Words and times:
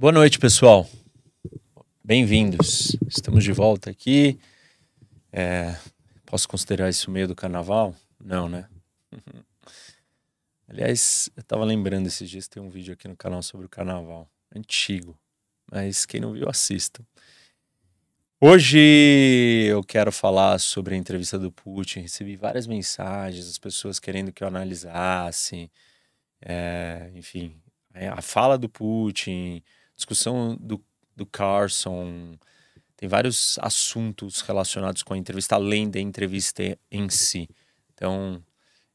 Boa 0.00 0.12
noite, 0.12 0.38
pessoal. 0.38 0.88
Bem-vindos. 2.02 2.96
Estamos 3.06 3.44
de 3.44 3.52
volta 3.52 3.90
aqui. 3.90 4.40
É, 5.30 5.76
posso 6.24 6.48
considerar 6.48 6.88
isso 6.88 7.10
meio 7.10 7.28
do 7.28 7.36
carnaval? 7.36 7.94
Não, 8.18 8.48
né? 8.48 8.66
Aliás, 10.66 11.28
eu 11.36 11.42
estava 11.42 11.66
lembrando 11.66 12.06
esses 12.06 12.30
dias, 12.30 12.48
tem 12.48 12.62
um 12.62 12.70
vídeo 12.70 12.94
aqui 12.94 13.06
no 13.06 13.14
canal 13.14 13.42
sobre 13.42 13.66
o 13.66 13.68
carnaval. 13.68 14.26
Antigo. 14.56 15.18
Mas 15.70 16.06
quem 16.06 16.18
não 16.18 16.32
viu, 16.32 16.48
assista. 16.48 17.06
Hoje 18.40 18.78
eu 19.68 19.84
quero 19.84 20.10
falar 20.10 20.58
sobre 20.60 20.94
a 20.94 20.96
entrevista 20.96 21.38
do 21.38 21.52
Putin. 21.52 22.00
Recebi 22.00 22.36
várias 22.36 22.66
mensagens, 22.66 23.46
as 23.46 23.58
pessoas 23.58 24.00
querendo 24.00 24.32
que 24.32 24.42
eu 24.42 24.48
analisasse. 24.48 25.70
É, 26.40 27.10
enfim, 27.14 27.60
a 27.92 28.22
fala 28.22 28.56
do 28.56 28.66
Putin, 28.66 29.62
discussão 30.00 30.56
do, 30.60 30.82
do 31.14 31.26
Carson, 31.26 32.36
tem 32.96 33.08
vários 33.08 33.58
assuntos 33.60 34.40
relacionados 34.40 35.02
com 35.02 35.14
a 35.14 35.18
entrevista, 35.18 35.54
além 35.54 35.90
da 35.90 36.00
entrevista 36.00 36.62
em 36.90 37.08
si. 37.08 37.48
Então, 37.94 38.42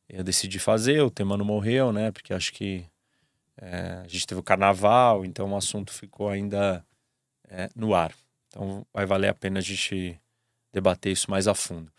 eu 0.07 0.23
decidi 0.23 0.59
fazer, 0.59 1.01
o 1.01 1.09
tema 1.09 1.37
não 1.37 1.45
morreu, 1.45 1.91
né? 1.91 2.11
Porque 2.11 2.33
acho 2.33 2.53
que 2.53 2.85
é, 3.57 4.01
a 4.03 4.07
gente 4.07 4.27
teve 4.27 4.39
o 4.39 4.43
carnaval, 4.43 5.25
então 5.25 5.51
o 5.51 5.55
assunto 5.55 5.91
ficou 5.91 6.29
ainda 6.29 6.85
é, 7.49 7.69
no 7.75 7.95
ar. 7.95 8.13
Então, 8.47 8.85
vai 8.93 9.05
valer 9.05 9.29
a 9.29 9.33
pena 9.33 9.59
a 9.59 9.61
gente 9.61 10.19
debater 10.71 11.11
isso 11.11 11.31
mais 11.31 11.47
a 11.47 11.55
fundo. 11.55 11.91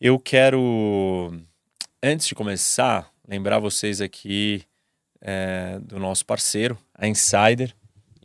Eu 0.00 0.18
quero, 0.18 1.38
antes 2.02 2.26
de 2.26 2.34
começar, 2.34 3.12
lembrar 3.26 3.58
vocês 3.58 4.00
aqui 4.00 4.64
é, 5.20 5.78
do 5.80 5.98
nosso 5.98 6.24
parceiro, 6.24 6.78
a 6.94 7.06
Insider 7.06 7.74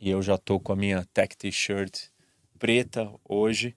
e 0.04 0.10
eu 0.10 0.20
já 0.20 0.36
tô 0.36 0.60
com 0.60 0.70
a 0.70 0.76
minha 0.76 1.02
tech 1.14 1.34
t-shirt 1.34 2.08
preta 2.58 3.10
hoje. 3.24 3.74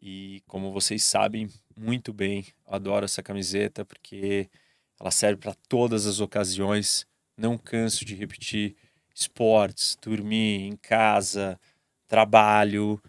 E 0.00 0.44
como 0.46 0.70
vocês 0.70 1.02
sabem 1.02 1.50
muito 1.76 2.12
bem, 2.12 2.46
adoro 2.64 3.04
essa 3.04 3.20
camiseta 3.20 3.84
porque 3.84 4.48
ela 5.00 5.10
serve 5.10 5.40
para 5.40 5.56
todas 5.68 6.06
as 6.06 6.20
ocasiões. 6.20 7.04
Não 7.36 7.58
canso 7.58 8.04
de 8.04 8.14
repetir: 8.14 8.76
esportes, 9.12 9.98
dormir 10.00 10.68
em 10.68 10.76
casa, 10.76 11.58
trabalho, 12.06 13.02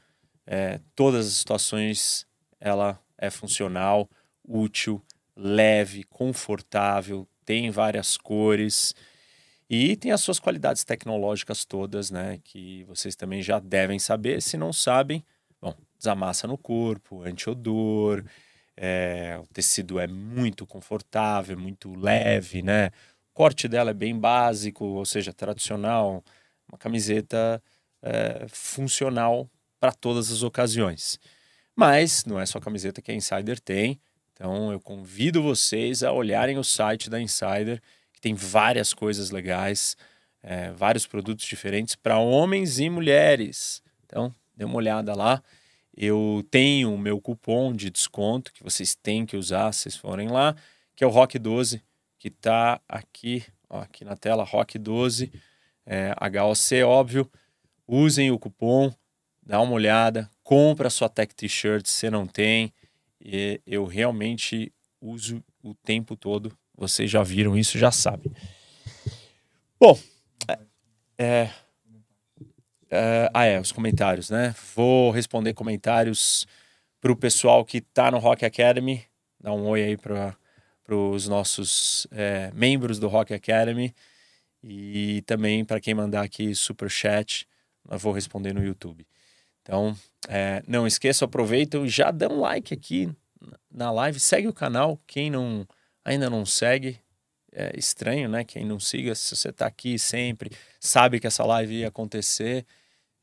é, 0.43 0.79
todas 0.95 1.27
as 1.27 1.33
situações 1.33 2.25
ela 2.59 2.99
é 3.19 3.29
funcional, 3.29 4.09
útil, 4.43 4.99
leve, 5.35 6.03
confortável, 6.05 7.27
tem 7.45 7.69
várias 7.69 8.17
cores. 8.17 8.95
E 9.73 9.95
tem 9.95 10.11
as 10.11 10.19
suas 10.19 10.37
qualidades 10.37 10.83
tecnológicas 10.83 11.63
todas, 11.63 12.11
né? 12.11 12.41
Que 12.43 12.83
vocês 12.83 13.15
também 13.15 13.41
já 13.41 13.57
devem 13.57 13.97
saber. 13.99 14.41
Se 14.41 14.57
não 14.57 14.73
sabem, 14.73 15.23
bom, 15.61 15.73
desamassa 15.97 16.45
no 16.45 16.57
corpo, 16.57 17.23
antiodor, 17.23 18.21
é, 18.75 19.39
o 19.41 19.47
tecido 19.53 19.97
é 19.97 20.07
muito 20.07 20.67
confortável, 20.67 21.57
muito 21.57 21.97
leve, 21.97 22.61
né? 22.61 22.87
O 23.29 23.33
corte 23.33 23.69
dela 23.69 23.91
é 23.91 23.93
bem 23.93 24.19
básico, 24.19 24.83
ou 24.83 25.05
seja, 25.05 25.31
tradicional, 25.31 26.21
uma 26.69 26.77
camiseta 26.77 27.63
é, 28.01 28.45
funcional 28.49 29.49
para 29.79 29.93
todas 29.93 30.29
as 30.33 30.43
ocasiões. 30.43 31.17
Mas 31.73 32.25
não 32.25 32.37
é 32.37 32.45
só 32.45 32.59
camiseta 32.59 33.01
que 33.01 33.09
a 33.09 33.15
Insider 33.15 33.57
tem, 33.57 34.01
então 34.33 34.69
eu 34.69 34.81
convido 34.81 35.41
vocês 35.41 36.03
a 36.03 36.11
olharem 36.11 36.57
o 36.57 36.63
site 36.63 37.09
da 37.09 37.21
Insider 37.21 37.81
tem 38.21 38.35
várias 38.35 38.93
coisas 38.93 39.31
legais, 39.31 39.97
é, 40.43 40.71
vários 40.71 41.07
produtos 41.07 41.45
diferentes 41.45 41.95
para 41.95 42.19
homens 42.19 42.79
e 42.79 42.89
mulheres. 42.89 43.81
Então, 44.05 44.33
dê 44.55 44.63
uma 44.63 44.75
olhada 44.75 45.13
lá. 45.15 45.43
Eu 45.95 46.45
tenho 46.49 46.93
o 46.93 46.97
meu 46.97 47.19
cupom 47.19 47.73
de 47.73 47.89
desconto 47.89 48.53
que 48.53 48.63
vocês 48.63 48.95
têm 48.95 49.25
que 49.25 49.35
usar 49.35 49.73
se 49.73 49.81
vocês 49.81 49.97
forem 49.97 50.29
lá, 50.29 50.55
que 50.95 51.03
é 51.03 51.07
o 51.07 51.11
ROC12, 51.11 51.81
que 52.17 52.27
está 52.29 52.79
aqui, 52.87 53.43
ó, 53.67 53.81
aqui 53.81 54.05
na 54.05 54.15
tela, 54.15 54.45
ROC12, 54.45 55.31
é, 55.85 56.13
HOC, 56.13 56.83
óbvio. 56.85 57.29
Usem 57.87 58.31
o 58.31 58.39
cupom, 58.39 58.93
dá 59.43 59.59
uma 59.59 59.73
olhada, 59.73 60.29
compra 60.43 60.89
sua 60.89 61.09
Tech 61.09 61.33
T-shirt 61.35 61.87
se 61.87 62.09
não 62.09 62.25
tem. 62.25 62.71
E 63.19 63.59
eu 63.65 63.85
realmente 63.85 64.71
uso 65.01 65.43
o 65.63 65.73
tempo 65.73 66.15
todo 66.15 66.55
vocês 66.75 67.09
já 67.09 67.23
viram 67.23 67.57
isso, 67.57 67.77
já 67.77 67.91
sabem. 67.91 68.31
Bom, 69.79 69.97
é, 70.47 70.59
é, 71.17 71.49
é, 72.89 73.29
ah, 73.33 73.45
é, 73.45 73.59
os 73.59 73.71
comentários, 73.71 74.29
né? 74.29 74.53
Vou 74.75 75.11
responder 75.11 75.53
comentários 75.53 76.45
para 76.99 77.11
o 77.11 77.15
pessoal 77.15 77.63
que 77.63 77.77
está 77.77 78.11
no 78.11 78.19
Rock 78.19 78.45
Academy. 78.45 79.03
Dá 79.39 79.53
um 79.53 79.65
oi 79.67 79.83
aí 79.83 79.97
para 79.97 80.35
os 80.89 81.27
nossos 81.27 82.05
é, 82.11 82.51
membros 82.53 82.99
do 82.99 83.07
Rock 83.07 83.33
Academy. 83.33 83.93
E 84.63 85.23
também 85.23 85.65
para 85.65 85.79
quem 85.79 85.93
mandar 85.93 86.21
aqui 86.21 86.53
super 86.53 86.89
chat, 86.89 87.47
eu 87.89 87.97
vou 87.97 88.13
responder 88.13 88.53
no 88.53 88.63
YouTube. 88.63 89.07
Então, 89.61 89.95
é, 90.27 90.61
não 90.67 90.85
esqueça, 90.85 91.25
aproveitem 91.25 91.85
e 91.85 91.89
já 91.89 92.13
um 92.29 92.39
like 92.39 92.73
aqui 92.73 93.09
na 93.71 93.91
live, 93.91 94.19
segue 94.19 94.47
o 94.47 94.53
canal. 94.53 94.99
Quem 95.07 95.29
não 95.29 95.67
ainda 96.03 96.29
não 96.29 96.45
segue, 96.45 96.99
é 97.51 97.77
estranho, 97.77 98.29
né? 98.29 98.43
Quem 98.43 98.65
não 98.65 98.79
siga, 98.79 99.13
se 99.13 99.35
você 99.35 99.49
está 99.49 99.67
aqui 99.67 99.99
sempre, 99.99 100.51
sabe 100.79 101.19
que 101.19 101.27
essa 101.27 101.43
live 101.43 101.73
ia 101.73 101.89
acontecer, 101.89 102.65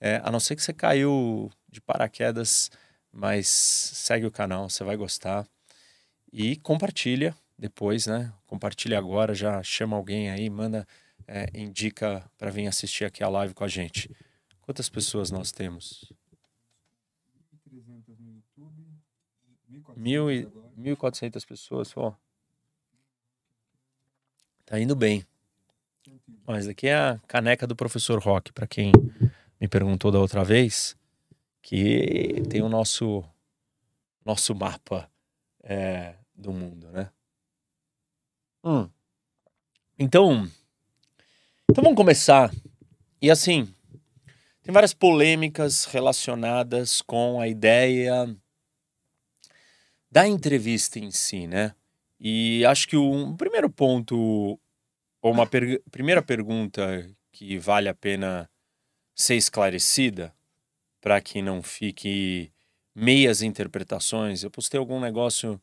é, 0.01 0.21
a 0.23 0.31
não 0.31 0.41
ser 0.41 0.57
que 0.57 0.63
você 0.63 0.73
caiu 0.73 1.51
de 1.69 1.81
paraquedas, 1.81 2.71
mas 3.13 3.49
segue 3.49 4.27
o 4.27 4.31
canal, 4.31 4.69
você 4.69 4.85
vai 4.85 4.97
gostar. 4.97 5.47
E 6.33 6.57
compartilha 6.57 7.35
depois, 7.59 8.07
né? 8.07 8.33
Compartilha 8.47 8.99
agora, 8.99 9.35
já 9.35 9.63
chama 9.63 9.97
alguém 9.97 10.31
aí, 10.31 10.49
manda, 10.49 10.87
é, 11.27 11.47
indica 11.55 12.31
para 12.37 12.51
vir 12.51 12.67
assistir 12.67 13.05
aqui 13.05 13.25
a 13.25 13.29
live 13.29 13.55
com 13.55 13.65
a 13.65 13.69
gente. 13.69 14.15
Quantas 14.61 14.89
pessoas 14.89 15.31
nós 15.31 15.51
temos? 15.51 16.13
1.300 17.69 18.19
no 18.19 18.43
YouTube, 20.31 20.53
1.400 20.79 21.47
pessoas, 21.47 21.97
ó. 21.97 22.15
Tá 24.69 24.79
indo 24.79 24.95
bem. 24.95 25.25
Mas 26.47 26.69
aqui 26.69 26.89
é 26.89 26.95
a 26.95 27.19
caneca 27.27 27.67
do 27.67 27.75
professor 27.75 28.19
Rock, 28.19 28.53
para 28.53 28.67
quem 28.67 28.93
me 29.59 29.67
perguntou 29.67 30.13
da 30.13 30.19
outra 30.19 30.45
vez, 30.45 30.95
que 31.63 32.43
tem 32.51 32.61
o 32.61 32.69
nosso 32.69 33.25
nosso 34.27 34.55
mapa 34.55 35.11
é, 35.63 36.17
do 36.35 36.53
mundo, 36.53 36.91
né? 36.91 37.11
Hum. 38.63 38.91
Então, 39.99 40.47
então 41.71 41.83
vamos 41.83 41.97
começar. 41.97 42.53
E 43.23 43.31
assim, 43.31 43.75
tem 44.63 44.71
várias 44.71 44.93
polêmicas 44.93 45.87
relacionadas 45.87 47.01
com 47.01 47.41
a 47.41 47.49
ideia 47.49 48.37
da 50.11 50.29
entrevista 50.29 50.99
em 50.99 51.11
si, 51.11 51.47
né? 51.47 51.75
E 52.21 52.65
acho 52.67 52.89
que 52.89 52.97
um 52.97 53.37
primeiro 53.37 53.71
ponto, 53.71 54.59
ou 55.23 55.33
uma 55.33 55.47
per 55.47 55.83
primeira 55.91 56.23
pergunta 56.23 57.09
que 57.33 57.59
vale 57.59 57.89
a 57.89 57.95
pena 57.95 58.51
ser 59.15 59.37
esclarecida, 59.37 60.35
para 61.01 61.21
que 61.21 61.41
não 61.41 61.63
fique 61.63 62.53
meias 62.95 63.43
interpretações. 63.43 64.43
Eu 64.43 64.51
postei 64.51 64.79
algum 64.79 65.01
negócio, 65.01 65.61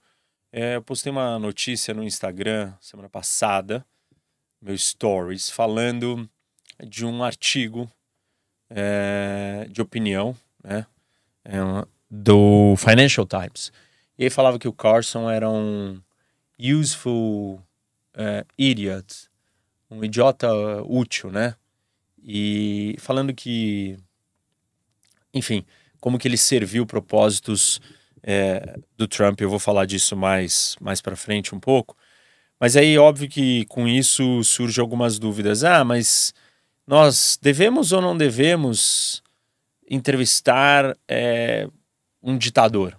é, 0.51 0.75
eu 0.75 0.81
postei 0.81 1.11
uma 1.11 1.38
notícia 1.38 1.94
no 1.94 2.03
Instagram 2.03 2.73
semana 2.79 3.09
passada, 3.09 3.85
meu 4.61 4.77
stories, 4.77 5.49
falando 5.49 6.29
de 6.88 7.05
um 7.05 7.23
artigo 7.23 7.89
é, 8.69 9.68
de 9.69 9.81
opinião, 9.81 10.35
né, 10.63 10.85
é, 11.44 11.57
do 12.09 12.75
Financial 12.77 13.25
Times. 13.25 13.71
E 14.18 14.24
ele 14.24 14.30
falava 14.30 14.57
que 14.57 14.68
o 14.68 14.74
Carson 14.74 15.30
era 15.30 15.50
um 15.50 16.01
useful 16.60 17.62
uh, 18.16 18.46
idiot, 18.57 19.30
um 19.90 20.04
idiota 20.04 20.48
útil, 20.84 21.31
né? 21.31 21.56
E 22.24 22.96
falando 23.00 23.34
que, 23.34 23.98
enfim, 25.34 25.66
como 26.00 26.18
que 26.18 26.28
ele 26.28 26.38
serviu 26.38 26.86
propósitos 26.86 27.80
é, 28.24 28.80
do 28.98 29.07
Trump, 29.07 29.40
eu 29.40 29.50
vou 29.50 29.60
falar 29.60 29.86
disso 29.86 30.16
mais, 30.16 30.75
mais 30.81 31.02
para 31.02 31.16
frente 31.16 31.54
um 31.54 31.60
pouco. 31.60 31.96
Mas 32.60 32.75
aí, 32.75 32.98
óbvio 32.98 33.30
que 33.30 33.66
com 33.66 33.88
isso 33.88 34.44
surgem 34.44 34.81
algumas 34.81 35.19
dúvidas. 35.19 35.63
Ah, 35.63 35.84
mas 35.84 36.34
nós 36.88 37.38
devemos 37.42 37.92
ou 37.92 38.02
não 38.02 38.18
devemos 38.18 39.22
entrevistar 39.88 40.98
é, 41.07 41.68
um 42.24 42.38
ditador? 42.38 42.98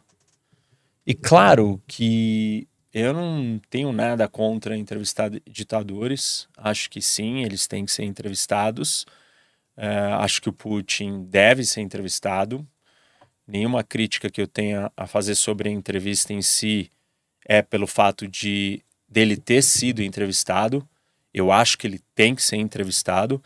E 1.05 1.15
claro 1.15 1.83
que 1.87 2.69
eu 2.99 3.13
não 3.13 3.61
tenho 3.69 3.93
nada 3.93 4.27
contra 4.27 4.75
entrevistar 4.75 5.31
ditadores. 5.47 6.49
Acho 6.57 6.89
que 6.89 7.03
sim, 7.03 7.45
eles 7.45 7.67
têm 7.67 7.85
que 7.85 7.93
ser 7.93 8.05
entrevistados. 8.05 9.05
É, 9.77 9.87
acho 10.15 10.41
que 10.41 10.49
o 10.49 10.53
Putin 10.53 11.25
deve 11.25 11.63
ser 11.63 11.83
entrevistado. 11.83 12.67
Nenhuma 13.47 13.85
crítica 13.85 14.31
que 14.31 14.41
eu 14.41 14.49
tenha 14.49 14.91
a 14.97 15.07
fazer 15.07 15.35
sobre 15.35 15.69
a 15.69 15.73
entrevista 15.73 16.33
em 16.33 16.41
si 16.41 16.91
é 17.45 17.61
pelo 17.61 17.87
fato 17.87 18.27
de 18.27 18.83
dele 19.07 19.37
ter 19.37 19.63
sido 19.63 20.03
entrevistado. 20.03 20.89
Eu 21.35 21.53
acho 21.53 21.77
que 21.77 21.87
ele 21.87 22.01
tem 22.15 22.35
que 22.35 22.43
ser 22.43 22.57
entrevistado. 22.57 23.45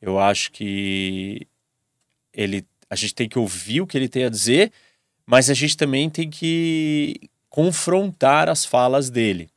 Eu 0.00 0.18
acho 0.18 0.50
que 0.52 1.46
ele, 2.32 2.64
a 2.88 2.96
gente 2.96 3.14
tem 3.14 3.28
que 3.28 3.38
ouvir 3.38 3.82
o 3.82 3.86
que 3.86 3.98
ele 3.98 4.08
tem 4.08 4.24
a 4.24 4.30
dizer, 4.30 4.72
mas 5.26 5.50
a 5.50 5.54
gente 5.54 5.76
também 5.76 6.08
tem 6.08 6.30
que 6.30 7.28
confrontar 7.56 8.50
as 8.50 8.66
falas 8.66 9.08
dele. 9.08 9.48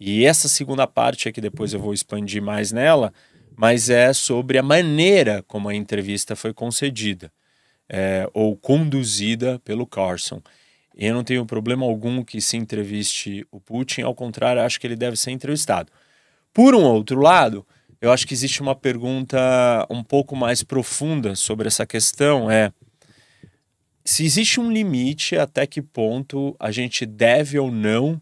E 0.00 0.24
essa 0.24 0.48
segunda 0.48 0.86
parte 0.86 1.28
é 1.28 1.32
que 1.32 1.38
depois 1.38 1.74
eu 1.74 1.78
vou 1.78 1.92
expandir 1.92 2.40
mais 2.40 2.72
nela, 2.72 3.12
mas 3.54 3.90
é 3.90 4.10
sobre 4.14 4.56
a 4.56 4.62
maneira 4.62 5.44
como 5.46 5.68
a 5.68 5.74
entrevista 5.74 6.34
foi 6.34 6.54
concedida 6.54 7.30
é, 7.90 8.26
ou 8.32 8.56
conduzida 8.56 9.60
pelo 9.62 9.86
Carson. 9.86 10.40
Eu 10.96 11.12
não 11.12 11.22
tenho 11.22 11.44
problema 11.44 11.84
algum 11.84 12.24
que 12.24 12.40
se 12.40 12.56
entreviste 12.56 13.46
o 13.52 13.60
Putin, 13.60 14.00
ao 14.00 14.14
contrário, 14.14 14.62
acho 14.62 14.80
que 14.80 14.86
ele 14.86 14.96
deve 14.96 15.18
ser 15.18 15.30
entrevistado. 15.30 15.92
Por 16.54 16.74
um 16.74 16.84
outro 16.84 17.20
lado, 17.20 17.66
eu 18.00 18.10
acho 18.10 18.26
que 18.26 18.32
existe 18.32 18.62
uma 18.62 18.74
pergunta 18.74 19.38
um 19.90 20.02
pouco 20.02 20.34
mais 20.34 20.62
profunda 20.62 21.36
sobre 21.36 21.68
essa 21.68 21.84
questão, 21.84 22.50
é 22.50 22.72
se 24.04 24.24
existe 24.24 24.60
um 24.60 24.70
limite 24.70 25.36
até 25.36 25.66
que 25.66 25.82
ponto 25.82 26.56
a 26.58 26.70
gente 26.70 27.04
deve 27.04 27.58
ou 27.58 27.70
não 27.70 28.20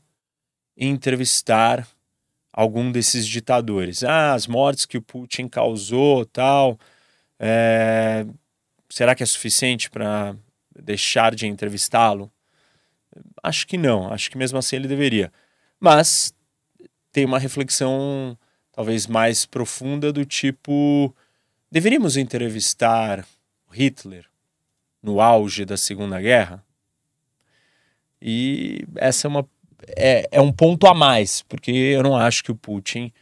entrevistar 0.76 1.86
algum 2.52 2.90
desses 2.90 3.26
ditadores. 3.26 4.02
Ah, 4.02 4.34
as 4.34 4.46
mortes 4.46 4.86
que 4.86 4.98
o 4.98 5.02
Putin 5.02 5.48
causou, 5.48 6.24
tal, 6.26 6.78
é... 7.38 8.26
será 8.88 9.14
que 9.14 9.22
é 9.22 9.26
suficiente 9.26 9.90
para 9.90 10.36
deixar 10.76 11.34
de 11.34 11.46
entrevistá-lo? 11.46 12.30
Acho 13.42 13.66
que 13.66 13.78
não, 13.78 14.12
acho 14.12 14.30
que 14.30 14.38
mesmo 14.38 14.58
assim 14.58 14.76
ele 14.76 14.88
deveria. 14.88 15.32
Mas 15.80 16.32
tem 17.12 17.24
uma 17.24 17.38
reflexão 17.38 18.36
talvez 18.72 19.06
mais 19.06 19.44
profunda 19.46 20.12
do 20.12 20.24
tipo: 20.24 21.14
deveríamos 21.70 22.16
entrevistar 22.16 23.26
Hitler 23.72 24.27
no 25.08 25.20
auge 25.20 25.64
da 25.64 25.76
Segunda 25.76 26.20
Guerra? 26.20 26.64
E 28.20 28.84
essa 28.96 29.26
é, 29.26 29.28
uma, 29.28 29.48
é, 29.96 30.28
é 30.30 30.40
um 30.40 30.52
ponto 30.52 30.86
a 30.86 30.94
mais, 30.94 31.42
porque 31.42 31.70
eu 31.70 32.02
não 32.02 32.16
acho 32.16 32.44
que 32.44 32.52
o 32.52 32.56
Putin 32.56 33.12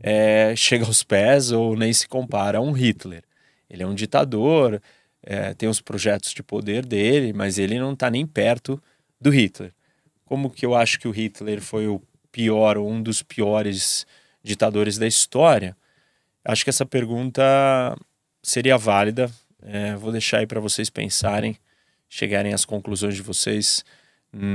é, 0.00 0.54
chega 0.56 0.84
aos 0.84 1.02
pés 1.02 1.52
ou 1.52 1.76
nem 1.76 1.92
se 1.92 2.08
compara 2.08 2.58
a 2.58 2.60
um 2.60 2.72
Hitler. 2.72 3.22
Ele 3.68 3.82
é 3.82 3.86
um 3.86 3.94
ditador, 3.94 4.80
é, 5.22 5.52
tem 5.54 5.68
os 5.68 5.80
projetos 5.80 6.32
de 6.32 6.42
poder 6.42 6.86
dele, 6.86 7.32
mas 7.32 7.58
ele 7.58 7.78
não 7.78 7.92
está 7.92 8.10
nem 8.10 8.26
perto 8.26 8.80
do 9.20 9.30
Hitler. 9.30 9.72
Como 10.24 10.50
que 10.50 10.64
eu 10.64 10.74
acho 10.74 10.98
que 10.98 11.08
o 11.08 11.10
Hitler 11.10 11.60
foi 11.60 11.86
o 11.86 12.00
pior 12.30 12.78
um 12.78 13.02
dos 13.02 13.22
piores 13.22 14.06
ditadores 14.42 14.98
da 14.98 15.06
história? 15.06 15.76
Acho 16.44 16.62
que 16.62 16.70
essa 16.70 16.86
pergunta 16.86 17.42
seria 18.42 18.78
válida. 18.78 19.30
É, 19.68 19.96
vou 19.96 20.12
deixar 20.12 20.38
aí 20.38 20.46
para 20.46 20.60
vocês 20.60 20.88
pensarem, 20.88 21.58
chegarem 22.08 22.54
às 22.54 22.64
conclusões 22.64 23.16
de 23.16 23.22
vocês. 23.22 23.84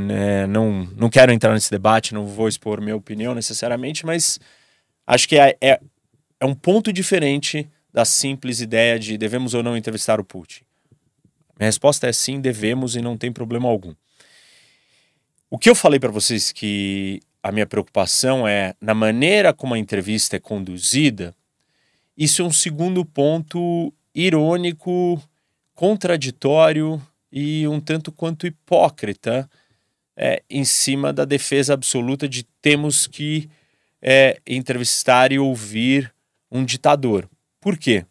É, 0.10 0.48
não, 0.48 0.86
não 0.96 1.10
quero 1.10 1.34
entrar 1.34 1.54
nesse 1.54 1.70
debate, 1.70 2.14
não 2.14 2.26
vou 2.26 2.48
expor 2.48 2.80
minha 2.80 2.96
opinião 2.96 3.36
necessariamente, 3.36 4.06
mas 4.06 4.40
acho 5.06 5.28
que 5.28 5.38
é, 5.38 5.58
é, 5.60 5.82
é 6.40 6.46
um 6.46 6.56
ponto 6.56 6.94
diferente 6.94 7.70
da 7.92 8.06
simples 8.06 8.62
ideia 8.62 8.98
de 8.98 9.18
devemos 9.18 9.54
ou 9.54 9.62
não 9.62 9.76
entrevistar 9.76 10.20
o 10.20 10.24
Putin. 10.24 10.64
Minha 11.60 11.68
resposta 11.68 12.08
é 12.08 12.14
sim, 12.14 12.40
devemos 12.40 12.96
e 12.96 13.02
não 13.02 13.18
tem 13.18 13.34
problema 13.34 13.68
algum. 13.68 13.94
O 15.50 15.58
que 15.58 15.70
eu 15.70 15.76
falei 15.76 16.00
para 16.00 16.10
vocês 16.10 16.54
que 16.54 17.20
a 17.44 17.52
minha 17.52 17.66
preocupação 17.66 18.48
é 18.48 18.74
na 18.80 18.94
maneira 18.94 19.54
como 19.54 19.74
a 19.74 19.80
entrevista 19.80 20.38
é 20.38 20.40
conduzida, 20.40 21.36
isso 22.16 22.42
é 22.42 22.46
um 22.46 22.52
segundo 22.52 23.04
ponto 23.04 23.94
irônico, 24.14 25.22
contraditório 25.74 27.02
e 27.32 27.68
um 27.68 27.80
tanto 27.80 28.12
quanto 28.12 28.46
hipócrita 28.46 29.50
é, 30.16 30.44
em 30.50 30.64
cima 30.64 31.14
da 31.14 31.26
defesa 31.26 31.74
absoluta 31.74 32.28
de 32.28 32.44
temos 32.62 33.08
que 33.08 33.50
é, 34.02 34.40
entrevistar 34.46 35.32
e 35.32 35.40
ouvir 35.40 36.14
um 36.52 36.66
ditador. 36.66 37.30
Por 37.60 37.78
quê? 37.78 38.06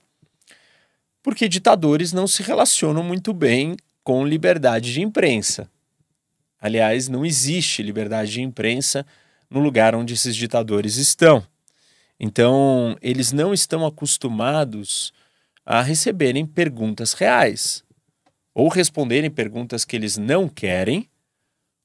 Porque 1.23 1.49
ditadores 1.49 2.12
não 2.12 2.26
se 2.26 2.43
relacionam 2.43 3.02
muito 3.02 3.32
bem 3.35 3.76
com 4.02 4.26
liberdade 4.26 4.93
de 4.93 5.02
imprensa. 5.02 5.70
Aliás, 6.61 7.08
não 7.08 7.25
existe 7.25 7.82
liberdade 7.82 8.32
de 8.32 8.43
imprensa 8.43 9.06
no 9.49 9.61
lugar 9.61 9.94
onde 9.94 10.14
esses 10.14 10.35
ditadores 10.35 10.97
estão. 10.97 11.47
Então, 12.19 12.97
eles 13.00 13.32
não 13.32 13.52
estão 13.52 13.87
acostumados 13.87 15.12
a 15.72 15.82
receberem 15.82 16.44
perguntas 16.44 17.12
reais, 17.12 17.84
ou 18.52 18.67
responderem 18.67 19.31
perguntas 19.31 19.84
que 19.84 19.94
eles 19.94 20.19
não 20.19 20.49
querem, 20.49 21.08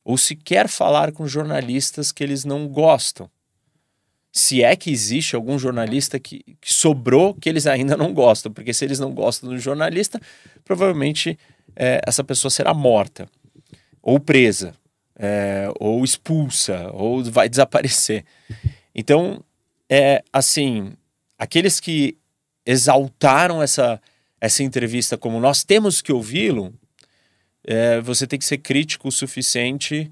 ou 0.03 0.17
sequer 0.17 0.67
falar 0.67 1.11
com 1.11 1.27
jornalistas 1.27 2.11
que 2.11 2.23
eles 2.23 2.43
não 2.43 2.67
gostam. 2.67 3.29
Se 4.31 4.63
é 4.63 4.75
que 4.75 4.89
existe 4.89 5.35
algum 5.35 5.59
jornalista 5.59 6.19
que, 6.19 6.57
que 6.59 6.73
sobrou 6.73 7.35
que 7.35 7.47
eles 7.47 7.67
ainda 7.67 7.95
não 7.95 8.11
gostam, 8.11 8.51
porque 8.51 8.73
se 8.73 8.83
eles 8.83 8.97
não 8.97 9.13
gostam 9.13 9.51
do 9.51 9.59
jornalista, 9.59 10.19
provavelmente 10.63 11.37
é, 11.75 12.01
essa 12.07 12.23
pessoa 12.23 12.49
será 12.49 12.73
morta 12.73 13.29
ou 14.01 14.19
presa, 14.19 14.73
é, 15.15 15.71
ou 15.79 16.03
expulsa, 16.03 16.89
ou 16.91 17.23
vai 17.25 17.47
desaparecer. 17.47 18.25
Então, 18.95 19.43
é 19.87 20.23
assim, 20.33 20.93
aqueles 21.37 21.79
que 21.79 22.17
exaltaram 22.65 23.61
essa, 23.61 24.01
essa 24.41 24.63
entrevista 24.63 25.17
como 25.17 25.39
nós 25.39 25.63
temos 25.63 26.01
que 26.01 26.11
ouvi-lo, 26.11 26.73
é, 27.63 27.99
você 28.01 28.25
tem 28.25 28.39
que 28.39 28.45
ser 28.45 28.59
crítico 28.59 29.07
o 29.07 29.11
suficiente 29.11 30.11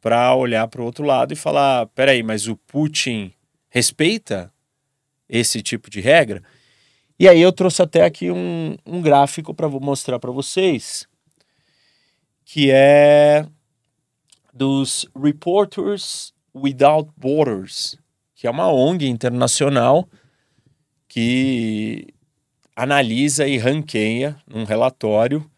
para 0.00 0.34
olhar 0.34 0.68
para 0.68 0.82
o 0.82 0.84
outro 0.84 1.04
lado 1.04 1.32
e 1.32 1.36
falar: 1.36 1.86
peraí, 1.88 2.22
mas 2.22 2.46
o 2.46 2.56
Putin 2.56 3.32
respeita 3.68 4.52
esse 5.28 5.62
tipo 5.62 5.88
de 5.90 6.00
regra? 6.00 6.42
E 7.18 7.28
aí 7.28 7.40
eu 7.40 7.52
trouxe 7.52 7.80
até 7.80 8.04
aqui 8.04 8.30
um, 8.30 8.76
um 8.84 9.00
gráfico 9.00 9.54
para 9.54 9.68
mostrar 9.68 10.18
para 10.18 10.32
vocês 10.32 11.06
que 12.44 12.70
é 12.70 13.46
dos 14.52 15.06
Reporters 15.20 16.32
Without 16.54 17.10
Borders, 17.16 17.96
que 18.34 18.46
é 18.46 18.50
uma 18.50 18.70
ONG 18.70 19.08
internacional 19.08 20.08
que 21.14 22.08
analisa 22.74 23.46
e 23.46 23.56
ranqueia 23.56 24.36
num 24.48 24.64
relatório 24.64 25.48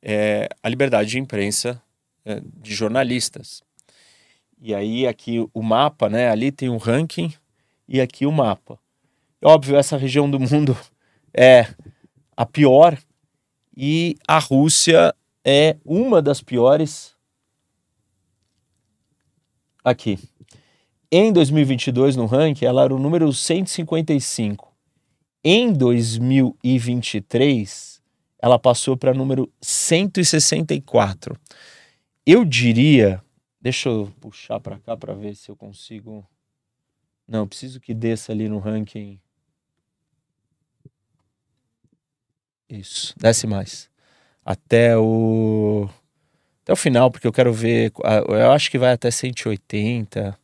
é, 0.00 0.48
a 0.62 0.68
liberdade 0.68 1.10
de 1.10 1.18
imprensa 1.18 1.82
é, 2.24 2.40
de 2.62 2.72
jornalistas. 2.72 3.64
E 4.62 4.72
aí 4.72 5.04
aqui 5.04 5.44
o 5.52 5.62
mapa, 5.64 6.08
né? 6.08 6.30
Ali 6.30 6.52
tem 6.52 6.68
um 6.68 6.76
ranking 6.76 7.34
e 7.88 8.00
aqui 8.00 8.24
o 8.24 8.30
mapa. 8.30 8.78
Óbvio, 9.42 9.74
essa 9.74 9.96
região 9.96 10.30
do 10.30 10.38
mundo 10.38 10.78
é 11.36 11.66
a 12.36 12.46
pior 12.46 12.96
e 13.76 14.14
a 14.28 14.38
Rússia 14.38 15.12
é 15.44 15.76
uma 15.84 16.22
das 16.22 16.40
piores. 16.40 17.16
Aqui. 19.82 20.20
Em 21.10 21.32
2022, 21.32 22.14
no 22.14 22.26
ranking, 22.26 22.64
ela 22.64 22.84
era 22.84 22.94
o 22.94 22.98
número 23.00 23.32
155. 23.32 24.73
Em 25.44 25.72
2023, 25.72 28.02
ela 28.40 28.58
passou 28.58 28.96
para 28.96 29.12
número 29.12 29.52
164. 29.60 31.38
Eu 32.26 32.42
diria, 32.44 33.22
deixa 33.60 33.90
eu 33.90 34.10
puxar 34.20 34.58
para 34.58 34.78
cá 34.78 34.96
para 34.96 35.12
ver 35.12 35.36
se 35.36 35.50
eu 35.50 35.56
consigo. 35.56 36.26
Não, 37.28 37.46
preciso 37.46 37.78
que 37.78 37.92
desça 37.92 38.32
ali 38.32 38.48
no 38.48 38.58
ranking. 38.58 39.20
Isso, 42.68 43.14
desce 43.18 43.46
mais 43.46 43.92
até 44.44 44.96
o 44.96 45.88
até 46.62 46.72
o 46.72 46.76
final, 46.76 47.10
porque 47.10 47.26
eu 47.26 47.32
quero 47.32 47.52
ver, 47.52 47.92
eu 48.28 48.52
acho 48.52 48.70
que 48.70 48.78
vai 48.78 48.92
até 48.92 49.10
180. 49.10 50.38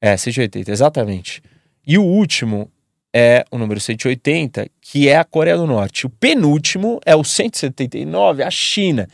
É, 0.00 0.16
180, 0.16 0.70
exatamente. 0.70 1.42
E 1.86 1.98
o 1.98 2.02
último 2.02 2.70
é 3.12 3.44
o 3.50 3.58
número 3.58 3.80
180, 3.80 4.68
que 4.80 5.08
é 5.08 5.16
a 5.16 5.24
Coreia 5.24 5.56
do 5.56 5.66
Norte. 5.66 6.06
O 6.06 6.10
penúltimo 6.10 7.00
é 7.04 7.14
o 7.14 7.24
179, 7.24 8.42
a 8.42 8.50
China. 8.50 9.08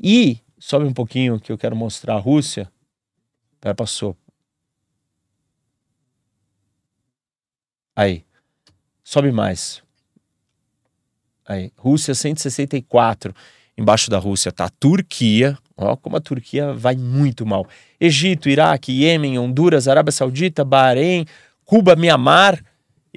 E 0.00 0.38
sobe 0.58 0.86
um 0.86 0.92
pouquinho 0.92 1.40
que 1.40 1.52
eu 1.52 1.58
quero 1.58 1.76
mostrar 1.76 2.14
a 2.14 2.18
Rússia. 2.18 2.70
Pera, 3.60 3.74
passou. 3.74 4.16
Aí. 7.94 8.24
Sobe 9.02 9.32
mais. 9.32 9.82
Aí, 11.46 11.72
Rússia 11.76 12.14
164. 12.14 13.34
Embaixo 13.76 14.10
da 14.10 14.18
Rússia 14.18 14.50
está 14.50 14.66
a 14.66 14.70
Turquia. 14.70 15.56
Ó, 15.76 15.96
como 15.96 16.16
a 16.16 16.20
Turquia 16.20 16.72
vai 16.74 16.96
muito 16.96 17.46
mal. 17.46 17.66
Egito, 17.98 18.48
Iraque, 18.48 18.92
Iêmen, 18.92 19.38
Honduras, 19.38 19.88
Arábia 19.88 20.12
Saudita, 20.12 20.64
Bahrein, 20.64 21.24
Cuba, 21.64 21.96
Mianmar. 21.96 22.62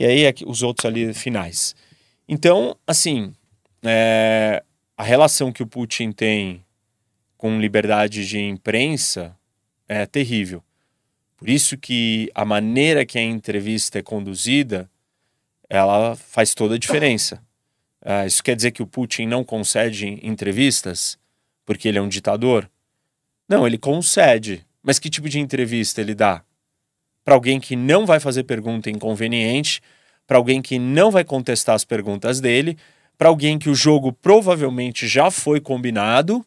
E 0.02 0.06
aí 0.06 0.34
os 0.48 0.64
outros 0.64 0.84
ali 0.84 1.14
finais. 1.14 1.76
Então, 2.28 2.76
assim, 2.88 3.36
é, 3.84 4.64
a 4.98 5.04
relação 5.04 5.52
que 5.52 5.62
o 5.62 5.68
Putin 5.68 6.12
tem 6.12 6.66
com 7.38 7.60
liberdade 7.60 8.28
de 8.28 8.40
imprensa 8.40 9.38
é 9.88 10.08
terrível. 10.08 10.64
Por 11.38 11.48
isso 11.50 11.78
que 11.78 12.32
a 12.34 12.44
maneira 12.44 13.06
que 13.06 13.20
a 13.20 13.22
entrevista 13.22 14.00
é 14.00 14.02
conduzida, 14.02 14.90
ela 15.70 16.16
faz 16.16 16.56
toda 16.56 16.74
a 16.74 16.80
diferença. 16.80 17.40
Uh, 18.02 18.26
isso 18.26 18.44
quer 18.44 18.56
dizer 18.56 18.72
que 18.72 18.82
o 18.82 18.88
Putin 18.88 19.28
não 19.28 19.44
concede 19.44 20.20
entrevistas 20.24 21.16
porque 21.64 21.88
ele 21.88 22.00
é 22.00 22.02
um 22.02 22.10
ditador? 22.10 22.68
Não, 23.48 23.68
ele 23.68 23.78
concede. 23.78 24.66
Mas 24.82 24.98
que 24.98 25.12
tipo 25.12 25.30
de 25.30 25.40
entrevista 25.40 26.02
ele 26.02 26.16
dá? 26.16 26.44
Para 27.32 27.38
alguém 27.38 27.62
que 27.62 27.78
não 27.78 28.06
vai 28.06 28.20
fazer 28.20 28.44
pergunta 28.44 28.90
inconveniente, 28.90 29.82
para 30.28 30.38
alguém 30.38 30.62
que 30.62 30.78
não 30.78 31.10
vai 31.10 31.24
contestar 31.24 31.74
as 31.74 31.86
perguntas 31.86 32.42
dele, 32.42 32.78
para 33.18 33.30
alguém 33.30 33.58
que 33.58 33.70
o 33.70 33.74
jogo 33.74 34.12
provavelmente 34.12 35.08
já 35.08 35.32
foi 35.32 35.62
combinado 35.62 36.46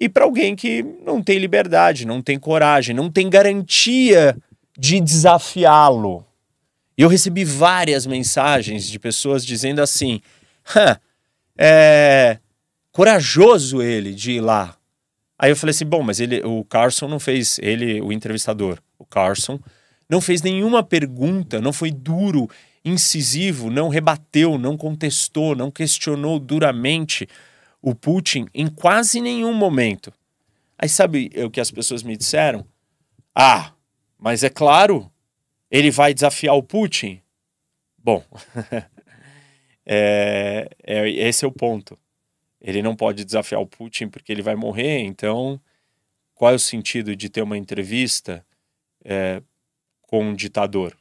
e 0.00 0.08
para 0.08 0.24
alguém 0.24 0.56
que 0.56 0.82
não 1.04 1.22
tem 1.22 1.36
liberdade, 1.36 2.06
não 2.06 2.22
tem 2.22 2.38
coragem, 2.38 2.96
não 2.96 3.10
tem 3.10 3.28
garantia 3.28 4.34
de 4.78 4.98
desafiá-lo. 4.98 6.24
Eu 6.96 7.10
recebi 7.10 7.44
várias 7.44 8.06
mensagens 8.06 8.88
de 8.88 8.98
pessoas 8.98 9.44
dizendo 9.44 9.82
assim: 9.82 10.22
é 11.54 12.38
corajoso 12.92 13.82
ele 13.82 14.14
de 14.14 14.30
ir 14.30 14.40
lá. 14.40 14.74
Aí 15.38 15.50
eu 15.50 15.56
falei 15.56 15.72
assim, 15.72 15.84
bom, 15.84 16.02
mas 16.02 16.18
ele, 16.18 16.40
o 16.46 16.64
Carson 16.64 17.08
não 17.08 17.20
fez, 17.20 17.58
ele, 17.58 18.00
o 18.00 18.10
entrevistador, 18.10 18.78
o 18.98 19.04
Carson, 19.04 19.60
não 20.08 20.20
fez 20.20 20.42
nenhuma 20.42 20.82
pergunta, 20.82 21.60
não 21.60 21.72
foi 21.72 21.90
duro, 21.90 22.48
incisivo, 22.84 23.70
não 23.70 23.88
rebateu, 23.88 24.58
não 24.58 24.76
contestou, 24.76 25.54
não 25.54 25.70
questionou 25.70 26.38
duramente 26.38 27.28
o 27.82 27.94
Putin 27.94 28.46
em 28.54 28.66
quase 28.66 29.20
nenhum 29.20 29.52
momento. 29.52 30.12
Aí 30.78 30.88
sabe 30.88 31.30
o 31.44 31.50
que 31.50 31.60
as 31.60 31.70
pessoas 31.70 32.02
me 32.02 32.16
disseram? 32.16 32.64
Ah, 33.34 33.72
mas 34.18 34.42
é 34.42 34.48
claro, 34.48 35.10
ele 35.70 35.90
vai 35.90 36.14
desafiar 36.14 36.54
o 36.54 36.62
Putin. 36.62 37.20
Bom, 37.98 38.24
É, 39.90 40.68
é, 40.84 41.08
esse 41.08 41.46
é 41.46 41.48
o 41.48 41.52
ponto. 41.52 41.98
Ele 42.60 42.82
não 42.82 42.94
pode 42.94 43.24
desafiar 43.24 43.62
o 43.62 43.66
Putin 43.66 44.08
porque 44.08 44.30
ele 44.30 44.42
vai 44.42 44.54
morrer, 44.54 44.98
então 44.98 45.58
qual 46.34 46.52
é 46.52 46.54
o 46.54 46.58
sentido 46.58 47.16
de 47.16 47.30
ter 47.30 47.40
uma 47.40 47.56
entrevista 47.56 48.44
é, 49.02 49.42
com 50.08 50.24
um 50.24 50.34
ditador? 50.34 50.96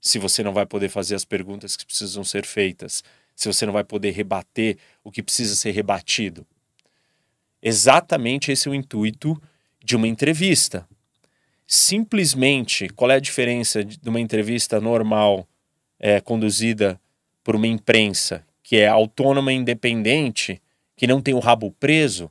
Se 0.00 0.18
você 0.18 0.42
não 0.42 0.54
vai 0.54 0.64
poder 0.64 0.88
fazer 0.88 1.14
as 1.14 1.26
perguntas 1.26 1.76
que 1.76 1.84
precisam 1.84 2.24
ser 2.24 2.46
feitas, 2.46 3.04
se 3.36 3.46
você 3.46 3.66
não 3.66 3.72
vai 3.72 3.84
poder 3.84 4.12
rebater 4.12 4.78
o 5.04 5.10
que 5.10 5.22
precisa 5.22 5.54
ser 5.54 5.72
rebatido. 5.72 6.46
Exatamente 7.62 8.50
esse 8.50 8.68
é 8.68 8.70
o 8.70 8.74
intuito 8.74 9.40
de 9.84 9.96
uma 9.96 10.08
entrevista. 10.08 10.88
Simplesmente, 11.66 12.88
qual 12.90 13.10
é 13.10 13.16
a 13.16 13.20
diferença 13.20 13.84
de 13.84 14.08
uma 14.08 14.20
entrevista 14.20 14.80
normal 14.80 15.46
é, 15.98 16.20
conduzida 16.20 16.98
por 17.42 17.56
uma 17.56 17.66
imprensa 17.66 18.46
que 18.62 18.76
é 18.76 18.86
autônoma 18.86 19.52
e 19.52 19.56
independente, 19.56 20.62
que 20.96 21.06
não 21.06 21.20
tem 21.20 21.34
o 21.34 21.40
rabo 21.40 21.72
preso, 21.80 22.30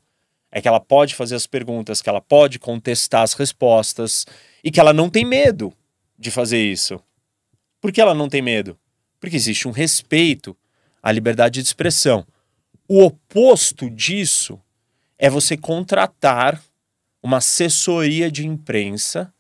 é 0.52 0.62
que 0.62 0.68
ela 0.68 0.80
pode 0.80 1.14
fazer 1.14 1.36
as 1.36 1.46
perguntas, 1.46 2.02
que 2.02 2.10
ela 2.10 2.22
pode 2.22 2.58
contestar 2.58 3.24
as 3.24 3.34
respostas 3.34 4.26
e 4.64 4.72
que 4.72 4.80
ela 4.80 4.94
não 4.94 5.10
tem 5.10 5.26
medo 5.26 5.74
de 6.20 6.30
fazer 6.30 6.62
isso. 6.62 7.02
Por 7.80 7.94
que 7.94 8.02
ela 8.02 8.14
não 8.14 8.28
tem 8.28 8.42
medo? 8.42 8.78
Porque 9.20 9.38
existe 9.38 9.68
um 9.68 9.72
respeito 9.72 10.56
à 11.02 11.12
liberdade 11.12 11.62
de 11.62 11.66
expressão. 11.66 12.28
O 12.88 13.04
oposto 13.04 13.90
disso 13.90 14.60
é 15.18 15.30
você 15.30 15.56
contratar 15.56 16.62
uma 17.24 17.38
assessoria 17.38 18.30
de 18.30 18.46
imprensa 18.46 19.34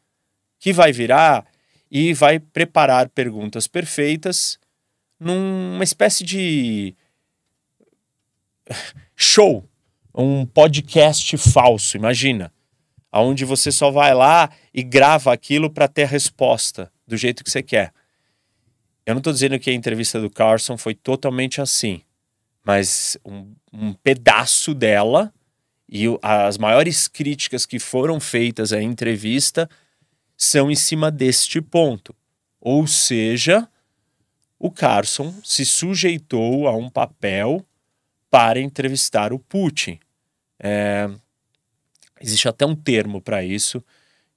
que 0.57 0.71
vai 0.71 0.91
virar 0.91 1.45
e 1.91 2.13
vai 2.13 2.39
preparar 2.39 3.09
perguntas 3.09 3.67
perfeitas 3.67 4.59
numa 5.19 5.83
espécie 5.83 6.23
de 6.23 6.95
show, 9.15 9.67
um 10.13 10.45
podcast 10.45 11.35
falso, 11.37 11.97
imagina, 11.97 12.53
aonde 13.11 13.45
você 13.45 13.71
só 13.71 13.89
vai 13.89 14.13
lá 14.13 14.49
e 14.73 14.83
grava 14.83 15.33
aquilo 15.33 15.69
para 15.69 15.87
ter 15.87 16.03
a 16.03 16.07
resposta 16.07 16.91
do 17.07 17.17
jeito 17.17 17.43
que 17.43 17.49
você 17.49 17.63
quer. 17.63 17.93
Eu 19.05 19.15
não 19.15 19.19
estou 19.19 19.33
dizendo 19.33 19.59
que 19.59 19.69
a 19.69 19.73
entrevista 19.73 20.21
do 20.21 20.29
Carson 20.29 20.77
foi 20.77 20.93
totalmente 20.93 21.59
assim, 21.61 22.01
mas 22.63 23.17
um, 23.25 23.53
um 23.73 23.93
pedaço 23.93 24.73
dela 24.73 25.33
e 25.87 26.05
as 26.21 26.57
maiores 26.59 27.07
críticas 27.07 27.65
que 27.65 27.79
foram 27.79 28.19
feitas 28.19 28.71
à 28.71 28.81
entrevista 28.81 29.67
são 30.37 30.69
em 30.69 30.75
cima 30.75 31.09
deste 31.09 31.59
ponto. 31.59 32.15
Ou 32.61 32.85
seja, 32.85 33.67
o 34.59 34.69
Carson 34.69 35.33
se 35.43 35.65
sujeitou 35.65 36.67
a 36.67 36.75
um 36.75 36.89
papel 36.89 37.65
para 38.29 38.59
entrevistar 38.59 39.33
o 39.33 39.39
Putin. 39.39 39.99
É, 40.59 41.09
existe 42.21 42.47
até 42.47 42.65
um 42.65 42.75
termo 42.75 43.21
para 43.21 43.43
isso, 43.43 43.83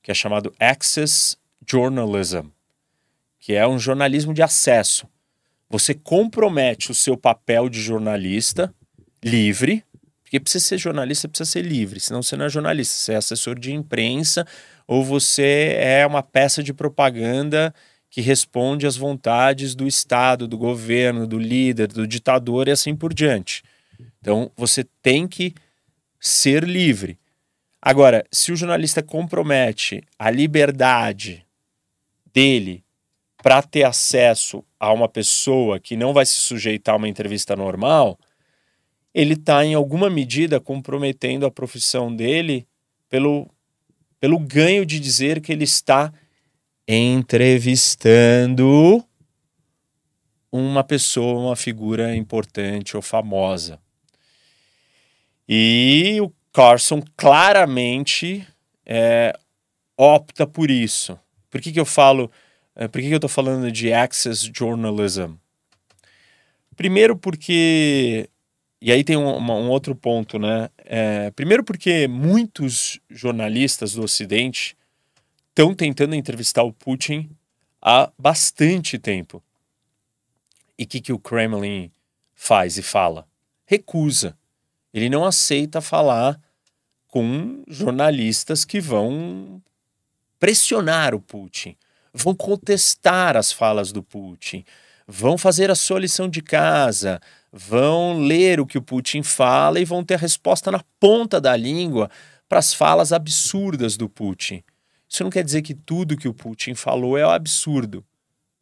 que 0.03 0.11
é 0.11 0.15
chamado 0.15 0.55
Access 0.59 1.37
Journalism, 1.69 2.49
que 3.39 3.55
é 3.55 3.67
um 3.67 3.79
jornalismo 3.79 4.35
de 4.35 4.43
acesso. 4.43 5.07
Você 5.69 5.95
compromete 5.95 6.91
o 6.91 6.95
seu 6.95 7.17
papel 7.17 7.69
de 7.69 7.81
jornalista 7.81 8.75
livre, 9.25 9.85
porque 10.23 10.41
precisa 10.41 10.65
ser 10.65 10.79
jornalista, 10.79 11.29
precisa 11.29 11.51
ser 11.51 11.63
livre, 11.63 12.01
senão 12.01 12.23
você 12.23 12.37
não 12.37 12.47
é 12.47 12.49
jornalista, 12.49 12.95
você 12.95 13.13
é 13.13 13.17
assessor 13.17 13.59
de 13.59 13.73
imprensa 13.73 14.47
ou 14.87 15.05
você 15.05 15.77
é 15.79 16.07
uma 16.07 16.23
peça 16.23 16.63
de 16.63 16.73
propaganda 16.73 17.75
que 18.11 18.21
responde 18.21 18.87
às 18.87 18.97
vontades 18.97 19.75
do 19.75 19.87
Estado, 19.87 20.47
do 20.47 20.59
governo, 20.59 21.27
do 21.27 21.39
líder, 21.39 21.89
do 21.89 22.07
ditador 22.07 22.69
e 22.69 22.71
assim 22.71 22.95
por 22.95 23.15
diante. 23.15 23.63
Então, 24.21 24.51
você 24.55 24.85
tem 25.03 25.27
que 25.27 25.55
ser 26.21 26.63
livre. 26.63 27.19
Agora, 27.85 28.25
se 28.31 28.53
o 28.53 28.57
jornalista 28.57 29.03
compromete 29.03 30.05
a 30.17 30.31
liberdade 30.31 31.45
dele 32.33 32.85
para 33.43 33.61
ter 33.61 33.83
acesso 33.83 34.65
a 34.79 34.93
uma 34.93 35.09
pessoa 35.09 35.81
que 35.81 35.97
não 35.97 36.13
vai 36.13 36.25
se 36.25 36.35
sujeitar 36.35 36.95
a 36.95 36.99
uma 36.99 37.09
entrevista 37.09 37.57
normal, 37.57 38.17
ele 39.13 39.35
está, 39.35 39.65
em 39.65 39.75
alguma 39.75 40.09
medida, 40.09 40.61
comprometendo 40.61 41.45
a 41.45 41.51
profissão 41.51 42.15
dele 42.15 42.69
pelo, 43.11 43.51
pelo 44.21 44.39
ganho 44.39 44.87
de 44.87 45.01
dizer 45.01 45.41
que 45.41 45.51
ele 45.51 45.65
está 45.65 46.13
entrevistando 46.87 49.05
uma 50.53 50.85
pessoa, 50.85 51.41
uma 51.41 51.57
figura 51.57 52.15
importante 52.15 52.97
ou 52.97 53.03
famosa. 53.03 53.81
E 55.49 56.21
o 56.23 56.33
Carson 56.53 57.03
claramente 57.17 58.47
é, 58.85 59.33
opta 59.97 60.47
por 60.47 60.71
isso. 60.71 61.19
Por 61.51 61.61
que, 61.61 61.73
que 61.73 61.81
eu 61.81 61.87
falo, 61.87 62.31
é, 62.77 62.89
por 62.89 63.01
que, 63.01 63.09
que 63.09 63.15
eu 63.15 63.19
estou 63.19 63.31
falando 63.31 63.71
de 63.71 63.93
access 63.93 64.51
journalism? 64.55 65.35
Primeiro 66.77 67.17
porque, 67.17 68.29
e 68.81 68.91
aí 68.91 69.05
tem 69.05 69.17
um, 69.17 69.29
um 69.29 69.71
outro 69.71 69.95
ponto, 69.95 70.39
né? 70.39 70.69
É, 70.79 71.31
primeiro 71.31 71.63
porque 71.63 72.09
muitos 72.09 73.01
jornalistas 73.11 73.95
do 73.95 74.03
Ocidente 74.03 74.77
estão 75.51 75.75
tentando 75.75 76.15
entrevistar 76.15 76.63
o 76.63 76.73
Putin 76.73 77.31
há 77.81 78.11
bastante 78.19 78.99
tempo. 78.99 79.43
E 80.79 80.85
o 80.85 80.87
que, 80.87 81.01
que 81.01 81.13
o 81.13 81.19
Kremlin 81.19 81.91
faz 82.35 82.77
e 82.79 82.83
fala? 82.83 83.27
Recusa. 83.67 84.37
Ele 84.93 85.09
não 85.09 85.25
aceita 85.25 85.81
falar 85.81 86.41
com 87.13 87.63
jornalistas 87.69 88.65
que 88.65 88.81
vão 88.81 89.63
pressionar 90.41 91.15
o 91.15 91.21
Putin, 91.21 91.77
vão 92.11 92.35
contestar 92.35 93.37
as 93.37 93.53
falas 93.53 93.93
do 93.93 94.03
Putin, 94.03 94.65
vão 95.07 95.37
fazer 95.37 95.71
a 95.71 95.75
sua 95.75 96.01
lição 96.01 96.27
de 96.27 96.41
casa, 96.41 97.21
vão 97.53 98.19
ler 98.19 98.61
o 98.61 98.67
que 98.67 98.79
o 98.79 98.83
Putin 98.83 99.23
fala 99.23 99.79
e 99.79 99.85
vão 99.85 100.03
ter 100.03 100.15
a 100.15 100.17
resposta 100.17 100.71
na 100.71 100.83
ponta 100.99 101.39
da 101.39 101.55
língua 101.55 102.11
para 102.49 102.59
as 102.59 102.73
falas 102.73 103.13
absurdas 103.13 103.99
do 103.99 104.09
Putin. 104.09 104.65
Isso 105.07 105.23
não 105.23 105.31
quer 105.31 105.45
dizer 105.45 105.61
que 105.61 105.75
tudo 105.75 106.17
que 106.17 106.29
o 106.29 106.33
Putin 106.33 106.75
falou 106.75 107.19
é 107.19 107.23
absurdo. 107.23 108.03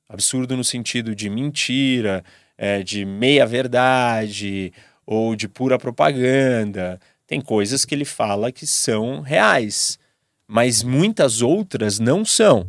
Absurdo 0.08 0.56
no 0.56 0.64
sentido 0.64 1.14
de 1.14 1.30
mentira, 1.30 2.24
é, 2.58 2.82
de 2.82 3.04
meia-verdade 3.04 4.72
ou 5.06 5.36
de 5.36 5.46
pura 5.46 5.78
propaganda. 5.78 6.98
Tem 7.30 7.40
coisas 7.40 7.84
que 7.84 7.94
ele 7.94 8.04
fala 8.04 8.50
que 8.50 8.66
são 8.66 9.20
reais, 9.20 10.00
mas 10.48 10.82
muitas 10.82 11.42
outras 11.42 12.00
não 12.00 12.24
são. 12.24 12.66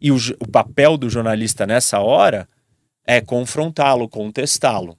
E 0.00 0.12
o, 0.12 0.16
o 0.38 0.48
papel 0.48 0.96
do 0.96 1.10
jornalista 1.10 1.66
nessa 1.66 1.98
hora 1.98 2.48
é 3.04 3.20
confrontá-lo, 3.20 4.08
contestá-lo. 4.08 4.96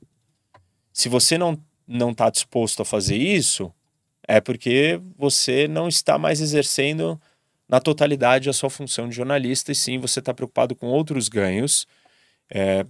Se 0.91 1.07
você 1.07 1.37
não 1.37 1.57
não 1.87 2.11
está 2.11 2.29
disposto 2.29 2.81
a 2.81 2.85
fazer 2.85 3.15
isso, 3.15 3.73
é 4.27 4.41
porque 4.41 4.99
você 5.17 5.69
não 5.69 5.87
está 5.87 6.17
mais 6.17 6.41
exercendo 6.41 7.17
na 7.65 7.79
totalidade 7.79 8.49
a 8.49 8.53
sua 8.53 8.69
função 8.69 9.07
de 9.07 9.15
jornalista, 9.15 9.71
e 9.71 9.75
sim 9.75 9.99
você 9.99 10.19
está 10.19 10.33
preocupado 10.33 10.75
com 10.75 10.87
outros 10.87 11.29
ganhos, 11.29 11.87
é, 12.49 12.85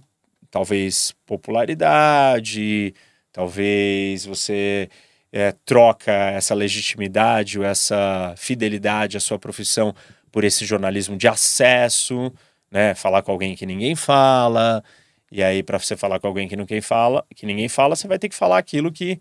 talvez 0.50 1.14
popularidade, 1.24 2.92
talvez 3.30 4.24
você 4.24 4.90
é, 5.32 5.52
troca 5.64 6.12
essa 6.12 6.54
legitimidade 6.54 7.58
ou 7.58 7.64
essa 7.64 8.34
fidelidade 8.36 9.16
à 9.16 9.20
sua 9.20 9.38
profissão 9.38 9.94
por 10.30 10.44
esse 10.44 10.64
jornalismo 10.64 11.16
de 11.16 11.28
acesso, 11.28 12.32
né? 12.70 12.94
Falar 12.94 13.22
com 13.22 13.32
alguém 13.32 13.54
que 13.56 13.66
ninguém 13.66 13.94
fala. 13.94 14.82
E 15.30 15.42
aí, 15.42 15.62
para 15.62 15.78
você 15.78 15.96
falar 15.96 16.18
com 16.20 16.26
alguém 16.26 16.48
que 16.48 16.56
ninguém 16.56 16.80
fala, 16.80 17.24
que 17.34 17.46
ninguém 17.46 17.68
fala, 17.68 17.96
você 17.96 18.08
vai 18.08 18.18
ter 18.18 18.28
que 18.28 18.34
falar 18.34 18.58
aquilo 18.58 18.90
que 18.90 19.20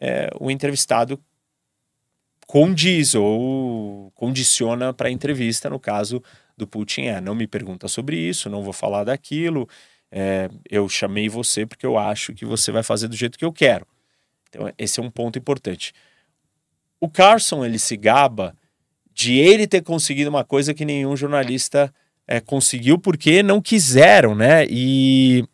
é, 0.00 0.30
o 0.40 0.50
entrevistado 0.50 1.20
condiz 2.46 3.14
ou 3.14 4.10
condiciona 4.14 4.92
para 4.92 5.08
a 5.08 5.12
entrevista. 5.12 5.70
No 5.70 5.78
caso 5.78 6.22
do 6.56 6.66
Putin, 6.66 7.02
é 7.02 7.20
não 7.20 7.34
me 7.34 7.46
pergunta 7.46 7.86
sobre 7.88 8.16
isso, 8.16 8.50
não 8.50 8.62
vou 8.62 8.72
falar 8.72 9.04
daquilo. 9.04 9.68
É, 10.10 10.48
eu 10.68 10.88
chamei 10.88 11.28
você 11.28 11.66
porque 11.66 11.86
eu 11.86 11.98
acho 11.98 12.32
que 12.32 12.44
você 12.44 12.72
vai 12.72 12.82
fazer 12.82 13.08
do 13.08 13.16
jeito 13.16 13.38
que 13.38 13.44
eu 13.44 13.52
quero. 13.52 13.86
Então, 14.48 14.72
esse 14.78 15.00
é 15.00 15.02
um 15.02 15.10
ponto 15.10 15.38
importante. 15.38 15.92
O 17.00 17.08
Carson 17.08 17.64
ele 17.64 17.78
se 17.78 17.96
gaba 17.96 18.54
de 19.12 19.36
ele 19.36 19.66
ter 19.66 19.82
conseguido 19.82 20.30
uma 20.30 20.44
coisa 20.44 20.72
que 20.72 20.84
nenhum 20.84 21.16
jornalista 21.16 21.92
é, 22.26 22.40
conseguiu 22.40 22.98
porque 22.98 23.42
não 23.42 23.60
quiseram, 23.60 24.34
né? 24.34 24.66
E 24.68 25.44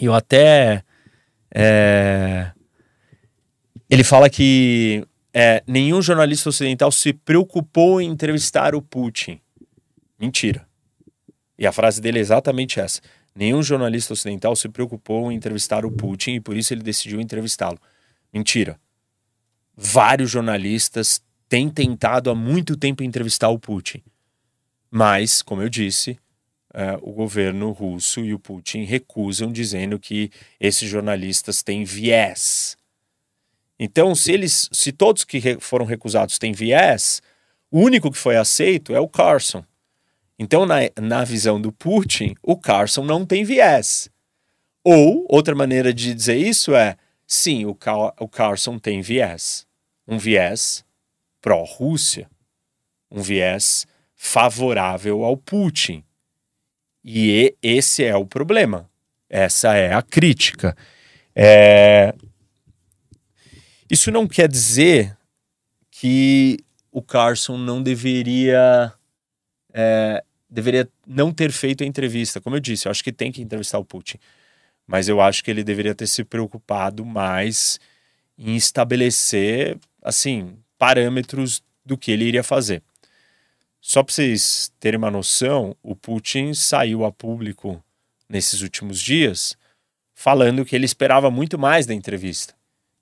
eu 0.00 0.14
até 0.14 0.82
é, 1.54 2.50
ele 3.88 4.04
fala 4.04 4.28
que 4.28 5.04
é, 5.32 5.62
nenhum 5.66 6.02
jornalista 6.02 6.48
ocidental 6.48 6.90
se 6.92 7.12
preocupou 7.12 8.00
em 8.00 8.08
entrevistar 8.08 8.74
o 8.74 8.82
Putin. 8.82 9.40
Mentira. 10.18 10.66
E 11.58 11.66
a 11.66 11.72
frase 11.72 12.00
dele 12.00 12.18
é 12.18 12.20
exatamente 12.20 12.78
essa. 12.78 13.00
Nenhum 13.38 13.62
jornalista 13.62 14.14
ocidental 14.14 14.56
se 14.56 14.68
preocupou 14.68 15.30
em 15.30 15.36
entrevistar 15.36 15.86
o 15.86 15.92
Putin 15.92 16.32
e 16.32 16.40
por 16.40 16.56
isso 16.56 16.74
ele 16.74 16.82
decidiu 16.82 17.20
entrevistá-lo. 17.20 17.78
Mentira. 18.34 18.80
Vários 19.76 20.28
jornalistas 20.28 21.22
têm 21.48 21.70
tentado 21.70 22.30
há 22.30 22.34
muito 22.34 22.76
tempo 22.76 23.04
entrevistar 23.04 23.48
o 23.48 23.56
Putin. 23.56 24.02
Mas, 24.90 25.40
como 25.40 25.62
eu 25.62 25.68
disse, 25.68 26.18
é, 26.74 26.98
o 27.00 27.12
governo 27.12 27.70
russo 27.70 28.24
e 28.24 28.34
o 28.34 28.40
Putin 28.40 28.82
recusam, 28.82 29.52
dizendo 29.52 30.00
que 30.00 30.32
esses 30.58 30.90
jornalistas 30.90 31.62
têm 31.62 31.84
viés. 31.84 32.76
Então, 33.78 34.16
se 34.16 34.32
eles, 34.32 34.68
se 34.72 34.90
todos 34.90 35.22
que 35.22 35.40
foram 35.60 35.86
recusados 35.86 36.40
têm 36.40 36.50
viés, 36.50 37.22
o 37.70 37.78
único 37.78 38.10
que 38.10 38.18
foi 38.18 38.36
aceito 38.36 38.96
é 38.96 38.98
o 38.98 39.08
Carson. 39.08 39.64
Então, 40.38 40.64
na, 40.64 40.76
na 41.00 41.24
visão 41.24 41.60
do 41.60 41.72
Putin, 41.72 42.34
o 42.42 42.56
Carson 42.56 43.04
não 43.04 43.26
tem 43.26 43.42
viés. 43.42 44.08
Ou, 44.84 45.26
outra 45.28 45.54
maneira 45.54 45.92
de 45.92 46.14
dizer 46.14 46.36
isso 46.36 46.74
é: 46.74 46.96
sim, 47.26 47.66
o, 47.66 47.74
Car 47.74 48.14
o 48.20 48.28
Carson 48.28 48.78
tem 48.78 49.00
viés. 49.00 49.66
Um 50.06 50.16
viés 50.16 50.84
pró-Rússia. 51.40 52.30
Um 53.10 53.20
viés 53.20 53.86
favorável 54.14 55.24
ao 55.24 55.36
Putin. 55.36 56.04
E 57.04 57.56
esse 57.62 58.04
é 58.04 58.14
o 58.16 58.24
problema. 58.24 58.88
Essa 59.28 59.74
é 59.74 59.92
a 59.92 60.02
crítica. 60.02 60.76
É... 61.34 62.14
Isso 63.90 64.10
não 64.10 64.28
quer 64.28 64.48
dizer 64.48 65.16
que 65.90 66.58
o 66.92 67.02
Carson 67.02 67.56
não 67.56 67.82
deveria 67.82 68.92
é, 69.72 70.24
deveria 70.48 70.88
não 71.06 71.32
ter 71.32 71.52
feito 71.52 71.84
a 71.84 71.86
entrevista. 71.86 72.40
Como 72.40 72.56
eu 72.56 72.60
disse, 72.60 72.86
eu 72.86 72.90
acho 72.90 73.04
que 73.04 73.12
tem 73.12 73.30
que 73.30 73.42
entrevistar 73.42 73.78
o 73.78 73.84
Putin. 73.84 74.18
Mas 74.86 75.08
eu 75.08 75.20
acho 75.20 75.44
que 75.44 75.50
ele 75.50 75.62
deveria 75.62 75.94
ter 75.94 76.06
se 76.06 76.24
preocupado 76.24 77.04
mais 77.04 77.78
em 78.38 78.56
estabelecer, 78.56 79.78
assim, 80.02 80.56
parâmetros 80.78 81.62
do 81.84 81.98
que 81.98 82.10
ele 82.10 82.24
iria 82.24 82.42
fazer. 82.42 82.82
Só 83.80 84.02
para 84.02 84.14
vocês 84.14 84.72
terem 84.80 84.98
uma 84.98 85.10
noção, 85.10 85.76
o 85.82 85.94
Putin 85.94 86.54
saiu 86.54 87.04
a 87.04 87.12
público 87.12 87.82
nesses 88.28 88.62
últimos 88.62 89.00
dias 89.00 89.56
falando 90.14 90.64
que 90.64 90.74
ele 90.74 90.84
esperava 90.84 91.30
muito 91.30 91.56
mais 91.56 91.86
da 91.86 91.94
entrevista, 91.94 92.52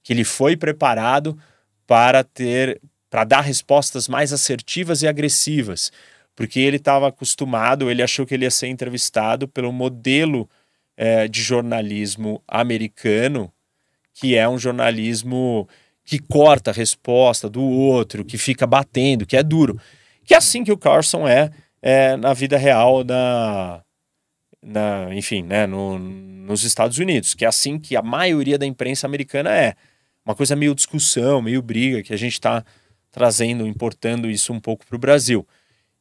que 0.02 0.12
ele 0.12 0.22
foi 0.22 0.54
preparado 0.54 1.38
para 1.86 2.22
ter 2.22 2.80
para 3.08 3.24
dar 3.24 3.40
respostas 3.40 4.08
mais 4.08 4.32
assertivas 4.32 5.00
e 5.00 5.08
agressivas, 5.08 5.90
porque 6.36 6.60
ele 6.60 6.76
estava 6.76 7.08
acostumado, 7.08 7.90
ele 7.90 8.02
achou 8.02 8.26
que 8.26 8.34
ele 8.34 8.44
ia 8.44 8.50
ser 8.50 8.68
entrevistado 8.68 9.48
pelo 9.48 9.72
modelo 9.72 10.48
é, 10.94 11.26
de 11.26 11.42
jornalismo 11.42 12.42
americano, 12.46 13.50
que 14.12 14.36
é 14.36 14.46
um 14.46 14.58
jornalismo 14.58 15.66
que 16.04 16.18
corta 16.18 16.70
a 16.70 16.74
resposta 16.74 17.48
do 17.48 17.62
outro, 17.62 18.24
que 18.24 18.36
fica 18.36 18.66
batendo, 18.66 19.26
que 19.26 19.36
é 19.36 19.42
duro. 19.42 19.80
Que 20.24 20.34
é 20.34 20.36
assim 20.36 20.62
que 20.62 20.70
o 20.70 20.78
Carson 20.78 21.26
é, 21.26 21.50
é 21.80 22.16
na 22.16 22.34
vida 22.34 22.58
real, 22.58 23.02
na, 23.02 23.82
na 24.62 25.08
enfim, 25.14 25.42
né, 25.42 25.66
no, 25.66 25.98
nos 25.98 26.64
Estados 26.64 26.98
Unidos, 26.98 27.34
que 27.34 27.44
é 27.46 27.48
assim 27.48 27.78
que 27.78 27.96
a 27.96 28.02
maioria 28.02 28.58
da 28.58 28.66
imprensa 28.66 29.06
americana 29.06 29.56
é. 29.56 29.74
Uma 30.24 30.34
coisa 30.34 30.54
meio 30.54 30.74
discussão, 30.74 31.40
meio 31.40 31.62
briga, 31.62 32.02
que 32.02 32.12
a 32.12 32.16
gente 32.16 32.32
está 32.32 32.64
trazendo, 33.10 33.66
importando 33.66 34.28
isso 34.28 34.52
um 34.52 34.60
pouco 34.60 34.84
para 34.84 34.96
o 34.96 34.98
Brasil. 34.98 35.46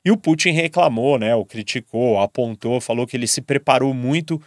E 0.06 0.12
o 0.12 0.18
Putin 0.18 0.52
reclamou, 0.52 1.18
né, 1.18 1.36
ou 1.36 1.44
criticou, 1.44 2.20
apontou, 2.20 2.80
falou 2.80 3.08
que 3.08 3.18
ele 3.18 3.26
se 3.26 3.42
preparou 3.42 3.92
muito 3.92 4.40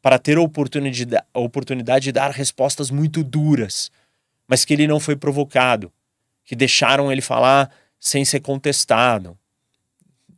para 0.00 0.18
ter 0.18 0.38
a 0.38 0.40
oportunidade, 0.40 1.22
a 1.34 1.38
oportunidade 1.38 2.04
de 2.04 2.12
dar 2.12 2.30
respostas 2.30 2.90
muito 2.90 3.22
duras, 3.22 3.92
mas 4.48 4.64
que 4.64 4.72
ele 4.72 4.86
não 4.86 4.98
foi 4.98 5.14
provocado, 5.14 5.92
que 6.44 6.56
deixaram 6.56 7.12
ele 7.12 7.20
falar 7.20 7.70
sem 8.00 8.24
ser 8.24 8.40
contestado. 8.40 9.38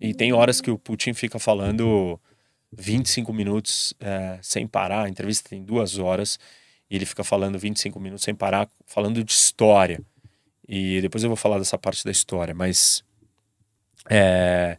E 0.00 0.12
tem 0.12 0.32
horas 0.32 0.60
que 0.60 0.72
o 0.72 0.78
Putin 0.78 1.14
fica 1.14 1.38
falando 1.38 2.20
25 2.72 3.32
minutos 3.32 3.94
é, 4.00 4.38
sem 4.42 4.66
parar, 4.66 5.04
a 5.04 5.08
entrevista 5.08 5.48
tem 5.50 5.62
duas 5.62 5.98
horas, 5.98 6.38
e 6.90 6.96
ele 6.96 7.06
fica 7.06 7.22
falando 7.22 7.58
25 7.58 7.98
minutos 8.00 8.24
sem 8.24 8.34
parar, 8.34 8.68
falando 8.84 9.22
de 9.22 9.32
história. 9.32 10.00
E 10.68 11.00
depois 11.00 11.22
eu 11.22 11.30
vou 11.30 11.36
falar 11.36 11.58
dessa 11.58 11.78
parte 11.78 12.04
da 12.04 12.10
história, 12.10 12.52
mas 12.52 13.04
é... 14.08 14.78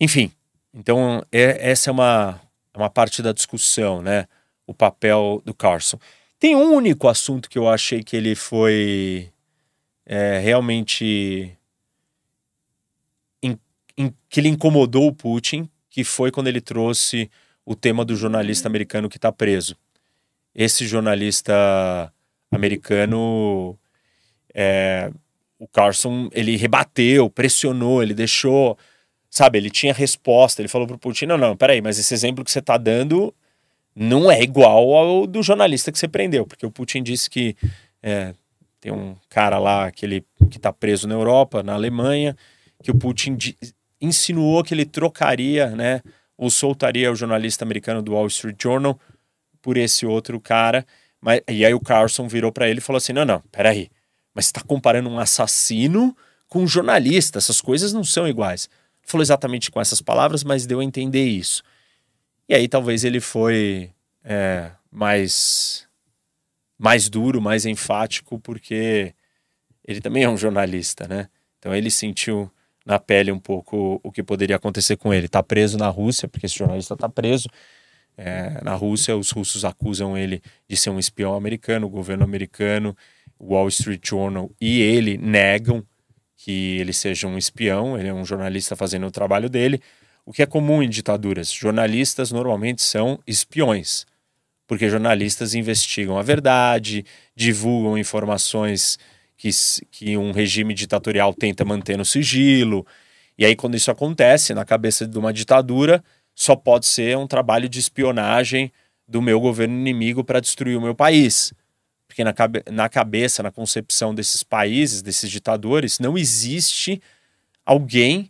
Enfim, 0.00 0.32
então 0.72 1.24
é, 1.30 1.70
essa 1.70 1.90
é 1.90 1.92
uma, 1.92 2.40
é 2.72 2.78
uma 2.78 2.90
parte 2.90 3.22
da 3.22 3.32
discussão, 3.32 4.00
né? 4.02 4.26
O 4.66 4.72
papel 4.72 5.42
do 5.44 5.52
Carson. 5.52 5.98
Tem 6.38 6.56
um 6.56 6.72
único 6.72 7.08
assunto 7.08 7.50
que 7.50 7.58
eu 7.58 7.68
achei 7.68 8.02
que 8.02 8.16
ele 8.16 8.34
foi 8.34 9.30
é, 10.06 10.38
realmente 10.38 11.56
que 14.28 14.40
ele 14.40 14.48
incomodou 14.48 15.08
o 15.08 15.12
Putin, 15.12 15.68
que 15.90 16.04
foi 16.04 16.30
quando 16.30 16.46
ele 16.46 16.60
trouxe 16.60 17.30
o 17.64 17.74
tema 17.74 18.04
do 18.04 18.16
jornalista 18.16 18.68
americano 18.68 19.08
que 19.08 19.18
está 19.18 19.30
preso. 19.30 19.76
Esse 20.54 20.86
jornalista 20.86 22.12
americano 22.50 23.78
é, 24.54 25.10
o 25.60 25.68
Carson, 25.68 26.30
ele 26.32 26.56
rebateu, 26.56 27.28
pressionou, 27.28 28.02
ele 28.02 28.14
deixou, 28.14 28.78
sabe, 29.28 29.58
ele 29.58 29.68
tinha 29.68 29.92
resposta, 29.92 30.62
ele 30.62 30.68
falou 30.68 30.86
pro 30.86 30.98
Putin, 30.98 31.26
não, 31.26 31.36
não, 31.36 31.54
peraí, 31.54 31.82
mas 31.82 31.98
esse 31.98 32.14
exemplo 32.14 32.42
que 32.42 32.50
você 32.50 32.62
tá 32.62 32.78
dando 32.78 33.32
não 33.94 34.30
é 34.30 34.42
igual 34.42 34.94
ao 34.94 35.26
do 35.26 35.42
jornalista 35.42 35.92
que 35.92 35.98
você 35.98 36.08
prendeu, 36.08 36.46
porque 36.46 36.64
o 36.64 36.70
Putin 36.70 37.02
disse 37.02 37.28
que 37.28 37.54
é, 38.02 38.32
tem 38.80 38.90
um 38.90 39.14
cara 39.28 39.58
lá 39.58 39.90
que 39.90 40.06
ele 40.06 40.24
que 40.50 40.58
tá 40.58 40.72
preso 40.72 41.06
na 41.06 41.14
Europa, 41.14 41.62
na 41.62 41.74
Alemanha, 41.74 42.34
que 42.82 42.90
o 42.90 42.96
Putin 42.96 43.36
insinuou 44.00 44.64
que 44.64 44.72
ele 44.72 44.86
trocaria, 44.86 45.68
né, 45.68 46.00
ou 46.38 46.48
soltaria 46.48 47.12
o 47.12 47.14
jornalista 47.14 47.66
americano 47.66 48.00
do 48.00 48.14
Wall 48.14 48.28
Street 48.28 48.56
Journal 48.58 48.98
por 49.60 49.76
esse 49.76 50.06
outro 50.06 50.40
cara, 50.40 50.86
mas, 51.20 51.42
e 51.46 51.66
aí 51.66 51.74
o 51.74 51.80
Carson 51.80 52.26
virou 52.26 52.50
para 52.50 52.66
ele 52.66 52.78
e 52.78 52.82
falou 52.82 52.96
assim, 52.96 53.12
não, 53.12 53.26
não, 53.26 53.42
peraí, 53.52 53.90
mas 54.40 54.46
está 54.46 54.62
comparando 54.62 55.10
um 55.10 55.18
assassino 55.18 56.16
com 56.48 56.62
um 56.62 56.66
jornalista. 56.66 57.36
Essas 57.36 57.60
coisas 57.60 57.92
não 57.92 58.02
são 58.02 58.26
iguais. 58.26 58.70
Falou 59.02 59.20
exatamente 59.20 59.70
com 59.70 59.78
essas 59.78 60.00
palavras, 60.00 60.42
mas 60.42 60.64
deu 60.64 60.80
a 60.80 60.84
entender 60.84 61.26
isso. 61.26 61.62
E 62.48 62.54
aí 62.54 62.66
talvez 62.66 63.04
ele 63.04 63.20
foi 63.20 63.90
é, 64.24 64.70
mais, 64.90 65.86
mais 66.78 67.10
duro, 67.10 67.38
mais 67.38 67.66
enfático, 67.66 68.40
porque 68.40 69.14
ele 69.86 70.00
também 70.00 70.24
é 70.24 70.28
um 70.30 70.38
jornalista, 70.38 71.06
né? 71.06 71.28
Então 71.58 71.74
ele 71.74 71.90
sentiu 71.90 72.50
na 72.86 72.98
pele 72.98 73.30
um 73.30 73.38
pouco 73.38 74.00
o 74.02 74.10
que 74.10 74.22
poderia 74.22 74.56
acontecer 74.56 74.96
com 74.96 75.12
ele. 75.12 75.26
Está 75.26 75.42
preso 75.42 75.76
na 75.76 75.90
Rússia, 75.90 76.26
porque 76.26 76.46
esse 76.46 76.56
jornalista 76.56 76.94
está 76.94 77.10
preso. 77.10 77.46
É, 78.16 78.58
na 78.64 78.74
Rússia, 78.74 79.14
os 79.14 79.30
russos 79.30 79.66
acusam 79.66 80.16
ele 80.16 80.42
de 80.66 80.78
ser 80.78 80.88
um 80.88 80.98
espião 80.98 81.34
americano, 81.34 81.86
o 81.86 81.90
governo 81.90 82.24
americano, 82.24 82.96
o 83.40 83.54
Wall 83.54 83.68
Street 83.68 84.06
Journal 84.06 84.50
e 84.60 84.80
ele 84.82 85.16
negam 85.16 85.82
que 86.36 86.78
ele 86.78 86.92
seja 86.92 87.26
um 87.26 87.38
espião, 87.38 87.98
ele 87.98 88.08
é 88.08 88.14
um 88.14 88.24
jornalista 88.24 88.76
fazendo 88.76 89.06
o 89.06 89.10
trabalho 89.10 89.48
dele. 89.48 89.80
O 90.24 90.32
que 90.32 90.42
é 90.42 90.46
comum 90.46 90.82
em 90.82 90.88
ditaduras? 90.88 91.50
Jornalistas 91.50 92.30
normalmente 92.30 92.82
são 92.82 93.18
espiões, 93.26 94.06
porque 94.66 94.88
jornalistas 94.88 95.54
investigam 95.54 96.18
a 96.18 96.22
verdade, 96.22 97.04
divulgam 97.34 97.98
informações 97.98 98.98
que, 99.36 99.50
que 99.90 100.16
um 100.16 100.32
regime 100.32 100.74
ditatorial 100.74 101.32
tenta 101.32 101.64
manter 101.64 101.96
no 101.96 102.04
sigilo. 102.04 102.86
E 103.36 103.44
aí, 103.44 103.56
quando 103.56 103.74
isso 103.74 103.90
acontece 103.90 104.52
na 104.52 104.64
cabeça 104.66 105.06
de 105.06 105.18
uma 105.18 105.32
ditadura, 105.32 106.04
só 106.34 106.54
pode 106.54 106.86
ser 106.86 107.16
um 107.16 107.26
trabalho 107.26 107.68
de 107.68 107.78
espionagem 107.78 108.70
do 109.08 109.20
meu 109.20 109.40
governo 109.40 109.74
inimigo 109.74 110.22
para 110.22 110.40
destruir 110.40 110.76
o 110.76 110.80
meu 110.80 110.94
país. 110.94 111.52
Porque 112.10 112.24
na, 112.24 112.32
cabe 112.32 112.64
na 112.68 112.88
cabeça, 112.88 113.40
na 113.40 113.52
concepção 113.52 114.12
desses 114.12 114.42
países, 114.42 115.00
desses 115.00 115.30
ditadores, 115.30 116.00
não 116.00 116.18
existe 116.18 117.00
alguém 117.64 118.28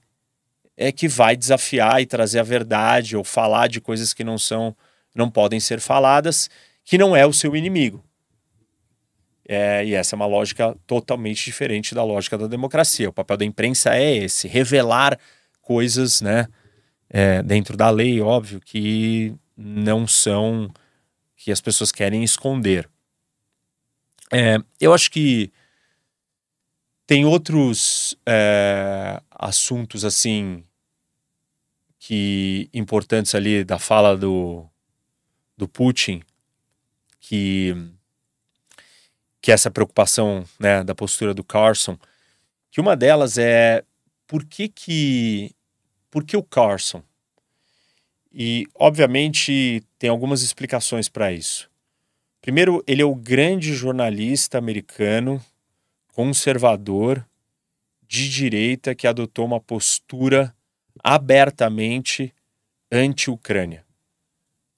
é 0.76 0.92
que 0.92 1.08
vai 1.08 1.34
desafiar 1.34 2.02
e 2.02 2.06
trazer 2.06 2.40
a 2.40 2.42
verdade 2.42 3.16
ou 3.16 3.24
falar 3.24 3.68
de 3.68 3.80
coisas 3.80 4.12
que 4.12 4.22
não 4.22 4.36
são, 4.36 4.76
não 5.14 5.30
podem 5.30 5.58
ser 5.58 5.80
faladas, 5.80 6.50
que 6.84 6.98
não 6.98 7.16
é 7.16 7.24
o 7.24 7.32
seu 7.32 7.56
inimigo. 7.56 8.04
É, 9.48 9.82
e 9.82 9.94
essa 9.94 10.14
é 10.14 10.16
uma 10.16 10.26
lógica 10.26 10.76
totalmente 10.86 11.42
diferente 11.42 11.94
da 11.94 12.04
lógica 12.04 12.36
da 12.36 12.46
democracia. 12.46 13.08
O 13.08 13.12
papel 13.14 13.38
da 13.38 13.44
imprensa 13.46 13.96
é 13.96 14.14
esse: 14.14 14.46
revelar 14.46 15.18
coisas, 15.62 16.20
né, 16.20 16.46
é, 17.08 17.42
dentro 17.42 17.78
da 17.78 17.88
lei, 17.88 18.20
óbvio, 18.20 18.60
que 18.60 19.34
não 19.56 20.06
são 20.06 20.70
que 21.34 21.50
as 21.50 21.62
pessoas 21.62 21.90
querem 21.90 22.22
esconder. 22.22 22.86
É, 24.32 24.58
eu 24.80 24.94
acho 24.94 25.10
que 25.10 25.52
tem 27.06 27.24
outros 27.24 28.16
é, 28.24 29.20
assuntos 29.30 30.04
assim 30.04 30.64
que 31.98 32.70
importantes 32.72 33.34
ali 33.34 33.64
da 33.64 33.78
fala 33.78 34.16
do, 34.16 34.66
do 35.56 35.66
Putin 35.66 36.22
que 37.20 37.74
que 39.42 39.50
é 39.50 39.54
essa 39.54 39.70
preocupação 39.70 40.44
né, 40.58 40.84
da 40.84 40.94
postura 40.94 41.32
do 41.32 41.42
Carson, 41.42 41.98
que 42.70 42.78
uma 42.78 42.94
delas 42.94 43.38
é 43.38 43.82
por 44.26 44.44
que 44.44 44.68
que 44.68 45.54
por 46.10 46.24
que 46.24 46.36
o 46.36 46.42
Carson? 46.42 47.02
E 48.32 48.66
obviamente 48.74 49.82
tem 49.98 50.10
algumas 50.10 50.42
explicações 50.42 51.08
para 51.08 51.32
isso. 51.32 51.69
Primeiro, 52.40 52.82
ele 52.86 53.02
é 53.02 53.04
o 53.04 53.14
grande 53.14 53.74
jornalista 53.74 54.56
americano 54.56 55.44
conservador 56.12 57.26
de 58.06 58.28
direita 58.28 58.94
que 58.94 59.06
adotou 59.06 59.44
uma 59.44 59.60
postura 59.60 60.54
abertamente 61.02 62.34
anti-Ucrânia. 62.90 63.84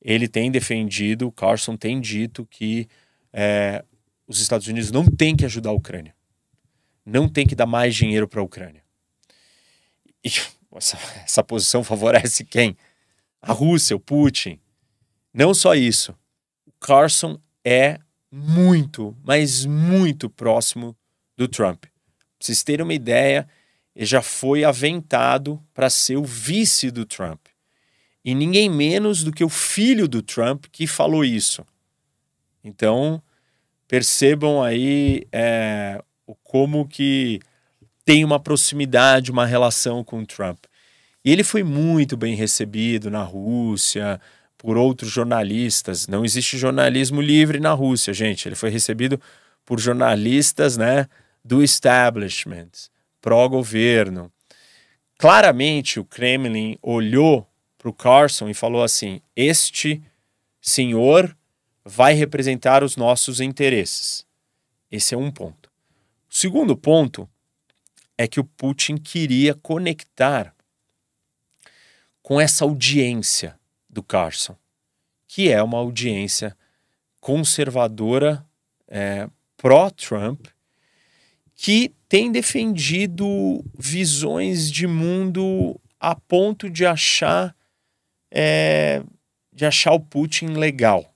Ele 0.01 0.29
tem 0.29 0.51
defendido, 0.51 1.31
Carson 1.31 1.77
tem 1.77 2.01
dito 2.01 2.44
que 2.46 2.88
é, 3.33 3.85
os 4.27 4.40
Estados 4.40 4.66
Unidos 4.66 4.90
não 4.90 5.07
têm 5.07 5.37
que 5.37 5.44
ajudar 5.44 5.70
a 5.70 5.75
Ucrânia. 5.75 6.14
Não 7.07 7.29
tem 7.29 7.46
que 7.46 7.55
dar 7.55 7.66
mais 7.66 7.94
dinheiro 7.94 8.29
para 8.29 8.40
a 8.40 8.44
Ucrânia. 8.44 8.83
E 10.25 10.31
essa, 10.75 10.98
essa 11.25 11.44
posição 11.44 11.85
favorece 11.85 12.44
quem? 12.44 12.77
A 13.40 13.53
Rússia, 13.53 13.96
o 13.96 14.01
Putin. 14.01 14.61
Não 15.33 15.55
só 15.55 15.75
isso. 15.75 16.14
Carson 16.81 17.40
é 17.64 17.98
muito, 18.31 19.16
mas 19.25 19.64
muito 19.64 20.29
próximo 20.31 20.96
do 21.37 21.46
Trump. 21.46 21.83
Pra 21.83 21.90
vocês 22.40 22.62
terem 22.62 22.83
uma 22.83 22.94
ideia, 22.94 23.48
ele 23.94 24.07
já 24.07 24.22
foi 24.22 24.64
aventado 24.64 25.62
para 25.75 25.90
ser 25.90 26.16
o 26.16 26.25
vice 26.25 26.90
do 26.90 27.05
Trump. 27.05 27.40
E 28.25 28.35
ninguém 28.35 28.70
menos 28.70 29.22
do 29.22 29.33
que 29.33 29.44
o 29.44 29.48
filho 29.48 30.09
do 30.09 30.22
Trump 30.22 30.66
que 30.70 30.87
falou 30.87 31.25
isso. 31.25 31.64
Então, 32.64 33.22
percebam 33.88 34.62
aí 34.62 35.27
é, 35.33 36.03
como 36.42 36.87
que 36.87 37.40
tem 38.05 38.25
uma 38.25 38.40
proximidade, 38.40 39.31
uma 39.31 39.44
relação 39.44 40.03
com 40.03 40.20
o 40.20 40.27
Trump. 40.27 40.64
E 41.25 41.31
ele 41.31 41.44
foi 41.44 41.62
muito 41.62 42.16
bem 42.16 42.35
recebido 42.35 43.11
na 43.11 43.22
Rússia 43.22 44.20
por 44.62 44.77
outros 44.77 45.11
jornalistas. 45.11 46.07
Não 46.07 46.25
existe 46.25 46.57
jornalismo 46.57 47.20
livre 47.20 47.59
na 47.59 47.72
Rússia, 47.72 48.14
gente. 48.14 48.46
Ele 48.46 48.55
foi 48.55 48.70
recebido 48.70 49.20
por 49.66 49.81
jornalistas, 49.81 50.77
né, 50.77 51.09
do 51.44 51.64
establishment, 51.64 52.70
pró-governo. 53.20 54.33
Claramente, 55.18 55.98
o 55.98 56.05
Kremlin 56.05 56.79
olhou 56.81 57.44
para 57.77 57.88
o 57.88 57.92
Carson 57.92 58.48
e 58.48 58.55
falou 58.55 58.85
assim: 58.85 59.20
este 59.35 60.01
senhor 60.61 61.37
vai 61.85 62.14
representar 62.14 62.85
os 62.85 62.96
nossos 62.96 63.40
interesses. 63.40 64.25
Esse 64.88 65.16
é 65.16 65.18
um 65.18 65.33
ponto. 65.33 65.68
O 66.31 66.35
segundo 66.35 66.77
ponto 66.77 67.29
é 68.16 68.29
que 68.29 68.38
o 68.38 68.44
Putin 68.44 68.96
queria 68.96 69.55
conectar 69.55 70.55
com 72.22 72.40
essa 72.40 72.64
audiência 72.64 73.61
do 73.92 74.02
Carson, 74.02 74.57
que 75.28 75.50
é 75.50 75.62
uma 75.62 75.78
audiência 75.78 76.57
conservadora 77.20 78.44
é, 78.88 79.28
pró-Trump, 79.57 80.46
que 81.55 81.94
tem 82.09 82.33
defendido 82.33 83.62
visões 83.78 84.70
de 84.70 84.87
mundo 84.87 85.81
a 86.00 86.14
ponto 86.14 86.68
de 86.68 86.85
achar 86.85 87.55
é, 88.31 89.02
de 89.52 89.66
achar 89.66 89.92
o 89.92 90.00
Putin 90.00 90.46
legal. 90.46 91.14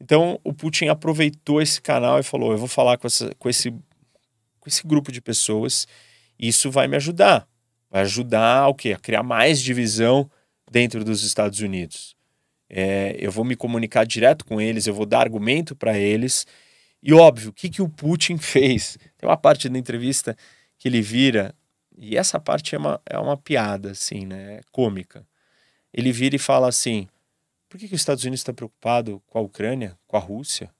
Então 0.00 0.38
o 0.44 0.52
Putin 0.52 0.88
aproveitou 0.88 1.62
esse 1.62 1.80
canal 1.80 2.18
e 2.18 2.22
falou: 2.22 2.52
eu 2.52 2.58
vou 2.58 2.68
falar 2.68 2.98
com, 2.98 3.06
essa, 3.06 3.34
com, 3.36 3.48
esse, 3.48 3.70
com 3.70 4.68
esse 4.68 4.86
grupo 4.86 5.10
de 5.10 5.20
pessoas, 5.20 5.86
isso 6.38 6.70
vai 6.70 6.86
me 6.86 6.96
ajudar. 6.96 7.48
Vai 7.90 8.02
ajudar 8.02 8.58
ao 8.58 8.74
quê? 8.74 8.92
A 8.92 8.98
criar 8.98 9.22
mais 9.22 9.62
divisão 9.62 10.30
dentro 10.70 11.04
dos 11.04 11.22
Estados 11.22 11.60
Unidos. 11.60 12.16
É, 12.68 13.16
eu 13.18 13.30
vou 13.30 13.44
me 13.44 13.56
comunicar 13.56 14.04
direto 14.04 14.44
com 14.44 14.60
eles, 14.60 14.86
eu 14.86 14.94
vou 14.94 15.06
dar 15.06 15.20
argumento 15.20 15.74
para 15.76 15.98
eles. 15.98 16.46
E 17.02 17.12
óbvio, 17.12 17.50
o 17.50 17.52
que, 17.52 17.68
que 17.68 17.82
o 17.82 17.88
Putin 17.88 18.38
fez? 18.38 18.98
Tem 19.16 19.28
uma 19.28 19.36
parte 19.36 19.68
da 19.68 19.78
entrevista 19.78 20.36
que 20.78 20.88
ele 20.88 21.00
vira, 21.00 21.54
e 21.96 22.16
essa 22.16 22.38
parte 22.38 22.74
é 22.74 22.78
uma, 22.78 23.00
é 23.06 23.18
uma 23.18 23.36
piada, 23.36 23.92
assim, 23.92 24.26
né? 24.26 24.56
É 24.56 24.60
cômica. 24.70 25.26
Ele 25.92 26.12
vira 26.12 26.36
e 26.36 26.38
fala 26.38 26.68
assim: 26.68 27.08
por 27.68 27.78
que, 27.78 27.88
que 27.88 27.94
os 27.94 28.00
Estados 28.00 28.24
Unidos 28.24 28.40
está 28.40 28.52
preocupado 28.52 29.22
com 29.26 29.38
a 29.38 29.42
Ucrânia, 29.42 29.98
com 30.06 30.16
a 30.16 30.20
Rússia? 30.20 30.70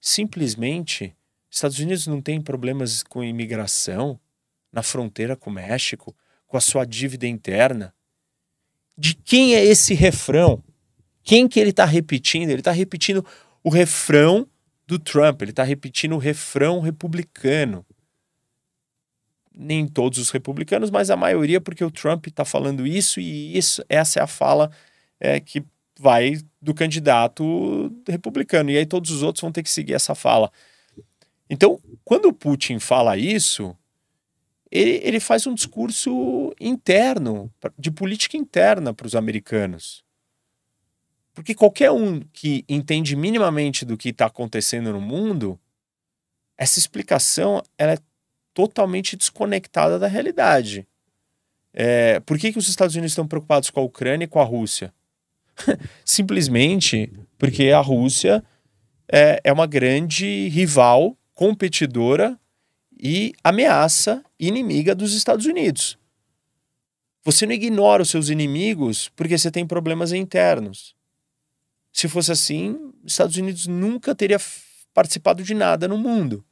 Simplesmente, 0.00 1.14
Estados 1.50 1.78
Unidos 1.78 2.06
não 2.06 2.22
tem 2.22 2.40
problemas 2.40 3.02
com 3.02 3.24
imigração 3.24 4.18
na 4.72 4.82
fronteira 4.82 5.36
com 5.36 5.50
o 5.50 5.52
México, 5.52 6.14
com 6.46 6.56
a 6.56 6.60
sua 6.60 6.84
dívida 6.84 7.26
interna. 7.26 7.92
De 9.00 9.14
quem 9.14 9.54
é 9.54 9.64
esse 9.64 9.94
refrão? 9.94 10.62
Quem 11.22 11.48
que 11.48 11.58
ele 11.58 11.70
está 11.70 11.86
repetindo? 11.86 12.50
Ele 12.50 12.60
está 12.60 12.70
repetindo 12.70 13.24
o 13.64 13.70
refrão 13.70 14.46
do 14.86 14.98
Trump, 14.98 15.40
ele 15.40 15.52
está 15.52 15.64
repetindo 15.64 16.14
o 16.14 16.18
refrão 16.18 16.80
republicano. 16.80 17.82
Nem 19.54 19.88
todos 19.88 20.18
os 20.18 20.28
republicanos, 20.28 20.90
mas 20.90 21.08
a 21.08 21.16
maioria, 21.16 21.62
porque 21.62 21.82
o 21.82 21.90
Trump 21.90 22.26
está 22.26 22.44
falando 22.44 22.86
isso 22.86 23.20
e 23.20 23.56
isso, 23.56 23.82
essa 23.88 24.20
é 24.20 24.22
a 24.22 24.26
fala 24.26 24.70
é, 25.18 25.40
que 25.40 25.64
vai 25.98 26.36
do 26.60 26.74
candidato 26.74 27.90
republicano. 28.06 28.70
E 28.70 28.76
aí 28.76 28.84
todos 28.84 29.10
os 29.10 29.22
outros 29.22 29.40
vão 29.40 29.50
ter 29.50 29.62
que 29.62 29.70
seguir 29.70 29.94
essa 29.94 30.14
fala. 30.14 30.52
Então, 31.48 31.80
quando 32.04 32.26
o 32.26 32.34
Putin 32.34 32.78
fala 32.78 33.16
isso, 33.16 33.74
ele, 34.70 35.00
ele 35.02 35.20
faz 35.20 35.46
um 35.46 35.54
discurso 35.54 36.54
interno, 36.60 37.52
de 37.78 37.90
política 37.90 38.36
interna 38.36 38.94
para 38.94 39.06
os 39.06 39.16
americanos. 39.16 40.04
Porque 41.34 41.54
qualquer 41.54 41.90
um 41.90 42.20
que 42.32 42.64
entende 42.68 43.16
minimamente 43.16 43.84
do 43.84 43.96
que 43.96 44.10
está 44.10 44.26
acontecendo 44.26 44.92
no 44.92 45.00
mundo, 45.00 45.58
essa 46.56 46.78
explicação 46.78 47.62
ela 47.76 47.94
é 47.94 47.98
totalmente 48.52 49.16
desconectada 49.16 49.98
da 49.98 50.06
realidade. 50.06 50.86
É, 51.72 52.20
por 52.20 52.38
que, 52.38 52.52
que 52.52 52.58
os 52.58 52.68
Estados 52.68 52.94
Unidos 52.94 53.12
estão 53.12 53.26
preocupados 53.26 53.70
com 53.70 53.80
a 53.80 53.84
Ucrânia 53.84 54.24
e 54.24 54.28
com 54.28 54.40
a 54.40 54.44
Rússia? 54.44 54.92
Simplesmente 56.04 57.12
porque 57.38 57.70
a 57.70 57.80
Rússia 57.80 58.44
é, 59.10 59.40
é 59.42 59.52
uma 59.52 59.66
grande 59.66 60.48
rival, 60.48 61.16
competidora 61.34 62.38
e 63.00 63.32
ameaça 63.42 64.22
inimiga 64.48 64.94
dos 64.94 65.14
Estados 65.14 65.46
Unidos. 65.46 65.98
Você 67.22 67.44
não 67.44 67.52
ignora 67.52 68.02
os 68.02 68.08
seus 68.08 68.28
inimigos 68.30 69.10
porque 69.14 69.36
você 69.36 69.50
tem 69.50 69.66
problemas 69.66 70.12
internos. 70.12 70.94
Se 71.92 72.08
fosse 72.08 72.32
assim, 72.32 72.92
os 73.04 73.12
Estados 73.12 73.36
Unidos 73.36 73.66
nunca 73.66 74.14
teria 74.14 74.38
participado 74.94 75.42
de 75.42 75.54
nada 75.54 75.86
no 75.86 75.98
mundo. 75.98 76.44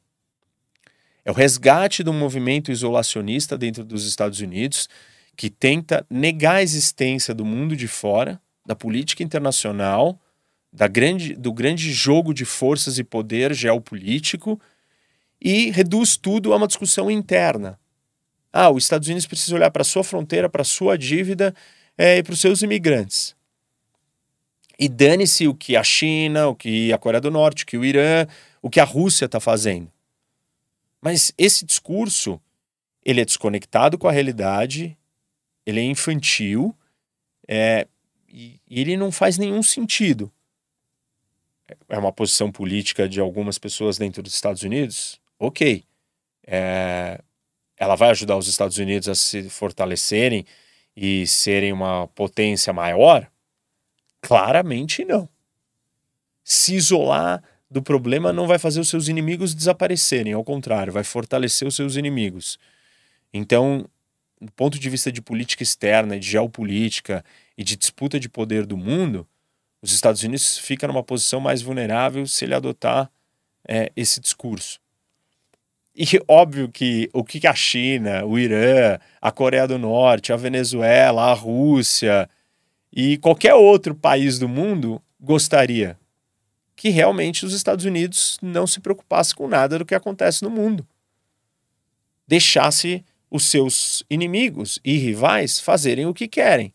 É 1.25 1.31
o 1.31 1.33
resgate 1.33 2.03
do 2.03 2.13
movimento 2.13 2.71
isolacionista 2.71 3.57
dentro 3.57 3.83
dos 3.83 4.05
Estados 4.05 4.39
Unidos 4.39 4.87
que 5.35 5.49
tenta 5.49 6.05
negar 6.09 6.55
a 6.55 6.63
existência 6.63 7.33
do 7.33 7.45
mundo 7.45 7.75
de 7.75 7.87
fora, 7.87 8.41
da 8.65 8.75
política 8.75 9.23
internacional, 9.23 10.19
da 10.71 10.87
grande, 10.87 11.33
do 11.33 11.51
grande 11.51 11.91
jogo 11.91 12.33
de 12.33 12.45
forças 12.45 12.99
e 12.99 13.03
poder 13.03 13.53
geopolítico 13.53 14.59
e 15.41 15.71
reduz 15.71 16.17
tudo 16.17 16.53
a 16.53 16.57
uma 16.57 16.67
discussão 16.67 17.09
interna. 17.09 17.79
Ah, 18.51 18.69
os 18.69 18.83
Estados 18.83 19.07
Unidos 19.07 19.27
precisa 19.27 19.55
olhar 19.55 19.71
para 19.71 19.81
a 19.81 19.85
sua 19.85 20.03
fronteira, 20.03 20.49
para 20.49 20.63
a 20.63 20.65
sua 20.65 20.97
dívida 20.97 21.53
é, 21.97 22.17
e 22.17 22.23
para 22.23 22.33
os 22.33 22.41
seus 22.41 22.61
imigrantes. 22.61 23.35
E 24.77 24.87
dane-se 24.87 25.47
o 25.47 25.53
que 25.53 25.75
a 25.75 25.83
China, 25.83 26.47
o 26.47 26.55
que 26.55 26.91
a 26.91 26.97
Coreia 26.97 27.21
do 27.21 27.29
Norte, 27.29 27.63
o 27.63 27.67
que 27.67 27.77
o 27.77 27.85
Irã, 27.85 28.25
o 28.61 28.69
que 28.69 28.79
a 28.79 28.85
Rússia 28.85 29.25
está 29.25 29.39
fazendo. 29.39 29.91
Mas 31.01 31.31
esse 31.37 31.65
discurso, 31.65 32.41
ele 33.03 33.21
é 33.21 33.25
desconectado 33.25 33.97
com 33.97 34.07
a 34.07 34.11
realidade, 34.11 34.97
ele 35.65 35.79
é 35.79 35.83
infantil 35.83 36.75
é, 37.47 37.87
e, 38.27 38.59
e 38.67 38.81
ele 38.81 38.97
não 38.97 39.11
faz 39.11 39.37
nenhum 39.37 39.61
sentido. 39.61 40.31
É 41.87 41.97
uma 41.97 42.11
posição 42.11 42.51
política 42.51 43.07
de 43.07 43.19
algumas 43.19 43.57
pessoas 43.57 43.97
dentro 43.97 44.23
dos 44.23 44.33
Estados 44.33 44.63
Unidos? 44.63 45.19
Ok. 45.39 45.83
É, 46.45 47.21
ela 47.77 47.95
vai 47.95 48.09
ajudar 48.09 48.37
os 48.37 48.47
Estados 48.47 48.77
Unidos 48.77 49.07
a 49.07 49.15
se 49.15 49.49
fortalecerem 49.49 50.45
e 50.95 51.25
serem 51.25 51.71
uma 51.71 52.07
potência 52.09 52.73
maior? 52.73 53.31
Claramente 54.21 55.05
não. 55.05 55.29
Se 56.43 56.75
isolar 56.75 57.41
do 57.71 57.81
problema 57.81 58.33
não 58.33 58.47
vai 58.47 58.59
fazer 58.59 58.79
os 58.81 58.89
seus 58.89 59.07
inimigos 59.07 59.55
desaparecerem, 59.55 60.33
ao 60.33 60.43
contrário, 60.43 60.91
vai 60.91 61.03
fortalecer 61.03 61.67
os 61.67 61.75
seus 61.75 61.95
inimigos. 61.95 62.59
Então, 63.33 63.87
do 64.41 64.51
ponto 64.51 64.77
de 64.77 64.89
vista 64.89 65.11
de 65.11 65.21
política 65.21 65.63
externa, 65.63 66.19
de 66.19 66.27
geopolítica 66.27 67.23
e 67.57 67.63
de 67.63 67.77
disputa 67.77 68.19
de 68.19 68.27
poder 68.27 68.65
do 68.65 68.75
mundo, 68.75 69.27
os 69.81 69.93
Estados 69.93 70.23
Unidos 70.23 70.57
ficam 70.57 70.87
numa 70.87 71.03
posição 71.03 71.39
mais 71.39 71.61
vulnerável 71.61 72.25
se 72.25 72.43
ele 72.43 72.55
adotar 72.55 73.09
é, 73.67 73.91
esse 73.95 74.19
discurso. 74.19 74.79
E 76.01 76.05
óbvio 76.29 76.71
que 76.71 77.09
o 77.11 77.25
que 77.25 77.45
a 77.45 77.53
China, 77.53 78.23
o 78.23 78.39
Irã, 78.39 78.97
a 79.21 79.33
Coreia 79.33 79.67
do 79.67 79.77
Norte, 79.77 80.31
a 80.31 80.37
Venezuela, 80.37 81.29
a 81.29 81.33
Rússia 81.33 82.29
e 82.89 83.17
qualquer 83.17 83.53
outro 83.53 83.93
país 83.93 84.39
do 84.39 84.47
mundo 84.47 85.01
gostaria 85.19 85.99
que 86.73 86.87
realmente 86.87 87.45
os 87.45 87.53
Estados 87.53 87.83
Unidos 87.83 88.37
não 88.41 88.65
se 88.65 88.79
preocupasse 88.79 89.35
com 89.35 89.45
nada 89.45 89.77
do 89.77 89.85
que 89.85 89.93
acontece 89.93 90.41
no 90.41 90.49
mundo. 90.49 90.87
Deixasse 92.25 93.03
os 93.29 93.47
seus 93.47 94.01
inimigos 94.09 94.79
e 94.85 94.97
rivais 94.97 95.59
fazerem 95.59 96.05
o 96.05 96.13
que 96.13 96.29
querem. 96.29 96.73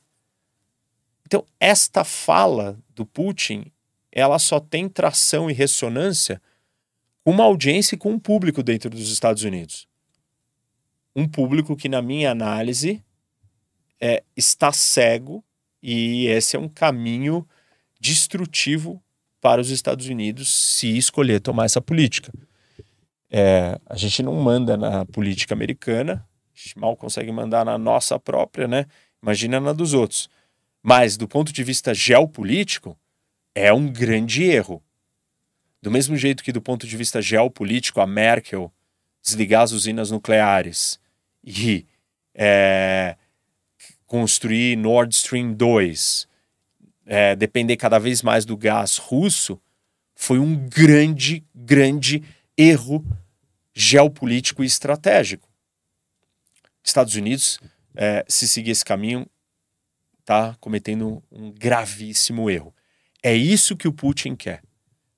Então, 1.25 1.47
esta 1.59 2.05
fala 2.05 2.79
do 2.95 3.07
Putin, 3.07 3.73
ela 4.13 4.39
só 4.39 4.61
tem 4.61 4.87
tração 4.87 5.51
e 5.51 5.55
ressonância 5.55 6.43
com 7.25 7.31
uma 7.31 7.45
audiência 7.45 7.95
e 7.95 7.99
com 7.99 8.11
um 8.11 8.19
público 8.19 8.63
dentro 8.63 8.91
dos 8.91 9.11
Estados 9.11 9.43
Unidos. 9.43 9.89
Um 11.17 11.27
público 11.27 11.75
que, 11.75 11.89
na 11.89 12.03
minha 12.03 12.31
análise, 12.31 13.03
é, 14.01 14.23
está 14.37 14.71
cego 14.73 15.43
e 15.83 16.27
esse 16.27 16.57
é 16.57 16.59
um 16.59 16.69
caminho 16.69 17.49
destrutivo 17.99 19.03
para 19.41 19.61
os 19.61 19.71
Estados 19.71 20.07
Unidos 20.07 20.53
se 20.53 20.97
escolher 20.97 21.41
tomar 21.41 21.65
essa 21.65 21.81
política. 21.81 22.33
É, 23.31 23.81
a 23.87 23.97
gente 23.97 24.23
não 24.23 24.35
manda 24.35 24.77
na 24.77 25.05
política 25.07 25.55
americana, 25.55 26.27
a 26.55 26.59
gente 26.59 26.79
mal 26.79 26.97
consegue 26.97 27.33
mandar 27.33 27.65
na 27.65 27.79
nossa 27.79 28.19
própria, 28.19 28.69
né? 28.69 28.87
Imagina 29.23 29.59
na 29.59 29.73
dos 29.73 29.95
outros. 29.95 30.29
Mas, 30.83 31.17
do 31.17 31.27
ponto 31.27 31.53
de 31.53 31.65
vista 31.65 31.95
geopolítico, 31.95 32.97
é 33.55 33.73
um 33.73 33.91
grande 33.91 34.45
erro. 34.45 34.83
Do 35.85 35.91
mesmo 35.91 36.17
jeito 36.17 36.43
que, 36.43 36.51
do 36.51 36.63
ponto 36.63 36.87
de 36.87 36.97
vista 36.97 37.21
geopolítico, 37.21 38.01
a 38.01 38.07
Merkel 38.07 38.73
desligar 39.23 39.65
as 39.65 39.73
usinas 39.73 40.11
nucleares 40.11 40.99
e 41.45 41.87
é, 42.35 43.19
construir 44.07 44.77
Nord 44.77 45.15
Stream 45.15 45.53
2 45.53 46.27
é, 47.05 47.37
depender 47.37 47.77
cada 47.77 47.99
vez 47.99 48.23
mais 48.23 48.47
do 48.47 48.57
gás 48.57 48.97
russo 48.97 49.61
foi 50.15 50.39
um 50.39 50.57
grande, 50.57 51.45
grande 51.55 52.23
erro 52.57 53.05
geopolítico 53.75 54.65
e 54.65 54.67
estratégico. 54.67 55.47
Estados 56.83 57.15
Unidos, 57.15 57.61
é, 57.95 58.25
se 58.27 58.49
seguir 58.49 58.71
esse 58.71 58.87
caminho, 58.87 59.27
está 60.21 60.57
cometendo 60.61 61.23
um 61.31 61.53
gravíssimo 61.53 62.49
erro. 62.49 62.75
É 63.23 63.35
isso 63.35 63.77
que 63.77 63.87
o 63.87 63.93
Putin 63.93 64.35
quer. 64.35 64.63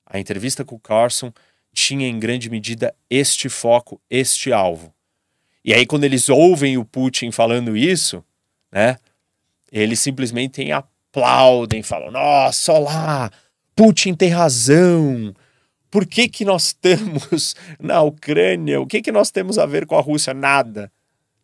A 0.07 0.19
entrevista 0.19 0.64
com 0.64 0.77
o 0.77 0.81
Carson 0.81 1.33
tinha 1.75 2.09
em 2.09 2.19
grande 2.19 2.49
medida 2.49 2.95
este 3.11 3.49
foco, 3.49 4.01
este 4.09 4.53
alvo. 4.53 4.95
E 5.64 5.75
aí, 5.75 5.85
quando 5.85 6.05
eles 6.05 6.29
ouvem 6.29 6.79
o 6.79 6.85
Putin 6.85 7.33
falando 7.33 7.77
isso, 7.77 8.25
né, 8.71 8.99
eles 9.71 10.01
simplesmente 10.01 10.71
aplaudem, 10.71 11.83
falam: 11.83 12.11
nossa, 12.11 12.79
lá, 12.79 13.31
Putin 13.75 14.14
tem 14.14 14.31
razão. 14.31 15.35
Por 15.90 16.07
que, 16.07 16.29
que 16.29 16.45
nós 16.45 16.66
estamos 16.66 17.55
na 17.81 18.01
Ucrânia? 18.03 18.81
O 18.81 18.87
que, 18.87 19.03
que 19.03 19.12
nós 19.12 19.31
temos 19.31 19.59
a 19.59 19.66
ver 19.66 19.87
com 19.87 19.97
a 19.97 20.01
Rússia? 20.01 20.33
Nada. 20.33 20.90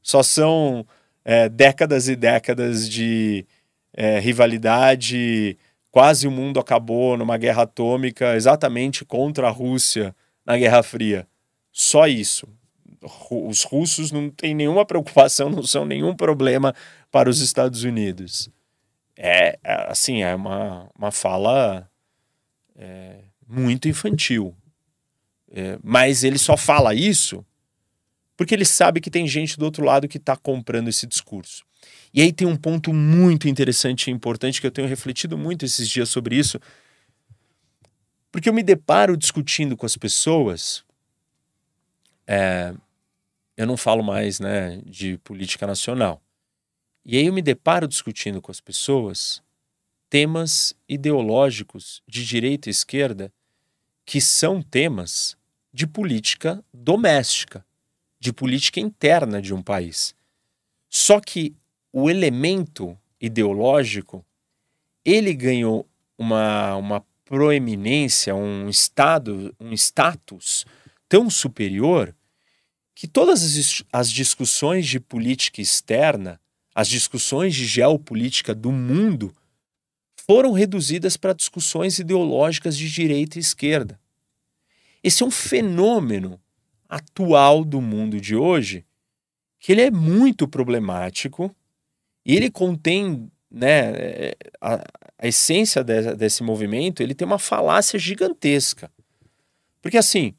Só 0.02 0.22
são 0.22 0.86
é, 1.24 1.48
décadas 1.48 2.08
e 2.08 2.16
décadas 2.16 2.88
de 2.88 3.44
é, 3.92 4.18
rivalidade. 4.18 5.56
Quase 5.92 6.26
o 6.26 6.30
mundo 6.30 6.58
acabou 6.58 7.18
numa 7.18 7.36
guerra 7.36 7.64
atômica 7.64 8.34
exatamente 8.34 9.04
contra 9.04 9.46
a 9.46 9.50
Rússia 9.50 10.16
na 10.44 10.56
Guerra 10.56 10.82
Fria. 10.82 11.28
Só 11.70 12.06
isso. 12.06 12.48
Os 13.30 13.62
russos 13.62 14.10
não 14.10 14.30
têm 14.30 14.54
nenhuma 14.54 14.86
preocupação, 14.86 15.50
não 15.50 15.62
são 15.62 15.84
nenhum 15.84 16.16
problema 16.16 16.74
para 17.10 17.28
os 17.28 17.40
Estados 17.40 17.84
Unidos. 17.84 18.48
É, 19.14 19.58
é, 19.62 19.90
assim, 19.90 20.22
é 20.22 20.34
uma, 20.34 20.88
uma 20.98 21.10
fala 21.10 21.86
é, 22.74 23.18
muito 23.46 23.86
infantil. 23.86 24.56
É, 25.50 25.78
mas 25.84 26.24
ele 26.24 26.38
só 26.38 26.56
fala 26.56 26.94
isso 26.94 27.44
porque 28.34 28.54
ele 28.54 28.64
sabe 28.64 28.98
que 28.98 29.10
tem 29.10 29.26
gente 29.28 29.58
do 29.58 29.66
outro 29.66 29.84
lado 29.84 30.08
que 30.08 30.16
está 30.16 30.36
comprando 30.36 30.88
esse 30.88 31.06
discurso. 31.06 31.64
E 32.14 32.20
aí 32.20 32.32
tem 32.32 32.46
um 32.46 32.56
ponto 32.56 32.92
muito 32.92 33.48
interessante 33.48 34.08
e 34.08 34.10
importante 34.10 34.60
que 34.60 34.66
eu 34.66 34.70
tenho 34.70 34.88
refletido 34.88 35.38
muito 35.38 35.64
esses 35.64 35.88
dias 35.88 36.08
sobre 36.08 36.36
isso, 36.36 36.60
porque 38.30 38.48
eu 38.48 38.52
me 38.52 38.62
deparo 38.62 39.16
discutindo 39.16 39.76
com 39.76 39.86
as 39.86 39.96
pessoas. 39.96 40.84
É, 42.26 42.74
eu 43.56 43.66
não 43.66 43.76
falo 43.76 44.02
mais 44.02 44.40
né, 44.40 44.80
de 44.84 45.18
política 45.18 45.66
nacional. 45.66 46.22
E 47.04 47.16
aí 47.16 47.26
eu 47.26 47.32
me 47.32 47.42
deparo 47.42 47.88
discutindo 47.88 48.40
com 48.40 48.50
as 48.50 48.60
pessoas 48.60 49.42
temas 50.08 50.74
ideológicos 50.86 52.02
de 52.06 52.24
direita 52.24 52.68
e 52.68 52.70
esquerda 52.70 53.32
que 54.04 54.20
são 54.20 54.60
temas 54.60 55.36
de 55.72 55.86
política 55.86 56.62
doméstica, 56.72 57.64
de 58.20 58.30
política 58.32 58.78
interna 58.78 59.40
de 59.40 59.54
um 59.54 59.62
país. 59.62 60.14
Só 60.88 61.18
que 61.18 61.56
o 61.92 62.08
elemento 62.08 62.98
ideológico 63.20 64.24
ele 65.04 65.34
ganhou 65.34 65.88
uma, 66.16 66.76
uma 66.76 67.04
proeminência, 67.24 68.34
um 68.34 68.68
estado, 68.68 69.54
um 69.60 69.72
status 69.72 70.64
tão 71.08 71.28
superior 71.28 72.14
que 72.94 73.06
todas 73.06 73.42
as, 73.42 73.84
as 73.92 74.10
discussões 74.10 74.86
de 74.86 75.00
política 75.00 75.60
externa 75.60 76.40
as 76.74 76.88
discussões 76.88 77.54
de 77.54 77.66
geopolítica 77.66 78.54
do 78.54 78.72
mundo 78.72 79.34
foram 80.26 80.52
reduzidas 80.52 81.16
para 81.16 81.34
discussões 81.34 81.98
ideológicas 81.98 82.76
de 82.76 82.90
direita 82.90 83.38
e 83.38 83.40
esquerda. 83.40 84.00
Esse 85.02 85.22
é 85.22 85.26
um 85.26 85.30
fenômeno 85.30 86.40
atual 86.88 87.64
do 87.64 87.80
mundo 87.80 88.20
de 88.20 88.36
hoje 88.36 88.84
que 89.58 89.72
ele 89.72 89.82
é 89.82 89.90
muito 89.90 90.48
problemático 90.48 91.54
e 92.24 92.36
ele 92.36 92.50
contém 92.50 93.30
né, 93.50 94.32
a, 94.60 94.84
a 95.18 95.28
essência 95.28 95.84
de, 95.84 96.14
desse 96.14 96.42
movimento, 96.42 97.02
ele 97.02 97.14
tem 97.14 97.26
uma 97.26 97.38
falácia 97.38 97.98
gigantesca. 97.98 98.90
Porque 99.80 99.98
assim, 99.98 100.34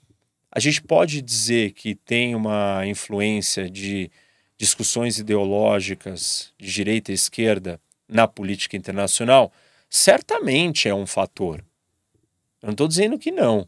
a 0.51 0.59
gente 0.59 0.81
pode 0.81 1.21
dizer 1.21 1.71
que 1.71 1.95
tem 1.95 2.35
uma 2.35 2.85
influência 2.85 3.69
de 3.69 4.09
discussões 4.57 5.19
ideológicas 5.19 6.53
de 6.57 6.71
direita 6.71 7.11
e 7.11 7.15
esquerda 7.15 7.79
na 8.07 8.27
política 8.27 8.77
internacional, 8.77 9.51
certamente 9.89 10.87
é 10.87 10.95
um 10.95 11.05
fator. 11.05 11.63
Eu 12.61 12.67
não 12.67 12.71
estou 12.71 12.87
dizendo 12.87 13.19
que 13.19 13.31
não. 13.31 13.67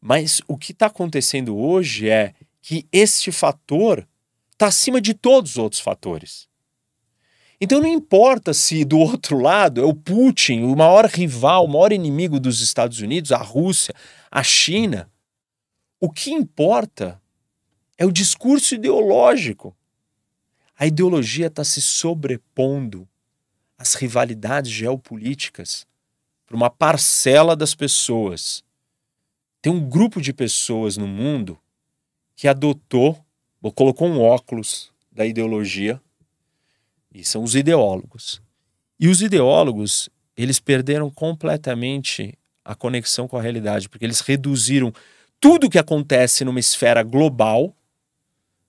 Mas 0.00 0.40
o 0.46 0.56
que 0.56 0.72
está 0.72 0.86
acontecendo 0.86 1.56
hoje 1.56 2.08
é 2.08 2.34
que 2.60 2.86
este 2.92 3.32
fator 3.32 4.06
está 4.52 4.66
acima 4.66 5.00
de 5.00 5.14
todos 5.14 5.52
os 5.52 5.58
outros 5.58 5.80
fatores. 5.80 6.46
Então 7.64 7.80
não 7.80 7.88
importa 7.88 8.52
se 8.52 8.84
do 8.84 8.98
outro 8.98 9.40
lado 9.40 9.80
é 9.80 9.84
o 9.84 9.94
Putin, 9.94 10.64
o 10.64 10.76
maior 10.76 11.06
rival, 11.06 11.64
o 11.64 11.68
maior 11.68 11.92
inimigo 11.92 12.38
dos 12.38 12.60
Estados 12.60 13.00
Unidos, 13.00 13.32
a 13.32 13.38
Rússia, 13.38 13.94
a 14.30 14.42
China. 14.42 15.10
O 15.98 16.10
que 16.10 16.30
importa 16.30 17.18
é 17.96 18.04
o 18.04 18.12
discurso 18.12 18.74
ideológico. 18.74 19.74
A 20.78 20.86
ideologia 20.86 21.46
está 21.46 21.64
se 21.64 21.80
sobrepondo 21.80 23.08
às 23.78 23.94
rivalidades 23.94 24.70
geopolíticas 24.70 25.86
para 26.44 26.56
uma 26.56 26.68
parcela 26.68 27.56
das 27.56 27.74
pessoas. 27.74 28.62
Tem 29.62 29.72
um 29.72 29.88
grupo 29.88 30.20
de 30.20 30.34
pessoas 30.34 30.98
no 30.98 31.08
mundo 31.08 31.58
que 32.36 32.46
adotou, 32.46 33.24
ou 33.62 33.72
colocou 33.72 34.06
um 34.06 34.20
óculos 34.20 34.92
da 35.10 35.24
ideologia, 35.24 35.98
e 37.14 37.24
são 37.24 37.44
os 37.44 37.54
ideólogos. 37.54 38.42
E 38.98 39.08
os 39.08 39.22
ideólogos, 39.22 40.10
eles 40.36 40.58
perderam 40.58 41.08
completamente 41.10 42.36
a 42.64 42.74
conexão 42.74 43.28
com 43.28 43.36
a 43.36 43.42
realidade, 43.42 43.88
porque 43.88 44.04
eles 44.04 44.20
reduziram 44.20 44.92
tudo 45.40 45.66
o 45.66 45.70
que 45.70 45.78
acontece 45.78 46.44
numa 46.44 46.60
esfera 46.60 47.02
global, 47.02 47.74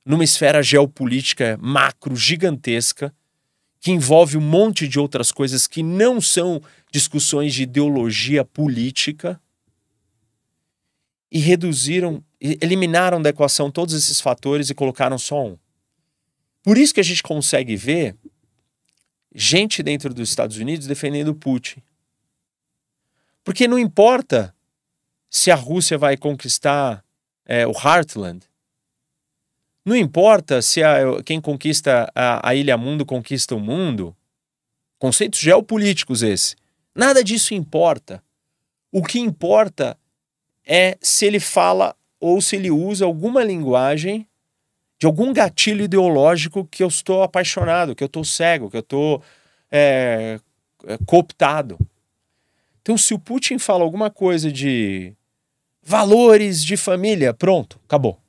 numa 0.06 0.24
esfera 0.24 0.62
geopolítica 0.62 1.58
macro 1.62 2.16
gigantesca, 2.16 3.14
que 3.80 3.92
envolve 3.92 4.38
um 4.38 4.42
monte 4.42 4.88
de 4.88 5.00
outras 5.00 5.32
coisas 5.32 5.68
que 5.68 5.82
não 5.82 6.20
são 6.22 6.62
discussões 6.92 7.54
de 7.54 7.64
ideologia 7.64 8.44
política, 8.44 9.40
e 11.32 11.40
reduziram, 11.40 12.24
eliminaram 12.40 13.22
da 13.22 13.30
equação 13.30 13.70
todos 13.70 13.94
esses 13.94 14.22
fatores 14.22 14.70
e 14.70 14.74
colocaram 14.74 15.18
só 15.18 15.46
um. 15.46 15.58
Por 16.64 16.78
isso 16.78 16.94
que 16.94 17.00
a 17.00 17.04
gente 17.04 17.22
consegue 17.22 17.76
ver 17.76 18.16
gente 19.36 19.84
dentro 19.84 20.14
dos 20.14 20.30
Estados 20.30 20.58
Unidos 20.58 20.88
defendendo 20.88 21.36
Putin. 21.36 21.82
Porque 23.44 23.68
não 23.68 23.78
importa 23.78 24.56
se 25.30 25.52
a 25.52 25.56
Rússia 25.56 25.98
vai 25.98 26.16
conquistar 26.16 27.04
é, 27.46 27.68
o 27.68 27.72
Heartland, 27.72 28.46
não 29.86 29.96
importa 29.96 30.62
se 30.62 30.82
a, 30.82 31.22
quem 31.24 31.40
conquista 31.40 32.12
a, 32.16 32.50
a 32.50 32.56
Ilha 32.56 32.78
Mundo 32.78 33.06
conquista 33.06 33.54
o 33.56 33.60
mundo, 33.60 34.16
conceitos 34.98 35.40
geopolíticos 35.40 36.24
esse. 36.24 36.56
Nada 36.96 37.24
disso 37.24 37.54
importa. 37.54 38.24
O 38.92 39.04
que 39.04 39.20
importa 39.20 39.98
é 40.66 40.98
se 41.02 41.26
ele 41.26 41.40
fala 41.40 41.96
ou 42.20 42.42
se 42.42 42.56
ele 42.56 42.72
usa 42.72 43.06
alguma 43.06 43.44
linguagem 43.44 44.28
de 44.98 45.06
algum 45.06 45.34
gatilho 45.34 45.84
ideológico 45.84 46.66
que 46.66 46.84
eu 46.84 46.88
estou 46.88 47.24
apaixonado, 47.24 47.96
que 47.96 48.04
eu 48.04 48.08
estou 48.08 48.24
cego, 48.24 48.70
que 48.70 48.78
eu 48.78 48.82
estou 48.82 49.22
é, 49.72 50.40
é, 50.86 50.98
cooptado. 51.06 51.78
Então, 52.82 52.98
se 52.98 53.14
o 53.14 53.20
Putin 53.20 53.58
fala 53.58 53.84
alguma 53.84 54.10
coisa 54.10 54.52
de 54.52 55.14
valores 55.82 56.64
de 56.64 56.78
família, 56.78 57.34
pronto, 57.34 57.80
acabou. 57.86 58.20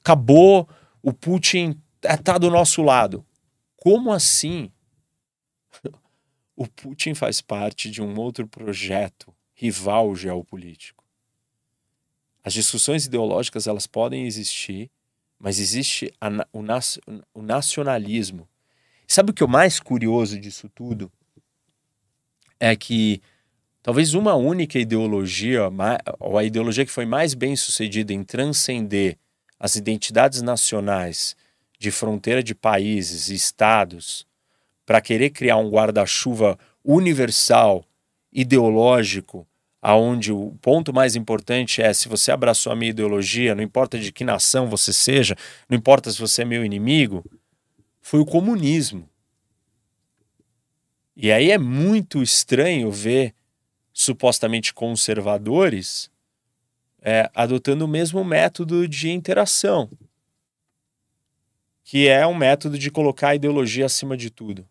Acabou, 0.00 0.68
o 1.02 1.12
Putin 1.12 1.80
está 2.02 2.38
do 2.38 2.50
nosso 2.50 2.82
lado. 2.82 3.24
Como 3.76 4.12
assim? 4.12 4.70
O 6.56 6.68
Putin 6.68 7.14
faz 7.14 7.40
parte 7.40 7.90
de 7.90 8.00
um 8.00 8.16
outro 8.16 8.46
projeto 8.46 9.34
rival 9.54 10.14
geopolítico. 10.14 11.02
As 12.44 12.52
discussões 12.52 13.06
ideológicas 13.06 13.66
elas 13.66 13.88
podem 13.88 14.24
existir, 14.24 14.88
mas 15.44 15.60
existe 15.60 16.10
a, 16.18 16.30
o, 16.54 16.60
o 17.34 17.42
nacionalismo. 17.42 18.48
Sabe 19.06 19.30
o 19.30 19.34
que 19.34 19.42
é 19.42 19.46
o 19.46 19.48
mais 19.48 19.78
curioso 19.78 20.40
disso 20.40 20.70
tudo? 20.74 21.12
É 22.58 22.74
que 22.74 23.20
talvez 23.82 24.14
uma 24.14 24.34
única 24.34 24.78
ideologia, 24.78 25.64
ou 26.18 26.38
a 26.38 26.44
ideologia 26.44 26.86
que 26.86 26.90
foi 26.90 27.04
mais 27.04 27.34
bem 27.34 27.54
sucedida 27.56 28.10
em 28.10 28.24
transcender 28.24 29.18
as 29.60 29.76
identidades 29.76 30.40
nacionais 30.40 31.36
de 31.78 31.90
fronteira 31.90 32.42
de 32.42 32.54
países 32.54 33.28
e 33.28 33.34
estados 33.34 34.26
para 34.86 35.02
querer 35.02 35.28
criar 35.28 35.58
um 35.58 35.68
guarda-chuva 35.68 36.58
universal, 36.82 37.84
ideológico, 38.32 39.46
aonde 39.86 40.32
o 40.32 40.56
ponto 40.62 40.94
mais 40.94 41.14
importante 41.14 41.82
é 41.82 41.92
se 41.92 42.08
você 42.08 42.32
abraçou 42.32 42.72
a 42.72 42.76
minha 42.76 42.88
ideologia, 42.88 43.54
não 43.54 43.62
importa 43.62 43.98
de 43.98 44.10
que 44.10 44.24
nação 44.24 44.66
você 44.66 44.94
seja, 44.94 45.36
não 45.68 45.76
importa 45.76 46.10
se 46.10 46.18
você 46.18 46.40
é 46.40 46.44
meu 46.46 46.64
inimigo, 46.64 47.22
foi 48.00 48.18
o 48.18 48.24
comunismo. 48.24 49.06
E 51.14 51.30
aí 51.30 51.50
é 51.50 51.58
muito 51.58 52.22
estranho 52.22 52.90
ver 52.90 53.34
supostamente 53.92 54.72
conservadores 54.72 56.10
é, 57.02 57.30
adotando 57.34 57.84
o 57.84 57.88
mesmo 57.88 58.24
método 58.24 58.88
de 58.88 59.10
interação, 59.10 59.90
que 61.84 62.08
é 62.08 62.26
um 62.26 62.34
método 62.34 62.78
de 62.78 62.90
colocar 62.90 63.28
a 63.28 63.34
ideologia 63.34 63.84
acima 63.84 64.16
de 64.16 64.30
tudo. 64.30 64.66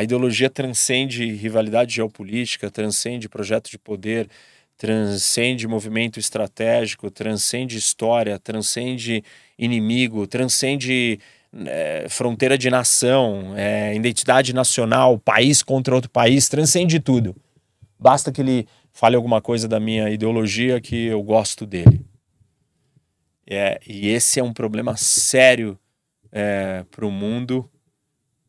A 0.00 0.02
ideologia 0.02 0.48
transcende 0.48 1.30
rivalidade 1.34 1.96
geopolítica, 1.96 2.70
transcende 2.70 3.28
projeto 3.28 3.70
de 3.70 3.78
poder, 3.78 4.30
transcende 4.78 5.68
movimento 5.68 6.18
estratégico, 6.18 7.10
transcende 7.10 7.76
história, 7.76 8.38
transcende 8.38 9.22
inimigo, 9.58 10.26
transcende 10.26 11.20
é, 11.66 12.06
fronteira 12.08 12.56
de 12.56 12.70
nação, 12.70 13.54
é, 13.54 13.94
identidade 13.94 14.54
nacional, 14.54 15.18
país 15.18 15.62
contra 15.62 15.94
outro 15.94 16.10
país, 16.10 16.48
transcende 16.48 16.98
tudo. 16.98 17.36
Basta 17.98 18.32
que 18.32 18.40
ele 18.40 18.66
fale 18.94 19.16
alguma 19.16 19.42
coisa 19.42 19.68
da 19.68 19.78
minha 19.78 20.08
ideologia 20.08 20.80
que 20.80 21.08
eu 21.08 21.22
gosto 21.22 21.66
dele. 21.66 22.00
É, 23.46 23.78
e 23.86 24.08
esse 24.08 24.40
é 24.40 24.42
um 24.42 24.54
problema 24.54 24.96
sério 24.96 25.78
é, 26.32 26.86
para 26.90 27.04
o 27.04 27.10
mundo 27.10 27.70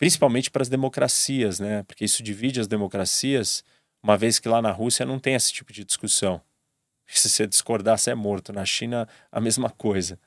principalmente 0.02 0.50
para 0.50 0.64
as 0.64 0.68
democracias, 0.68 1.60
né? 1.60 1.84
Porque 1.84 2.04
isso 2.04 2.24
divide 2.24 2.60
as 2.60 2.68
democracias, 2.68 3.64
uma 4.02 4.18
vez 4.18 4.40
que 4.40 4.50
lá 4.50 4.60
na 4.60 4.72
Rússia 4.72 5.06
não 5.06 5.20
tem 5.20 5.36
esse 5.36 5.54
tipo 5.54 5.72
de 5.72 5.86
discussão. 5.86 6.42
Se 7.06 7.30
você 7.30 7.46
discordar, 7.46 8.00
você 8.00 8.10
é 8.10 8.16
morto. 8.16 8.52
Na 8.52 8.66
China, 8.66 9.08
a 9.32 9.40
mesma 9.40 9.70
coisa. 9.70 10.18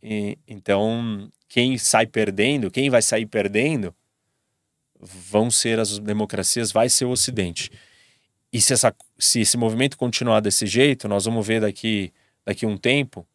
E, 0.00 0.38
então, 0.46 1.28
quem 1.48 1.76
sai 1.76 2.06
perdendo, 2.06 2.70
quem 2.70 2.88
vai 2.88 3.02
sair 3.02 3.26
perdendo, 3.26 3.92
vão 5.00 5.50
ser 5.50 5.80
as 5.80 5.98
democracias, 5.98 6.70
vai 6.70 6.88
ser 6.88 7.04
o 7.06 7.10
Ocidente. 7.10 7.72
E 8.52 8.60
se, 8.60 8.74
essa, 8.74 8.94
se 9.18 9.40
esse 9.40 9.56
movimento 9.56 9.98
continuar 9.98 10.38
desse 10.38 10.66
jeito, 10.66 11.08
nós 11.08 11.24
vamos 11.24 11.44
ver 11.44 11.60
daqui, 11.62 12.12
daqui 12.44 12.64
um 12.64 12.76
tempo, 12.76 13.26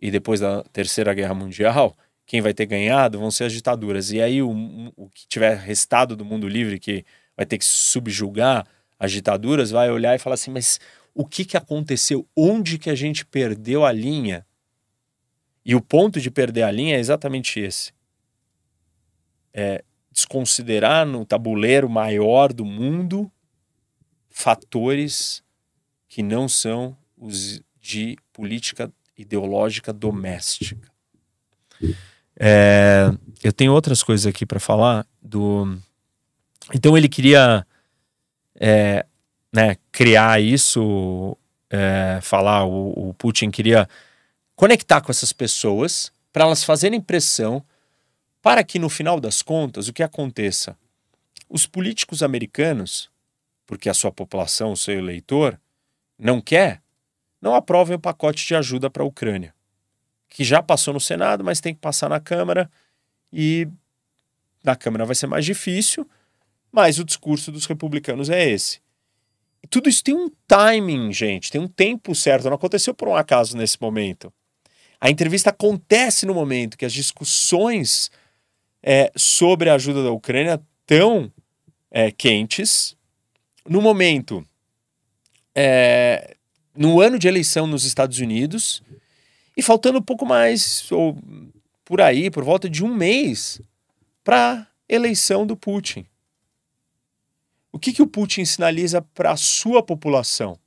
e 0.00 0.10
depois 0.10 0.40
da 0.40 0.62
Terceira 0.72 1.12
Guerra 1.12 1.34
Mundial, 1.34 1.94
quem 2.26 2.40
vai 2.40 2.54
ter 2.54 2.66
ganhado 2.66 3.18
vão 3.18 3.30
ser 3.30 3.44
as 3.44 3.52
ditaduras. 3.52 4.10
E 4.10 4.20
aí 4.20 4.42
o, 4.42 4.92
o 4.96 5.08
que 5.10 5.26
tiver 5.26 5.56
restado 5.56 6.16
do 6.16 6.24
mundo 6.24 6.48
livre, 6.48 6.78
que 6.78 7.04
vai 7.36 7.44
ter 7.44 7.58
que 7.58 7.64
subjugar 7.64 8.66
as 8.98 9.12
ditaduras, 9.12 9.70
vai 9.70 9.90
olhar 9.90 10.14
e 10.14 10.18
falar 10.18 10.34
assim: 10.34 10.50
mas 10.50 10.80
o 11.14 11.24
que, 11.24 11.44
que 11.44 11.56
aconteceu? 11.56 12.26
Onde 12.36 12.78
que 12.78 12.90
a 12.90 12.94
gente 12.94 13.24
perdeu 13.24 13.84
a 13.84 13.92
linha? 13.92 14.46
E 15.64 15.74
o 15.74 15.80
ponto 15.80 16.20
de 16.20 16.30
perder 16.30 16.62
a 16.62 16.70
linha 16.70 16.96
é 16.96 17.00
exatamente 17.00 17.58
esse. 17.58 17.92
É 19.52 19.82
desconsiderar 20.10 21.06
no 21.06 21.24
tabuleiro 21.24 21.88
maior 21.88 22.52
do 22.52 22.64
mundo 22.64 23.30
fatores 24.28 25.42
que 26.08 26.22
não 26.22 26.48
são 26.48 26.96
os 27.16 27.60
de 27.80 28.16
política 28.32 28.92
ideológica 29.16 29.92
doméstica. 29.92 30.90
É, 32.38 33.10
eu 33.42 33.52
tenho 33.52 33.72
outras 33.72 34.02
coisas 34.02 34.26
aqui 34.26 34.44
para 34.44 34.60
falar 34.60 35.06
do. 35.22 35.78
Então 36.72 36.96
ele 36.96 37.08
queria 37.08 37.66
é, 38.58 39.04
né, 39.52 39.76
criar 39.92 40.40
isso, 40.40 41.36
é, 41.70 42.18
falar 42.22 42.64
o, 42.64 43.10
o, 43.10 43.14
Putin 43.14 43.50
queria 43.50 43.88
conectar 44.56 45.00
com 45.00 45.10
essas 45.10 45.32
pessoas 45.32 46.12
para 46.32 46.44
elas 46.44 46.64
fazerem 46.64 47.00
pressão 47.00 47.62
para 48.42 48.64
que 48.64 48.78
no 48.78 48.88
final 48.88 49.20
das 49.20 49.42
contas 49.42 49.88
o 49.88 49.92
que 49.92 50.02
aconteça? 50.02 50.76
Os 51.48 51.66
políticos 51.66 52.22
americanos, 52.22 53.10
porque 53.66 53.88
a 53.88 53.94
sua 53.94 54.12
população, 54.12 54.72
o 54.72 54.76
seu 54.76 54.98
eleitor, 54.98 55.58
não 56.18 56.40
quer, 56.40 56.82
não 57.40 57.54
aprovem 57.54 57.96
o 57.96 58.00
pacote 58.00 58.46
de 58.46 58.54
ajuda 58.54 58.90
para 58.90 59.02
a 59.02 59.06
Ucrânia, 59.06 59.54
que 60.34 60.42
já 60.42 60.60
passou 60.60 60.92
no 60.92 60.98
Senado, 60.98 61.44
mas 61.44 61.60
tem 61.60 61.72
que 61.72 61.80
passar 61.80 62.08
na 62.08 62.18
Câmara 62.18 62.68
e 63.32 63.68
na 64.64 64.74
Câmara 64.74 65.06
vai 65.06 65.14
ser 65.14 65.28
mais 65.28 65.44
difícil, 65.44 66.04
mas 66.72 66.98
o 66.98 67.04
discurso 67.04 67.52
dos 67.52 67.66
republicanos 67.66 68.28
é 68.28 68.50
esse. 68.50 68.80
Tudo 69.70 69.88
isso 69.88 70.02
tem 70.02 70.12
um 70.12 70.28
timing, 70.48 71.12
gente, 71.12 71.52
tem 71.52 71.60
um 71.60 71.68
tempo 71.68 72.16
certo, 72.16 72.46
não 72.46 72.54
aconteceu 72.56 72.92
por 72.92 73.06
um 73.06 73.14
acaso 73.14 73.56
nesse 73.56 73.80
momento. 73.80 74.32
A 75.00 75.08
entrevista 75.08 75.50
acontece 75.50 76.26
no 76.26 76.34
momento 76.34 76.76
que 76.76 76.84
as 76.84 76.92
discussões 76.92 78.10
é, 78.82 79.12
sobre 79.14 79.70
a 79.70 79.74
ajuda 79.74 80.02
da 80.02 80.10
Ucrânia 80.10 80.60
tão 80.84 81.32
é, 81.92 82.10
quentes, 82.10 82.96
no 83.64 83.80
momento, 83.80 84.44
é, 85.54 86.36
no 86.76 87.00
ano 87.00 87.20
de 87.20 87.28
eleição 87.28 87.68
nos 87.68 87.84
Estados 87.84 88.18
Unidos, 88.18 88.82
e 89.56 89.62
faltando 89.62 89.98
um 89.98 90.02
pouco 90.02 90.26
mais, 90.26 90.90
ou 90.90 91.16
por 91.84 92.00
aí, 92.00 92.30
por 92.30 92.44
volta 92.44 92.68
de 92.68 92.84
um 92.84 92.94
mês, 92.94 93.60
para 94.22 94.66
eleição 94.88 95.46
do 95.46 95.56
Putin. 95.56 96.06
O 97.70 97.78
que, 97.78 97.92
que 97.92 98.02
o 98.02 98.06
Putin 98.06 98.44
sinaliza 98.44 99.02
para 99.02 99.32
a 99.32 99.36
sua 99.36 99.82
população? 99.82 100.58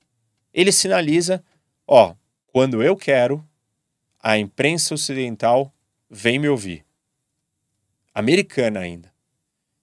Ele 0.54 0.72
sinaliza: 0.72 1.44
ó, 1.88 2.14
quando 2.48 2.84
eu 2.84 2.96
quero, 2.96 3.44
a 4.20 4.38
imprensa 4.38 4.94
ocidental 4.94 5.74
vem 6.10 6.40
me 6.40 6.50
ouvir 6.50 6.86
americana 8.18 8.80
ainda. 8.80 9.14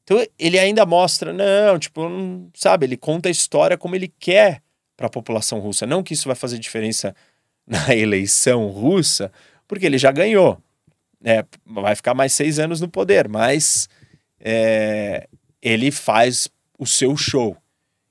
Então 0.03 0.19
ele 0.39 0.59
ainda 0.59 0.85
mostra, 0.85 1.33
não, 1.33 1.79
tipo, 1.79 2.09
não, 2.09 2.51
sabe, 2.53 2.85
ele 2.85 2.97
conta 2.97 3.29
a 3.29 3.33
história 3.33 3.79
como 3.79 3.95
ele 3.95 4.13
quer 4.19 4.61
para 4.97 5.07
a 5.07 5.11
população 5.11 5.61
russa. 5.61 5.87
Não 5.87 6.03
que 6.03 6.15
isso 6.15 6.27
vai 6.27 6.35
fazer 6.35 6.59
diferença 6.59 7.15
na 7.67 7.93
eleição 7.95 8.69
russa, 8.69 9.33
porque 9.67 9.87
ele 9.87 9.99
já 9.99 10.13
ganhou. 10.13 10.59
É, 11.23 11.45
vai 11.65 11.95
ficar 11.95 12.13
mais 12.13 12.33
seis 12.33 12.59
anos 12.59 12.81
no 12.81 12.89
poder, 12.89 13.29
mas 13.29 13.89
é, 14.39 15.27
ele 15.63 15.91
faz 15.91 16.49
o 16.79 16.87
seu 16.87 17.17
show 17.17 17.57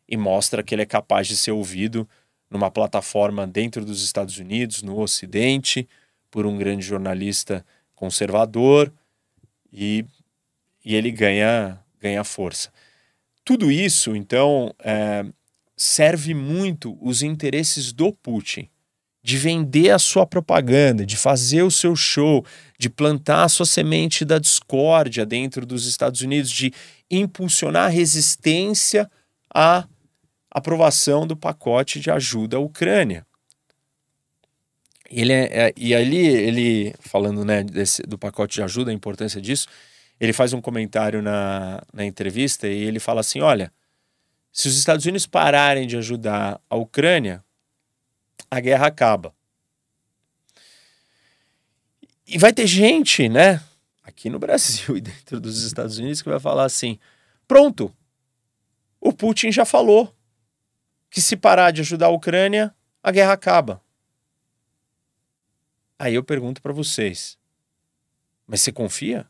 e 0.08 0.18
mostra 0.18 0.64
que 0.64 0.74
ele 0.74 0.82
é 0.82 0.86
capaz 0.86 1.28
de 1.28 1.38
ser 1.38 1.52
ouvido 1.52 2.10
numa 2.50 2.72
plataforma 2.72 3.46
dentro 3.46 3.86
dos 3.86 4.04
Estados 4.04 4.38
Unidos, 4.38 4.82
no 4.82 5.00
Ocidente, 5.00 5.88
por 6.30 6.46
um 6.46 6.58
grande 6.58 6.86
jornalista 6.86 7.66
conservador 7.94 8.92
e, 9.72 10.06
e 10.84 10.96
ele 10.96 11.12
ganha, 11.12 11.80
ganha 12.00 12.24
força. 12.24 12.72
Tudo 13.46 13.72
isso, 13.72 14.16
então, 14.16 14.74
é, 14.80 15.26
serve 15.76 16.34
muito 16.34 16.98
os 17.02 17.22
interesses 17.22 17.92
do 17.92 18.14
Putin, 18.14 18.70
de 19.24 19.38
vender 19.38 19.90
a 19.90 19.98
sua 19.98 20.28
propaganda, 20.28 21.06
de 21.06 21.16
fazer 21.16 21.64
o 21.64 21.72
seu 21.72 21.96
show, 21.96 22.46
de 22.78 22.90
plantar 22.90 23.46
a 23.46 23.50
sua 23.50 23.66
semente 23.66 24.26
da 24.26 24.38
discórdia 24.38 25.26
dentro 25.26 25.66
dos 25.66 25.88
Estados 25.88 26.20
Unidos, 26.20 26.52
de 26.52 26.74
impulsionar 27.10 27.86
a 27.86 27.90
resistência 27.90 29.10
à 29.54 29.88
aprovação 30.52 31.26
do 31.26 31.38
pacote 31.38 32.02
de 32.02 32.12
ajuda 32.12 32.58
à 32.58 32.60
Ucrânia. 32.60 33.26
Ele 35.10 35.32
é, 35.32 35.68
é, 35.68 35.74
e 35.78 35.96
ali 35.96 36.26
ele 36.26 36.94
falando 37.00 37.46
né, 37.46 37.64
desse, 37.64 38.02
do 38.04 38.18
pacote 38.18 38.56
de 38.56 38.64
ajuda, 38.64 38.92
a 38.92 38.94
importância 38.94 39.40
disso, 39.40 39.68
ele 40.20 40.34
faz 40.34 40.52
um 40.52 40.60
comentário 40.62 41.22
na, 41.22 41.82
na 41.94 42.04
entrevista 42.04 42.68
e 42.68 42.84
ele 42.84 43.00
fala 43.00 43.22
assim: 43.22 43.40
olha, 43.40 43.72
se 44.52 44.68
os 44.68 44.78
Estados 44.78 45.06
Unidos 45.06 45.26
pararem 45.26 45.88
de 45.88 45.96
ajudar 45.98 46.60
a 46.70 46.76
Ucrânia, 46.76 47.44
a 48.54 48.60
guerra 48.60 48.88
acaba. 48.88 49.34
E 52.28 52.38
vai 52.38 52.54
ter 52.54 52.68
gente, 52.68 53.28
né, 53.28 53.64
aqui 54.04 54.30
no 54.30 54.38
Brasil 54.40 54.96
e 54.98 55.02
dentro 55.02 55.40
dos 55.40 55.64
Estados 55.64 55.98
Unidos 55.98 56.22
que 56.22 56.30
vai 56.30 56.40
falar 56.40 56.66
assim: 56.66 57.00
pronto, 57.48 57.94
o 59.00 59.12
Putin 59.12 59.52
já 59.52 59.66
falou 59.66 60.16
que 61.10 61.22
se 61.22 61.36
parar 61.36 61.72
de 61.72 61.82
ajudar 61.82 62.08
a 62.08 62.10
Ucrânia, 62.10 62.74
a 63.02 63.12
guerra 63.12 63.34
acaba. 63.34 63.82
Aí 65.98 66.14
eu 66.14 66.24
pergunto 66.24 66.62
para 66.62 66.74
vocês: 66.74 67.38
mas 68.46 68.62
você 68.62 68.72
confia? 68.72 69.28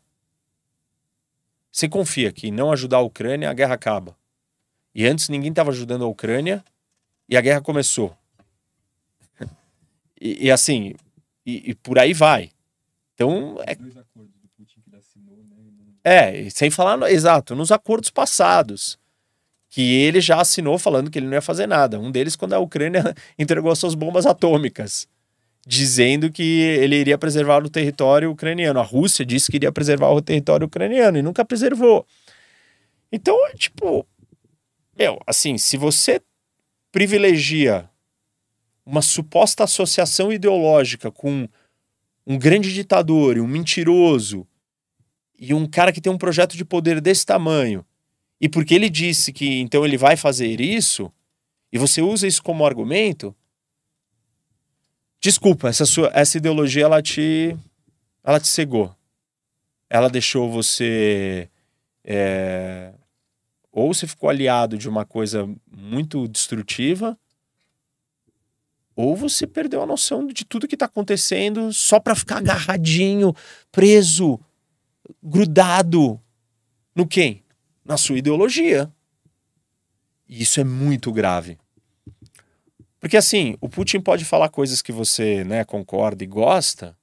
Você 1.72 1.88
confia 1.88 2.32
que 2.32 2.52
não 2.52 2.72
ajudar 2.72 2.98
a 2.98 3.02
Ucrânia, 3.02 3.50
a 3.50 3.54
guerra 3.54 3.76
acaba? 3.76 4.18
E 4.94 5.08
antes 5.08 5.30
ninguém 5.30 5.50
estava 5.50 5.72
ajudando 5.72 6.04
a 6.04 6.08
Ucrânia 6.08 6.64
e 7.28 7.36
a 7.36 7.42
guerra 7.42 7.62
começou. 7.62 8.16
E, 10.24 10.46
e, 10.46 10.52
assim, 10.52 10.96
e, 11.46 11.72
e, 11.72 11.76
por 11.76 12.00
aí 12.00 12.14
vai. 12.14 12.50
Então. 13.14 13.58
É, 16.02 16.46
é 16.46 16.50
sem 16.50 16.70
falar, 16.70 17.12
exato, 17.12 17.54
nos 17.54 17.74
acordos 17.74 18.10
passados 18.10 18.98
que 19.70 19.82
ele 19.82 20.22
já 20.22 20.40
assinou 20.40 20.80
falando 20.80 21.12
que 21.12 21.20
ele 21.20 21.26
não 21.26 21.34
ia 21.34 21.42
fazer 21.42 21.68
nada. 21.68 22.00
Um 22.00 22.10
deles 22.10 22.38
quando 22.38 22.54
a 22.54 22.60
Ucrânia 22.60 23.04
entregou 23.38 23.76
suas 23.76 23.96
bombas 23.96 24.26
atômicas 24.26 25.10
dizendo 25.66 26.32
que 26.32 26.62
ele 26.62 26.96
iria 26.96 27.18
preservar 27.18 27.64
o 27.64 27.70
território 27.70 28.32
ucraniano. 28.32 28.80
A 28.80 28.84
Rússia 28.84 29.26
disse 29.26 29.50
que 29.52 29.58
iria 29.58 29.72
preservar 29.72 30.10
o 30.12 30.22
território 30.22 30.68
ucraniano 30.68 31.18
e 31.18 31.22
nunca 31.22 31.44
preservou. 31.44 32.06
Então, 33.12 33.38
tipo, 33.56 34.06
meu, 34.98 35.20
assim, 35.26 35.58
se 35.58 35.76
você 35.76 36.22
privilegia 36.92 37.90
uma 38.86 39.02
suposta 39.02 39.64
associação 39.64 40.32
ideológica 40.32 41.12
com 41.12 41.48
um 42.26 42.38
grande 42.38 42.74
ditador 42.74 43.38
e 43.38 43.42
um 43.42 43.48
mentiroso 43.48 44.48
e 45.38 45.54
um 45.54 45.68
cara 45.68 45.92
que 45.92 46.02
tem 46.02 46.12
um 46.12 46.18
projeto 46.18 46.56
de 46.56 46.64
poder 46.64 47.02
desse 47.02 47.26
tamanho, 47.26 47.86
e 48.40 48.48
porque 48.48 48.74
ele 48.74 48.90
disse 48.90 49.34
que 49.34 49.60
então 49.60 49.86
ele 49.86 49.98
vai 49.98 50.16
fazer 50.16 50.62
isso, 50.62 51.12
e 51.72 51.78
você 51.78 52.02
usa 52.02 52.28
isso 52.28 52.42
como 52.42 52.66
argumento, 52.66 53.36
Desculpa, 55.24 55.70
essa 55.70 55.86
sua 55.86 56.12
essa 56.14 56.38
ideologia 56.38 56.84
ela 56.84 57.02
te 57.02 57.58
ela 58.22 58.42
te 58.42 58.50
cegou. 58.50 58.94
Ela 59.90 60.10
deixou 60.10 60.52
você 60.52 61.50
é, 62.04 62.94
ou 63.72 63.94
você 63.94 64.06
ficou 64.06 64.30
aliado 64.30 64.78
de 64.78 64.90
uma 64.90 65.06
coisa 65.06 65.50
muito 65.72 66.28
destrutiva, 66.28 67.18
ou 68.96 69.16
você 69.16 69.48
perdeu 69.48 69.82
a 69.82 69.86
noção 69.86 70.28
de 70.28 70.46
tudo 70.46 70.68
que 70.68 70.76
está 70.76 70.86
acontecendo 70.86 71.74
só 71.74 72.00
para 72.00 72.16
ficar 72.16 72.38
agarradinho, 72.38 73.34
preso, 73.72 74.40
grudado 75.22 76.20
no 76.96 77.08
quem? 77.08 77.44
Na 77.84 77.98
sua 77.98 78.18
ideologia. 78.18 78.92
E 80.28 80.42
isso 80.42 80.60
é 80.60 80.64
muito 80.64 81.12
grave. 81.12 81.58
Porque 83.00 83.18
assim, 83.18 83.58
o 83.60 83.68
Putin 83.68 84.00
pode 84.00 84.24
falar 84.24 84.48
coisas 84.50 84.82
que 84.82 84.92
você 84.92 85.44
né, 85.44 85.66
concorda 85.66 86.24
e 86.24 86.28
gosta, 86.28 86.98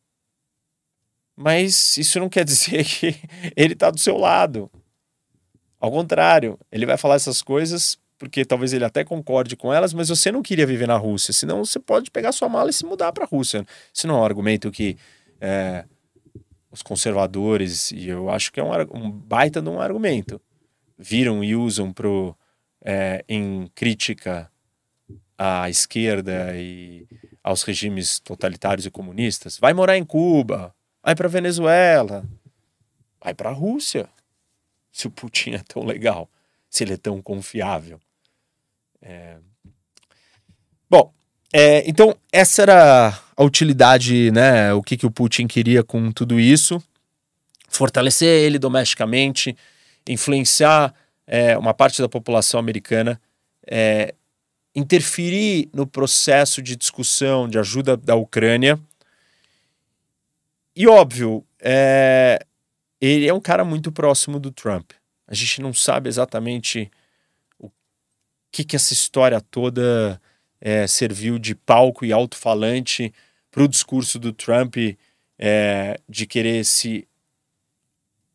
mas 1.36 1.96
isso 1.96 2.18
não 2.18 2.28
quer 2.28 2.44
dizer 2.46 2.84
que 2.84 3.16
ele 3.56 3.74
está 3.74 3.90
do 3.90 3.98
seu 3.98 4.16
lado. 4.16 4.70
Ao 5.78 5.90
contrário, 5.90 6.58
ele 6.70 6.86
vai 6.86 6.96
falar 6.96 7.16
essas 7.16 7.42
coisas 7.42 7.98
porque 8.20 8.44
talvez 8.44 8.74
ele 8.74 8.84
até 8.84 9.02
concorde 9.02 9.56
com 9.56 9.72
elas, 9.72 9.94
mas 9.94 10.10
você 10.10 10.30
não 10.30 10.42
queria 10.42 10.66
viver 10.66 10.86
na 10.86 10.98
Rússia. 10.98 11.32
Senão 11.32 11.64
você 11.64 11.80
pode 11.80 12.10
pegar 12.10 12.32
sua 12.32 12.50
mala 12.50 12.68
e 12.68 12.72
se 12.72 12.84
mudar 12.84 13.12
para 13.12 13.24
a 13.24 13.26
Rússia. 13.26 13.64
Isso 13.94 14.06
não 14.06 14.16
é 14.16 14.20
um 14.20 14.24
argumento 14.24 14.70
que 14.70 14.98
é, 15.40 15.86
os 16.70 16.82
conservadores, 16.82 17.90
e 17.92 18.10
eu 18.10 18.28
acho 18.28 18.52
que 18.52 18.60
é 18.60 18.62
um, 18.62 18.72
um, 18.92 19.10
baita 19.10 19.62
de 19.62 19.70
um 19.70 19.80
argumento, 19.80 20.38
viram 20.98 21.42
e 21.42 21.56
usam 21.56 21.94
pro, 21.94 22.36
é, 22.84 23.24
em 23.26 23.66
crítica 23.74 24.52
à 25.38 25.70
esquerda 25.70 26.54
e 26.58 27.08
aos 27.42 27.62
regimes 27.62 28.20
totalitários 28.20 28.84
e 28.84 28.90
comunistas. 28.90 29.56
Vai 29.58 29.72
morar 29.72 29.96
em 29.96 30.04
Cuba, 30.04 30.74
vai 31.02 31.14
para 31.14 31.26
Venezuela, 31.26 32.22
vai 33.18 33.32
para 33.32 33.48
a 33.48 33.54
Rússia. 33.54 34.10
Se 34.92 35.06
o 35.06 35.10
Putin 35.10 35.52
é 35.52 35.62
tão 35.66 35.86
legal, 35.86 36.28
se 36.68 36.84
ele 36.84 36.92
é 36.92 36.98
tão 36.98 37.22
confiável. 37.22 37.98
É... 39.02 39.36
Bom, 40.88 41.12
é, 41.52 41.88
então 41.88 42.16
essa 42.32 42.62
era 42.62 43.18
a 43.36 43.44
utilidade, 43.44 44.30
né? 44.30 44.72
O 44.74 44.82
que, 44.82 44.96
que 44.96 45.06
o 45.06 45.10
Putin 45.10 45.46
queria 45.46 45.82
com 45.82 46.12
tudo 46.12 46.38
isso? 46.38 46.82
Fortalecer 47.68 48.28
ele 48.28 48.58
domesticamente, 48.58 49.56
influenciar 50.08 50.94
é, 51.26 51.56
uma 51.56 51.72
parte 51.72 52.02
da 52.02 52.08
população 52.08 52.58
americana 52.58 53.20
é, 53.66 54.14
interferir 54.74 55.68
no 55.72 55.86
processo 55.86 56.60
de 56.60 56.76
discussão 56.76 57.48
de 57.48 57.58
ajuda 57.58 57.96
da 57.96 58.14
Ucrânia. 58.14 58.78
E 60.74 60.86
óbvio, 60.86 61.44
é, 61.60 62.44
ele 63.00 63.28
é 63.28 63.34
um 63.34 63.40
cara 63.40 63.64
muito 63.64 63.92
próximo 63.92 64.38
do 64.38 64.50
Trump. 64.50 64.92
A 65.26 65.34
gente 65.34 65.60
não 65.60 65.72
sabe 65.72 66.08
exatamente 66.08 66.90
que, 68.50 68.64
que 68.64 68.76
essa 68.76 68.92
história 68.92 69.40
toda 69.40 70.20
é, 70.60 70.86
serviu 70.86 71.38
de 71.38 71.54
palco 71.54 72.04
e 72.04 72.12
alto-falante 72.12 73.12
para 73.50 73.62
o 73.62 73.68
discurso 73.68 74.18
do 74.18 74.32
Trump 74.32 74.76
é, 75.38 75.98
de 76.08 76.26
querer 76.26 76.64
se 76.64 77.08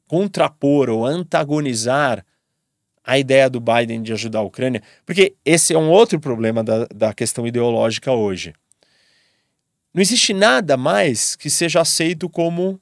contrapor 0.07 0.89
ou 0.89 1.05
antagonizar 1.05 2.25
a 3.03 3.19
ideia 3.19 3.49
do 3.49 3.59
Biden 3.59 4.01
de 4.01 4.13
ajudar 4.13 4.39
a 4.39 4.43
Ucrânia, 4.43 4.81
porque 5.05 5.35
esse 5.45 5.73
é 5.73 5.77
um 5.77 5.89
outro 5.89 6.19
problema 6.19 6.63
da, 6.63 6.85
da 6.85 7.13
questão 7.13 7.45
ideológica 7.45 8.11
hoje. 8.11 8.53
Não 9.93 10.01
existe 10.01 10.33
nada 10.33 10.75
mais 10.75 11.35
que 11.35 11.49
seja 11.49 11.81
aceito 11.81 12.27
como 12.27 12.81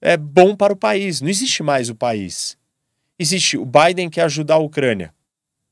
é, 0.00 0.16
bom 0.16 0.56
para 0.56 0.72
o 0.72 0.76
país. 0.76 1.20
Não 1.20 1.28
existe 1.28 1.62
mais 1.62 1.88
o 1.88 1.94
país. 1.94 2.56
Existe 3.18 3.56
o 3.56 3.64
Biden 3.64 4.10
quer 4.10 4.22
ajudar 4.22 4.54
a 4.54 4.58
Ucrânia. 4.58 5.14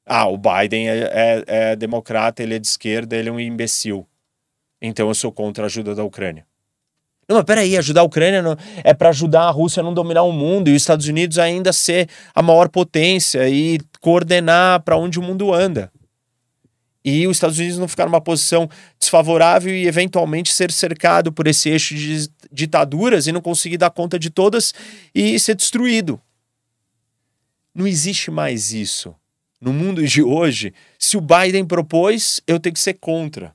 Ah, 0.07 0.28
o 0.28 0.36
Biden 0.36 0.88
é, 0.88 0.98
é, 0.98 1.44
é 1.46 1.76
democrata, 1.76 2.42
ele 2.42 2.55
é 2.55 2.59
de 2.59 2.66
esquerda, 2.66 3.16
ele 3.16 3.28
é 3.28 3.32
um 3.32 3.40
imbecil. 3.40 4.07
Então 4.80 5.09
eu 5.09 5.14
sou 5.14 5.32
contra 5.32 5.64
a 5.64 5.66
ajuda 5.66 5.94
da 5.94 6.05
Ucrânia. 6.05 6.46
Não, 7.28 7.36
mas 7.36 7.44
peraí, 7.44 7.76
ajudar 7.76 8.02
a 8.02 8.05
Ucrânia 8.05 8.42
não, 8.42 8.57
é 8.82 8.92
para 8.92 9.09
ajudar 9.09 9.44
a 9.44 9.50
Rússia 9.50 9.80
a 9.80 9.82
não 9.82 9.94
dominar 9.94 10.22
o 10.24 10.32
mundo 10.32 10.68
e 10.68 10.74
os 10.74 10.82
Estados 10.82 11.09
Unidos 11.09 11.38
ainda 11.38 11.72
ser 11.72 12.09
a 12.34 12.42
maior 12.42 12.68
potência 12.68 13.48
e 13.48 13.80
coordenar 14.00 14.82
para 14.82 14.96
onde 14.96 15.18
o 15.18 15.22
mundo 15.22 15.52
anda. 15.52 15.90
E 17.02 17.26
os 17.26 17.36
Estados 17.36 17.59
Unidos 17.59 17.78
não 17.78 17.88
ficar 17.88 18.05
numa 18.07 18.20
posição 18.20 18.68
desfavorável 18.98 19.74
e 19.74 19.86
eventualmente 19.86 20.52
ser 20.52 20.70
cercado 20.70 21.32
por 21.32 21.46
esse 21.46 21.68
eixo 21.68 21.94
de 21.94 22.28
ditaduras 22.50 23.26
e 23.26 23.32
não 23.32 23.40
conseguir 23.40 23.76
dar 23.76 23.90
conta 23.90 24.18
de 24.18 24.30
todas 24.30 24.72
e 25.14 25.38
ser 25.38 25.55
destruído. 25.55 26.20
Não 27.74 27.86
existe 27.86 28.30
mais 28.30 28.72
isso. 28.72 29.14
No 29.65 29.73
mundo 29.73 30.07
de 30.07 30.23
hoje, 30.23 30.75
se 30.99 31.17
o 31.17 31.21
Biden 31.21 31.67
propôs, 31.67 32.41
eu 32.47 32.61
tenho 32.61 32.75
que 32.75 32.81
ser 32.81 32.95
contra 32.95 33.55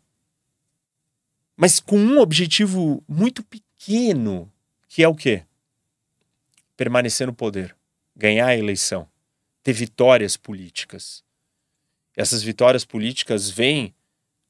mas 1.61 1.81
com 1.81 1.97
um 1.97 2.21
objetivo 2.21 3.03
muito 3.05 3.43
pequeno, 3.43 4.49
que 4.87 5.03
é 5.03 5.07
o 5.09 5.13
quê? 5.13 5.43
Permanecer 6.77 7.27
no 7.27 7.33
poder, 7.33 7.75
ganhar 8.15 8.47
a 8.47 8.55
eleição, 8.55 9.05
ter 9.61 9.73
vitórias 9.73 10.37
políticas. 10.37 11.21
Essas 12.15 12.41
vitórias 12.41 12.85
políticas 12.85 13.49
vêm 13.49 13.93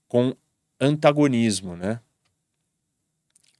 com 0.07 0.36
antagonismo, 0.80 1.76
né? 1.76 1.99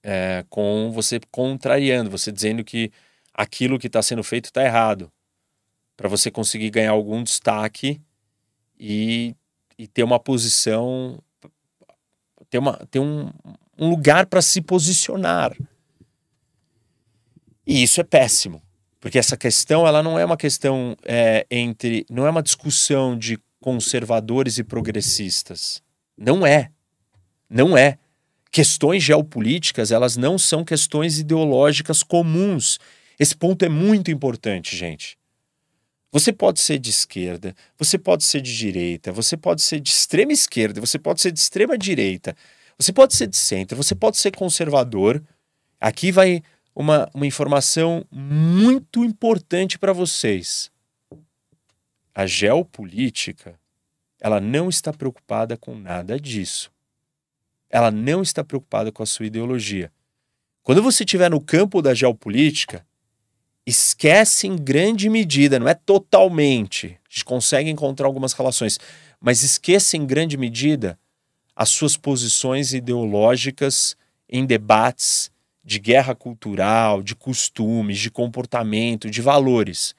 É, 0.04 0.46
com 0.48 0.92
você 0.92 1.20
contrariando, 1.32 2.12
você 2.12 2.32
dizendo 2.32 2.64
que 2.64 2.92
aquilo 3.34 3.80
que 3.80 3.88
está 3.88 4.04
sendo 4.04 4.24
feito 4.24 4.46
está 4.46 4.64
errado, 4.64 5.12
para 6.00 6.08
você 6.08 6.32
conseguir 6.32 6.70
ganhar 6.70 6.92
algum 6.92 7.22
destaque 7.22 8.00
e, 8.80 9.36
e 9.78 9.86
ter 9.86 10.02
uma 10.02 10.18
posição 10.18 11.22
ter, 12.50 12.58
uma, 12.58 12.78
ter 12.90 13.00
um, 13.00 13.30
um 13.78 13.90
lugar 13.90 14.26
para 14.26 14.42
se 14.42 14.62
posicionar. 14.62 15.54
E 17.68 17.84
isso 17.84 18.00
é 18.00 18.06
péssimo, 18.06 18.62
porque 19.02 19.20
essa 19.20 19.36
questão 19.36 19.86
ela 19.86 20.02
não 20.02 20.18
é 20.18 20.24
uma 20.24 20.38
questão 20.38 20.96
é, 21.04 21.46
entre, 21.52 22.06
não 22.10 22.26
é 22.26 22.30
uma 22.30 22.42
discussão 22.42 23.18
de 23.18 23.38
conservadores 23.60 24.58
e 24.58 24.64
progressistas. 24.64 25.84
Não 26.18 26.48
é, 26.48 26.72
não 27.50 27.78
é. 27.78 27.98
Questões 28.50 29.04
geopolíticas 29.04 29.92
elas 29.92 30.16
não 30.16 30.38
são 30.38 30.64
questões 30.64 31.20
ideológicas 31.20 32.04
comuns. 32.04 32.80
Esse 33.20 33.36
ponto 33.36 33.66
é 33.66 33.70
muito 33.70 34.10
importante, 34.10 34.78
gente. 34.78 35.19
Você 36.12 36.34
pode 36.34 36.60
ser 36.60 36.80
de 36.80 36.90
esquerda, 36.90 37.56
você 37.78 37.98
pode 37.98 38.24
ser 38.24 38.42
de 38.42 38.56
direita, 38.56 39.12
você 39.12 39.38
pode 39.38 39.62
ser 39.62 39.80
de 39.80 39.90
extrema 39.90 40.32
esquerda, 40.32 40.82
você 40.82 40.98
pode 40.98 41.22
ser 41.22 41.32
de 41.32 41.40
extrema 41.40 41.78
direita, 41.78 42.36
você 42.78 42.92
pode 42.92 43.14
ser 43.14 43.28
de 43.28 43.38
centro, 43.38 43.78
você 43.78 43.94
pode 43.94 44.18
ser 44.18 44.36
conservador. 44.36 45.22
Aqui 45.80 46.12
vai 46.12 46.42
uma, 46.74 47.10
uma 47.14 47.28
informação 47.28 48.04
muito 48.12 49.04
importante 49.04 49.78
para 49.78 49.94
vocês. 49.94 50.72
A 52.16 52.26
geopolítica, 52.26 53.60
ela 54.20 54.40
não 54.40 54.68
está 54.68 54.92
preocupada 54.92 55.56
com 55.56 55.76
nada 55.76 56.20
disso. 56.20 56.72
Ela 57.70 57.92
não 57.92 58.24
está 58.24 58.44
preocupada 58.44 58.92
com 58.92 59.04
a 59.04 59.06
sua 59.06 59.28
ideologia. 59.28 59.92
Quando 60.64 60.82
você 60.82 61.04
estiver 61.04 61.30
no 61.30 61.40
campo 61.40 61.82
da 61.82 61.94
geopolítica, 61.94 62.86
esquece 63.70 64.48
em 64.48 64.56
grande 64.56 65.10
medida, 65.10 65.60
não 65.60 65.68
é 65.68 65.74
totalmente, 65.74 66.98
a 67.08 67.14
gente 67.14 67.26
consegue 67.26 67.70
encontrar 67.70 68.08
algumas 68.08 68.34
relações, 68.34 68.80
mas 69.20 69.44
esquece 69.44 69.96
em 69.96 70.06
grande 70.06 70.38
medida 70.38 70.98
as 71.56 71.70
suas 71.70 71.96
posições 71.96 72.74
ideológicas 72.74 73.96
em 74.28 74.46
debates 74.46 75.30
de 75.64 75.78
guerra 75.78 76.16
cultural, 76.16 77.04
de 77.04 77.16
costumes, 77.16 78.00
de 78.00 78.10
comportamento, 78.10 79.10
de 79.10 79.22
valores. 79.22 79.94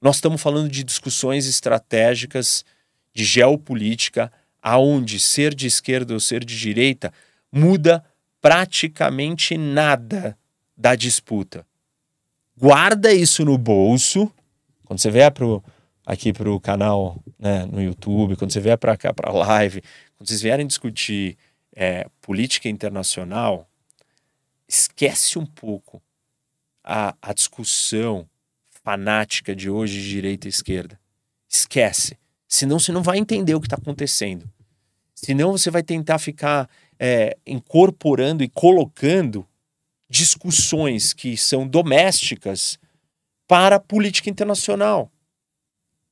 Nós 0.00 0.16
estamos 0.16 0.40
falando 0.40 0.68
de 0.70 0.84
discussões 0.84 1.46
estratégicas 1.46 2.64
de 3.12 3.24
geopolítica, 3.24 4.30
aonde 4.62 5.18
ser 5.18 5.54
de 5.54 5.66
esquerda 5.66 6.14
ou 6.14 6.20
ser 6.20 6.44
de 6.44 6.56
direita 6.56 7.12
muda 7.50 8.04
praticamente 8.40 9.56
nada 9.56 10.38
da 10.76 10.94
disputa 10.94 11.66
guarda 12.58 13.12
isso 13.12 13.44
no 13.44 13.56
bolso. 13.56 14.30
Quando 14.84 14.98
você 14.98 15.10
vier 15.10 15.30
pro, 15.30 15.62
aqui 16.04 16.32
para 16.32 16.50
o 16.50 16.58
canal 16.58 17.22
né, 17.38 17.64
no 17.66 17.80
YouTube, 17.80 18.36
quando 18.36 18.52
você 18.52 18.60
vier 18.60 18.76
para 18.76 18.96
cá 18.96 19.12
para 19.12 19.30
a 19.30 19.34
live, 19.34 19.82
quando 20.16 20.28
vocês 20.28 20.42
vierem 20.42 20.66
discutir 20.66 21.36
é, 21.74 22.08
política 22.20 22.68
internacional, 22.68 23.68
esquece 24.66 25.38
um 25.38 25.46
pouco 25.46 26.02
a, 26.82 27.14
a 27.22 27.32
discussão 27.32 28.28
fanática 28.82 29.54
de 29.54 29.70
hoje 29.70 30.00
de 30.00 30.08
direita 30.08 30.48
e 30.48 30.50
esquerda. 30.50 30.98
Esquece. 31.48 32.18
Senão 32.48 32.78
você 32.78 32.90
não 32.90 33.02
vai 33.02 33.18
entender 33.18 33.54
o 33.54 33.60
que 33.60 33.66
está 33.66 33.76
acontecendo. 33.76 34.48
Senão 35.14 35.52
você 35.52 35.70
vai 35.70 35.82
tentar 35.82 36.18
ficar 36.18 36.68
é, 36.98 37.36
incorporando 37.46 38.42
e 38.42 38.48
colocando 38.48 39.46
discussões 40.08 41.12
que 41.12 41.36
são 41.36 41.66
domésticas 41.66 42.78
para 43.46 43.76
a 43.76 43.80
política 43.80 44.30
internacional. 44.30 45.10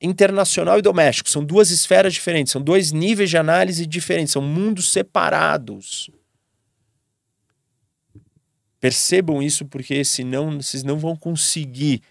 Internacional 0.00 0.78
e 0.78 0.82
doméstico 0.82 1.30
são 1.30 1.42
duas 1.44 1.70
esferas 1.70 2.12
diferentes, 2.12 2.52
são 2.52 2.60
dois 2.60 2.92
níveis 2.92 3.30
de 3.30 3.38
análise 3.38 3.86
diferentes, 3.86 4.32
são 4.32 4.42
mundos 4.42 4.92
separados. 4.92 6.10
Percebam 8.78 9.42
isso 9.42 9.64
porque 9.64 10.04
senão 10.04 10.60
vocês 10.60 10.82
não 10.82 10.98
vão 10.98 11.16
conseguir 11.16 12.02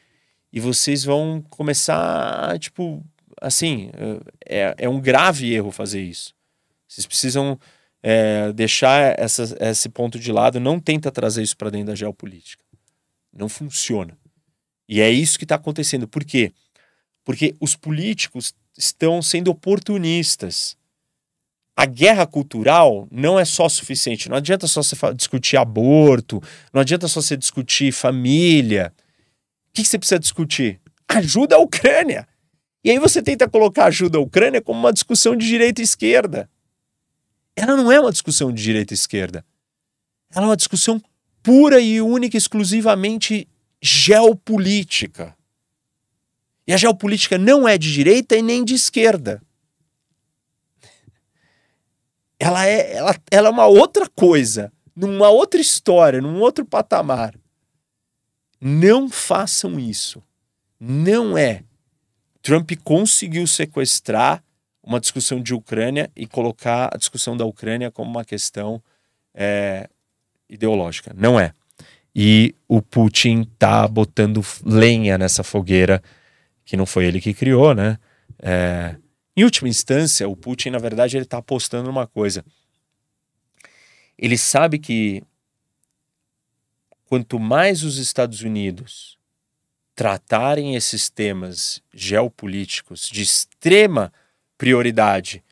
e 0.52 0.60
vocês 0.60 1.04
vão 1.04 1.44
começar, 1.50 2.58
tipo, 2.60 3.06
assim, 3.40 3.92
é, 4.46 4.74
é 4.80 4.90
um 4.90 5.00
grave 5.00 5.54
erro 5.54 5.72
fazer 5.72 6.02
isso. 6.02 6.34
Vocês 6.88 7.06
precisam 7.06 7.60
é, 8.08 8.54
deixar 8.54 9.20
essa, 9.20 9.58
esse 9.60 9.90
ponto 9.90 10.20
de 10.20 10.32
lado, 10.32 10.60
não 10.60 10.80
tenta 10.80 11.12
trazer 11.12 11.42
isso 11.42 11.58
para 11.58 11.72
dentro 11.72 11.88
da 11.88 11.96
geopolítica. 11.96 12.64
Não 13.34 13.50
funciona. 13.50 14.16
E 14.88 15.02
é 15.02 15.10
isso 15.10 15.40
que 15.40 15.44
está 15.44 15.56
acontecendo. 15.56 16.08
Por 16.08 16.24
quê? 16.24 16.54
Porque 17.24 17.56
os 17.60 17.76
políticos 17.76 18.54
estão 18.78 19.24
sendo 19.24 19.50
oportunistas. 19.50 20.78
A 21.76 21.88
guerra 21.88 22.28
cultural 22.28 23.08
não 23.10 23.40
é 23.40 23.44
só 23.44 23.68
suficiente. 23.68 24.30
Não 24.30 24.38
adianta 24.38 24.68
só 24.68 24.84
você 24.84 24.96
discutir 25.16 25.58
aborto, 25.58 26.40
não 26.72 26.82
adianta 26.82 27.08
só 27.08 27.20
você 27.20 27.36
discutir 27.36 27.92
família. 27.92 28.94
O 29.70 29.74
que 29.74 29.84
você 29.84 29.98
precisa 29.98 30.20
discutir? 30.20 30.80
Ajuda 31.08 31.56
a 31.56 31.60
Ucrânia. 31.60 32.28
E 32.84 32.92
aí 32.92 33.00
você 33.00 33.20
tenta 33.24 33.50
colocar 33.50 33.86
ajuda 33.86 34.20
à 34.20 34.22
Ucrânia 34.22 34.62
como 34.62 34.80
uma 34.80 34.94
discussão 34.94 35.36
de 35.36 35.48
direita 35.48 35.82
e 35.82 35.84
esquerda 35.84 36.48
ela 37.56 37.76
não 37.76 37.92
é 37.92 38.00
uma 38.00 38.12
discussão 38.12 38.52
de 38.52 38.62
direita 38.62 38.94
e 38.94 38.96
esquerda. 38.96 39.46
Ela 40.34 40.46
é 40.46 40.50
uma 40.50 40.58
discussão 40.58 41.02
pura 41.42 41.80
e 41.80 42.02
única, 42.02 42.36
exclusivamente 42.36 43.48
geopolítica. 43.82 45.36
E 46.68 46.74
a 46.74 46.78
geopolítica 46.78 47.38
não 47.38 47.68
é 47.68 47.78
de 47.78 47.94
direita 47.94 48.36
e 48.36 48.42
nem 48.42 48.66
de 48.66 48.74
esquerda. 48.74 49.42
Ela 52.40 52.66
é, 52.66 52.94
ela, 52.94 53.16
ela 53.32 53.48
é 53.48 53.52
uma 53.52 53.68
outra 53.68 54.10
coisa, 54.10 54.74
numa 54.96 55.30
outra 55.30 55.62
história, 55.62 56.20
num 56.20 56.40
outro 56.40 56.66
patamar. 56.66 57.36
Não 58.60 59.10
façam 59.10 59.80
isso. 59.80 60.22
Não 60.80 61.38
é. 61.38 61.64
Trump 62.42 62.72
conseguiu 62.84 63.48
sequestrar 63.48 64.44
uma 64.86 65.00
discussão 65.00 65.42
de 65.42 65.54
Ucrânia 65.54 66.12
e 66.16 66.28
colocar 66.28 66.90
a 66.94 66.98
discussão 66.98 67.36
da 67.36 67.44
Ucrânia 67.44 67.90
como 67.90 68.10
uma 68.10 68.24
questão 68.24 68.82
é, 69.34 69.90
ideológica. 70.48 71.12
Não 71.18 71.40
é. 71.40 71.52
e 72.16 72.56
o 72.68 72.82
Putin 72.82 73.44
tá 73.60 73.86
botando 73.88 74.42
lenha 74.64 75.18
nessa 75.18 75.44
fogueira 75.44 76.02
que 76.64 76.78
não 76.78 76.86
foi 76.86 77.06
ele 77.06 77.20
que 77.20 77.34
criou, 77.34 77.74
né? 77.74 78.00
É, 78.40 78.96
em 79.36 79.44
última 79.44 79.68
instância, 79.68 80.30
o 80.30 80.36
Putin, 80.36 80.70
na 80.70 80.78
verdade, 80.78 81.18
ele 81.18 81.26
está 81.26 81.40
apostando 81.40 81.88
numa 81.88 82.08
coisa. 82.08 82.46
Ele 84.18 84.38
sabe 84.38 84.80
que 84.80 85.22
quanto 87.06 87.38
mais 87.38 87.84
os 87.84 87.98
Estados 87.98 88.42
Unidos 88.42 89.18
tratarem 89.94 90.76
esses 90.76 91.10
temas 91.10 91.82
geopolíticos 91.94 93.10
de 93.10 93.22
extrema 93.22 94.12
prioridade 94.66 95.44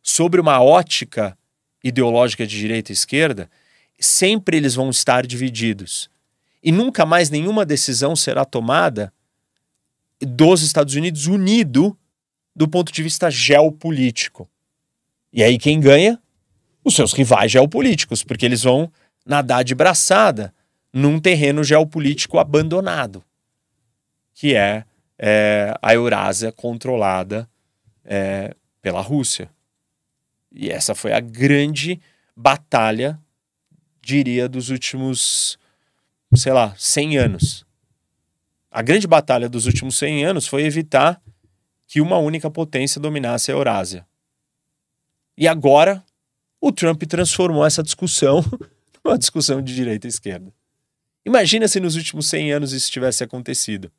sobre 0.00 0.40
uma 0.40 0.62
ótica 0.62 1.36
ideológica 1.82 2.46
de 2.46 2.56
direita 2.56 2.92
e 2.92 2.94
esquerda, 2.94 3.50
sempre 3.98 4.56
eles 4.56 4.76
vão 4.76 4.90
estar 4.90 5.26
divididos. 5.26 6.08
E 6.62 6.70
nunca 6.70 7.04
mais 7.04 7.30
nenhuma 7.30 7.66
decisão 7.66 8.14
será 8.14 8.44
tomada 8.44 9.12
dos 10.20 10.62
Estados 10.62 10.94
Unidos 10.94 11.26
unido 11.26 11.98
do 12.54 12.68
ponto 12.68 12.92
de 12.92 13.02
vista 13.02 13.28
geopolítico. 13.28 14.48
E 15.32 15.42
aí 15.42 15.58
quem 15.58 15.80
ganha? 15.80 16.16
Os 16.84 16.94
seus 16.94 17.12
rivais 17.12 17.50
geopolíticos, 17.50 18.22
porque 18.22 18.46
eles 18.46 18.62
vão 18.62 18.88
nadar 19.26 19.64
de 19.64 19.74
braçada 19.74 20.54
num 20.92 21.18
terreno 21.18 21.64
geopolítico 21.64 22.38
abandonado, 22.38 23.24
que 24.32 24.54
é, 24.54 24.84
é 25.18 25.74
a 25.82 25.92
Eurásia 25.92 26.52
controlada 26.52 27.50
é, 28.04 28.54
pela 28.80 29.00
Rússia. 29.00 29.50
E 30.52 30.70
essa 30.70 30.94
foi 30.94 31.12
a 31.12 31.20
grande 31.20 32.00
batalha, 32.36 33.20
diria, 34.02 34.48
dos 34.48 34.70
últimos, 34.70 35.58
sei 36.34 36.52
lá, 36.52 36.74
100 36.76 37.18
anos. 37.18 37.66
A 38.70 38.82
grande 38.82 39.06
batalha 39.06 39.48
dos 39.48 39.66
últimos 39.66 39.96
100 39.96 40.24
anos 40.24 40.46
foi 40.46 40.62
evitar 40.62 41.20
que 41.86 42.00
uma 42.00 42.18
única 42.18 42.50
potência 42.50 43.00
dominasse 43.00 43.50
a 43.50 43.54
Eurásia. 43.54 44.06
E 45.36 45.48
agora, 45.48 46.04
o 46.60 46.70
Trump 46.70 47.02
transformou 47.04 47.64
essa 47.64 47.82
discussão 47.82 48.44
numa 49.04 49.18
discussão 49.18 49.62
de 49.62 49.74
direita 49.74 50.06
e 50.06 50.10
esquerda. 50.10 50.52
Imagina 51.24 51.68
se 51.68 51.80
nos 51.80 51.96
últimos 51.96 52.28
100 52.28 52.52
anos 52.52 52.72
isso 52.72 52.90
tivesse 52.90 53.22
acontecido. 53.24 53.90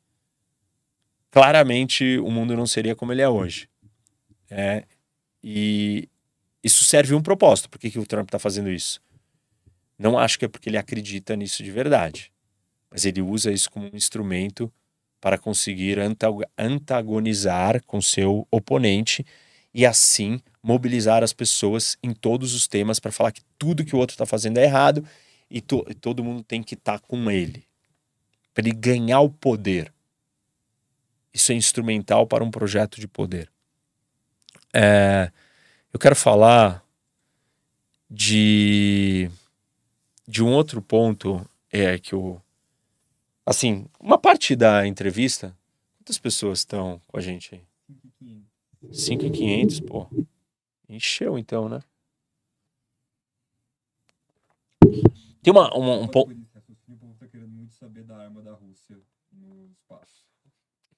Claramente 1.30 2.18
o 2.18 2.30
mundo 2.30 2.56
não 2.56 2.66
seria 2.66 2.94
como 2.94 3.12
ele 3.12 3.22
é 3.22 3.28
hoje. 3.28 3.68
É, 4.54 4.84
e 5.42 6.10
isso 6.62 6.84
serve 6.84 7.14
um 7.14 7.22
propósito. 7.22 7.70
Por 7.70 7.78
que, 7.78 7.90
que 7.90 7.98
o 7.98 8.04
Trump 8.04 8.28
está 8.28 8.38
fazendo 8.38 8.70
isso? 8.70 9.00
Não 9.98 10.18
acho 10.18 10.38
que 10.38 10.44
é 10.44 10.48
porque 10.48 10.68
ele 10.68 10.76
acredita 10.76 11.34
nisso 11.34 11.62
de 11.62 11.70
verdade, 11.70 12.30
mas 12.90 13.06
ele 13.06 13.22
usa 13.22 13.50
isso 13.50 13.70
como 13.70 13.86
um 13.86 13.96
instrumento 13.96 14.70
para 15.20 15.38
conseguir 15.38 15.98
antagonizar 16.58 17.82
com 17.84 18.02
seu 18.02 18.46
oponente 18.50 19.24
e 19.72 19.86
assim 19.86 20.40
mobilizar 20.62 21.22
as 21.22 21.32
pessoas 21.32 21.96
em 22.02 22.12
todos 22.12 22.52
os 22.52 22.68
temas 22.68 23.00
para 23.00 23.12
falar 23.12 23.32
que 23.32 23.42
tudo 23.58 23.84
que 23.84 23.96
o 23.96 23.98
outro 23.98 24.14
está 24.14 24.26
fazendo 24.26 24.58
é 24.58 24.64
errado 24.64 25.04
e, 25.48 25.60
to 25.60 25.84
e, 25.88 25.94
todo 25.94 26.22
mundo 26.22 26.42
tem 26.42 26.62
que 26.62 26.74
estar 26.74 26.98
tá 26.98 27.06
com 27.06 27.30
ele 27.30 27.64
para 28.52 28.66
ele 28.66 28.74
ganhar 28.74 29.20
o 29.20 29.30
poder. 29.30 29.92
Isso 31.32 31.52
é 31.52 31.54
instrumental 31.54 32.26
para 32.26 32.44
um 32.44 32.50
projeto 32.50 33.00
de 33.00 33.08
poder. 33.08 33.51
É, 34.74 35.30
eu 35.92 35.98
quero 35.98 36.16
falar 36.16 36.82
de, 38.08 39.30
de 40.26 40.42
um 40.42 40.52
outro 40.52 40.80
ponto 40.80 41.46
é 41.70 41.98
que 41.98 42.14
o 42.14 42.40
assim, 43.44 43.86
uma 44.00 44.18
parte 44.18 44.54
da 44.56 44.86
entrevista, 44.86 45.56
quantas 45.98 46.18
pessoas 46.18 46.60
estão 46.60 47.00
com 47.06 47.18
a 47.18 47.20
gente 47.20 47.54
aí? 47.54 47.64
5.500, 48.90 49.86
pô. 49.86 50.08
Encheu 50.88 51.38
então, 51.38 51.68
né? 51.68 51.80
Tem 55.42 55.52
uma, 55.52 55.74
uma 55.74 55.96
um 55.96 56.08
ponto. 56.08 56.34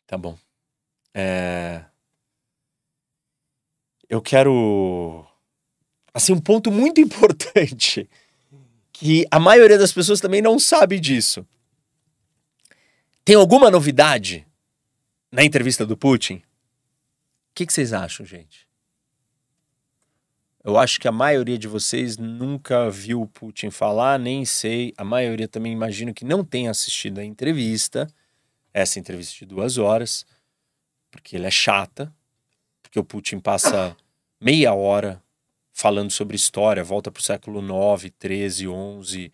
Tá 0.07 0.19
bom. 0.19 0.37
É 1.15 1.85
eu 4.09 4.21
quero. 4.21 5.27
Assim, 6.13 6.33
um 6.33 6.41
ponto 6.41 6.71
muito 6.71 7.01
importante 7.03 8.09
que 8.93 9.27
a 9.31 9.41
maioria 9.41 9.77
das 9.77 9.93
pessoas 9.93 10.21
também 10.21 10.41
não 10.41 10.59
sabe 10.59 11.01
disso. 11.01 11.47
Tem 13.25 13.37
alguma 13.37 13.71
novidade 13.71 14.47
na 15.33 15.43
entrevista 15.43 15.85
do 15.85 15.97
Putin? 15.97 16.35
O 16.35 16.43
que, 17.55 17.67
que 17.67 17.73
vocês 17.73 17.93
acham, 17.93 18.25
gente? 18.25 18.69
Eu 20.63 20.79
acho 20.79 20.99
que 20.99 21.07
a 21.07 21.13
maioria 21.13 21.59
de 21.59 21.69
vocês 21.69 22.17
nunca 22.17 22.89
viu 22.89 23.21
o 23.21 23.27
Putin 23.27 23.71
falar, 23.71 24.19
nem 24.19 24.45
sei. 24.45 24.95
A 24.97 25.05
maioria 25.05 25.47
também 25.47 25.73
imagino 25.73 26.15
que 26.15 26.25
não 26.25 26.45
tenha 26.45 26.71
assistido 26.71 27.19
a 27.19 27.25
entrevista, 27.25 28.07
essa 28.73 28.99
entrevista 28.99 29.37
de 29.39 29.45
duas 29.45 29.77
horas, 29.77 30.25
porque 31.11 31.37
ele 31.37 31.47
é 31.47 31.51
chata, 31.51 32.13
porque 32.95 33.01
o 33.01 33.05
Putin 33.05 33.41
passa 33.41 33.97
meia 34.41 34.73
hora 34.73 35.21
falando 35.73 36.13
sobre 36.13 36.37
história, 36.37 36.85
volta 36.85 37.11
para 37.11 37.21
o 37.21 37.25
século 37.25 37.61
9, 37.61 38.11
13, 38.11 38.69
11, 38.69 39.33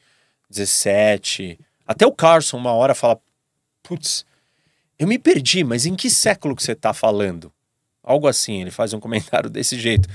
17. 0.49 1.61
Até 1.87 2.07
o 2.07 2.13
Carson, 2.13 2.57
uma 2.57 2.73
hora, 2.73 2.95
fala: 2.95 3.21
Putz, 3.83 4.25
eu 4.99 5.07
me 5.07 5.19
perdi, 5.19 5.63
mas 5.63 5.85
em 5.85 5.95
que 5.95 6.09
século 6.09 6.57
que 6.57 6.63
você 6.63 6.73
está 6.73 6.95
falando? 6.95 7.53
Algo 8.03 8.27
assim, 8.27 8.63
ele 8.63 8.71
faz 8.71 8.95
um 8.95 9.01
comentário 9.01 9.51
desse 9.51 9.79
jeito. 9.79 10.09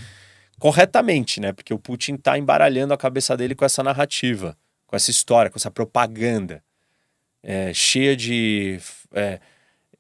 Corretamente, 0.58 1.40
né? 1.40 1.52
Porque 1.54 1.74
o 1.74 1.78
Putin 1.78 2.16
está 2.16 2.40
embaralhando 2.40 2.96
a 2.96 2.98
cabeça 2.98 3.38
dele 3.38 3.54
com 3.54 3.66
essa 3.66 3.84
narrativa, 3.84 4.58
com 4.88 4.96
essa 4.96 5.12
história, 5.12 5.52
com 5.52 5.58
essa 5.58 5.70
propaganda 5.70 6.64
é, 7.44 7.72
cheia 7.76 8.16
de 8.16 8.80
é, 9.14 9.40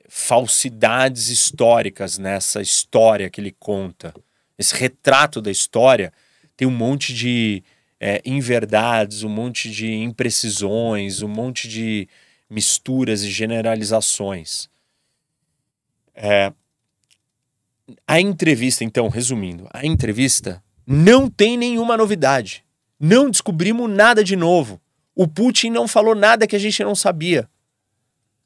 falsidades 0.07 1.29
históricas 1.29 2.17
nessa 2.17 2.61
história 2.61 3.29
que 3.29 3.41
ele 3.41 3.55
conta 3.59 4.13
esse 4.57 4.75
retrato 4.75 5.41
da 5.41 5.51
história 5.51 6.13
tem 6.55 6.67
um 6.67 6.71
monte 6.71 7.13
de 7.13 7.63
é, 7.99 8.21
inverdades, 8.25 9.23
um 9.23 9.29
monte 9.29 9.69
de 9.69 9.93
imprecisões, 9.93 11.21
um 11.21 11.27
monte 11.27 11.67
de 11.67 12.07
misturas 12.49 13.23
e 13.23 13.29
generalizações. 13.29 14.69
É, 16.13 16.53
a 18.07 18.19
entrevista, 18.19 18.83
então, 18.83 19.09
resumindo, 19.09 19.67
a 19.71 19.85
entrevista 19.85 20.63
não 20.87 21.29
tem 21.29 21.57
nenhuma 21.57 21.97
novidade. 21.97 22.63
Não 22.97 23.29
descobrimos 23.29 23.89
nada 23.89 24.23
de 24.23 24.35
novo. 24.35 24.79
O 25.13 25.27
Putin 25.27 25.69
não 25.69 25.87
falou 25.87 26.15
nada 26.15 26.47
que 26.47 26.55
a 26.55 26.59
gente 26.59 26.81
não 26.83 26.95
sabia. 26.95 27.49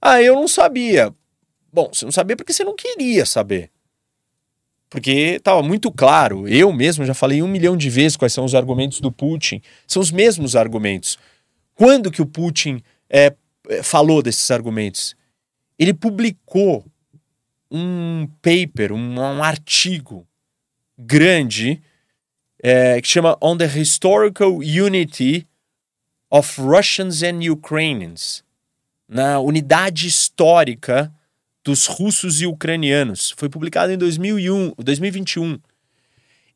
Ah, 0.02 0.22
eu 0.22 0.36
não 0.36 0.48
sabia. 0.48 1.14
Bom, 1.72 1.90
você 1.92 2.06
não 2.06 2.12
sabia 2.12 2.36
porque 2.36 2.54
você 2.54 2.64
não 2.64 2.76
queria 2.76 3.26
saber. 3.26 3.72
Porque 4.90 5.36
estava 5.38 5.62
muito 5.62 5.92
claro, 5.92 6.48
eu 6.48 6.74
mesmo 6.74 7.06
já 7.06 7.14
falei 7.14 7.44
um 7.44 7.48
milhão 7.48 7.78
de 7.78 7.90
vezes 7.90 8.18
quais 8.18 8.34
são 8.34 8.44
os 8.44 8.56
argumentos 8.56 9.00
do 9.00 9.12
Putin. 9.12 9.62
São 9.86 10.02
os 10.02 10.12
mesmos 10.12 10.56
argumentos. 10.56 11.18
Quando 11.76 12.12
que 12.12 12.22
o 12.22 12.26
Putin 12.26 12.82
é, 13.08 13.34
é, 13.70 13.84
falou 13.84 14.22
desses 14.24 14.50
argumentos? 14.50 15.16
Ele 15.78 15.94
publicou 15.94 16.84
um 17.70 18.28
paper, 18.42 18.92
um, 18.92 19.20
um 19.20 19.44
artigo 19.44 20.28
grande 20.98 21.82
é, 22.62 23.00
que 23.00 23.08
chama 23.08 23.38
On 23.42 23.56
the 23.56 23.68
Historical 23.68 24.58
Unity 24.58 25.48
of 26.32 26.60
Russians 26.60 27.24
and 27.24 27.40
Ukrainians, 27.50 28.44
na 29.08 29.40
unidade 29.40 30.08
histórica 30.08 31.14
dos 31.70 31.86
russos 31.86 32.42
e 32.42 32.48
ucranianos. 32.48 33.32
Foi 33.38 33.48
publicado 33.48 33.92
em 33.92 33.98
2001, 33.98 34.74
2021. 34.80 35.60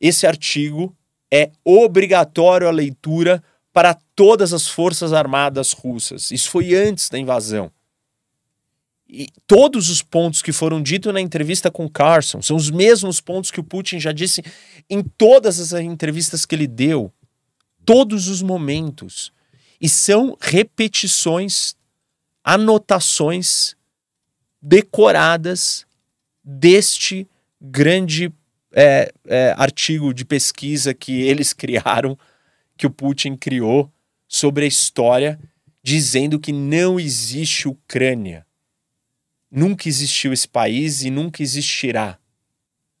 Esse 0.00 0.26
artigo 0.26 0.92
é 1.32 1.52
obrigatório 1.64 2.66
a 2.66 2.72
leitura 2.72 3.40
para 3.72 3.94
todas 4.16 4.52
as 4.52 4.66
forças 4.66 5.12
armadas 5.12 5.70
russas. 5.70 6.32
Isso 6.32 6.50
foi 6.50 6.74
antes 6.74 7.08
da 7.08 7.16
invasão. 7.16 7.70
E 9.08 9.28
todos 9.46 9.88
os 9.88 10.02
pontos 10.02 10.42
que 10.42 10.52
foram 10.52 10.82
ditos 10.82 11.14
na 11.14 11.20
entrevista 11.20 11.70
com 11.70 11.88
Carson 11.88 12.42
são 12.42 12.56
os 12.56 12.68
mesmos 12.68 13.20
pontos 13.20 13.52
que 13.52 13.60
o 13.60 13.64
Putin 13.64 14.00
já 14.00 14.10
disse 14.10 14.42
em 14.90 15.00
todas 15.00 15.60
as 15.60 15.80
entrevistas 15.80 16.44
que 16.44 16.56
ele 16.56 16.66
deu, 16.66 17.12
todos 17.84 18.26
os 18.26 18.42
momentos. 18.42 19.32
E 19.80 19.88
são 19.88 20.36
repetições, 20.40 21.76
anotações 22.42 23.76
decoradas 24.66 25.84
deste 26.42 27.28
grande 27.60 28.32
é, 28.72 29.12
é, 29.26 29.54
artigo 29.58 30.14
de 30.14 30.24
pesquisa 30.24 30.94
que 30.94 31.20
eles 31.20 31.52
criaram, 31.54 32.18
que 32.74 32.86
o 32.86 32.90
Putin 32.90 33.36
criou 33.36 33.92
sobre 34.26 34.64
a 34.64 34.68
história, 34.68 35.38
dizendo 35.82 36.40
que 36.40 36.50
não 36.50 36.98
existe 36.98 37.68
Ucrânia. 37.68 38.46
Nunca 39.50 39.86
existiu 39.86 40.32
esse 40.32 40.48
país 40.48 41.02
e 41.02 41.10
nunca 41.10 41.42
existirá. 41.42 42.18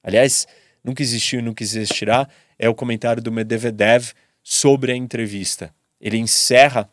Aliás, 0.02 0.46
nunca 0.84 1.02
existiu 1.02 1.40
e 1.40 1.42
nunca 1.42 1.62
existirá 1.62 2.28
é 2.58 2.68
o 2.68 2.74
comentário 2.74 3.22
do 3.22 3.32
Medvedev 3.32 4.12
sobre 4.42 4.92
a 4.92 4.96
entrevista. 4.96 5.74
Ele 5.98 6.18
encerra, 6.18 6.88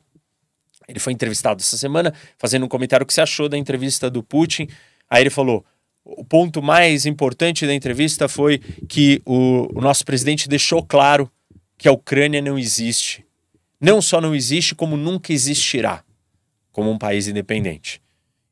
ele 0.91 0.99
foi 0.99 1.13
entrevistado 1.13 1.61
essa 1.61 1.77
semana, 1.77 2.13
fazendo 2.37 2.65
um 2.65 2.69
comentário 2.69 3.03
o 3.03 3.07
que 3.07 3.13
você 3.13 3.21
achou 3.21 3.49
da 3.49 3.57
entrevista 3.57 4.09
do 4.09 4.21
Putin. 4.21 4.67
Aí 5.09 5.23
ele 5.23 5.29
falou: 5.29 5.65
o 6.03 6.23
ponto 6.23 6.61
mais 6.61 7.05
importante 7.05 7.65
da 7.65 7.73
entrevista 7.73 8.27
foi 8.27 8.59
que 8.87 9.21
o, 9.25 9.67
o 9.73 9.81
nosso 9.81 10.05
presidente 10.05 10.47
deixou 10.47 10.83
claro 10.83 11.31
que 11.77 11.87
a 11.87 11.91
Ucrânia 11.91 12.41
não 12.41 12.59
existe. 12.59 13.25
Não 13.79 14.01
só 14.01 14.21
não 14.21 14.35
existe, 14.35 14.75
como 14.75 14.95
nunca 14.95 15.33
existirá 15.33 16.03
como 16.71 16.89
um 16.89 16.97
país 16.97 17.27
independente. 17.27 18.01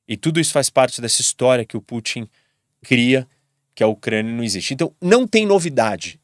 E 0.07 0.17
tudo 0.17 0.39
isso 0.39 0.51
faz 0.51 0.69
parte 0.69 1.01
dessa 1.01 1.21
história 1.21 1.65
que 1.65 1.77
o 1.77 1.81
Putin 1.81 2.27
cria, 2.81 3.27
que 3.73 3.83
a 3.83 3.87
Ucrânia 3.87 4.33
não 4.33 4.43
existe. 4.43 4.73
Então, 4.73 4.93
não 5.01 5.27
tem 5.27 5.45
novidade. 5.45 6.19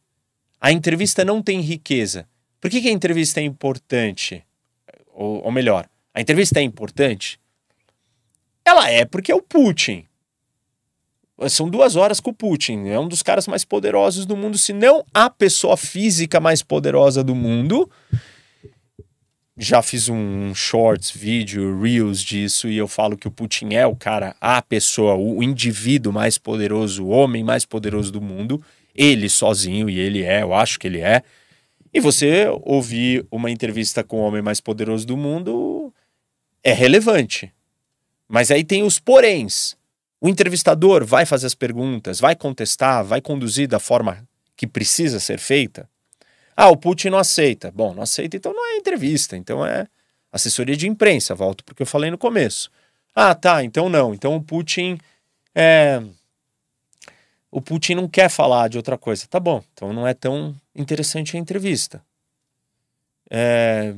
A 0.59 0.72
entrevista 0.72 1.24
não 1.24 1.41
tem 1.41 1.61
riqueza. 1.61 2.28
Por 2.59 2.70
que, 2.70 2.82
que 2.82 2.89
a 2.89 2.91
entrevista 2.91 3.39
é 3.39 3.43
importante? 3.43 4.43
Ou, 5.13 5.45
ou 5.45 5.51
melhor, 5.51 5.88
a 6.16 6.22
entrevista 6.22 6.61
é 6.61 6.63
importante? 6.63 7.38
Ela 8.63 8.89
é 8.89 9.03
porque 9.03 9.34
é 9.34 9.36
o 9.36 9.41
Putin. 9.41 10.05
São 11.49 11.70
duas 11.70 11.97
horas 11.97 12.22
com 12.22 12.30
o 12.30 12.34
Putin. 12.34 12.88
É 12.88 12.97
um 12.97 13.09
dos 13.09 13.22
caras 13.22 13.45
mais 13.47 13.66
poderosos 13.66 14.26
do 14.26 14.38
mundo, 14.38 14.57
se 14.57 14.72
não 14.72 15.05
a 15.13 15.30
pessoa 15.30 15.76
física 15.76 16.39
mais 16.39 16.63
poderosa 16.63 17.22
do 17.22 17.36
mundo. 17.36 17.91
Já 19.57 19.82
fiz 19.82 20.07
um 20.07 20.55
shorts, 20.55 21.11
vídeo, 21.11 21.82
reels 21.82 22.22
disso, 22.22 22.70
e 22.70 22.78
eu 22.78 22.88
falo 22.88 23.18
que 23.18 23.28
o 23.28 23.32
Putin 23.32 23.74
é 23.74 23.86
o 23.86 23.95
cara, 23.95 24.36
a 24.39 24.61
pessoa, 24.61 25.16
o 25.16 25.43
indivíduo 25.43 26.13
mais 26.13 26.38
poderoso, 26.38 27.03
o 27.03 27.09
homem 27.09 27.43
mais 27.43 27.66
poderoso 27.66 28.09
do 28.09 28.22
mundo. 28.22 28.63
Ele 28.95 29.28
sozinho, 29.28 29.89
e 29.89 29.99
ele 29.99 30.24
é, 30.24 30.43
eu 30.43 30.53
acho 30.53 30.80
que 30.80 30.88
ele 30.88 31.01
é. 31.01 31.24
E 31.93 31.99
você 31.99 32.47
ouvir 32.63 33.26
uma 33.30 33.51
entrevista 33.51 34.01
com 34.01 34.22
o 34.22 34.26
homem 34.26 34.41
mais 34.41 34.61
poderoso 34.61 35.05
do 35.05 35.18
mundo 35.18 35.93
é 36.66 36.74
relevante. 36.74 37.53
Mas 38.28 38.49
aí 38.49 38.63
tem 38.63 38.82
os 38.82 38.97
poréns. 38.97 39.78
O 40.20 40.28
entrevistador 40.28 41.05
vai 41.05 41.24
fazer 41.24 41.45
as 41.45 41.53
perguntas, 41.53 42.20
vai 42.20 42.36
contestar, 42.36 43.05
vai 43.05 43.22
conduzir 43.22 43.68
da 43.68 43.78
forma 43.78 44.28
que 44.57 44.66
precisa 44.66 45.20
ser 45.20 45.38
feita. 45.38 45.88
Ah, 46.57 46.70
o 46.70 46.76
Putin 46.76 47.09
não 47.09 47.20
aceita. 47.20 47.72
Bom, 47.72 47.93
não 47.93 48.01
aceita, 48.01 48.36
então 48.36 48.51
não 48.51 48.66
é 48.66 48.78
entrevista, 48.78 49.38
então 49.38 49.63
é 49.63 49.86
assessoria 50.32 50.76
de 50.76 50.88
imprensa. 50.88 51.36
Volto 51.36 51.63
porque 51.63 51.84
eu 51.84 51.88
falei 51.88 52.09
no 52.09 52.18
começo. 52.18 52.72
Ah, 53.13 53.36
tá, 53.36 53.63
então 53.63 53.88
não. 53.88 54.16
Então 54.16 54.36
o 54.36 54.41
Putin 54.41 54.97
é. 55.53 56.01
O 57.51 57.61
Putin 57.61 57.93
não 57.95 58.09
quer 58.09 58.30
falar 58.30 58.70
de 58.70 58.78
outra 58.78 58.97
coisa. 58.97 59.28
Tá 59.28 59.39
bom, 59.39 59.63
então 59.74 59.93
não 59.93 60.07
é 60.07 60.16
tão 60.16 60.55
interessante 60.74 61.38
a 61.38 61.39
entrevista. 61.39 62.03
É... 63.30 63.93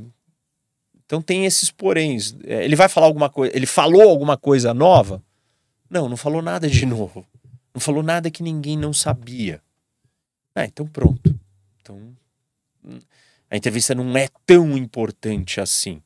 Então 1.08 1.22
tem 1.22 1.46
esses 1.46 1.72
poréns. 1.72 2.36
É, 2.44 2.66
ele 2.66 2.76
vai 2.76 2.90
falar 2.90 3.08
alguma 3.08 3.30
coisa. 3.30 3.56
Ele 3.56 3.66
falou 3.66 4.04
alguma 4.04 4.38
coisa 4.38 4.74
nova? 4.74 5.24
Não, 5.90 6.10
não 6.10 6.18
falou 6.18 6.42
nada 6.42 6.70
de 6.70 6.86
novo. 6.86 7.26
Não 7.74 7.80
falou 7.80 8.04
nada 8.04 8.30
que 8.30 8.44
ninguém 8.44 8.78
não 8.78 8.92
sabia. 8.92 9.62
Ah, 10.54 10.66
então 10.66 10.86
pronto. 10.86 11.34
Então 11.82 12.14
a 13.50 13.56
entrevista 13.56 13.96
não 13.96 14.18
é 14.18 14.28
tão 14.46 14.78
importante 14.78 15.62
assim. 15.62 16.02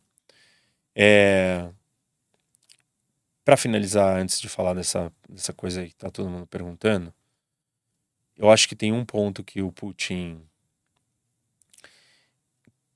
É... 0.96 1.68
Para 3.44 3.58
finalizar, 3.58 4.20
antes 4.20 4.40
de 4.40 4.48
falar 4.48 4.76
dessa, 4.76 5.12
dessa 5.28 5.52
coisa 5.52 5.82
aí 5.82 5.90
que 5.90 5.96
tá 5.96 6.12
todo 6.12 6.30
mundo 6.30 6.46
perguntando, 6.46 7.12
eu 8.38 8.52
acho 8.52 8.70
que 8.70 8.76
tem 8.76 8.92
um 8.92 9.04
ponto 9.04 9.44
que 9.44 9.64
o 9.64 9.72
Putin 9.72 10.44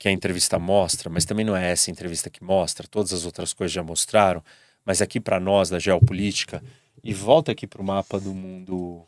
que 0.06 0.10
a 0.10 0.12
entrevista 0.12 0.60
mostra, 0.60 1.10
mas 1.10 1.26
também 1.26 1.44
não 1.44 1.58
é 1.58 1.72
essa 1.72 1.90
entrevista 1.90 2.30
que 2.30 2.44
mostra, 2.44 2.88
todas 2.88 3.12
as 3.12 3.26
outras 3.26 3.54
coisas 3.54 3.74
já 3.74 3.82
mostraram, 3.82 4.44
mas 4.86 5.02
aqui 5.02 5.20
para 5.20 5.40
nós 5.40 5.68
da 5.72 5.80
geopolítica, 5.80 6.64
e 7.04 7.12
volta 7.12 7.52
aqui 7.52 7.66
para 7.66 7.82
o 7.82 7.84
mapa 7.84 8.20
do 8.20 8.32
mundo 8.32 9.08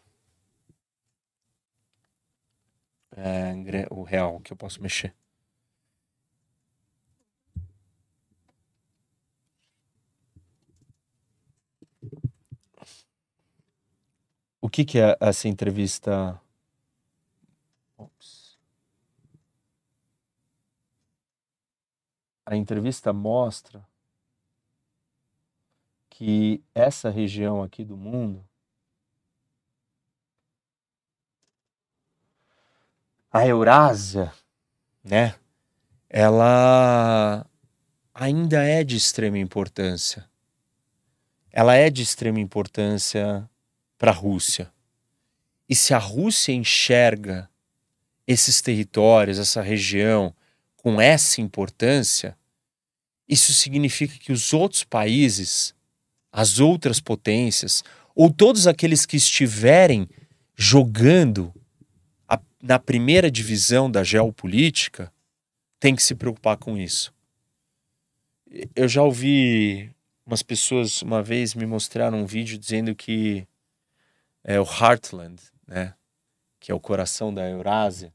é, 3.16 3.54
o 3.92 4.02
real 4.02 4.40
que 4.40 4.52
eu 4.52 4.58
posso 4.58 4.82
mexer. 4.82 5.14
O 14.60 14.68
que, 14.68 14.84
que 14.84 15.00
é 15.00 15.16
essa 15.20 15.48
entrevista? 15.48 16.42
A 22.48 22.56
entrevista 22.56 23.12
mostra 23.12 23.86
que 26.10 26.64
essa 26.74 27.10
região 27.10 27.62
aqui 27.62 27.84
do 27.84 27.98
mundo, 27.98 28.42
a 33.30 33.46
Eurásia, 33.46 34.34
né, 35.04 35.36
ela 36.10 37.46
ainda 38.14 38.64
é 38.64 38.82
de 38.82 38.96
extrema 38.96 39.38
importância. 39.38 40.26
Ela 41.52 41.76
é 41.76 41.90
de 41.90 42.02
extrema 42.02 42.40
importância 42.40 43.48
para 43.98 44.12
a 44.12 44.16
Rússia. 44.16 44.72
E 45.68 45.76
se 45.76 45.94
a 45.94 46.00
Rússia 46.00 46.54
enxerga 46.54 47.50
esses 48.26 48.62
territórios, 48.62 49.38
essa 49.38 49.62
região 49.62 50.34
com 50.88 51.02
essa 51.02 51.42
importância, 51.42 52.38
isso 53.28 53.54
significa 53.54 54.18
que 54.18 54.32
os 54.32 54.54
outros 54.54 54.86
países 54.86 55.76
as 56.32 56.60
outras 56.60 57.02
potências, 57.02 57.84
ou 58.16 58.32
todos 58.32 58.68
aqueles 58.68 59.06
que 59.06 59.18
estiverem 59.18 60.08
jogando 60.56 61.54
a, 62.26 62.40
na 62.62 62.80
primeira 62.80 63.30
divisão 63.30 63.92
da 63.92 64.02
geopolítica, 64.02 65.12
têm 65.78 65.94
que 65.94 66.04
se 66.04 66.16
preocupar 66.16 66.56
com 66.56 66.78
isso. 66.78 67.14
Eu 68.74 68.88
já 68.88 69.02
ouvi 69.02 69.92
umas 70.26 70.42
pessoas 70.42 71.02
uma 71.02 71.22
vez 71.22 71.54
me 71.54 71.66
mostraram 71.66 72.20
um 72.20 72.26
vídeo 72.26 72.58
dizendo 72.58 72.96
que 72.96 73.46
é 74.42 74.58
o 74.58 74.64
Heartland, 74.64 75.42
né, 75.68 75.94
que 76.62 76.72
é 76.72 76.76
o 76.76 76.80
coração 76.80 77.34
da 77.34 77.50
Eurásia, 77.50 78.14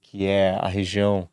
que 0.00 0.24
é 0.24 0.50
a 0.50 0.68
região 0.68 1.28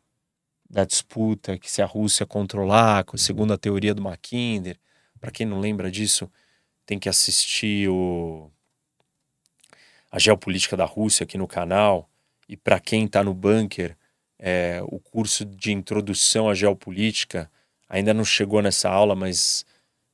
da 0.74 0.84
disputa 0.84 1.56
que 1.56 1.70
se 1.70 1.80
a 1.80 1.86
Rússia 1.86 2.26
controlar, 2.26 3.04
segundo 3.16 3.52
a 3.52 3.56
teoria 3.56 3.94
do 3.94 4.02
Mackinder, 4.02 4.76
para 5.20 5.30
quem 5.30 5.46
não 5.46 5.60
lembra 5.60 5.88
disso, 5.88 6.28
tem 6.84 6.98
que 6.98 7.08
assistir 7.08 7.88
o 7.88 8.50
a 10.10 10.18
geopolítica 10.18 10.76
da 10.76 10.84
Rússia 10.84 11.22
aqui 11.22 11.38
no 11.38 11.46
canal. 11.46 12.10
E 12.48 12.56
para 12.56 12.80
quem 12.80 13.04
está 13.04 13.22
no 13.22 13.32
bunker, 13.32 13.96
é, 14.36 14.80
o 14.86 14.98
curso 14.98 15.44
de 15.44 15.72
introdução 15.72 16.48
à 16.48 16.54
geopolítica 16.54 17.48
ainda 17.88 18.12
não 18.12 18.24
chegou 18.24 18.60
nessa 18.60 18.90
aula, 18.90 19.14
mas 19.14 19.64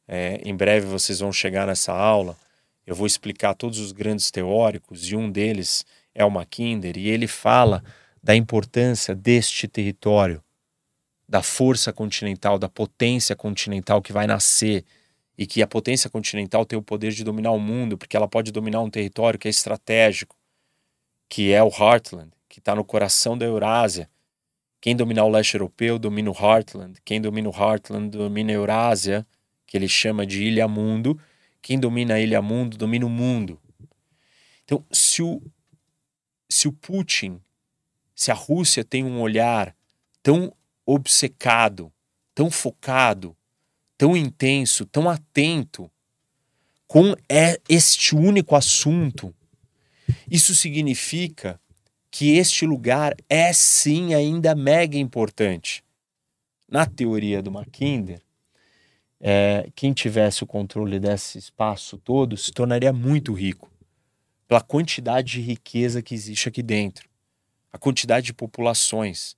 é, 0.07 0.43
em 0.45 0.55
breve 0.55 0.87
vocês 0.87 1.21
vão 1.21 1.33
chegar 1.33 1.67
nessa 1.67 1.93
aula. 1.93 2.37
Eu 2.87 2.95
vou 2.95 3.07
explicar 3.07 3.55
todos 3.55 3.79
os 3.79 3.93
grandes 3.93 4.31
teóricos 4.31 5.11
e 5.11 5.17
um 5.17 5.31
deles 5.31 5.87
é 6.15 6.23
o 6.23 6.31
Mackinder 6.31 6.99
e 6.99 7.09
ele 7.09 7.27
fala 7.27 7.83
da 8.23 8.37
importância 8.37 9.15
deste 9.15 9.67
território, 9.67 10.43
da 11.31 11.45
força 11.45 11.93
continental, 11.93 12.59
da 12.59 12.68
potência 12.68 13.37
continental 13.37 14.03
que 14.03 14.12
vai 14.12 14.26
nascer 14.26 14.85
e 15.39 15.47
que 15.47 15.62
a 15.62 15.66
potência 15.66 16.11
continental 16.11 16.66
tem 16.66 16.76
o 16.76 16.83
poder 16.83 17.12
de 17.12 17.22
dominar 17.22 17.53
o 17.53 17.61
mundo, 17.61 17.97
porque 17.97 18.16
ela 18.16 18.26
pode 18.26 18.51
dominar 18.51 18.81
um 18.81 18.91
território 18.91 19.39
que 19.39 19.47
é 19.47 19.51
estratégico, 19.51 20.35
que 21.28 21.53
é 21.53 21.62
o 21.62 21.68
Heartland, 21.68 22.33
que 22.49 22.59
está 22.59 22.74
no 22.74 22.85
coração 22.85 23.39
da 23.39 23.47
Eurásia. 23.47 24.11
Quem 24.81 24.97
dominar 24.97 25.24
o 25.24 25.28
leste 25.28 25.55
europeu 25.55 26.01
domina 26.01 26.33
o 26.33 26.35
Heartland, 26.35 26.99
quem 27.05 27.20
domina 27.20 27.49
o 27.49 27.53
Heartland 27.53 28.11
domina 28.11 28.51
a 28.51 28.55
Eurásia, 28.55 29.24
que 29.68 29.76
ele 29.76 29.89
chama 29.89 30.26
de 30.26 30.43
Ilha 30.43 30.66
Mundo. 30.66 31.16
Quem 31.62 31.78
domina 31.78 32.14
a 32.14 32.20
Ilha 32.20 32.43
Mundo 32.43 32.76
domina 32.76 33.07
o 33.07 33.11
mundo. 33.11 33.57
Então, 34.64 34.85
se 34.91 35.22
o, 35.22 35.41
se 36.49 36.66
o 36.66 36.72
Putin, 36.72 37.41
se 38.16 38.33
a 38.33 38.35
Rússia 38.35 38.83
tem 38.83 39.05
um 39.05 39.20
olhar 39.20 39.76
tão 40.24 40.53
obcecado, 40.93 41.93
tão 42.34 42.51
focado 42.51 43.36
tão 44.01 44.16
intenso, 44.16 44.86
tão 44.86 45.11
atento 45.11 45.91
com 46.86 47.14
é 47.28 47.61
este 47.68 48.16
único 48.16 48.57
assunto, 48.57 49.34
isso 50.30 50.55
significa 50.55 51.61
que 52.11 52.38
este 52.38 52.64
lugar 52.64 53.14
é 53.28 53.53
sim 53.53 54.14
ainda 54.14 54.55
mega 54.55 54.97
importante. 54.97 55.84
Na 56.66 56.86
teoria 56.86 57.43
do 57.43 57.51
Mackinder, 57.51 58.22
é, 59.20 59.68
quem 59.76 59.93
tivesse 59.93 60.43
o 60.45 60.47
controle 60.47 60.99
desse 60.99 61.36
espaço 61.36 61.99
todo 61.99 62.38
se 62.38 62.53
tornaria 62.53 62.95
muito 62.95 63.34
rico 63.34 63.70
pela 64.49 64.62
quantidade 64.62 65.32
de 65.32 65.41
riqueza 65.43 66.01
que 66.01 66.14
existe 66.14 66.49
aqui 66.49 66.62
dentro, 66.62 67.07
a 67.70 67.76
quantidade 67.76 68.24
de 68.24 68.32
populações. 68.32 69.36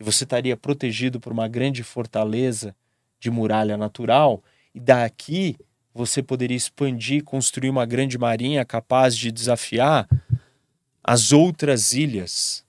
E 0.00 0.04
você 0.04 0.24
estaria 0.24 0.56
protegido 0.56 1.20
por 1.20 1.30
uma 1.30 1.46
grande 1.46 1.82
fortaleza 1.84 2.74
de 3.20 3.30
muralha 3.30 3.76
natural, 3.76 4.42
e 4.74 4.80
daqui 4.80 5.56
você 5.92 6.22
poderia 6.22 6.56
expandir, 6.56 7.22
construir 7.22 7.68
uma 7.68 7.84
grande 7.84 8.16
marinha 8.16 8.64
capaz 8.64 9.14
de 9.14 9.30
desafiar 9.30 10.08
as 11.04 11.32
outras 11.32 11.92
ilhas 11.92 12.64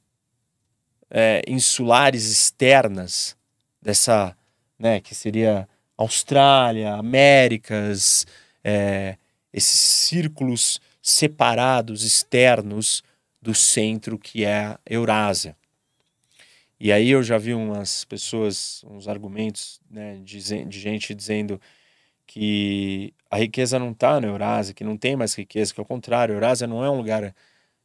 é, 1.10 1.42
insulares 1.48 2.30
externas 2.32 3.38
dessa, 3.82 4.36
né, 4.78 5.00
que 5.00 5.14
seria 5.14 5.68
Austrália, 5.98 6.96
Américas, 6.96 8.26
é, 8.64 9.18
esses 9.54 9.80
círculos 9.80 10.82
separados 11.02 12.04
externos 12.04 13.04
do 13.42 13.54
centro 13.54 14.18
que 14.18 14.44
é 14.44 14.66
a 14.66 14.80
Eurásia. 14.86 15.56
E 16.84 16.92
aí 16.92 17.12
eu 17.12 17.22
já 17.22 17.38
vi 17.38 17.54
umas 17.54 18.06
pessoas, 18.06 18.84
uns 18.90 19.08
argumentos 19.08 19.80
né, 19.88 20.20
de, 20.24 20.66
de 20.66 20.80
gente 20.80 21.14
dizendo 21.14 21.62
que 22.26 23.14
a 23.30 23.38
riqueza 23.38 23.78
não 23.78 23.92
está 23.92 24.20
na 24.20 24.26
Eurásia, 24.26 24.74
que 24.74 24.84
não 24.84 24.98
tem 24.98 25.16
mais 25.16 25.36
riqueza, 25.36 25.72
que 25.72 25.80
ao 25.80 25.86
contrário, 25.86 26.34
a 26.34 26.38
Eurásia 26.38 26.66
não 26.66 26.84
é 26.84 26.90
um 26.90 26.98
lugar 26.98 27.36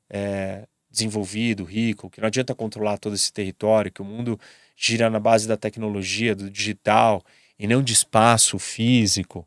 é, 0.09 0.67
desenvolvido, 0.91 1.63
rico, 1.63 2.09
que 2.09 2.23
não 2.23 2.27
adianta 2.27 2.55
controlar 2.55 2.97
todo 2.97 3.15
esse 3.15 3.31
território, 3.31 3.93
que 3.93 4.01
o 4.01 4.05
mundo 4.05 4.41
gira 4.75 5.11
na 5.11 5.21
base 5.21 5.47
da 5.47 5.59
tecnologia, 5.59 6.35
do 6.35 6.51
digital, 6.51 7.23
e 7.59 7.67
não 7.67 7.83
de 7.83 7.93
espaço 7.93 8.59
físico. 8.59 9.47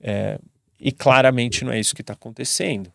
É, 0.00 0.38
e 0.78 0.92
claramente 0.92 1.64
não 1.64 1.72
é 1.72 1.80
isso 1.80 1.96
que 1.96 2.00
está 2.02 2.12
acontecendo. 2.12 2.92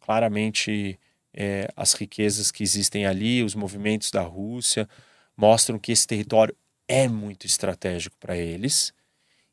Claramente 0.00 0.98
é, 1.34 1.68
as 1.76 1.94
riquezas 1.94 2.50
que 2.50 2.62
existem 2.62 3.06
ali, 3.06 3.42
os 3.42 3.54
movimentos 3.54 4.10
da 4.10 4.22
Rússia, 4.22 4.88
mostram 5.36 5.78
que 5.78 5.92
esse 5.92 6.06
território 6.06 6.56
é 6.86 7.08
muito 7.08 7.46
estratégico 7.46 8.16
para 8.18 8.36
eles. 8.36 8.92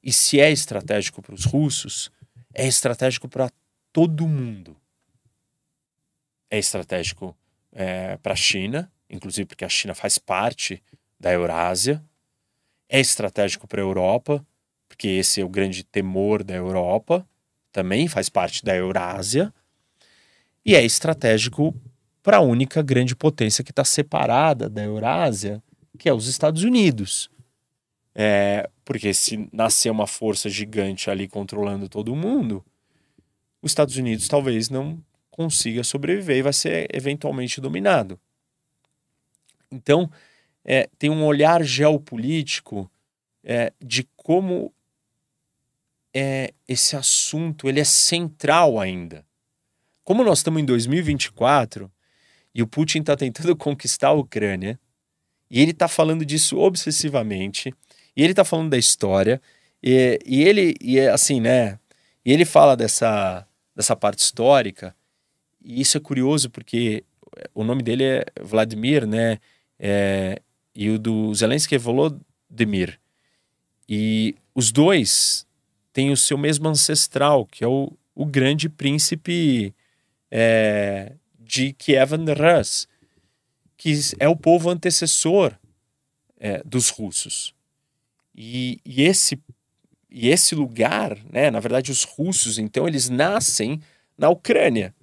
E 0.03 0.11
se 0.11 0.39
é 0.39 0.51
estratégico 0.51 1.21
para 1.21 1.35
os 1.35 1.45
russos, 1.45 2.11
é 2.53 2.67
estratégico 2.67 3.27
para 3.27 3.51
todo 3.91 4.27
mundo. 4.27 4.75
É 6.49 6.57
estratégico 6.57 7.37
é, 7.71 8.17
para 8.17 8.33
a 8.33 8.37
China, 8.37 8.91
inclusive 9.09 9.45
porque 9.45 9.65
a 9.65 9.69
China 9.69 9.93
faz 9.93 10.17
parte 10.17 10.81
da 11.19 11.31
Eurásia 11.31 12.03
é 12.89 12.99
estratégico 12.99 13.67
para 13.67 13.79
a 13.79 13.85
Europa, 13.85 14.45
porque 14.87 15.07
esse 15.07 15.39
é 15.39 15.45
o 15.45 15.49
grande 15.49 15.83
temor 15.83 16.43
da 16.43 16.55
Europa, 16.55 17.25
também 17.71 18.07
faz 18.07 18.27
parte 18.27 18.65
da 18.65 18.75
Eurásia, 18.75 19.53
e 20.65 20.75
é 20.75 20.83
estratégico 20.83 21.75
para 22.21 22.37
a 22.37 22.41
única 22.41 22.81
grande 22.81 23.15
potência 23.15 23.63
que 23.63 23.71
está 23.71 23.83
separada 23.83 24.69
da 24.69 24.83
Eurásia, 24.83 25.63
que 25.97 26.09
é 26.09 26.13
os 26.13 26.27
Estados 26.27 26.63
Unidos. 26.63 27.29
É, 28.13 28.69
porque 28.83 29.13
se 29.13 29.47
nascer 29.51 29.89
uma 29.89 30.07
força 30.07 30.49
gigante 30.49 31.09
ali 31.09 31.27
controlando 31.27 31.87
todo 31.87 32.15
mundo, 32.15 32.63
os 33.61 33.71
Estados 33.71 33.95
Unidos 33.97 34.27
talvez 34.27 34.69
não 34.69 35.01
consiga 35.29 35.83
sobreviver 35.83 36.37
e 36.37 36.41
vai 36.41 36.53
ser 36.53 36.87
eventualmente 36.93 37.61
dominado. 37.61 38.19
Então, 39.71 40.09
é, 40.65 40.89
tem 40.97 41.09
um 41.09 41.23
olhar 41.23 41.63
geopolítico 41.63 42.89
é, 43.43 43.71
de 43.79 44.03
como 44.17 44.73
é, 46.13 46.53
esse 46.67 46.95
assunto 46.95 47.69
ele 47.69 47.79
é 47.79 47.85
central 47.85 48.79
ainda. 48.79 49.25
Como 50.09 50.23
nós 50.23 50.39
estamos 50.39 50.59
em 50.59 50.65
2024 50.65 51.87
e 52.55 52.63
o 52.63 52.67
Putin 52.67 53.01
está 53.01 53.15
tentando 53.15 53.53
conquistar 53.55 54.07
a 54.07 54.13
Ucrânia, 54.13 54.79
e 55.51 55.61
ele 55.61 55.69
está 55.69 55.87
falando 55.87 56.25
disso 56.25 56.57
obsessivamente, 56.57 57.71
e 58.15 58.23
ele 58.23 58.31
está 58.31 58.43
falando 58.43 58.71
da 58.71 58.77
história, 58.79 59.39
e, 59.83 60.19
e 60.25 60.41
ele, 60.41 60.75
e 60.81 60.97
é 60.97 61.11
assim, 61.11 61.39
né? 61.39 61.77
E 62.25 62.33
ele 62.33 62.43
fala 62.43 62.75
dessa, 62.75 63.45
dessa 63.75 63.95
parte 63.95 64.17
histórica, 64.17 64.95
e 65.63 65.79
isso 65.79 65.95
é 65.95 66.01
curioso 66.01 66.49
porque 66.49 67.03
o 67.53 67.63
nome 67.63 67.83
dele 67.83 68.03
é 68.03 68.25
Vladimir, 68.41 69.05
né? 69.05 69.37
É, 69.77 70.41
e 70.73 70.89
o 70.89 70.97
do 70.97 71.35
Zelensky 71.35 71.75
é 71.75 71.77
Volodymyr. 71.77 72.99
E 73.87 74.35
os 74.55 74.71
dois 74.71 75.45
têm 75.93 76.11
o 76.11 76.17
seu 76.17 76.35
mesmo 76.35 76.67
ancestral, 76.67 77.45
que 77.45 77.63
é 77.63 77.67
o, 77.67 77.93
o 78.15 78.25
grande 78.25 78.67
príncipe 78.67 79.71
é, 80.31 81.13
de 81.39 81.73
Kievan 81.73 82.25
Rus, 82.25 82.87
que 83.77 83.93
é 84.19 84.27
o 84.27 84.35
povo 84.35 84.69
antecessor 84.69 85.53
é, 86.39 86.61
dos 86.63 86.89
russos. 86.89 87.53
E, 88.35 88.79
e, 88.85 89.03
esse, 89.03 89.41
e 90.09 90.29
esse 90.29 90.55
lugar, 90.55 91.17
né, 91.31 91.49
na 91.49 91.59
verdade, 91.59 91.91
os 91.91 92.03
russos, 92.03 92.57
então, 92.57 92.87
eles 92.87 93.09
nascem 93.09 93.81
na 94.17 94.29
Ucrânia. 94.29 94.93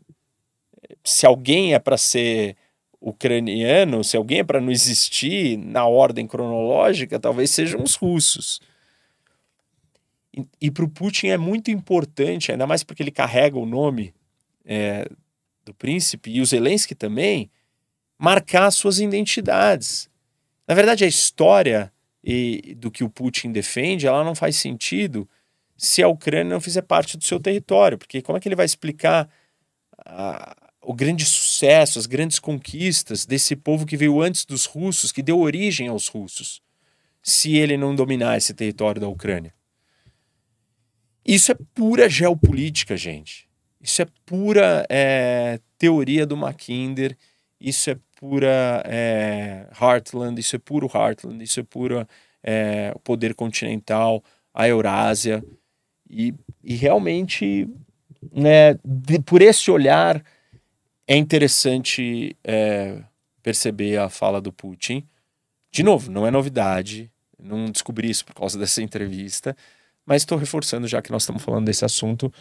Se 1.02 1.26
alguém 1.26 1.74
é 1.74 1.78
para 1.78 1.96
ser 1.96 2.56
ucraniano, 3.00 4.02
se 4.02 4.16
alguém 4.16 4.40
é 4.40 4.44
para 4.44 4.60
não 4.60 4.70
existir 4.70 5.56
na 5.58 5.86
ordem 5.86 6.26
cronológica, 6.26 7.18
talvez 7.18 7.50
sejam 7.50 7.82
os 7.82 7.94
russos. 7.94 8.60
E, 10.36 10.44
e 10.60 10.70
para 10.70 10.84
o 10.84 10.88
Putin 10.88 11.28
é 11.28 11.38
muito 11.38 11.70
importante, 11.70 12.52
ainda 12.52 12.66
mais 12.66 12.82
porque 12.82 13.02
ele 13.02 13.10
carrega 13.10 13.58
o 13.58 13.66
nome 13.66 14.14
é, 14.66 15.08
do 15.64 15.72
príncipe 15.72 16.30
e 16.30 16.40
o 16.40 16.46
Zelensky 16.46 16.94
também, 16.94 17.50
marcar 18.18 18.70
suas 18.70 18.98
identidades. 18.98 20.10
Na 20.66 20.74
verdade, 20.74 21.04
a 21.04 21.08
história 21.08 21.92
e, 22.22 22.74
do 22.74 22.90
que 22.90 23.04
o 23.04 23.08
Putin 23.08 23.52
defende, 23.52 24.06
ela 24.06 24.24
não 24.24 24.34
faz 24.34 24.56
sentido 24.56 25.28
se 25.76 26.02
a 26.02 26.08
Ucrânia 26.08 26.52
não 26.52 26.60
fizer 26.60 26.82
parte 26.82 27.16
do 27.16 27.24
seu 27.24 27.38
território, 27.38 27.96
porque 27.96 28.22
como 28.22 28.36
é 28.36 28.40
que 28.40 28.48
ele 28.48 28.56
vai 28.56 28.66
explicar 28.66 29.28
a, 30.04 30.56
o 30.82 30.94
grande 30.94 31.24
sucesso, 31.24 31.98
as 31.98 32.06
grandes 32.06 32.38
conquistas 32.38 33.26
desse 33.26 33.54
povo 33.54 33.84
que 33.84 33.96
veio 33.96 34.20
antes 34.20 34.44
dos 34.44 34.64
russos, 34.64 35.12
que 35.12 35.22
deu 35.22 35.38
origem 35.38 35.88
aos 35.88 36.08
russos, 36.08 36.62
se 37.22 37.56
ele 37.56 37.76
não 37.76 37.94
dominar 37.94 38.36
esse 38.36 38.54
território 38.54 39.00
da 39.00 39.08
Ucrânia. 39.08 39.52
Isso 41.24 41.50
é 41.50 41.56
pura 41.74 42.08
geopolítica, 42.08 42.96
gente. 42.96 43.45
Isso 43.86 44.02
é 44.02 44.06
pura 44.26 44.84
é, 44.90 45.60
teoria 45.78 46.26
do 46.26 46.36
Mackinder, 46.36 47.16
isso 47.60 47.88
é 47.88 47.96
pura 48.16 48.82
é, 48.84 49.68
Heartland, 49.80 50.40
isso 50.40 50.56
é 50.56 50.58
puro 50.58 50.90
Heartland, 50.92 51.44
isso 51.44 51.60
é 51.60 51.62
pura 51.62 52.08
é, 52.42 52.92
poder 53.04 53.32
continental, 53.32 54.24
a 54.52 54.66
Eurásia. 54.66 55.40
E, 56.10 56.34
e 56.64 56.74
realmente, 56.74 57.68
né, 58.32 58.74
de, 58.84 59.20
por 59.20 59.40
esse 59.40 59.70
olhar, 59.70 60.20
é 61.06 61.16
interessante 61.16 62.36
é, 62.42 63.00
perceber 63.40 63.98
a 63.98 64.08
fala 64.08 64.40
do 64.40 64.52
Putin. 64.52 65.06
De 65.70 65.84
novo, 65.84 66.10
não 66.10 66.26
é 66.26 66.30
novidade, 66.32 67.08
não 67.38 67.66
descobri 67.66 68.10
isso 68.10 68.24
por 68.24 68.34
causa 68.34 68.58
dessa 68.58 68.82
entrevista, 68.82 69.56
mas 70.04 70.22
estou 70.22 70.36
reforçando 70.36 70.88
já 70.88 71.00
que 71.00 71.12
nós 71.12 71.22
estamos 71.22 71.44
falando 71.44 71.66
desse 71.66 71.84
assunto. 71.84 72.32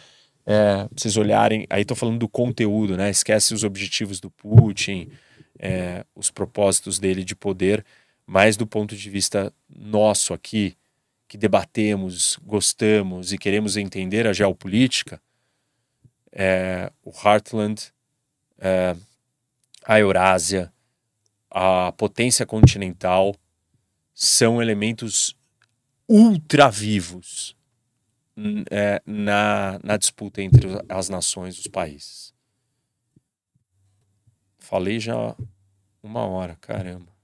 É, 0.46 0.88
vocês 0.94 1.16
olharem, 1.16 1.66
aí 1.68 1.82
estou 1.82 1.96
falando 1.96 2.20
do 2.20 2.28
conteúdo, 2.28 2.96
né? 2.96 3.10
Esquece 3.10 3.52
os 3.52 3.64
objetivos 3.64 4.20
do 4.20 4.30
Putin, 4.30 5.10
é, 5.58 6.04
os 6.14 6.30
propósitos 6.30 7.00
dele 7.00 7.24
de 7.24 7.34
poder, 7.34 7.84
mas 8.24 8.56
do 8.56 8.66
ponto 8.66 8.96
de 8.96 9.10
vista 9.10 9.52
nosso 9.68 10.32
aqui, 10.32 10.76
que 11.26 11.36
debatemos, 11.36 12.38
gostamos 12.44 13.32
e 13.32 13.38
queremos 13.38 13.76
entender 13.76 14.26
a 14.26 14.32
geopolítica, 14.32 15.20
é, 16.30 16.92
o 17.02 17.10
Heartland 17.10 17.92
é, 18.58 18.96
a 19.84 19.98
Eurásia, 19.98 20.72
a 21.50 21.92
potência 21.92 22.44
continental 22.44 23.34
são 24.14 24.60
elementos 24.60 25.36
ultra 26.08 26.70
vivos 26.70 27.55
é, 28.70 29.02
na, 29.06 29.78
na 29.82 29.96
disputa 29.96 30.42
entre 30.42 30.68
as 30.88 31.08
nações, 31.08 31.58
os 31.58 31.66
países. 31.66 32.34
Falei 34.58 34.98
já 34.98 35.36
uma 36.02 36.26
hora, 36.26 36.56
caramba. 36.56 37.14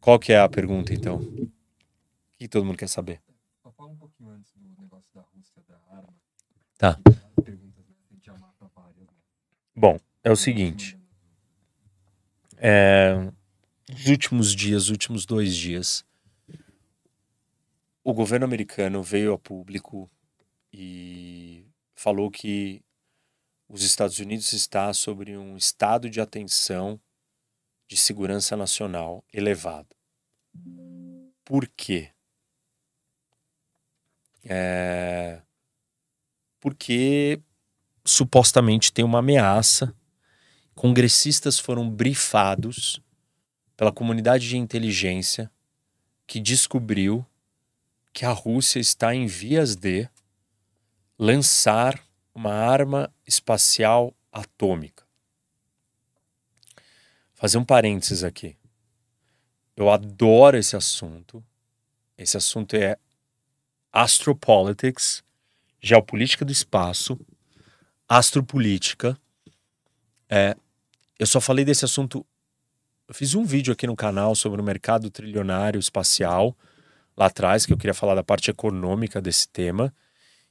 Qual 0.00 0.18
que 0.18 0.32
é 0.32 0.38
a 0.38 0.48
pergunta, 0.48 0.92
então? 0.92 1.16
O 1.16 1.50
que 2.36 2.48
todo 2.48 2.64
mundo 2.64 2.76
quer 2.76 2.88
saber? 2.88 3.22
Fala 3.76 3.90
um 3.90 3.96
pouquinho 3.96 4.30
antes 4.30 4.52
do 4.54 4.80
negócio 4.80 5.10
da 5.14 5.22
Rússia, 5.22 5.62
da 5.66 5.76
arma. 5.96 6.14
Tá. 6.76 6.98
Bom, 9.74 9.98
é 10.22 10.30
o 10.30 10.36
seguinte. 10.36 10.96
É, 12.56 13.30
os 13.92 14.06
últimos 14.06 14.54
dias, 14.54 14.84
os 14.84 14.90
últimos 14.90 15.26
dois 15.26 15.56
dias, 15.56 16.04
o 18.04 18.12
governo 18.12 18.44
americano 18.44 19.02
veio 19.02 19.32
a 19.32 19.38
público 19.38 20.10
e 20.70 21.66
falou 21.94 22.30
que 22.30 22.84
os 23.66 23.82
Estados 23.82 24.18
Unidos 24.18 24.52
está 24.52 24.92
sobre 24.92 25.36
um 25.38 25.56
estado 25.56 26.10
de 26.10 26.20
atenção 26.20 27.00
de 27.88 27.96
segurança 27.96 28.56
nacional 28.56 29.24
elevado. 29.32 29.88
Por 31.42 31.66
quê? 31.66 32.10
É... 34.44 35.40
Porque 36.60 37.40
supostamente 38.04 38.92
tem 38.92 39.04
uma 39.04 39.20
ameaça. 39.20 39.96
Congressistas 40.74 41.58
foram 41.58 41.88
brifados 41.88 43.00
pela 43.76 43.92
comunidade 43.92 44.46
de 44.46 44.58
inteligência 44.58 45.50
que 46.26 46.38
descobriu 46.38 47.24
que 48.14 48.24
a 48.24 48.30
Rússia 48.30 48.78
está 48.78 49.12
em 49.12 49.26
vias 49.26 49.74
de 49.74 50.08
lançar 51.18 52.00
uma 52.32 52.52
arma 52.52 53.12
espacial 53.26 54.14
atômica. 54.32 55.04
Fazer 57.34 57.58
um 57.58 57.64
parênteses 57.64 58.22
aqui. 58.22 58.56
Eu 59.76 59.90
adoro 59.90 60.56
esse 60.56 60.76
assunto. 60.76 61.44
Esse 62.16 62.36
assunto 62.36 62.76
é 62.76 62.96
astropolitics, 63.92 65.24
geopolítica 65.80 66.44
do 66.44 66.52
espaço, 66.52 67.18
astropolítica. 68.08 69.18
É, 70.28 70.56
eu 71.18 71.26
só 71.26 71.40
falei 71.40 71.64
desse 71.64 71.84
assunto. 71.84 72.24
Eu 73.08 73.14
fiz 73.14 73.34
um 73.34 73.44
vídeo 73.44 73.72
aqui 73.72 73.88
no 73.88 73.96
canal 73.96 74.36
sobre 74.36 74.60
o 74.60 74.64
mercado 74.64 75.10
trilionário 75.10 75.80
espacial 75.80 76.56
lá 77.16 77.26
atrás, 77.26 77.64
que 77.66 77.72
eu 77.72 77.76
queria 77.76 77.94
falar 77.94 78.14
da 78.14 78.24
parte 78.24 78.50
econômica 78.50 79.20
desse 79.20 79.48
tema. 79.48 79.92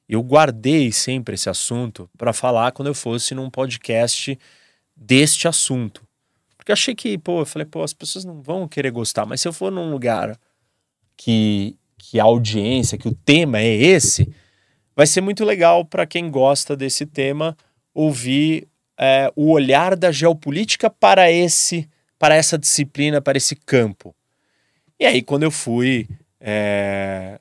Eu 0.08 0.22
guardei 0.22 0.92
sempre 0.92 1.36
esse 1.36 1.50
assunto 1.50 2.10
para 2.18 2.34
falar 2.34 2.72
quando 2.72 2.88
eu 2.88 2.94
fosse 2.94 3.34
num 3.34 3.50
podcast 3.50 4.38
deste 4.96 5.48
assunto. 5.48 6.06
Porque 6.58 6.72
achei 6.72 6.96
que, 6.96 7.18
pô, 7.18 7.42
eu 7.42 7.46
falei, 7.46 7.66
pô, 7.66 7.84
as 7.84 7.94
pessoas 7.94 8.24
não 8.24 8.42
vão 8.42 8.68
querer 8.68 8.92
gostar, 8.92 9.26
mas 9.26 9.42
se 9.42 9.48
eu 9.48 9.54
for 9.54 9.72
num 9.72 9.92
lugar 9.92 10.38
que, 11.18 11.76
que 11.98 12.20
a 12.20 12.24
audiência, 12.24 12.98
que 12.98 13.08
o 13.08 13.16
tema 13.16 13.60
é 13.60 13.74
esse, 13.74 14.34
vai 14.96 15.06
ser 15.06 15.22
muito 15.22 15.44
legal 15.44 15.84
para 15.84 16.06
quem 16.06 16.30
gosta 16.30 16.76
desse 16.76 17.06
tema 17.06 17.58
ouvir 17.94 18.68
é, 18.98 19.32
o 19.36 19.52
olhar 19.52 19.96
da 19.96 20.12
geopolítica 20.12 20.90
para 20.90 21.32
esse 21.32 21.90
para 22.24 22.36
essa 22.36 22.58
disciplina, 22.58 23.22
para 23.22 23.38
esse 23.38 23.54
campo. 23.54 24.16
E 24.98 25.06
aí, 25.06 25.22
quando 25.22 25.44
eu 25.44 25.52
fui 25.52 26.08
é, 26.46 27.40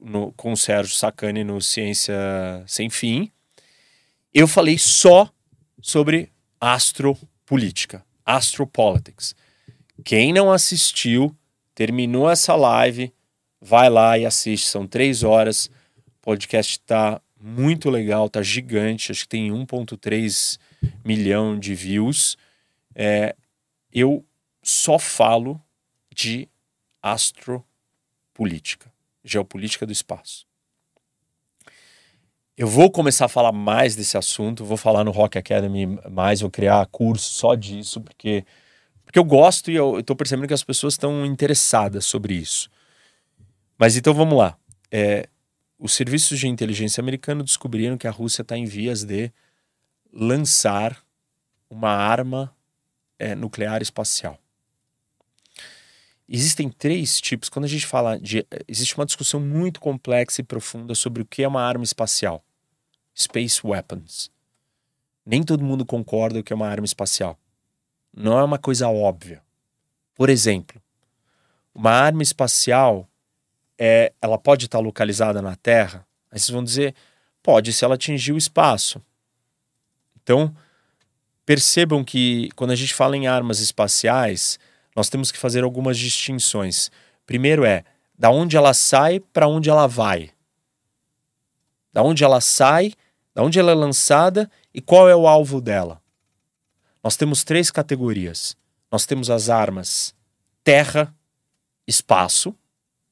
no, 0.00 0.32
com 0.32 0.52
o 0.52 0.56
Sérgio 0.56 0.94
Sacani 0.94 1.44
no 1.44 1.60
Ciência 1.60 2.16
Sem 2.66 2.88
Fim, 2.88 3.30
eu 4.32 4.48
falei 4.48 4.78
só 4.78 5.30
sobre 5.82 6.32
astropolítica, 6.58 8.02
astropolitics. 8.24 9.36
Quem 10.02 10.32
não 10.32 10.50
assistiu, 10.50 11.36
terminou 11.74 12.30
essa 12.30 12.56
live, 12.56 13.12
vai 13.60 13.90
lá 13.90 14.18
e 14.18 14.24
assiste. 14.24 14.66
São 14.66 14.86
três 14.86 15.22
horas 15.22 15.70
podcast 16.28 16.78
tá 16.80 17.22
muito 17.40 17.88
legal, 17.88 18.28
tá 18.28 18.42
gigante, 18.42 19.10
acho 19.10 19.22
que 19.22 19.28
tem 19.28 19.50
1,3 19.50 20.58
milhão 21.02 21.58
de 21.58 21.74
views. 21.74 22.36
É, 22.94 23.34
eu 23.90 24.22
só 24.62 24.98
falo 24.98 25.58
de 26.14 26.46
astropolítica, 27.00 27.67
geopolítica 29.24 29.86
do 29.86 29.92
espaço. 29.92 30.46
Eu 32.56 32.66
vou 32.66 32.90
começar 32.90 33.26
a 33.26 33.28
falar 33.28 33.52
mais 33.52 33.94
desse 33.94 34.18
assunto, 34.18 34.64
vou 34.64 34.76
falar 34.76 35.04
no 35.04 35.12
Rock 35.12 35.38
Academy 35.38 35.86
mais, 36.10 36.40
vou 36.40 36.50
criar 36.50 36.84
curso 36.86 37.32
só 37.34 37.54
disso, 37.54 38.00
porque, 38.00 38.44
porque 39.04 39.18
eu 39.18 39.24
gosto 39.24 39.70
e 39.70 39.76
eu 39.76 40.00
estou 40.00 40.16
percebendo 40.16 40.48
que 40.48 40.54
as 40.54 40.64
pessoas 40.64 40.94
estão 40.94 41.24
interessadas 41.24 42.04
sobre 42.04 42.34
isso. 42.34 42.68
Mas 43.78 43.96
então 43.96 44.12
vamos 44.12 44.36
lá. 44.36 44.56
É, 44.90 45.28
os 45.78 45.92
serviços 45.92 46.40
de 46.40 46.48
inteligência 46.48 47.00
americanos 47.00 47.44
descobriram 47.44 47.96
que 47.96 48.08
a 48.08 48.10
Rússia 48.10 48.42
está 48.42 48.58
em 48.58 48.64
vias 48.64 49.04
de 49.04 49.30
lançar 50.12 51.00
uma 51.70 51.90
arma 51.90 52.52
é, 53.18 53.36
nuclear 53.36 53.82
espacial. 53.82 54.36
Existem 56.28 56.68
três 56.68 57.20
tipos. 57.20 57.48
Quando 57.48 57.64
a 57.64 57.68
gente 57.68 57.86
fala 57.86 58.18
de. 58.18 58.46
Existe 58.66 58.96
uma 58.96 59.06
discussão 59.06 59.40
muito 59.40 59.80
complexa 59.80 60.40
e 60.40 60.44
profunda 60.44 60.94
sobre 60.94 61.22
o 61.22 61.26
que 61.26 61.42
é 61.42 61.48
uma 61.48 61.62
arma 61.62 61.84
espacial. 61.84 62.44
Space 63.16 63.60
weapons. 63.64 64.30
Nem 65.24 65.42
todo 65.42 65.64
mundo 65.64 65.86
concorda 65.86 66.42
que 66.42 66.52
é 66.52 66.56
uma 66.56 66.68
arma 66.68 66.84
espacial. 66.84 67.38
Não 68.14 68.38
é 68.38 68.44
uma 68.44 68.58
coisa 68.58 68.88
óbvia. 68.88 69.42
Por 70.14 70.28
exemplo, 70.28 70.82
uma 71.74 71.92
arma 71.92 72.22
espacial 72.22 73.08
é, 73.78 74.12
ela 74.20 74.36
pode 74.36 74.66
estar 74.66 74.80
localizada 74.80 75.40
na 75.40 75.54
Terra? 75.54 76.06
Aí 76.30 76.38
vocês 76.38 76.50
vão 76.50 76.64
dizer, 76.64 76.94
pode 77.42 77.72
se 77.72 77.84
ela 77.84 77.94
atingir 77.94 78.32
o 78.32 78.38
espaço. 78.38 79.00
Então, 80.22 80.54
percebam 81.46 82.04
que 82.04 82.50
quando 82.56 82.72
a 82.72 82.76
gente 82.76 82.92
fala 82.92 83.16
em 83.16 83.26
armas 83.26 83.60
espaciais, 83.60 84.58
nós 84.98 85.08
temos 85.08 85.30
que 85.30 85.38
fazer 85.38 85.62
algumas 85.62 85.96
distinções. 85.96 86.90
Primeiro 87.24 87.64
é 87.64 87.84
da 88.18 88.30
onde 88.30 88.56
ela 88.56 88.74
sai 88.74 89.20
para 89.20 89.46
onde 89.46 89.70
ela 89.70 89.86
vai. 89.86 90.32
Da 91.92 92.02
onde 92.02 92.24
ela 92.24 92.40
sai, 92.40 92.92
da 93.32 93.44
onde 93.44 93.60
ela 93.60 93.70
é 93.70 93.76
lançada 93.76 94.50
e 94.74 94.80
qual 94.80 95.08
é 95.08 95.14
o 95.14 95.28
alvo 95.28 95.60
dela. 95.60 96.02
Nós 97.00 97.16
temos 97.16 97.44
três 97.44 97.70
categorias. 97.70 98.56
Nós 98.90 99.06
temos 99.06 99.30
as 99.30 99.48
armas 99.48 100.16
terra, 100.64 101.14
espaço, 101.86 102.52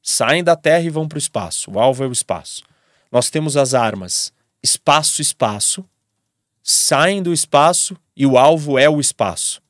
saem 0.02 0.42
da 0.42 0.56
Terra 0.56 0.82
e 0.82 0.90
vão 0.90 1.06
para 1.06 1.14
o 1.14 1.20
espaço. 1.20 1.70
O 1.70 1.78
alvo 1.78 2.02
é 2.02 2.08
o 2.08 2.12
espaço. 2.12 2.64
Nós 3.12 3.30
temos 3.30 3.56
as 3.56 3.74
armas 3.74 4.32
espaço-espaço, 4.60 5.88
saem 6.64 7.22
do 7.22 7.32
espaço 7.32 7.96
e 8.16 8.26
o 8.26 8.36
alvo 8.36 8.76
é 8.76 8.90
o 8.90 8.98
espaço. 8.98 9.64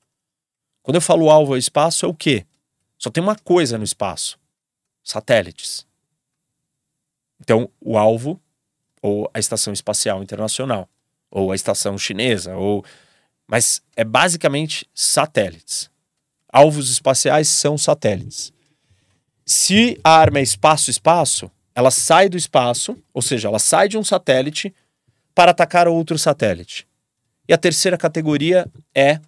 Quando 0.87 0.95
eu 0.95 1.01
falo 1.01 1.29
alvo 1.29 1.57
é 1.57 1.59
espaço, 1.59 2.07
é 2.07 2.09
o 2.09 2.15
quê? 2.15 2.47
Só 2.97 3.11
tem 3.11 3.21
uma 3.21 3.35
coisa 3.35 3.77
no 3.77 3.83
espaço: 3.83 4.39
satélites. 5.03 5.85
Então, 7.41 7.69
o 7.81 7.99
alvo, 7.99 8.41
ou 9.03 9.29
a 9.35 9.41
Estação 9.41 9.73
Espacial 9.73 10.23
Internacional, 10.23 10.89
ou 11.29 11.51
a 11.51 11.57
Estação 11.57 11.99
Chinesa, 11.99 12.55
ou. 12.55 12.85
Mas 13.49 13.83
é 13.97 14.05
basicamente 14.05 14.89
satélites. 14.95 15.91
Alvos 16.49 16.89
espaciais 16.89 17.49
são 17.49 17.77
satélites. 17.77 18.53
Se 19.45 19.99
a 20.05 20.11
arma 20.11 20.39
é 20.39 20.43
espaço-espaço, 20.43 21.51
ela 21.75 21.91
sai 21.91 22.29
do 22.29 22.37
espaço, 22.37 22.97
ou 23.13 23.23
seja, 23.23 23.49
ela 23.49 23.59
sai 23.59 23.89
de 23.89 23.99
um 23.99 24.05
satélite 24.05 24.73
para 25.35 25.51
atacar 25.51 25.89
outro 25.89 26.17
satélite. 26.17 26.87
E 27.49 27.53
a 27.53 27.59
terceira 27.59 27.99
categoria 27.99 28.71
é 28.95 29.21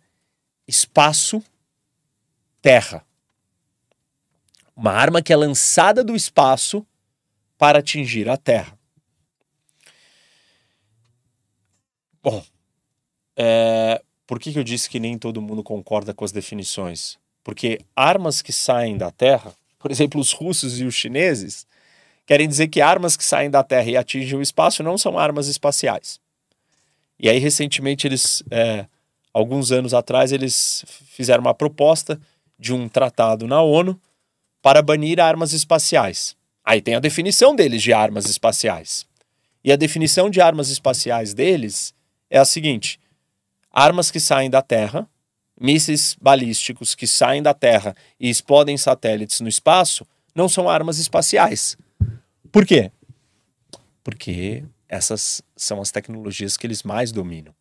espaço-terra. 0.69 1.45
Uma 4.77 4.93
arma 4.93 5.21
que 5.21 5.33
é 5.33 5.37
lançada 5.37 6.05
do 6.05 6.15
espaço 6.15 6.87
para 7.57 7.81
atingir 7.81 8.29
a 8.29 8.37
Terra. 8.37 8.79
Bom, 12.23 12.45
é, 13.37 14.01
por 14.27 14.39
que, 14.39 14.53
que 14.53 14.59
eu 14.59 14.65
disse 14.65 14.89
que 14.89 15.01
nem 15.01 15.19
todo 15.19 15.43
mundo 15.43 15.65
concorda 15.65 16.15
com 16.15 16.25
as 16.25 16.31
definições? 16.31 17.19
Porque 17.43 17.81
armas 17.97 18.43
que 18.43 18.53
saem 18.53 18.97
da 18.97 19.11
Terra 19.11 19.57
por 19.79 19.91
exemplo, 19.91 20.21
os 20.21 20.33
russos 20.33 20.81
e 20.81 20.85
os 20.85 20.95
chineses, 20.95 21.67
querem 22.27 22.49
dizer 22.49 22.69
que 22.69 22.81
armas 22.81 23.17
que 23.17 23.25
saem 23.25 23.51
da 23.51 23.63
Terra 23.63 23.89
e 23.89 23.97
atingem 23.97 24.39
o 24.39 24.43
espaço 24.43 24.83
não 24.83 24.99
são 24.99 25.19
armas 25.19 25.47
espaciais. 25.47 26.21
E 27.19 27.29
aí, 27.29 27.39
recentemente, 27.39 28.07
eles, 28.07 28.43
é, 28.51 28.87
alguns 29.33 29.73
anos 29.73 29.95
atrás, 29.95 30.33
eles 30.33 30.85
fizeram 31.11 31.41
uma 31.41 31.55
proposta 31.55 32.21
de 32.59 32.73
um 32.73 32.89
tratado 32.89 33.47
na 33.47 33.63
ONU 33.63 34.01
para 34.61 34.83
banir 34.83 35.21
armas 35.21 35.53
espaciais. 35.53 36.37
Aí 36.65 36.81
tem 36.81 36.95
a 36.95 37.01
definição 37.01 37.55
deles 37.55 37.83
de 37.83 37.93
armas 37.93 38.27
espaciais. 38.27 39.07
E 39.65 39.73
a 39.73 39.77
definição 39.77 40.29
de 40.29 40.41
armas 40.41 40.69
espaciais 40.69 41.35
deles 41.35 41.95
é 42.31 42.39
a 42.39 42.45
seguinte: 42.45 43.01
armas 43.71 44.11
que 44.11 44.21
saem 44.21 44.51
da 44.51 44.63
Terra 44.63 45.09
mísseis 45.61 46.17
balísticos 46.21 46.95
que 46.95 47.07
saem 47.07 47.43
da 47.43 47.53
Terra 47.53 47.95
e 48.19 48.31
explodem 48.31 48.77
satélites 48.77 49.41
no 49.41 49.49
espaço 49.49 50.07
não 50.35 50.49
são 50.49 50.69
armas 50.69 50.99
espaciais. 50.99 51.77
Por 52.53 52.65
quê? 52.65 52.93
Porque 54.05 54.65
essas 54.89 55.43
são 55.57 55.81
as 55.81 55.91
tecnologias 55.91 56.57
que 56.57 56.67
eles 56.67 56.83
mais 56.83 57.11
dominam. 57.11 57.53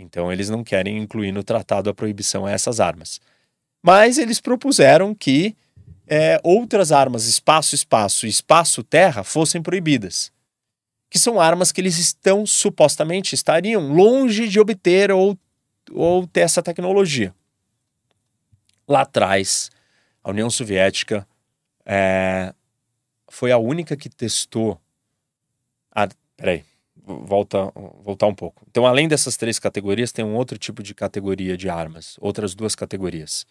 Então 0.00 0.32
eles 0.32 0.48
não 0.48 0.62
querem 0.62 0.96
incluir 0.96 1.32
no 1.32 1.42
tratado 1.42 1.90
a 1.90 1.94
proibição 1.94 2.46
a 2.46 2.52
essas 2.52 2.78
armas. 2.78 3.20
Mas 3.82 4.16
eles 4.16 4.40
propuseram 4.40 5.12
que 5.12 5.56
é, 6.06 6.40
outras 6.44 6.92
armas, 6.92 7.26
espaço, 7.26 7.74
espaço 7.74 8.24
e 8.24 8.28
espaço, 8.28 8.84
terra, 8.84 9.24
fossem 9.24 9.60
proibidas. 9.60 10.32
Que 11.10 11.18
são 11.18 11.40
armas 11.40 11.72
que 11.72 11.80
eles 11.80 11.98
estão, 11.98 12.46
supostamente, 12.46 13.34
estariam 13.34 13.92
longe 13.92 14.48
de 14.48 14.60
obter 14.60 15.10
ou, 15.10 15.36
ou 15.90 16.26
ter 16.28 16.40
essa 16.40 16.62
tecnologia. 16.62 17.34
Lá 18.86 19.02
atrás, 19.02 19.68
a 20.22 20.30
União 20.30 20.48
Soviética 20.48 21.26
é, 21.84 22.54
foi 23.28 23.50
a 23.50 23.58
única 23.58 23.96
que 23.96 24.08
testou. 24.08 24.80
Peraí, 26.36 26.64
volta, 27.08 27.72
voltar 28.02 28.26
um 28.26 28.34
pouco. 28.34 28.64
Então, 28.70 28.86
além 28.86 29.08
dessas 29.08 29.36
três 29.36 29.58
categorias, 29.58 30.12
tem 30.12 30.24
um 30.24 30.34
outro 30.34 30.58
tipo 30.58 30.82
de 30.82 30.94
categoria 30.94 31.56
de 31.56 31.68
armas, 31.68 32.16
outras 32.20 32.54
duas 32.54 32.74
categorias, 32.74 33.46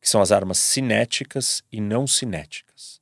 que 0.00 0.08
são 0.08 0.20
as 0.20 0.32
armas 0.32 0.58
cinéticas 0.58 1.62
e 1.72 1.80
não 1.80 2.06
cinéticas. 2.06 3.00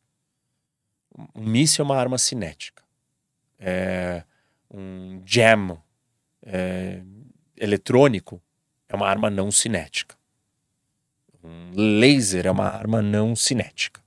Um 1.35 1.45
míssil 1.45 1.83
é 1.83 1.87
uma 1.87 1.97
arma 1.97 2.19
cinética. 2.19 2.83
É, 3.59 4.23
um 4.71 5.23
jam 5.25 5.83
é, 6.43 7.01
eletrônico 7.57 8.41
é 8.89 8.95
uma 8.95 9.09
arma 9.09 9.31
não 9.31 9.51
cinética. 9.51 10.17
Um 11.43 11.73
laser 11.75 12.47
é 12.47 12.51
uma 12.51 12.69
arma 12.69 13.01
não 13.01 13.35
cinética. 13.35 14.01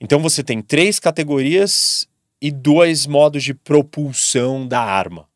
Então 0.00 0.20
você 0.20 0.42
tem 0.42 0.62
três 0.62 0.98
categorias 0.98 2.08
e 2.40 2.50
dois 2.50 3.06
modos 3.06 3.42
de 3.42 3.54
propulsão 3.54 4.66
da 4.66 4.80
arma. 4.80 5.28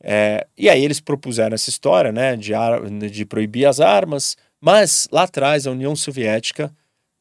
É, 0.00 0.46
e 0.56 0.68
aí 0.68 0.84
eles 0.84 1.00
propuseram 1.00 1.54
essa 1.54 1.70
história 1.70 2.12
né, 2.12 2.36
de, 2.36 2.52
de 3.10 3.24
proibir 3.24 3.66
as 3.66 3.80
armas, 3.80 4.36
mas 4.60 5.08
lá 5.10 5.24
atrás 5.24 5.66
a 5.66 5.70
União 5.70 5.94
Soviética 5.96 6.74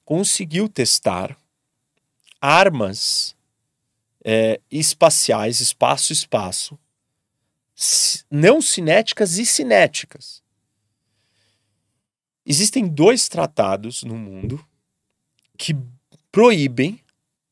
conseguiu 0.06 0.70
testar 0.70 1.36
armas 2.40 3.36
é, 4.24 4.60
espaciais, 4.72 5.60
espaço-espaço, 5.60 6.78
não 8.30 8.62
cinéticas 8.62 9.38
e 9.38 9.46
cinéticas. 9.46 10.42
Existem 12.46 12.88
dois 12.88 13.28
tratados 13.28 14.04
no 14.04 14.16
mundo 14.16 14.66
que 15.58 15.76
proíbem 16.32 17.00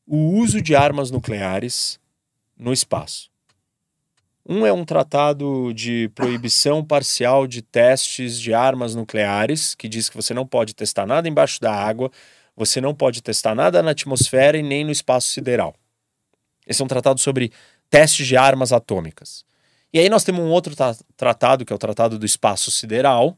o 0.07 0.17
uso 0.37 0.61
de 0.61 0.75
armas 0.75 1.09
nucleares 1.09 1.99
no 2.57 2.71
espaço. 2.71 3.29
Um 4.47 4.65
é 4.65 4.71
um 4.71 4.85
tratado 4.85 5.73
de 5.73 6.09
proibição 6.13 6.85
parcial 6.85 7.47
de 7.47 7.63
testes 7.63 8.39
de 8.39 8.53
armas 8.53 8.93
nucleares, 8.93 9.73
que 9.73 9.89
diz 9.89 10.07
que 10.07 10.15
você 10.15 10.33
não 10.33 10.45
pode 10.45 10.75
testar 10.75 11.07
nada 11.07 11.27
embaixo 11.27 11.59
da 11.59 11.73
água, 11.73 12.11
você 12.55 12.79
não 12.79 12.93
pode 12.93 13.23
testar 13.23 13.55
nada 13.55 13.81
na 13.81 13.91
atmosfera 13.91 14.55
e 14.55 14.61
nem 14.61 14.85
no 14.85 14.91
espaço 14.91 15.29
sideral. 15.29 15.75
Esse 16.67 16.81
é 16.81 16.85
um 16.85 16.87
tratado 16.87 17.19
sobre 17.19 17.51
testes 17.89 18.27
de 18.27 18.37
armas 18.37 18.71
atômicas. 18.71 19.43
E 19.91 19.99
aí 19.99 20.09
nós 20.09 20.23
temos 20.23 20.41
um 20.41 20.49
outro 20.49 20.75
tra 20.75 20.95
tratado, 21.17 21.65
que 21.65 21.73
é 21.73 21.75
o 21.75 21.79
Tratado 21.79 22.19
do 22.19 22.25
Espaço 22.25 22.69
Sideral, 22.69 23.37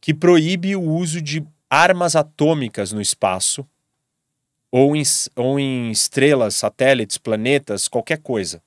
que 0.00 0.14
proíbe 0.14 0.74
o 0.74 0.82
uso 0.82 1.20
de 1.20 1.44
armas 1.68 2.16
atômicas 2.16 2.92
no 2.92 3.00
espaço 3.00 3.66
ou 4.72 4.96
em, 4.96 5.02
ou 5.36 5.60
em 5.60 5.90
estrelas, 5.90 6.54
satélites, 6.54 7.18
planetas, 7.18 7.86
qualquer 7.86 8.18
coisa. 8.18 8.62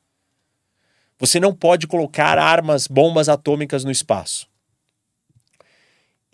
Você 1.18 1.40
não 1.40 1.54
pode 1.54 1.88
colocar 1.88 2.38
armas, 2.38 2.86
bombas 2.86 3.28
atômicas 3.28 3.84
no 3.84 3.90
espaço. 3.90 4.48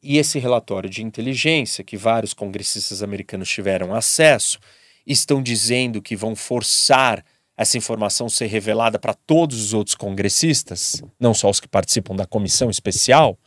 E 0.04 0.18
esse 0.18 0.40
relatório 0.40 0.90
de 0.90 1.04
inteligência, 1.04 1.84
que 1.84 1.96
vários 1.96 2.34
congressistas 2.34 3.02
americanos 3.02 3.48
tiveram 3.48 3.94
acesso, 3.94 4.60
estão 5.08 5.42
dizendo 5.42 6.02
que 6.02 6.16
vão 6.16 6.36
forçar 6.36 7.24
essa 7.56 7.78
informação 7.78 8.28
ser 8.28 8.48
revelada 8.48 9.00
para 9.00 9.14
todos 9.14 9.62
os 9.64 9.74
outros 9.74 9.96
congressistas, 9.96 11.02
não 11.20 11.34
só 11.34 11.50
os 11.50 11.60
que 11.60 11.68
participam 11.68 12.16
da 12.16 12.26
comissão 12.26 12.70
especial 12.70 13.38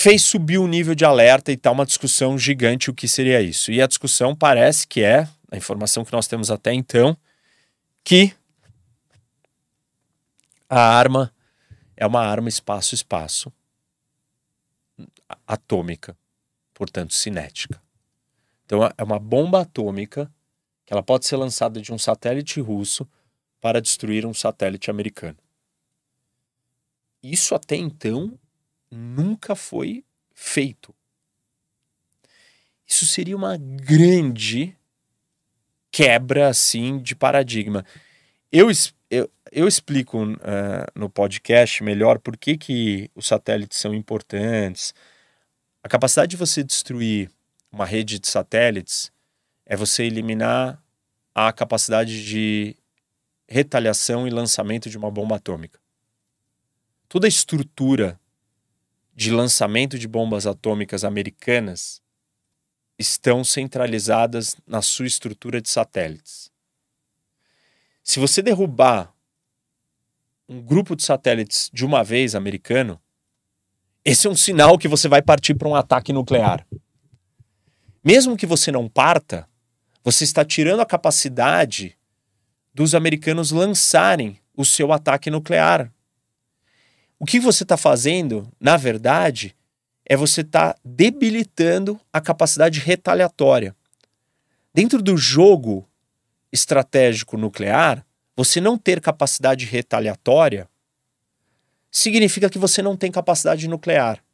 fez 0.00 0.22
subir 0.22 0.56
o 0.56 0.66
nível 0.66 0.94
de 0.94 1.04
alerta 1.04 1.52
e 1.52 1.58
tá 1.58 1.70
uma 1.70 1.84
discussão 1.84 2.38
gigante 2.38 2.88
o 2.88 2.94
que 2.94 3.06
seria 3.06 3.42
isso. 3.42 3.70
E 3.70 3.82
a 3.82 3.86
discussão 3.86 4.34
parece 4.34 4.86
que 4.86 5.02
é, 5.02 5.28
a 5.52 5.58
informação 5.58 6.06
que 6.06 6.12
nós 6.12 6.26
temos 6.26 6.50
até 6.50 6.72
então, 6.72 7.14
que 8.02 8.34
a 10.70 10.80
arma 10.80 11.30
é 11.94 12.06
uma 12.06 12.24
arma 12.24 12.48
espaço-espaço 12.48 13.52
atômica, 15.46 16.16
portanto 16.72 17.12
cinética. 17.12 17.78
Então 18.64 18.80
é 18.96 19.04
uma 19.04 19.18
bomba 19.18 19.60
atômica 19.60 20.32
que 20.86 20.94
ela 20.94 21.02
pode 21.02 21.26
ser 21.26 21.36
lançada 21.36 21.78
de 21.78 21.92
um 21.92 21.98
satélite 21.98 22.58
russo 22.58 23.06
para 23.60 23.82
destruir 23.82 24.24
um 24.24 24.32
satélite 24.32 24.90
americano. 24.90 25.36
Isso 27.22 27.54
até 27.54 27.76
então 27.76 28.38
nunca 28.90 29.54
foi 29.54 30.04
feito. 30.34 30.94
Isso 32.86 33.06
seria 33.06 33.36
uma 33.36 33.56
grande 33.56 34.76
quebra 35.90 36.48
assim 36.48 36.98
de 36.98 37.14
paradigma. 37.14 37.84
Eu, 38.50 38.68
eu, 39.10 39.30
eu 39.52 39.68
explico 39.68 40.24
uh, 40.24 40.36
no 40.94 41.08
podcast 41.08 41.82
melhor 41.82 42.18
por 42.18 42.36
que, 42.36 42.56
que 42.56 43.10
os 43.14 43.26
satélites 43.26 43.78
são 43.78 43.94
importantes. 43.94 44.92
A 45.82 45.88
capacidade 45.88 46.30
de 46.30 46.36
você 46.36 46.64
destruir 46.64 47.30
uma 47.70 47.86
rede 47.86 48.18
de 48.18 48.28
satélites 48.28 49.12
é 49.64 49.76
você 49.76 50.04
eliminar 50.04 50.82
a 51.34 51.52
capacidade 51.52 52.24
de 52.24 52.76
retaliação 53.48 54.26
e 54.26 54.30
lançamento 54.30 54.90
de 54.90 54.98
uma 54.98 55.10
bomba 55.10 55.36
atômica. 55.36 55.78
Toda 57.08 57.26
a 57.26 57.28
estrutura 57.28 58.19
de 59.14 59.30
lançamento 59.30 59.98
de 59.98 60.08
bombas 60.08 60.46
atômicas 60.46 61.04
americanas 61.04 62.00
estão 62.98 63.42
centralizadas 63.42 64.56
na 64.66 64.82
sua 64.82 65.06
estrutura 65.06 65.60
de 65.60 65.68
satélites. 65.68 66.50
Se 68.02 68.18
você 68.18 68.42
derrubar 68.42 69.14
um 70.48 70.60
grupo 70.60 70.96
de 70.96 71.04
satélites 71.04 71.70
de 71.72 71.84
uma 71.84 72.02
vez 72.02 72.34
americano, 72.34 73.00
esse 74.04 74.26
é 74.26 74.30
um 74.30 74.34
sinal 74.34 74.78
que 74.78 74.88
você 74.88 75.08
vai 75.08 75.22
partir 75.22 75.54
para 75.54 75.68
um 75.68 75.74
ataque 75.74 76.12
nuclear. 76.12 76.66
Mesmo 78.02 78.36
que 78.36 78.46
você 78.46 78.72
não 78.72 78.88
parta, 78.88 79.48
você 80.02 80.24
está 80.24 80.44
tirando 80.44 80.80
a 80.80 80.86
capacidade 80.86 81.96
dos 82.72 82.94
americanos 82.94 83.50
lançarem 83.50 84.38
o 84.56 84.64
seu 84.64 84.92
ataque 84.92 85.30
nuclear 85.30 85.92
o 87.20 87.26
que 87.26 87.38
você 87.38 87.64
está 87.64 87.76
fazendo, 87.76 88.50
na 88.58 88.78
verdade, 88.78 89.54
é 90.06 90.16
você 90.16 90.40
estar 90.40 90.72
tá 90.72 90.80
debilitando 90.82 92.00
a 92.10 92.18
capacidade 92.18 92.80
retaliatória. 92.80 93.76
Dentro 94.72 95.02
do 95.02 95.18
jogo 95.18 95.86
estratégico 96.50 97.36
nuclear, 97.36 98.04
você 98.34 98.58
não 98.58 98.78
ter 98.78 99.02
capacidade 99.02 99.66
retaliatória 99.66 100.66
significa 101.90 102.48
que 102.48 102.58
você 102.58 102.80
não 102.80 102.96
tem 102.96 103.12
capacidade 103.12 103.68
nuclear. 103.68 104.24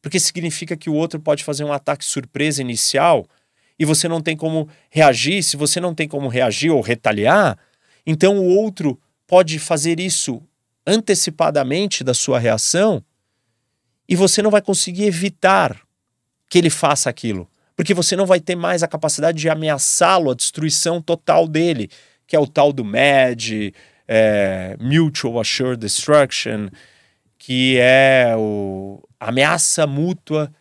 Porque 0.00 0.20
significa 0.20 0.76
que 0.76 0.88
o 0.88 0.94
outro 0.94 1.18
pode 1.18 1.42
fazer 1.42 1.64
um 1.64 1.72
ataque 1.72 2.04
surpresa 2.04 2.62
inicial 2.62 3.26
e 3.76 3.84
você 3.84 4.06
não 4.06 4.22
tem 4.22 4.36
como 4.36 4.68
reagir. 4.88 5.42
Se 5.42 5.56
você 5.56 5.80
não 5.80 5.94
tem 5.96 6.06
como 6.06 6.28
reagir 6.28 6.70
ou 6.70 6.80
retaliar, 6.80 7.58
então 8.06 8.38
o 8.38 8.46
outro 8.46 9.00
pode 9.26 9.58
fazer 9.58 9.98
isso 9.98 10.40
antecipadamente 10.90 12.02
da 12.02 12.12
sua 12.12 12.38
reação 12.38 13.02
e 14.08 14.16
você 14.16 14.42
não 14.42 14.50
vai 14.50 14.60
conseguir 14.60 15.04
evitar 15.04 15.80
que 16.48 16.58
ele 16.58 16.68
faça 16.68 17.08
aquilo, 17.08 17.48
porque 17.76 17.94
você 17.94 18.16
não 18.16 18.26
vai 18.26 18.40
ter 18.40 18.56
mais 18.56 18.82
a 18.82 18.88
capacidade 18.88 19.38
de 19.38 19.48
ameaçá-lo, 19.48 20.32
a 20.32 20.34
destruição 20.34 21.00
total 21.00 21.46
dele, 21.46 21.88
que 22.26 22.34
é 22.34 22.38
o 22.40 22.46
tal 22.46 22.72
do 22.72 22.84
MAD, 22.84 23.72
é, 24.08 24.76
Mutual 24.80 25.38
Assured 25.38 25.76
Destruction, 25.76 26.68
que 27.38 27.78
é 27.78 28.34
o, 28.36 29.00
ameaça 29.20 29.86
mútua 29.86 30.52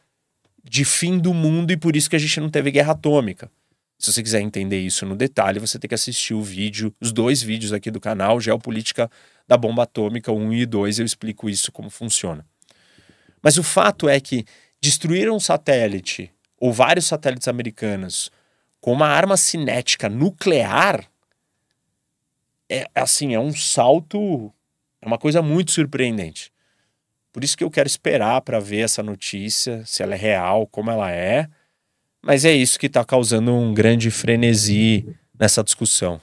de 0.63 0.85
fim 0.85 1.17
do 1.17 1.33
mundo 1.33 1.71
e 1.71 1.77
por 1.77 1.95
isso 1.95 2.09
que 2.09 2.15
a 2.15 2.19
gente 2.19 2.39
não 2.39 2.49
teve 2.49 2.69
guerra 2.69 2.91
atômica. 2.91 3.49
Se 3.97 4.13
você 4.13 4.21
quiser 4.21 4.41
entender 4.41 4.79
isso 4.79 5.05
no 5.05 5.15
detalhe, 5.15 5.59
você 5.59 5.79
tem 5.79 5.89
que 5.89 5.95
assistir 5.95 6.33
o 6.33 6.41
vídeo, 6.41 6.93
os 7.01 7.11
dois 7.11 7.41
vídeos 7.41 7.73
aqui 7.73 7.89
do 7.89 7.99
canal, 7.99 8.39
Geopolítica 8.39 9.09
da 9.49 9.57
Bomba 9.57 9.81
Atômica 9.81 10.31
1 10.31 10.53
e 10.53 10.65
2, 10.67 10.99
eu 10.99 11.05
explico 11.05 11.49
isso 11.49 11.71
como 11.71 11.89
funciona. 11.89 12.45
Mas 13.41 13.57
o 13.57 13.63
fato 13.63 14.07
é 14.07 14.19
que 14.19 14.45
destruir 14.79 15.27
um 15.31 15.39
satélite 15.39 16.31
ou 16.59 16.71
vários 16.71 17.07
satélites 17.07 17.47
americanos 17.47 18.31
com 18.79 18.93
uma 18.93 19.07
arma 19.07 19.35
cinética 19.35 20.07
nuclear 20.07 21.09
é 22.69 22.85
assim, 22.93 23.33
é 23.33 23.39
um 23.39 23.51
salto, 23.51 24.53
é 25.01 25.07
uma 25.07 25.17
coisa 25.17 25.41
muito 25.41 25.71
surpreendente. 25.71 26.53
Por 27.33 27.43
isso 27.43 27.57
que 27.57 27.63
eu 27.63 27.71
quero 27.71 27.87
esperar 27.87 28.41
para 28.41 28.59
ver 28.59 28.81
essa 28.81 29.01
notícia, 29.01 29.83
se 29.83 30.03
ela 30.03 30.13
é 30.13 30.17
real, 30.17 30.67
como 30.67 30.91
ela 30.91 31.09
é. 31.09 31.49
Mas 32.21 32.45
é 32.45 32.53
isso 32.53 32.77
que 32.77 32.85
está 32.85 33.03
causando 33.03 33.51
um 33.51 33.73
grande 33.73 34.11
frenesi 34.11 35.07
nessa 35.39 35.63
discussão. 35.63 36.21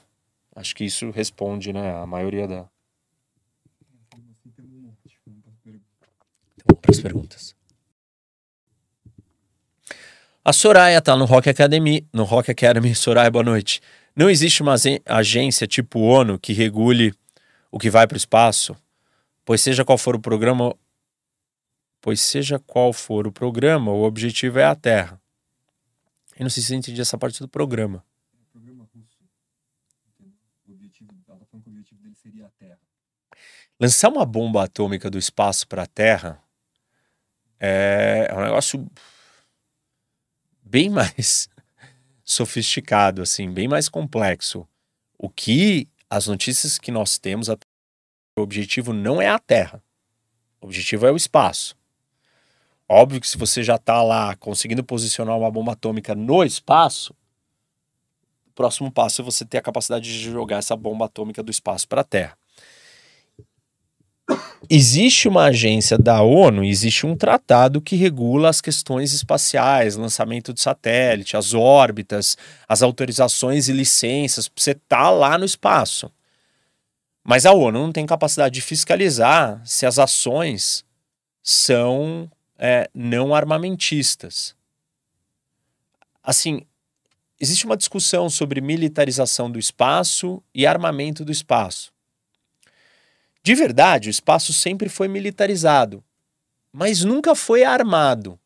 Acho 0.54 0.76
que 0.76 0.84
isso 0.84 1.10
responde 1.10 1.72
né, 1.72 1.92
a 2.00 2.06
maioria 2.06 2.46
da. 2.46 2.68
Então, 6.54 6.74
para 6.86 6.94
as 6.94 7.00
perguntas. 7.00 7.56
A 10.44 10.52
Soraya 10.52 10.98
está 10.98 11.16
no 11.16 11.24
Rock 11.24 11.50
Academy. 11.50 12.06
No 12.12 12.22
Rock 12.22 12.52
Academy, 12.52 12.94
Soraya, 12.94 13.30
boa 13.30 13.44
noite. 13.44 13.80
Não 14.14 14.30
existe 14.30 14.62
uma 14.62 14.76
agência 15.04 15.66
tipo 15.66 15.98
ONU 15.98 16.38
que 16.38 16.52
regule 16.52 17.12
o 17.70 17.78
que 17.78 17.90
vai 17.90 18.06
para 18.06 18.14
o 18.14 18.16
espaço? 18.16 18.76
Pois 19.44 19.60
seja 19.60 19.84
qual 19.84 19.98
for 19.98 20.14
o 20.14 20.20
programa, 20.20 20.74
pois 22.00 22.20
seja 22.20 22.58
qual 22.58 22.92
for 22.92 23.26
o 23.26 23.32
programa, 23.32 23.90
o 23.92 24.04
objetivo 24.04 24.58
é 24.58 24.64
a 24.64 24.74
Terra. 24.74 25.20
Eu 26.38 26.44
não 26.44 26.50
sei 26.50 26.62
se 26.62 26.68
você 26.68 26.76
entende 26.76 27.00
essa 27.00 27.18
parte 27.18 27.40
do 27.40 27.48
programa. 27.48 28.04
Lançar 33.78 34.08
uma 34.08 34.24
bomba 34.24 34.64
atômica 34.64 35.10
do 35.10 35.18
espaço 35.18 35.68
para 35.68 35.82
a 35.82 35.86
Terra 35.86 36.42
é, 37.60 38.28
é 38.30 38.34
um 38.34 38.42
negócio 38.42 38.86
bem 40.62 40.88
mais 40.90 41.48
sofisticado, 42.24 43.22
assim, 43.22 43.50
bem 43.50 43.68
mais 43.68 43.88
complexo. 43.88 44.66
O 45.18 45.30
que 45.30 45.88
as 46.10 46.26
notícias 46.26 46.78
que 46.78 46.90
nós 46.90 47.18
temos, 47.18 47.48
o 47.48 47.56
objetivo 48.42 48.92
não 48.92 49.20
é 49.20 49.28
a 49.28 49.38
Terra. 49.38 49.82
O 50.60 50.66
objetivo 50.66 51.06
é 51.06 51.12
o 51.12 51.16
espaço. 51.16 51.76
Óbvio 52.88 53.20
que 53.20 53.28
se 53.28 53.36
você 53.36 53.62
já 53.62 53.76
está 53.76 54.02
lá 54.02 54.36
conseguindo 54.36 54.84
posicionar 54.84 55.36
uma 55.36 55.50
bomba 55.50 55.72
atômica 55.72 56.14
no 56.14 56.44
espaço, 56.44 57.14
o 58.46 58.52
próximo 58.52 58.90
passo 58.92 59.22
é 59.22 59.24
você 59.24 59.44
ter 59.44 59.58
a 59.58 59.62
capacidade 59.62 60.04
de 60.04 60.30
jogar 60.30 60.58
essa 60.58 60.76
bomba 60.76 61.06
atômica 61.06 61.42
do 61.42 61.50
espaço 61.50 61.88
para 61.88 62.02
a 62.02 62.04
Terra. 62.04 62.38
Existe 64.68 65.28
uma 65.28 65.44
agência 65.44 65.96
da 65.96 66.22
ONU, 66.22 66.64
existe 66.64 67.06
um 67.06 67.16
tratado 67.16 67.80
que 67.80 67.94
regula 67.94 68.48
as 68.48 68.60
questões 68.60 69.12
espaciais, 69.12 69.94
lançamento 69.94 70.52
de 70.52 70.60
satélite, 70.60 71.36
as 71.36 71.54
órbitas, 71.54 72.36
as 72.68 72.82
autorizações 72.82 73.68
e 73.68 73.72
licenças 73.72 74.50
você 74.54 74.74
tá 74.74 75.10
lá 75.10 75.38
no 75.38 75.44
espaço. 75.44 76.10
Mas 77.22 77.46
a 77.46 77.52
ONU 77.52 77.78
não 77.78 77.92
tem 77.92 78.06
capacidade 78.06 78.54
de 78.54 78.60
fiscalizar 78.60 79.60
se 79.64 79.86
as 79.86 79.98
ações 79.98 80.84
são 81.42 82.30
é, 82.58 82.90
não 82.92 83.34
armamentistas. 83.34 84.56
Assim, 86.22 86.62
existe 87.40 87.66
uma 87.66 87.76
discussão 87.76 88.28
sobre 88.28 88.60
militarização 88.60 89.48
do 89.48 89.58
espaço 89.58 90.42
e 90.52 90.66
armamento 90.66 91.24
do 91.24 91.30
espaço. 91.30 91.95
De 93.46 93.54
verdade, 93.54 94.08
o 94.08 94.10
espaço 94.10 94.52
sempre 94.52 94.88
foi 94.88 95.06
militarizado, 95.06 96.02
mas 96.72 97.04
nunca 97.04 97.32
foi 97.32 97.62
armado. 97.62 98.36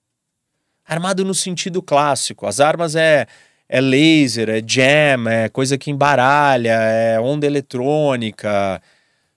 Armado 0.86 1.24
no 1.24 1.35
sentido 1.35 1.81
clássico. 1.81 2.47
As 2.47 2.60
armas 2.60 2.94
é, 2.94 3.27
é 3.66 3.81
laser, 3.81 4.51
é 4.51 4.60
jam, 4.60 5.27
é 5.27 5.48
coisa 5.48 5.78
que 5.78 5.90
embaralha, 5.90 6.74
é 6.74 7.18
onda 7.18 7.47
eletrônica, 7.47 8.82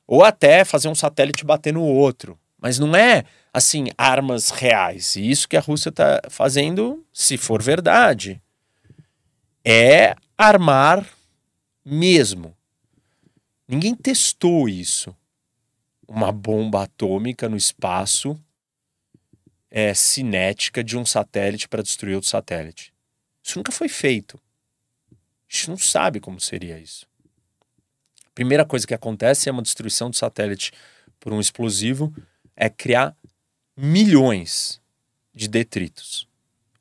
ou 0.06 0.22
até 0.22 0.66
fazer 0.66 0.90
um 0.90 0.96
satélite 0.96 1.46
bater 1.46 1.72
no 1.72 1.84
outro. 1.84 2.38
Mas 2.62 2.78
não 2.78 2.94
é 2.94 3.24
assim, 3.54 3.86
armas 3.98 4.50
reais. 4.50 5.16
E 5.16 5.32
isso 5.32 5.48
que 5.48 5.56
a 5.56 5.62
Rússia 5.62 5.88
está 5.88 6.20
fazendo, 6.30 7.06
se 7.14 7.38
for 7.38 7.64
verdade, 7.64 8.42
é 9.64 10.14
armar 10.38 11.08
mesmo. 11.86 12.54
Ninguém 13.66 13.96
testou 13.96 14.68
isso. 14.68 15.16
Uma 16.16 16.32
bomba 16.32 16.84
atômica 16.84 17.50
no 17.50 17.58
espaço 17.58 18.40
é, 19.72 19.94
cinética 19.96 20.84
de 20.84 20.96
um 20.96 21.04
satélite 21.04 21.68
para 21.68 21.82
destruir 21.82 22.14
outro 22.14 22.30
satélite. 22.30 22.94
Isso 23.42 23.58
nunca 23.58 23.72
foi 23.72 23.90
feito. 23.90 24.40
A 25.12 25.16
gente 25.50 25.70
não 25.72 25.78
sabe 25.78 26.20
como 26.20 26.40
seria 26.40 26.78
isso. 26.78 27.08
A 28.28 28.30
primeira 28.36 28.64
coisa 28.64 28.86
que 28.86 28.94
acontece 28.94 29.50
é 29.50 29.52
uma 29.52 29.64
destruição 29.64 30.12
do 30.12 30.16
satélite 30.16 30.72
por 31.20 31.34
um 31.34 31.40
explosivo, 31.40 32.14
é 32.56 32.70
criar 32.70 33.16
milhões 33.76 34.80
de 35.34 35.48
detritos. 35.48 36.28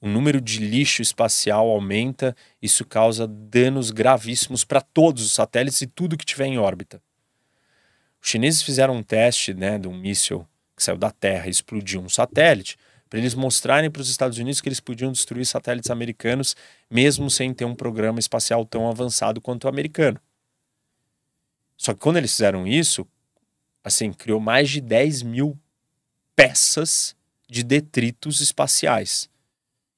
O 0.00 0.08
número 0.08 0.40
de 0.40 0.58
lixo 0.58 1.00
espacial 1.00 1.70
aumenta, 1.70 2.36
isso 2.60 2.84
causa 2.84 3.26
danos 3.26 3.90
gravíssimos 3.90 4.64
para 4.64 4.80
todos 4.80 5.24
os 5.24 5.32
satélites 5.32 5.80
e 5.80 5.86
tudo 5.86 6.16
que 6.16 6.24
tiver 6.24 6.46
em 6.46 6.58
órbita. 6.58 7.00
Os 8.22 8.28
chineses 8.30 8.62
fizeram 8.62 8.96
um 8.96 9.02
teste 9.02 9.52
né, 9.52 9.78
de 9.78 9.88
um 9.88 9.96
míssil 9.96 10.46
que 10.76 10.82
saiu 10.82 10.96
da 10.96 11.10
Terra 11.10 11.46
e 11.48 11.50
explodiu 11.50 12.00
um 12.00 12.08
satélite, 12.08 12.78
para 13.10 13.18
eles 13.18 13.34
mostrarem 13.34 13.90
para 13.90 14.00
os 14.00 14.08
Estados 14.08 14.38
Unidos 14.38 14.60
que 14.60 14.68
eles 14.68 14.80
podiam 14.80 15.12
destruir 15.12 15.44
satélites 15.44 15.90
americanos, 15.90 16.56
mesmo 16.90 17.28
sem 17.28 17.52
ter 17.52 17.66
um 17.66 17.74
programa 17.74 18.18
espacial 18.18 18.64
tão 18.64 18.88
avançado 18.88 19.40
quanto 19.40 19.64
o 19.64 19.68
americano. 19.68 20.18
Só 21.76 21.92
que 21.92 22.00
quando 22.00 22.16
eles 22.16 22.32
fizeram 22.32 22.66
isso, 22.66 23.06
assim, 23.84 24.12
criou 24.12 24.40
mais 24.40 24.70
de 24.70 24.80
10 24.80 25.22
mil 25.24 25.58
peças 26.34 27.14
de 27.48 27.62
detritos 27.62 28.40
espaciais. 28.40 29.28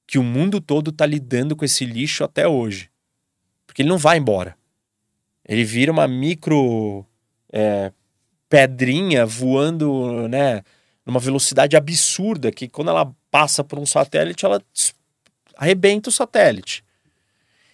Que 0.05 0.17
o 0.17 0.23
mundo 0.23 0.59
todo 0.59 0.91
está 0.91 1.05
lidando 1.05 1.55
com 1.55 1.63
esse 1.63 1.85
lixo 1.85 2.23
até 2.23 2.47
hoje. 2.47 2.91
Porque 3.65 3.81
ele 3.81 3.89
não 3.89 3.97
vai 3.97 4.17
embora. 4.17 4.57
Ele 5.47 5.63
vira 5.63 5.91
uma 5.91 6.07
micro 6.07 7.05
é, 7.51 7.93
pedrinha 8.55 9.25
voando 9.25 10.29
né, 10.29 10.63
numa 11.05 11.19
velocidade 11.19 11.75
absurda 11.75 12.53
que 12.53 12.69
quando 12.69 12.89
ela 12.89 13.13
passa 13.29 13.65
por 13.65 13.77
um 13.77 13.85
satélite, 13.85 14.45
ela 14.45 14.61
arrebenta 15.57 16.07
o 16.07 16.11
satélite. 16.11 16.81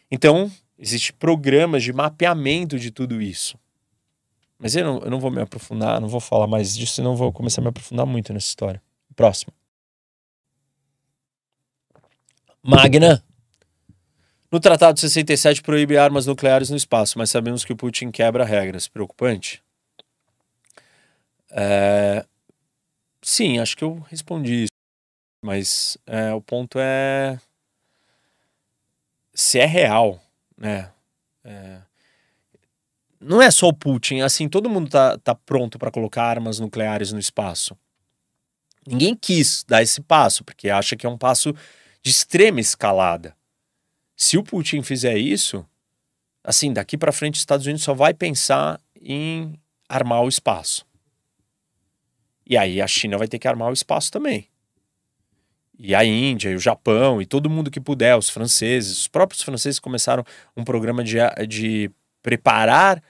Então, 0.09 0.51
existem 0.79 1.15
programas 1.19 1.83
de 1.83 1.93
mapeamento 1.93 2.79
de 2.79 2.89
tudo 2.89 3.21
isso. 3.21 3.59
Mas 4.57 4.75
eu 4.75 4.83
não, 4.83 4.99
eu 5.01 5.11
não 5.11 5.19
vou 5.19 5.29
me 5.29 5.39
aprofundar, 5.39 6.01
não 6.01 6.07
vou 6.07 6.19
falar 6.19 6.47
mais 6.47 6.75
disso, 6.75 6.95
senão 6.95 7.15
vou 7.15 7.31
começar 7.31 7.61
a 7.61 7.63
me 7.63 7.69
aprofundar 7.69 8.07
muito 8.07 8.33
nessa 8.33 8.47
história. 8.47 8.81
Próximo. 9.15 9.53
Magna. 12.63 13.23
No 14.51 14.59
Tratado 14.59 14.99
67 14.99 15.61
proíbe 15.61 15.95
armas 15.95 16.25
nucleares 16.25 16.71
no 16.71 16.75
espaço, 16.75 17.19
mas 17.19 17.29
sabemos 17.29 17.63
que 17.63 17.71
o 17.71 17.75
Putin 17.75 18.09
quebra 18.09 18.43
regras. 18.43 18.87
Preocupante? 18.87 19.61
É... 21.51 22.25
Sim, 23.21 23.59
acho 23.59 23.77
que 23.77 23.83
eu 23.83 23.99
respondi 24.09 24.63
isso. 24.63 24.71
Mas 25.43 25.97
é, 26.05 26.33
o 26.33 26.41
ponto 26.41 26.77
é 26.79 27.39
se 29.33 29.59
é 29.59 29.65
real, 29.65 30.21
né? 30.57 30.91
É, 31.43 31.81
não 33.19 33.41
é 33.41 33.49
só 33.51 33.67
o 33.67 33.73
Putin, 33.73 34.21
assim, 34.21 34.49
todo 34.49 34.69
mundo 34.69 34.89
tá, 34.89 35.17
tá 35.17 35.35
pronto 35.35 35.77
para 35.77 35.91
colocar 35.91 36.23
armas 36.23 36.59
nucleares 36.59 37.11
no 37.11 37.19
espaço. 37.19 37.77
Ninguém 38.85 39.15
quis 39.15 39.63
dar 39.67 39.83
esse 39.83 40.01
passo, 40.01 40.43
porque 40.43 40.69
acha 40.69 40.95
que 40.95 41.05
é 41.05 41.09
um 41.09 41.17
passo 41.17 41.53
de 42.01 42.09
extrema 42.09 42.59
escalada. 42.59 43.35
Se 44.15 44.37
o 44.37 44.43
Putin 44.43 44.81
fizer 44.81 45.17
isso, 45.17 45.65
assim, 46.43 46.73
daqui 46.73 46.97
para 46.97 47.11
frente 47.11 47.35
os 47.35 47.41
Estados 47.41 47.65
Unidos 47.65 47.83
só 47.83 47.93
vai 47.93 48.13
pensar 48.13 48.79
em 48.99 49.53
armar 49.87 50.23
o 50.23 50.29
espaço. 50.29 50.85
E 52.51 52.57
aí 52.57 52.81
a 52.81 52.87
China 52.87 53.17
vai 53.17 53.29
ter 53.29 53.39
que 53.39 53.47
armar 53.47 53.69
o 53.69 53.73
espaço 53.73 54.11
também. 54.11 54.49
E 55.79 55.95
a 55.95 56.03
Índia, 56.03 56.49
e 56.49 56.55
o 56.55 56.59
Japão, 56.59 57.21
e 57.21 57.25
todo 57.25 57.49
mundo 57.49 57.71
que 57.71 57.79
puder, 57.79 58.17
os 58.17 58.29
franceses, 58.29 58.99
os 58.99 59.07
próprios 59.07 59.41
franceses 59.41 59.79
começaram 59.79 60.21
um 60.55 60.65
programa 60.65 61.01
de, 61.01 61.15
de 61.47 61.89
preparar 62.21 63.01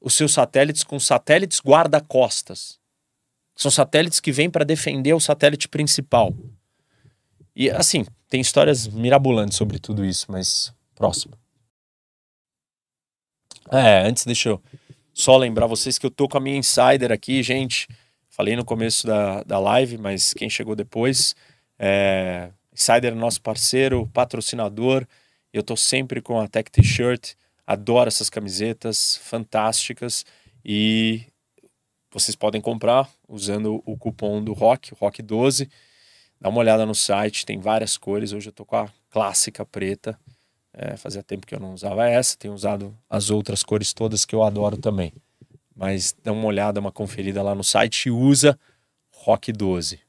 os 0.00 0.14
seus 0.14 0.32
satélites 0.32 0.82
com 0.84 0.98
satélites 0.98 1.60
guarda-costas. 1.60 2.80
São 3.54 3.70
satélites 3.70 4.20
que 4.20 4.32
vêm 4.32 4.48
para 4.48 4.64
defender 4.64 5.12
o 5.12 5.20
satélite 5.20 5.68
principal. 5.68 6.34
E 7.54 7.70
assim, 7.70 8.06
tem 8.26 8.40
histórias 8.40 8.88
mirabolantes 8.88 9.58
sobre 9.58 9.78
tudo 9.78 10.02
isso, 10.02 10.32
mas 10.32 10.72
próximo. 10.94 11.34
É, 13.70 14.08
antes 14.08 14.24
deixa 14.24 14.48
eu 14.48 14.62
só 15.12 15.36
lembrar 15.36 15.66
vocês 15.66 15.98
que 15.98 16.06
eu 16.06 16.10
tô 16.10 16.26
com 16.26 16.38
a 16.38 16.40
minha 16.40 16.56
insider 16.56 17.12
aqui, 17.12 17.42
gente. 17.42 17.86
Falei 18.38 18.54
no 18.54 18.64
começo 18.64 19.04
da, 19.04 19.42
da 19.42 19.58
live, 19.58 19.98
mas 19.98 20.32
quem 20.32 20.48
chegou 20.48 20.76
depois, 20.76 21.34
é, 21.76 22.50
Insider 22.72 23.12
é 23.12 23.16
nosso 23.16 23.42
parceiro, 23.42 24.08
patrocinador. 24.14 25.04
Eu 25.52 25.60
tô 25.60 25.76
sempre 25.76 26.22
com 26.22 26.40
a 26.40 26.46
Tech 26.46 26.70
T-shirt 26.70 27.34
Adoro 27.66 28.08
essas 28.08 28.30
camisetas 28.30 29.16
fantásticas 29.24 30.24
e 30.64 31.26
vocês 32.10 32.34
podem 32.34 32.62
comprar 32.62 33.10
usando 33.28 33.82
o 33.84 33.94
cupom 33.94 34.42
do 34.42 34.54
Rock, 34.54 34.94
Rock 34.98 35.20
12. 35.20 35.68
Dá 36.40 36.48
uma 36.48 36.60
olhada 36.60 36.86
no 36.86 36.94
site, 36.94 37.44
tem 37.44 37.58
várias 37.58 37.98
cores. 37.98 38.32
Hoje 38.32 38.48
eu 38.48 38.52
tô 38.54 38.64
com 38.64 38.76
a 38.76 38.88
clássica 39.10 39.66
preta. 39.66 40.18
É, 40.72 40.96
fazia 40.96 41.22
tempo 41.22 41.46
que 41.46 41.54
eu 41.54 41.60
não 41.60 41.74
usava 41.74 42.08
essa, 42.08 42.38
tenho 42.38 42.54
usado 42.54 42.96
as 43.10 43.30
outras 43.30 43.62
cores 43.62 43.92
todas 43.92 44.24
que 44.24 44.34
eu 44.34 44.44
adoro 44.44 44.78
também. 44.78 45.12
Mas 45.78 46.12
dá 46.24 46.32
uma 46.32 46.46
olhada, 46.46 46.80
uma 46.80 46.90
conferida 46.90 47.40
lá 47.40 47.54
no 47.54 47.62
site 47.62 48.06
e 48.06 48.10
usa 48.10 48.58
Rock 49.12 49.52
12. 49.52 50.00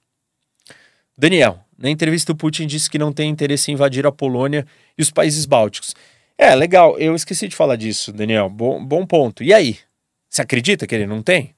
Daniel, 1.16 1.60
na 1.78 1.91
entrevista 1.91 2.32
o 2.32 2.36
Putin 2.36 2.66
disse 2.66 2.90
que 2.90 2.98
não 2.98 3.14
tem 3.14 3.30
interesse 3.30 3.70
em 3.70 3.76
invadir 3.76 4.08
a 4.08 4.12
Polônia 4.12 4.66
e 4.98 5.02
os 5.04 5.12
países 5.12 5.46
bálticos. 5.46 5.96
É, 6.36 6.56
legal, 6.56 6.98
eu 6.98 7.14
esqueci 7.16 7.48
de 7.48 7.56
falar 7.56 7.76
disso, 7.76 8.12
Daniel. 8.12 8.50
Bom, 8.50 8.84
bom 8.84 9.06
ponto. 9.06 9.44
E 9.44 9.54
aí? 9.54 9.78
Você 10.28 10.41
acredita 10.41 10.88
que 10.88 10.96
ele 10.96 11.06
não 11.06 11.22
tem? 11.22 11.54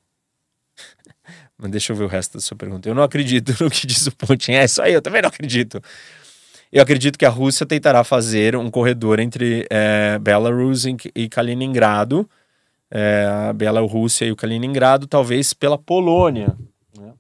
Mas 1.58 1.72
deixa 1.72 1.94
eu 1.94 1.96
ver 1.96 2.04
o 2.04 2.08
resto 2.08 2.34
da 2.34 2.42
sua 2.42 2.58
pergunta. 2.58 2.90
Eu 2.90 2.96
não 2.96 3.04
acredito 3.04 3.56
no 3.64 3.70
que 3.70 3.88
diz 3.88 4.08
o 4.08 4.16
Putin. 4.16 4.54
É 4.54 4.66
isso 4.66 4.82
aí, 4.82 4.92
eu 4.92 5.02
também 5.02 5.22
não 5.22 5.30
acredito. 5.30 5.82
Eu 6.70 6.82
acredito 6.84 7.18
que 7.18 7.26
a 7.26 7.30
Rússia 7.30 7.66
tentará 7.66 8.04
fazer 8.04 8.58
um 8.58 8.70
corredor 8.70 9.20
entre 9.20 9.66
é, 9.70 10.20
Belarus 10.20 10.86
e 11.16 11.30
Kaliningrado, 11.30 12.30
é, 12.92 13.26
a 13.26 13.54
Bielorrússia 13.54 14.26
e 14.26 14.32
o 14.32 14.36
Kaliningrado, 14.36 15.08
talvez 15.08 15.54
pela 15.54 15.78
Polônia. 15.78 16.58
Né? 16.98 17.14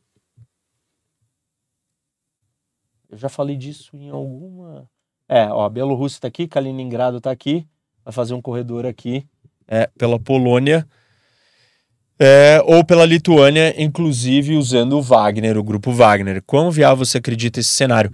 Eu 3.10 3.18
já 3.18 3.30
falei 3.30 3.56
disso 3.56 3.96
em 3.96 4.10
alguma. 4.10 4.90
É, 5.30 5.46
ó, 5.48 5.64
a 5.64 5.70
Bielorrússia 5.70 6.18
está 6.18 6.28
aqui, 6.28 6.46
Kaliningrado 6.46 7.18
está 7.18 7.32
aqui, 7.32 7.66
vai 8.04 8.12
fazer 8.12 8.34
um 8.34 8.42
corredor 8.42 8.86
aqui 8.86 9.26
é, 9.66 9.88
pela 9.98 10.20
Polônia. 10.20 10.86
É, 12.20 12.62
ou 12.66 12.86
pela 12.86 13.04
Lituânia, 13.04 13.74
inclusive 13.82 14.56
usando 14.56 14.94
o 14.94 15.02
Wagner, 15.02 15.58
o 15.58 15.64
grupo 15.64 15.92
Wagner. 15.92 16.44
Quão 16.44 16.70
viável 16.70 17.04
você 17.04 17.18
acredita 17.18 17.60
esse 17.60 17.70
cenário? 17.70 18.12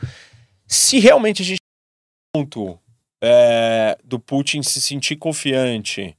Se 0.65 0.97
realmente 0.97 1.41
a 1.41 1.45
gente 1.45 1.59
ponto 2.33 2.79
é, 3.21 3.97
do 4.05 4.17
Putin 4.17 4.61
se 4.61 4.79
sentir 4.79 5.17
confiante, 5.17 6.15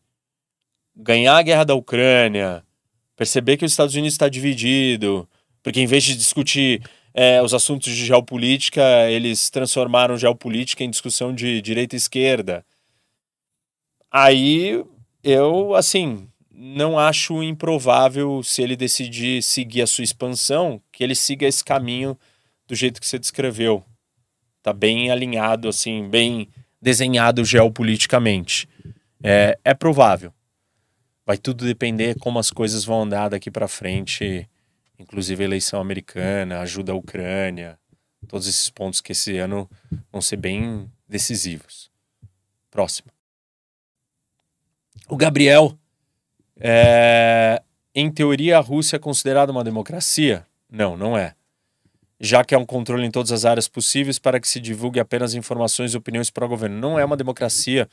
ganhar 0.98 1.36
a 1.36 1.42
guerra 1.42 1.64
da 1.64 1.74
Ucrânia, 1.74 2.64
perceber 3.16 3.56
que 3.56 3.64
os 3.64 3.72
Estados 3.72 3.94
Unidos 3.94 4.14
está 4.14 4.28
dividido, 4.28 5.28
porque 5.62 5.80
em 5.80 5.86
vez 5.86 6.02
de 6.02 6.16
discutir 6.16 6.82
é, 7.14 7.40
os 7.40 7.54
assuntos 7.54 7.94
de 7.94 8.04
geopolítica, 8.04 8.82
eles 9.08 9.48
transformaram 9.48 10.16
geopolítica 10.16 10.82
em 10.82 10.90
discussão 10.90 11.32
de 11.32 11.62
direita 11.62 11.94
e 11.94 11.98
esquerda. 11.98 12.64
Aí 14.10 14.84
eu, 15.22 15.74
assim, 15.74 16.28
não 16.50 16.98
acho 16.98 17.42
improvável, 17.42 18.42
se 18.42 18.62
ele 18.62 18.74
decidir 18.74 19.42
seguir 19.42 19.82
a 19.82 19.86
sua 19.86 20.04
expansão, 20.04 20.80
que 20.90 21.04
ele 21.04 21.14
siga 21.14 21.46
esse 21.46 21.64
caminho 21.64 22.18
do 22.66 22.74
jeito 22.74 23.00
que 23.00 23.06
você 23.06 23.18
descreveu. 23.18 23.84
Tá 24.62 24.72
bem 24.72 25.10
alinhado, 25.10 25.68
assim, 25.68 26.08
bem 26.08 26.48
desenhado 26.80 27.44
geopoliticamente. 27.44 28.68
É, 29.22 29.58
é 29.64 29.74
provável. 29.74 30.32
Vai 31.28 31.36
tudo 31.36 31.66
depender 31.66 32.18
como 32.18 32.38
as 32.38 32.50
coisas 32.50 32.86
vão 32.86 33.02
andar 33.02 33.28
daqui 33.28 33.50
para 33.50 33.68
frente, 33.68 34.48
inclusive 34.98 35.44
a 35.44 35.46
eleição 35.46 35.78
americana, 35.78 36.60
ajuda 36.60 36.92
a 36.92 36.94
Ucrânia, 36.94 37.78
todos 38.26 38.48
esses 38.48 38.70
pontos 38.70 39.02
que 39.02 39.12
esse 39.12 39.36
ano 39.36 39.68
vão 40.10 40.22
ser 40.22 40.38
bem 40.38 40.90
decisivos. 41.06 41.90
Próximo. 42.70 43.08
O 45.06 45.18
Gabriel 45.18 45.78
é, 46.58 47.62
em 47.94 48.10
teoria, 48.10 48.56
a 48.56 48.62
Rússia 48.62 48.96
é 48.96 48.98
considerada 48.98 49.52
uma 49.52 49.62
democracia? 49.62 50.46
Não, 50.66 50.96
não 50.96 51.14
é. 51.14 51.34
Já 52.18 52.42
que 52.42 52.54
é 52.54 52.58
um 52.58 52.64
controle 52.64 53.04
em 53.04 53.10
todas 53.10 53.32
as 53.32 53.44
áreas 53.44 53.68
possíveis 53.68 54.18
para 54.18 54.40
que 54.40 54.48
se 54.48 54.58
divulgue 54.58 54.98
apenas 54.98 55.34
informações 55.34 55.92
e 55.92 55.96
opiniões 55.98 56.30
para 56.30 56.46
o 56.46 56.48
governo. 56.48 56.80
Não 56.80 56.98
é 56.98 57.04
uma 57.04 57.18
democracia. 57.18 57.86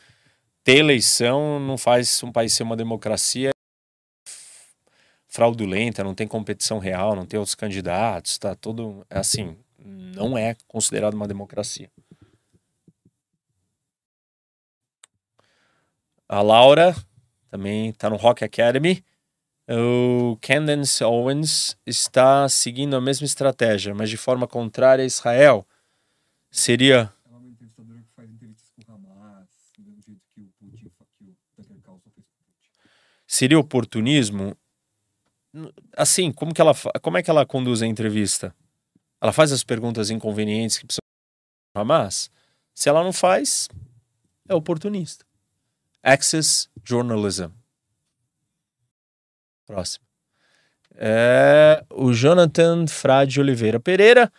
Ter 0.66 0.78
eleição 0.78 1.60
não 1.60 1.78
faz 1.78 2.24
um 2.24 2.32
país 2.32 2.52
ser 2.52 2.64
uma 2.64 2.76
democracia 2.76 3.52
fraudulenta, 5.28 6.04
não 6.04 6.16
tem 6.16 6.28
competição 6.28 6.80
real, 6.80 7.16
não 7.16 7.24
tem 7.24 7.38
outros 7.38 7.54
candidatos, 7.54 8.40
tá 8.40 8.56
tudo 8.56 9.06
assim, 9.08 9.56
não 9.78 10.36
é 10.36 10.56
considerado 10.68 11.14
uma 11.14 11.28
democracia. 11.28 11.92
A 16.28 16.42
Laura 16.42 16.96
também 17.52 17.90
está 17.90 18.10
no 18.10 18.16
Rock 18.16 18.44
Academy. 18.44 19.06
O 19.70 20.36
Candace 20.42 21.04
Owens 21.04 21.78
está 21.86 22.50
seguindo 22.50 22.96
a 22.96 23.02
mesma 23.02 23.26
estratégia, 23.26 23.94
mas 23.94 24.10
de 24.10 24.18
forma 24.18 24.48
contrária 24.48 25.04
a 25.04 25.06
Israel. 25.06 25.64
Seria. 26.50 27.14
É 27.24 27.36
uma 27.36 27.48
entrevistadora 27.50 28.00
que 28.00 28.16
faz 28.16 28.32
entrevistas 28.32 28.72
com 28.84 28.94
Hamas, 28.94 29.48
do 29.78 30.02
jeito 30.02 30.02
que 30.04 30.42
o 30.42 30.44
Putin, 30.60 30.78
que 30.78 31.62
o 31.62 31.64
Tucker 31.64 31.82
Carlson 31.82 32.10
fez 32.16 32.26
com 32.32 32.42
o 32.42 32.50
Putin. 32.52 32.70
Seria 33.28 33.60
oportunismo? 33.60 34.58
Assim, 35.96 36.32
como, 36.32 36.54
que 36.54 36.62
ela, 36.62 36.74
como 37.02 37.18
é 37.18 37.24
que 37.24 37.30
ela 37.30 37.46
conduz 37.46 37.82
a 37.82 37.88
entrevista? 37.88 38.54
Ela 39.22 39.32
faz 39.32 39.52
as 39.52 39.64
perguntas 39.64 40.10
inconvenientes 40.10 40.78
que 40.78 40.86
precisam 40.86 41.00
Hamas? 41.76 42.30
Se 42.74 42.90
ela 42.90 43.04
não 43.04 43.14
faz, 43.14 43.70
é 44.48 44.54
oportunista. 44.54 45.26
Access 46.04 46.70
Journalism. 46.84 47.50
Próximo. 49.66 50.06
É 50.98 51.84
o 51.90 52.14
Jonathan 52.14 52.88
Frade 52.88 53.40
Oliveira 53.40 53.80
Pereira. 53.80 54.32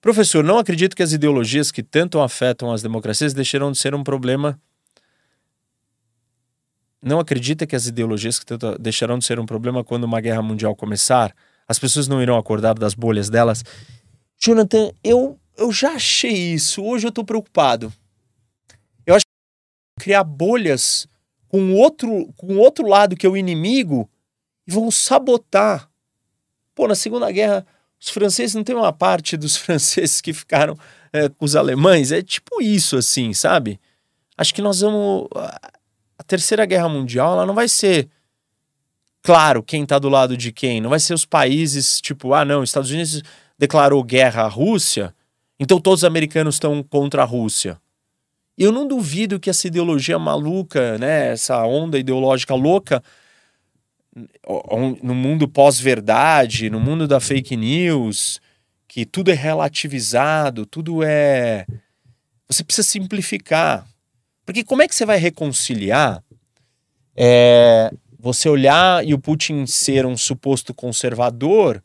Professor, 0.00 0.42
não 0.42 0.58
acredito 0.58 0.96
que 0.96 1.02
as 1.02 1.12
ideologias 1.12 1.70
que 1.70 1.82
tanto 1.82 2.20
afetam 2.20 2.72
as 2.72 2.82
democracias 2.82 3.32
deixarão 3.32 3.70
de 3.70 3.78
ser 3.78 3.94
um 3.94 4.02
problema. 4.02 4.60
Não 7.02 7.18
acredita 7.18 7.66
que 7.66 7.74
as 7.74 7.86
ideologias 7.86 8.38
que 8.38 8.46
deixarão 8.78 9.18
de 9.18 9.24
ser 9.24 9.40
um 9.40 9.46
problema 9.46 9.82
quando 9.82 10.04
uma 10.04 10.20
guerra 10.20 10.42
mundial 10.42 10.76
começar? 10.76 11.34
As 11.66 11.78
pessoas 11.78 12.06
não 12.06 12.22
irão 12.22 12.36
acordar 12.36 12.74
das 12.74 12.94
bolhas 12.94 13.28
delas? 13.28 13.64
Jonathan, 14.38 14.92
eu, 15.02 15.38
eu 15.56 15.72
já 15.72 15.92
achei 15.92 16.32
isso. 16.32 16.82
Hoje 16.82 17.06
eu 17.06 17.10
estou 17.10 17.24
preocupado 17.24 17.92
criar 20.02 20.24
bolhas 20.24 21.06
com 21.48 21.74
outro, 21.74 22.32
com 22.36 22.56
outro 22.56 22.86
lado 22.86 23.16
que 23.16 23.24
é 23.24 23.28
o 23.28 23.36
inimigo 23.36 24.10
e 24.66 24.72
vão 24.72 24.90
sabotar. 24.90 25.88
Pô, 26.74 26.88
na 26.88 26.96
Segunda 26.96 27.30
Guerra, 27.30 27.64
os 28.00 28.08
franceses 28.08 28.54
não 28.54 28.64
tem 28.64 28.74
uma 28.74 28.92
parte 28.92 29.36
dos 29.36 29.54
franceses 29.58 30.20
que 30.20 30.32
ficaram 30.32 30.76
é, 31.12 31.28
com 31.28 31.44
os 31.44 31.54
alemães. 31.54 32.10
É 32.10 32.20
tipo 32.20 32.60
isso, 32.60 32.96
assim, 32.96 33.32
sabe? 33.32 33.78
Acho 34.36 34.52
que 34.52 34.60
nós 34.60 34.80
vamos. 34.80 35.28
A 36.18 36.22
Terceira 36.22 36.64
Guerra 36.66 36.88
Mundial, 36.88 37.34
ela 37.34 37.46
não 37.46 37.54
vai 37.54 37.68
ser 37.68 38.08
claro 39.22 39.62
quem 39.62 39.86
tá 39.86 39.98
do 39.98 40.08
lado 40.08 40.36
de 40.36 40.52
quem. 40.52 40.80
Não 40.80 40.90
vai 40.90 41.00
ser 41.00 41.14
os 41.14 41.24
países, 41.24 42.00
tipo, 42.00 42.34
ah, 42.34 42.44
não, 42.44 42.62
Estados 42.62 42.90
Unidos 42.90 43.22
declarou 43.58 44.02
guerra 44.02 44.42
à 44.42 44.48
Rússia, 44.48 45.14
então 45.58 45.80
todos 45.80 46.00
os 46.00 46.04
americanos 46.04 46.56
estão 46.56 46.82
contra 46.82 47.22
a 47.22 47.24
Rússia. 47.24 47.80
Eu 48.58 48.72
não 48.72 48.86
duvido 48.86 49.40
que 49.40 49.48
essa 49.48 49.66
ideologia 49.66 50.18
maluca, 50.18 50.98
né, 50.98 51.32
essa 51.32 51.64
onda 51.64 51.98
ideológica 51.98 52.54
louca, 52.54 53.02
no 55.02 55.14
mundo 55.14 55.48
pós-verdade, 55.48 56.68
no 56.68 56.78
mundo 56.78 57.08
da 57.08 57.18
fake 57.18 57.56
news, 57.56 58.40
que 58.86 59.06
tudo 59.06 59.30
é 59.30 59.34
relativizado, 59.34 60.66
tudo 60.66 61.02
é. 61.02 61.66
Você 62.48 62.62
precisa 62.62 62.86
simplificar. 62.86 63.86
Porque 64.44 64.64
como 64.64 64.82
é 64.82 64.88
que 64.88 64.94
você 64.94 65.06
vai 65.06 65.18
reconciliar 65.18 66.22
é, 67.16 67.90
você 68.18 68.48
olhar 68.48 69.06
e 69.06 69.14
o 69.14 69.18
Putin 69.18 69.66
ser 69.66 70.06
um 70.06 70.16
suposto 70.16 70.72
conservador 70.72 71.82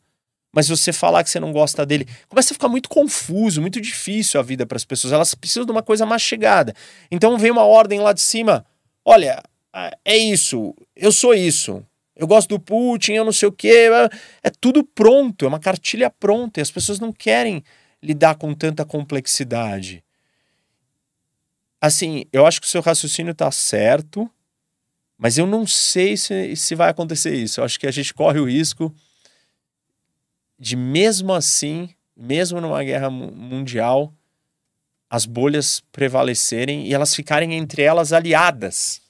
mas 0.52 0.68
você 0.68 0.92
falar 0.92 1.22
que 1.22 1.30
você 1.30 1.38
não 1.38 1.52
gosta 1.52 1.84
dele, 1.84 2.08
começa 2.28 2.52
a 2.52 2.54
ficar 2.54 2.68
muito 2.68 2.88
confuso, 2.88 3.60
muito 3.60 3.80
difícil 3.80 4.40
a 4.40 4.42
vida 4.42 4.66
para 4.66 4.76
as 4.76 4.84
pessoas. 4.84 5.12
Elas 5.12 5.34
precisam 5.34 5.64
de 5.64 5.70
uma 5.70 5.82
coisa 5.82 6.06
mais 6.06 6.22
chegada. 6.22 6.74
Então 7.10 7.38
vem 7.38 7.50
uma 7.50 7.64
ordem 7.64 8.00
lá 8.00 8.12
de 8.12 8.20
cima: 8.20 8.64
olha, 9.04 9.42
é 10.04 10.16
isso, 10.16 10.74
eu 10.96 11.12
sou 11.12 11.34
isso. 11.34 11.84
Eu 12.16 12.26
gosto 12.26 12.48
do 12.48 12.58
Putin, 12.58 13.12
eu 13.12 13.24
não 13.24 13.30
sei 13.30 13.48
o 13.48 13.52
quê. 13.52 13.88
É 14.42 14.50
tudo 14.50 14.82
pronto, 14.82 15.44
é 15.44 15.48
uma 15.48 15.60
cartilha 15.60 16.10
pronta. 16.10 16.58
E 16.58 16.62
as 16.62 16.70
pessoas 16.70 16.98
não 16.98 17.12
querem 17.12 17.62
lidar 18.02 18.34
com 18.34 18.52
tanta 18.52 18.84
complexidade. 18.84 20.02
Assim, 21.80 22.24
eu 22.32 22.44
acho 22.46 22.60
que 22.60 22.66
o 22.66 22.70
seu 22.70 22.80
raciocínio 22.80 23.32
está 23.32 23.50
certo, 23.50 24.30
mas 25.16 25.38
eu 25.38 25.46
não 25.46 25.66
sei 25.66 26.16
se, 26.16 26.54
se 26.56 26.74
vai 26.74 26.90
acontecer 26.90 27.34
isso. 27.34 27.60
Eu 27.60 27.64
acho 27.64 27.78
que 27.78 27.86
a 27.86 27.90
gente 27.90 28.12
corre 28.12 28.40
o 28.40 28.48
risco 28.48 28.94
de 30.58 30.74
mesmo 30.76 31.32
assim, 31.32 31.90
mesmo 32.16 32.60
numa 32.60 32.82
guerra 32.82 33.08
mundial, 33.08 34.12
as 35.08 35.24
bolhas 35.24 35.80
prevalecerem 35.92 36.86
e 36.86 36.92
elas 36.92 37.14
ficarem 37.14 37.54
entre 37.54 37.82
elas 37.82 38.12
aliadas. 38.12 39.00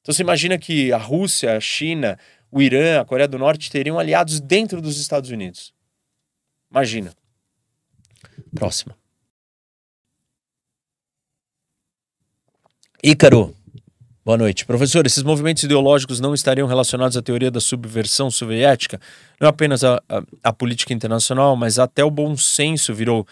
Então 0.00 0.14
você 0.14 0.22
imagina 0.22 0.58
que 0.58 0.92
a 0.92 0.98
Rússia, 0.98 1.56
a 1.56 1.60
China, 1.60 2.18
o 2.50 2.60
Irã, 2.60 3.00
a 3.00 3.04
Coreia 3.04 3.26
do 3.26 3.38
Norte 3.38 3.70
teriam 3.70 3.98
aliados 3.98 4.40
dentro 4.40 4.80
dos 4.80 5.00
Estados 5.00 5.30
Unidos. 5.30 5.72
Imagina. 6.70 7.14
Próxima. 8.54 8.96
Ícaro. 13.06 13.54
Boa 14.24 14.38
noite. 14.38 14.64
Professor, 14.64 15.04
esses 15.04 15.22
movimentos 15.22 15.62
ideológicos 15.62 16.20
não 16.20 16.32
estariam 16.32 16.66
relacionados 16.66 17.18
à 17.18 17.20
teoria 17.20 17.50
da 17.50 17.60
subversão 17.60 18.30
soviética? 18.30 18.98
Não 19.38 19.46
apenas 19.46 19.84
a, 19.84 20.02
a, 20.08 20.22
a, 20.42 20.52
política 20.54 20.94
internacional, 20.94 21.54
mas 21.54 21.78
até 21.78 22.02
o 22.02 22.10
bom 22.10 22.34
senso 22.34 22.94
virou. 22.94 23.26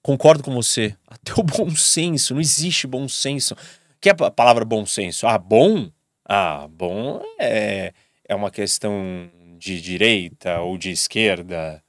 Concordo 0.00 0.44
com 0.44 0.54
você. 0.54 0.94
Até 1.04 1.32
o 1.36 1.42
bom 1.42 1.68
senso. 1.74 2.32
Não 2.32 2.40
existe 2.40 2.86
bom 2.86 3.08
senso. 3.08 3.54
O 3.54 3.56
que 4.00 4.08
é 4.08 4.12
a 4.12 4.30
palavra 4.30 4.64
bom 4.64 4.86
senso? 4.86 5.26
Ah, 5.26 5.36
bom? 5.36 5.90
Ah, 6.24 6.68
bom 6.70 7.20
é, 7.40 7.92
é 8.28 8.34
uma 8.36 8.52
questão 8.52 9.28
de 9.58 9.80
direita 9.80 10.60
ou 10.60 10.78
de 10.78 10.92
esquerda. 10.92 11.82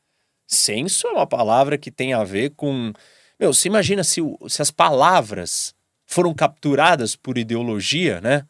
Senso 0.47 1.05
é 1.05 1.11
uma 1.11 1.27
palavra 1.27 1.77
que 1.77 1.91
tem 1.91 2.11
a 2.11 2.23
ver 2.23 2.53
com. 2.55 2.91
Meu, 3.39 3.53
você 3.53 3.67
imagina 3.67 4.03
se, 4.03 4.19
se 4.47 4.63
as 4.63 4.71
palavras 4.71 5.75
foram 6.09 6.33
capturadas 6.33 7.15
por 7.15 7.37
ideologia, 7.37 8.19
né? 8.19 8.43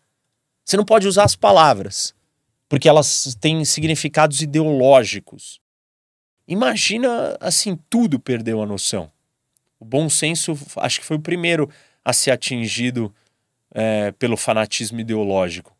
Você 0.63 0.77
não 0.77 0.85
pode 0.85 1.05
usar 1.05 1.25
as 1.25 1.35
palavras, 1.35 2.15
porque 2.69 2.87
elas 2.87 3.35
têm 3.35 3.65
significados 3.65 4.41
ideológicos. 4.41 5.59
Imagina, 6.47 7.37
assim, 7.37 7.77
tudo 7.89 8.17
perdeu 8.17 8.61
a 8.61 8.65
noção. 8.65 9.11
O 9.77 9.83
bom 9.83 10.09
senso, 10.09 10.57
acho 10.77 11.01
que 11.01 11.05
foi 11.05 11.17
o 11.17 11.21
primeiro 11.21 11.69
a 12.03 12.13
ser 12.13 12.31
atingido 12.31 13.13
é, 13.71 14.13
pelo 14.13 14.37
fanatismo 14.37 15.01
ideológico 15.01 15.75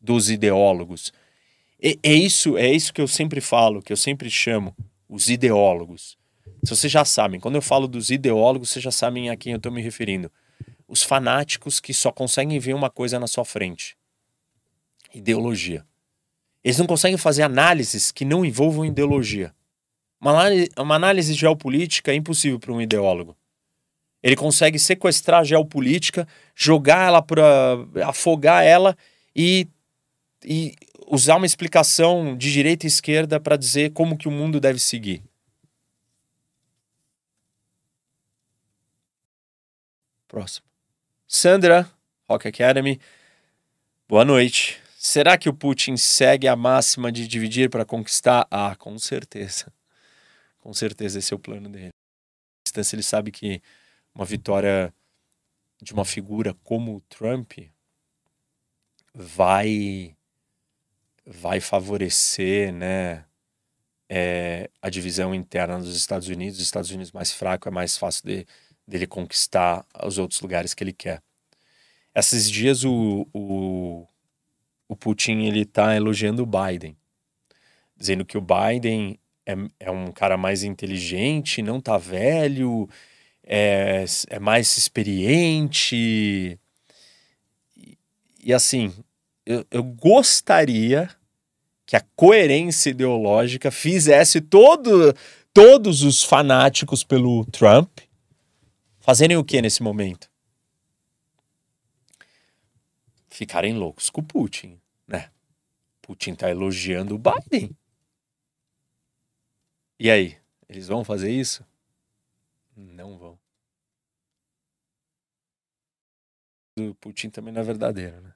dos 0.00 0.30
ideólogos. 0.30 1.12
E, 1.78 1.98
é 2.02 2.14
isso, 2.14 2.56
é 2.56 2.70
isso 2.70 2.92
que 2.92 3.02
eu 3.02 3.08
sempre 3.08 3.40
falo, 3.42 3.82
que 3.82 3.92
eu 3.92 3.98
sempre 3.98 4.30
chamo 4.30 4.74
os 5.06 5.28
ideólogos. 5.28 6.16
Se 6.64 6.74
vocês 6.74 6.90
já 6.90 7.04
sabem, 7.04 7.38
quando 7.38 7.56
eu 7.56 7.62
falo 7.62 7.86
dos 7.86 8.08
ideólogos, 8.08 8.70
vocês 8.70 8.82
já 8.82 8.90
sabem 8.90 9.28
a 9.28 9.36
quem 9.36 9.52
eu 9.52 9.58
estou 9.58 9.70
me 9.70 9.82
referindo 9.82 10.32
os 10.92 11.02
fanáticos 11.02 11.80
que 11.80 11.94
só 11.94 12.12
conseguem 12.12 12.58
ver 12.58 12.74
uma 12.74 12.90
coisa 12.90 13.18
na 13.18 13.26
sua 13.26 13.46
frente: 13.46 13.96
ideologia. 15.14 15.86
Eles 16.62 16.78
não 16.78 16.86
conseguem 16.86 17.16
fazer 17.16 17.42
análises 17.42 18.12
que 18.12 18.26
não 18.26 18.44
envolvam 18.44 18.84
ideologia. 18.84 19.54
Uma 20.20 20.94
análise, 20.94 21.32
geopolítica 21.32 22.12
é 22.12 22.14
impossível 22.14 22.60
para 22.60 22.72
um 22.72 22.80
ideólogo. 22.80 23.34
Ele 24.22 24.36
consegue 24.36 24.78
sequestrar 24.78 25.40
a 25.40 25.44
geopolítica, 25.44 26.28
jogar 26.54 27.08
ela 27.08 27.22
para 27.22 27.42
afogar 28.06 28.62
ela 28.62 28.96
e, 29.34 29.66
e 30.44 30.76
usar 31.08 31.36
uma 31.36 31.46
explicação 31.46 32.36
de 32.36 32.52
direita 32.52 32.86
e 32.86 32.88
esquerda 32.88 33.40
para 33.40 33.56
dizer 33.56 33.92
como 33.92 34.16
que 34.16 34.28
o 34.28 34.30
mundo 34.30 34.60
deve 34.60 34.78
seguir. 34.78 35.24
Próximo. 40.28 40.71
Sandra, 41.34 41.90
Rock 42.28 42.46
Academy. 42.46 43.00
Boa 44.06 44.22
noite. 44.22 44.78
Será 44.98 45.38
que 45.38 45.48
o 45.48 45.54
Putin 45.54 45.96
segue 45.96 46.46
a 46.46 46.54
máxima 46.54 47.10
de 47.10 47.26
dividir 47.26 47.70
para 47.70 47.86
conquistar? 47.86 48.46
Ah, 48.50 48.76
com 48.76 48.98
certeza. 48.98 49.72
Com 50.60 50.74
certeza 50.74 51.18
esse 51.18 51.32
é 51.32 51.36
o 51.36 51.38
plano 51.38 51.70
dele. 51.70 51.88
Se 52.68 52.94
ele 52.94 53.02
sabe 53.02 53.30
que 53.30 53.62
uma 54.14 54.26
vitória 54.26 54.92
de 55.80 55.94
uma 55.94 56.04
figura 56.04 56.52
como 56.62 56.96
o 56.96 57.00
Trump 57.00 57.52
vai 59.14 60.14
vai 61.24 61.60
favorecer, 61.60 62.74
né, 62.74 63.24
é, 64.06 64.68
a 64.82 64.90
divisão 64.90 65.34
interna 65.34 65.78
dos 65.78 65.96
Estados 65.96 66.28
Unidos. 66.28 66.58
Os 66.58 66.64
Estados 66.64 66.90
Unidos 66.90 67.10
mais 67.10 67.32
fraco 67.32 67.68
é 67.68 67.72
mais 67.72 67.96
fácil 67.96 68.26
de 68.26 68.46
dele 68.86 69.06
conquistar 69.06 69.84
os 70.04 70.18
outros 70.18 70.40
lugares 70.40 70.74
que 70.74 70.82
ele 70.82 70.92
quer. 70.92 71.22
Esses 72.14 72.50
dias 72.50 72.84
o, 72.84 73.26
o, 73.32 74.06
o 74.88 74.96
Putin 74.96 75.42
ele 75.44 75.62
está 75.62 75.96
elogiando 75.96 76.42
o 76.42 76.46
Biden, 76.46 76.96
dizendo 77.96 78.24
que 78.24 78.36
o 78.36 78.42
Biden 78.42 79.18
é, 79.46 79.56
é 79.80 79.90
um 79.90 80.12
cara 80.12 80.36
mais 80.36 80.62
inteligente, 80.62 81.62
não 81.62 81.80
tá 81.80 81.96
velho, 81.96 82.88
é, 83.44 84.04
é 84.28 84.38
mais 84.38 84.76
experiente. 84.76 85.96
E, 87.76 87.98
e 88.44 88.52
assim, 88.52 88.92
eu, 89.46 89.64
eu 89.70 89.82
gostaria 89.82 91.08
que 91.86 91.96
a 91.96 92.04
coerência 92.14 92.90
ideológica 92.90 93.70
fizesse 93.70 94.40
todo, 94.40 95.14
todos 95.52 96.02
os 96.02 96.22
fanáticos 96.22 97.02
pelo 97.02 97.44
Trump 97.46 98.00
fazerem 99.02 99.36
o 99.36 99.44
que 99.44 99.60
nesse 99.60 99.82
momento? 99.82 100.30
Ficarem 103.28 103.74
loucos 103.74 104.08
com 104.08 104.20
o 104.20 104.24
Putin, 104.24 104.80
né? 105.06 105.30
Putin 106.00 106.34
tá 106.34 106.48
elogiando 106.48 107.16
o 107.16 107.18
Biden. 107.18 107.76
E 109.98 110.10
aí, 110.10 110.38
eles 110.68 110.86
vão 110.86 111.04
fazer 111.04 111.30
isso? 111.30 111.66
Não 112.76 113.18
vão. 113.18 113.38
O 116.78 116.94
Putin 116.94 117.28
também 117.28 117.52
não 117.52 117.60
é 117.60 117.64
verdadeiro, 117.64 118.20
né? 118.20 118.32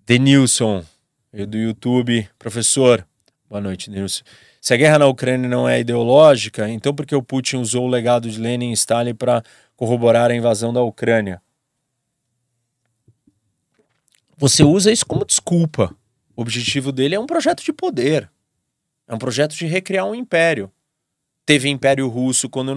Denilson, 0.00 0.84
do 1.32 1.58
YouTube, 1.58 2.28
professor. 2.38 3.06
Boa 3.48 3.60
noite, 3.60 3.90
Denilson. 3.90 4.24
Se 4.68 4.74
a 4.74 4.76
guerra 4.76 4.98
na 4.98 5.06
Ucrânia 5.06 5.48
não 5.48 5.66
é 5.66 5.80
ideológica, 5.80 6.68
então 6.68 6.94
por 6.94 7.06
que 7.06 7.16
o 7.16 7.22
Putin 7.22 7.56
usou 7.56 7.86
o 7.86 7.88
legado 7.88 8.30
de 8.30 8.38
Lenin 8.38 8.68
e 8.68 8.74
Stalin 8.74 9.14
para 9.14 9.42
corroborar 9.74 10.30
a 10.30 10.34
invasão 10.34 10.74
da 10.74 10.82
Ucrânia? 10.82 11.40
Você 14.36 14.62
usa 14.62 14.92
isso 14.92 15.06
como 15.06 15.24
desculpa. 15.24 15.96
O 16.36 16.42
objetivo 16.42 16.92
dele 16.92 17.14
é 17.14 17.18
um 17.18 17.24
projeto 17.24 17.64
de 17.64 17.72
poder. 17.72 18.30
É 19.06 19.14
um 19.14 19.18
projeto 19.18 19.54
de 19.54 19.64
recriar 19.64 20.04
um 20.04 20.14
império. 20.14 20.70
Teve 21.46 21.70
Império 21.70 22.06
Russo 22.06 22.46
quando 22.50 22.76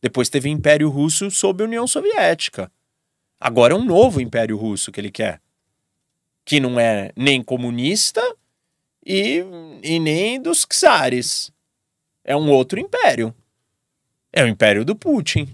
depois 0.00 0.28
teve 0.28 0.48
Império 0.48 0.88
Russo 0.90 1.28
sob 1.28 1.64
a 1.64 1.66
União 1.66 1.88
Soviética. 1.88 2.70
Agora 3.40 3.74
é 3.74 3.76
um 3.76 3.84
novo 3.84 4.20
Império 4.20 4.56
Russo 4.56 4.92
que 4.92 5.00
ele 5.00 5.10
quer. 5.10 5.42
Que 6.44 6.60
não 6.60 6.78
é 6.78 7.10
nem 7.16 7.42
comunista 7.42 8.22
e, 9.06 9.44
e 9.84 10.00
nem 10.00 10.42
dos 10.42 10.66
czares. 10.68 11.52
É 12.24 12.36
um 12.36 12.50
outro 12.50 12.80
império. 12.80 13.32
É 14.32 14.42
o 14.42 14.48
império 14.48 14.84
do 14.84 14.96
Putin. 14.96 15.48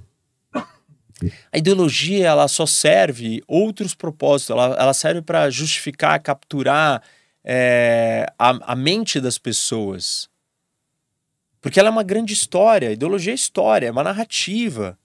A 1.53 1.59
ideologia 1.59 2.27
ela 2.27 2.49
só 2.49 2.67
serve 2.67 3.43
outros 3.47 3.95
propósitos, 3.95 4.51
ela, 4.51 4.75
ela 4.77 4.95
serve 4.95 5.23
para 5.23 5.51
justificar, 5.51 6.19
capturar 6.21 7.01
é, 7.45 8.27
a, 8.39 8.73
a 8.73 8.75
mente 8.75 9.21
das 9.21 9.39
pessoas. 9.39 10.29
Porque 11.61 11.79
ela 11.79 11.91
é 11.91 11.93
uma 11.93 12.03
grande 12.03 12.33
história, 12.33 12.91
ideologia 12.91 13.33
é 13.33 13.37
história, 13.37 13.87
é 13.87 13.91
uma 13.91 14.03
narrativa 14.03 14.99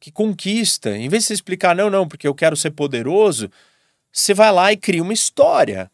que 0.00 0.10
conquista. 0.10 0.96
Em 0.96 1.08
vez 1.08 1.22
de 1.22 1.28
você 1.28 1.34
explicar, 1.34 1.76
não, 1.76 1.88
não, 1.90 2.08
porque 2.08 2.26
eu 2.26 2.34
quero 2.34 2.56
ser 2.56 2.72
poderoso, 2.72 3.48
você 4.10 4.34
vai 4.34 4.50
lá 4.50 4.72
e 4.72 4.76
cria 4.76 5.02
uma 5.02 5.12
história 5.12 5.88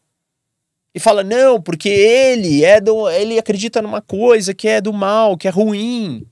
e 0.95 0.99
fala: 0.99 1.23
"Não, 1.23 1.61
porque 1.61 1.89
ele 1.89 2.63
é 2.63 2.79
do 2.79 3.09
ele 3.09 3.37
acredita 3.37 3.81
numa 3.81 4.01
coisa 4.01 4.53
que 4.53 4.67
é 4.67 4.79
do 4.79 4.93
mal, 4.93 5.37
que 5.37 5.47
é 5.47 5.51
ruim". 5.51 6.25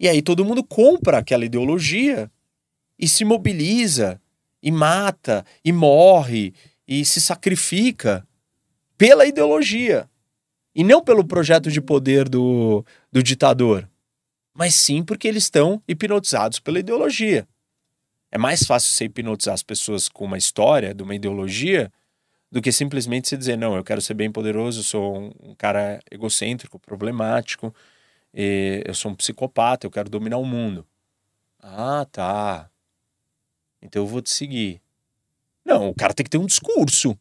E 0.00 0.08
aí 0.08 0.22
todo 0.22 0.44
mundo 0.44 0.64
compra 0.64 1.18
aquela 1.18 1.44
ideologia 1.44 2.30
e 2.98 3.06
se 3.06 3.24
mobiliza 3.24 4.20
e 4.62 4.70
mata 4.72 5.44
e 5.62 5.70
morre 5.70 6.54
e 6.88 7.04
se 7.04 7.20
sacrifica 7.20 8.26
pela 8.96 9.26
ideologia 9.26 10.08
e 10.74 10.82
não 10.82 11.02
pelo 11.02 11.24
projeto 11.24 11.70
de 11.70 11.80
poder 11.80 12.28
do, 12.28 12.84
do 13.12 13.22
ditador, 13.22 13.88
mas 14.52 14.74
sim 14.74 15.02
porque 15.02 15.28
eles 15.28 15.44
estão 15.44 15.82
hipnotizados 15.86 16.58
pela 16.58 16.80
ideologia. 16.80 17.46
É 18.30 18.38
mais 18.38 18.64
fácil 18.64 18.90
você 18.90 19.04
hipnotizar 19.04 19.54
as 19.54 19.62
pessoas 19.62 20.08
com 20.08 20.24
uma 20.24 20.38
história, 20.38 20.92
de 20.92 21.02
uma 21.02 21.14
ideologia, 21.14 21.92
do 22.54 22.62
que 22.62 22.70
simplesmente 22.70 23.28
se 23.28 23.36
dizer, 23.36 23.58
não, 23.58 23.74
eu 23.74 23.82
quero 23.82 24.00
ser 24.00 24.14
bem 24.14 24.30
poderoso, 24.30 24.84
sou 24.84 25.18
um, 25.18 25.32
um 25.42 25.54
cara 25.56 26.00
egocêntrico, 26.08 26.78
problemático, 26.78 27.74
eu 28.32 28.94
sou 28.94 29.10
um 29.10 29.14
psicopata, 29.16 29.84
eu 29.84 29.90
quero 29.90 30.08
dominar 30.08 30.36
o 30.36 30.44
mundo. 30.44 30.86
Ah, 31.60 32.06
tá. 32.12 32.70
Então 33.82 34.02
eu 34.02 34.06
vou 34.06 34.22
te 34.22 34.30
seguir. 34.30 34.80
Não, 35.64 35.88
o 35.88 35.94
cara 35.96 36.14
tem 36.14 36.22
que 36.22 36.30
ter 36.30 36.38
um 36.38 36.46
discurso. 36.46 37.18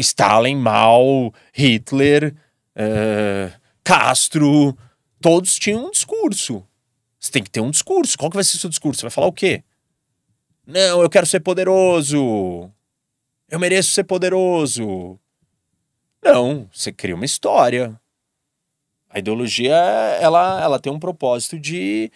Stalin, 0.00 0.56
Mao, 0.56 1.32
Hitler, 1.54 2.36
uh, 2.76 3.58
Castro, 3.82 4.76
todos 5.18 5.58
tinham 5.58 5.86
um 5.86 5.90
discurso. 5.90 6.62
Você 7.18 7.32
tem 7.32 7.42
que 7.42 7.50
ter 7.50 7.62
um 7.62 7.70
discurso. 7.70 8.18
Qual 8.18 8.30
que 8.30 8.36
vai 8.36 8.44
ser 8.44 8.58
o 8.58 8.60
seu 8.60 8.68
discurso? 8.68 9.00
Você 9.00 9.06
vai 9.06 9.10
falar 9.10 9.28
o 9.28 9.32
quê? 9.32 9.64
Não, 10.66 11.00
eu 11.00 11.08
quero 11.08 11.24
ser 11.24 11.40
poderoso. 11.40 12.70
Eu 13.50 13.58
mereço 13.58 13.90
ser 13.90 14.04
poderoso. 14.04 15.18
Não, 16.22 16.68
você 16.72 16.92
cria 16.92 17.16
uma 17.16 17.24
história. 17.24 18.00
A 19.08 19.18
ideologia, 19.18 19.74
ela, 19.74 20.62
ela 20.62 20.78
tem 20.78 20.92
um 20.92 21.00
propósito 21.00 21.58
de 21.58 22.12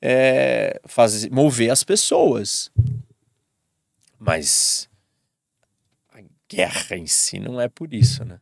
é, 0.00 0.80
fazer, 0.86 1.30
mover 1.30 1.70
as 1.70 1.84
pessoas. 1.84 2.72
Mas 4.18 4.88
a 6.10 6.20
guerra 6.48 6.96
em 6.96 7.06
si 7.06 7.38
não 7.38 7.60
é 7.60 7.68
por 7.68 7.92
isso, 7.92 8.24
né? 8.24 8.40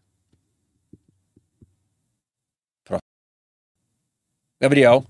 Gabriel, 4.60 5.04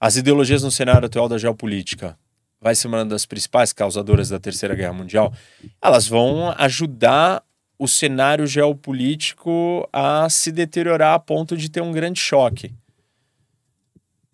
as 0.00 0.16
ideologias 0.16 0.62
no 0.62 0.70
cenário 0.70 1.06
atual 1.06 1.28
da 1.28 1.38
geopolítica 1.38 2.18
vai 2.62 2.76
ser 2.76 2.86
uma 2.86 3.04
das 3.04 3.26
principais 3.26 3.72
causadoras 3.72 4.28
da 4.28 4.38
Terceira 4.38 4.76
Guerra 4.76 4.92
Mundial. 4.92 5.34
Elas 5.82 6.06
vão 6.06 6.54
ajudar 6.56 7.44
o 7.76 7.88
cenário 7.88 8.46
geopolítico 8.46 9.88
a 9.92 10.30
se 10.30 10.52
deteriorar 10.52 11.14
a 11.14 11.18
ponto 11.18 11.56
de 11.56 11.68
ter 11.68 11.80
um 11.80 11.90
grande 11.90 12.20
choque. 12.20 12.72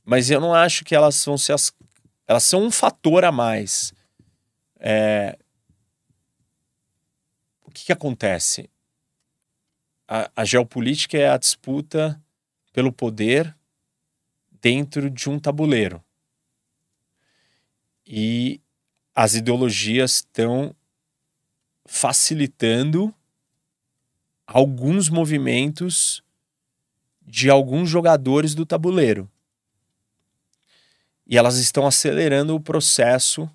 Mas 0.05 0.31
eu 0.31 0.39
não 0.41 0.55
acho 0.55 0.85
que 0.85 0.95
elas 0.95 1.25
vão 1.25 1.39
ser 1.39 1.55
as. 1.55 1.73
Elas 2.27 2.43
são 2.43 2.63
um 2.63 2.71
fator 2.71 3.25
a 3.25 3.33
mais. 3.33 3.95
É... 4.79 5.39
O 7.65 7.71
que, 7.71 7.87
que 7.87 7.93
acontece? 7.93 8.69
A, 10.07 10.31
a 10.37 10.45
geopolítica 10.45 11.17
é 11.17 11.31
a 11.31 11.39
disputa 11.39 12.21
pelo 12.75 12.93
poder 12.93 13.57
dentro 14.61 15.09
de 15.09 15.31
um 15.31 15.39
tabuleiro. 15.39 16.03
E 18.09 18.61
as 19.15 19.35
ideologias 19.35 20.15
estão 20.15 20.75
facilitando 21.85 23.15
alguns 24.47 25.11
movimentos 25.11 26.23
de 27.21 27.51
alguns 27.51 27.91
jogadores 27.91 28.55
do 28.55 28.65
tabuleiro. 28.65 29.31
E 31.27 31.37
elas 31.37 31.59
estão 31.59 31.87
acelerando 31.87 32.55
o 32.55 32.61
processo 32.61 33.51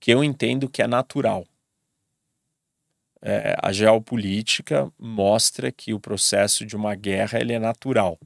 que 0.00 0.12
eu 0.12 0.24
entendo 0.24 0.68
que 0.68 0.82
é 0.82 0.88
natural. 0.88 1.46
É, 3.22 3.56
a 3.62 3.72
geopolítica 3.72 4.92
mostra 4.98 5.70
que 5.70 5.94
o 5.94 6.00
processo 6.00 6.66
de 6.66 6.74
uma 6.74 6.96
guerra 6.96 7.38
ele 7.38 7.52
é 7.52 7.58
natural 7.58 8.18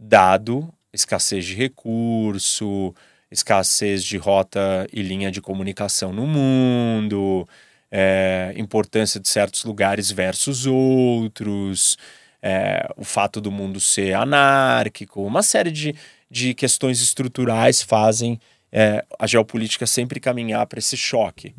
dado 0.00 0.72
escassez 0.92 1.44
de 1.44 1.54
recurso, 1.54 2.94
escassez 3.30 4.02
de 4.04 4.16
rota 4.16 4.86
e 4.92 5.02
linha 5.02 5.30
de 5.30 5.40
comunicação 5.40 6.12
no 6.12 6.26
mundo, 6.26 7.48
é, 7.90 8.52
importância 8.56 9.20
de 9.20 9.28
certos 9.28 9.64
lugares 9.64 10.10
versus 10.10 10.66
outros, 10.66 11.96
é, 12.42 12.88
o 12.96 13.04
fato 13.04 13.40
do 13.40 13.50
mundo 13.50 13.80
ser 13.80 14.14
anárquico, 14.14 15.22
uma 15.22 15.42
série 15.42 15.70
de, 15.70 15.94
de 16.30 16.54
questões 16.54 17.00
estruturais 17.00 17.82
fazem 17.82 18.40
é, 18.72 19.04
a 19.18 19.26
geopolítica 19.26 19.86
sempre 19.86 20.20
caminhar 20.20 20.66
para 20.66 20.78
esse 20.78 20.96
choque. 20.96 21.54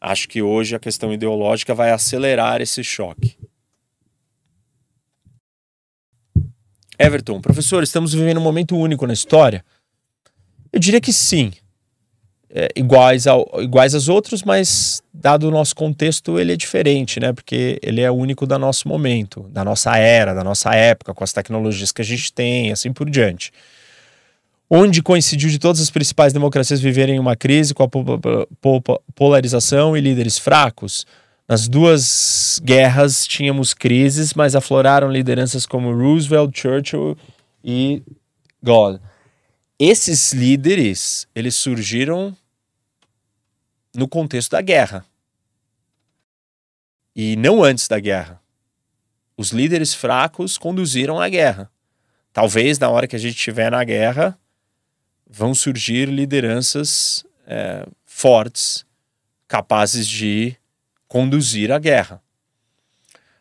Acho 0.00 0.28
que 0.28 0.42
hoje 0.42 0.76
a 0.76 0.78
questão 0.78 1.12
ideológica 1.12 1.74
vai 1.74 1.90
acelerar 1.90 2.60
esse 2.60 2.84
choque. 2.84 3.36
Everton, 6.98 7.40
professor, 7.40 7.82
estamos 7.82 8.12
vivendo 8.14 8.38
um 8.38 8.42
momento 8.42 8.76
único 8.76 9.06
na 9.06 9.12
história? 9.12 9.64
Eu 10.74 10.80
diria 10.80 11.00
que 11.00 11.12
sim. 11.12 11.52
É, 12.50 12.68
iguais, 12.74 13.28
ao, 13.28 13.48
iguais 13.58 13.94
aos 13.94 14.08
outros, 14.08 14.42
mas 14.42 15.00
dado 15.12 15.46
o 15.46 15.50
nosso 15.52 15.74
contexto, 15.74 16.36
ele 16.38 16.52
é 16.52 16.56
diferente, 16.56 17.20
né? 17.20 17.32
Porque 17.32 17.78
ele 17.80 18.00
é 18.00 18.10
único 18.10 18.44
da 18.44 18.58
nosso 18.58 18.88
momento, 18.88 19.48
da 19.50 19.64
nossa 19.64 19.96
era, 19.96 20.34
da 20.34 20.42
nossa 20.42 20.74
época, 20.74 21.14
com 21.14 21.22
as 21.22 21.32
tecnologias 21.32 21.92
que 21.92 22.02
a 22.02 22.04
gente 22.04 22.32
tem, 22.32 22.72
assim 22.72 22.92
por 22.92 23.08
diante. 23.08 23.52
Onde 24.68 25.00
coincidiu 25.00 25.48
de 25.48 25.60
todas 25.60 25.80
as 25.80 25.90
principais 25.90 26.32
democracias 26.32 26.80
viverem 26.80 27.20
uma 27.20 27.36
crise 27.36 27.72
com 27.72 27.84
a 27.84 27.88
polarização 29.14 29.96
e 29.96 30.00
líderes 30.00 30.38
fracos, 30.38 31.06
nas 31.48 31.68
duas 31.68 32.60
guerras 32.64 33.28
tínhamos 33.28 33.74
crises, 33.74 34.34
mas 34.34 34.56
afloraram 34.56 35.08
lideranças 35.08 35.66
como 35.66 35.94
Roosevelt, 35.94 36.58
Churchill 36.58 37.16
e 37.62 38.02
God. 38.60 38.98
Esses 39.78 40.32
líderes, 40.32 41.26
eles 41.34 41.56
surgiram 41.56 42.36
no 43.92 44.06
contexto 44.06 44.52
da 44.52 44.60
guerra. 44.60 45.04
E 47.14 47.34
não 47.36 47.62
antes 47.62 47.88
da 47.88 47.98
guerra. 47.98 48.40
Os 49.36 49.50
líderes 49.50 49.92
fracos 49.92 50.56
conduziram 50.56 51.20
a 51.20 51.28
guerra. 51.28 51.70
Talvez 52.32 52.78
na 52.78 52.88
hora 52.88 53.08
que 53.08 53.16
a 53.16 53.18
gente 53.18 53.34
estiver 53.34 53.70
na 53.70 53.82
guerra, 53.82 54.38
vão 55.28 55.52
surgir 55.54 56.08
lideranças 56.08 57.24
é, 57.44 57.84
fortes, 58.04 58.86
capazes 59.48 60.06
de 60.06 60.56
conduzir 61.08 61.72
a 61.72 61.80
guerra. 61.80 62.22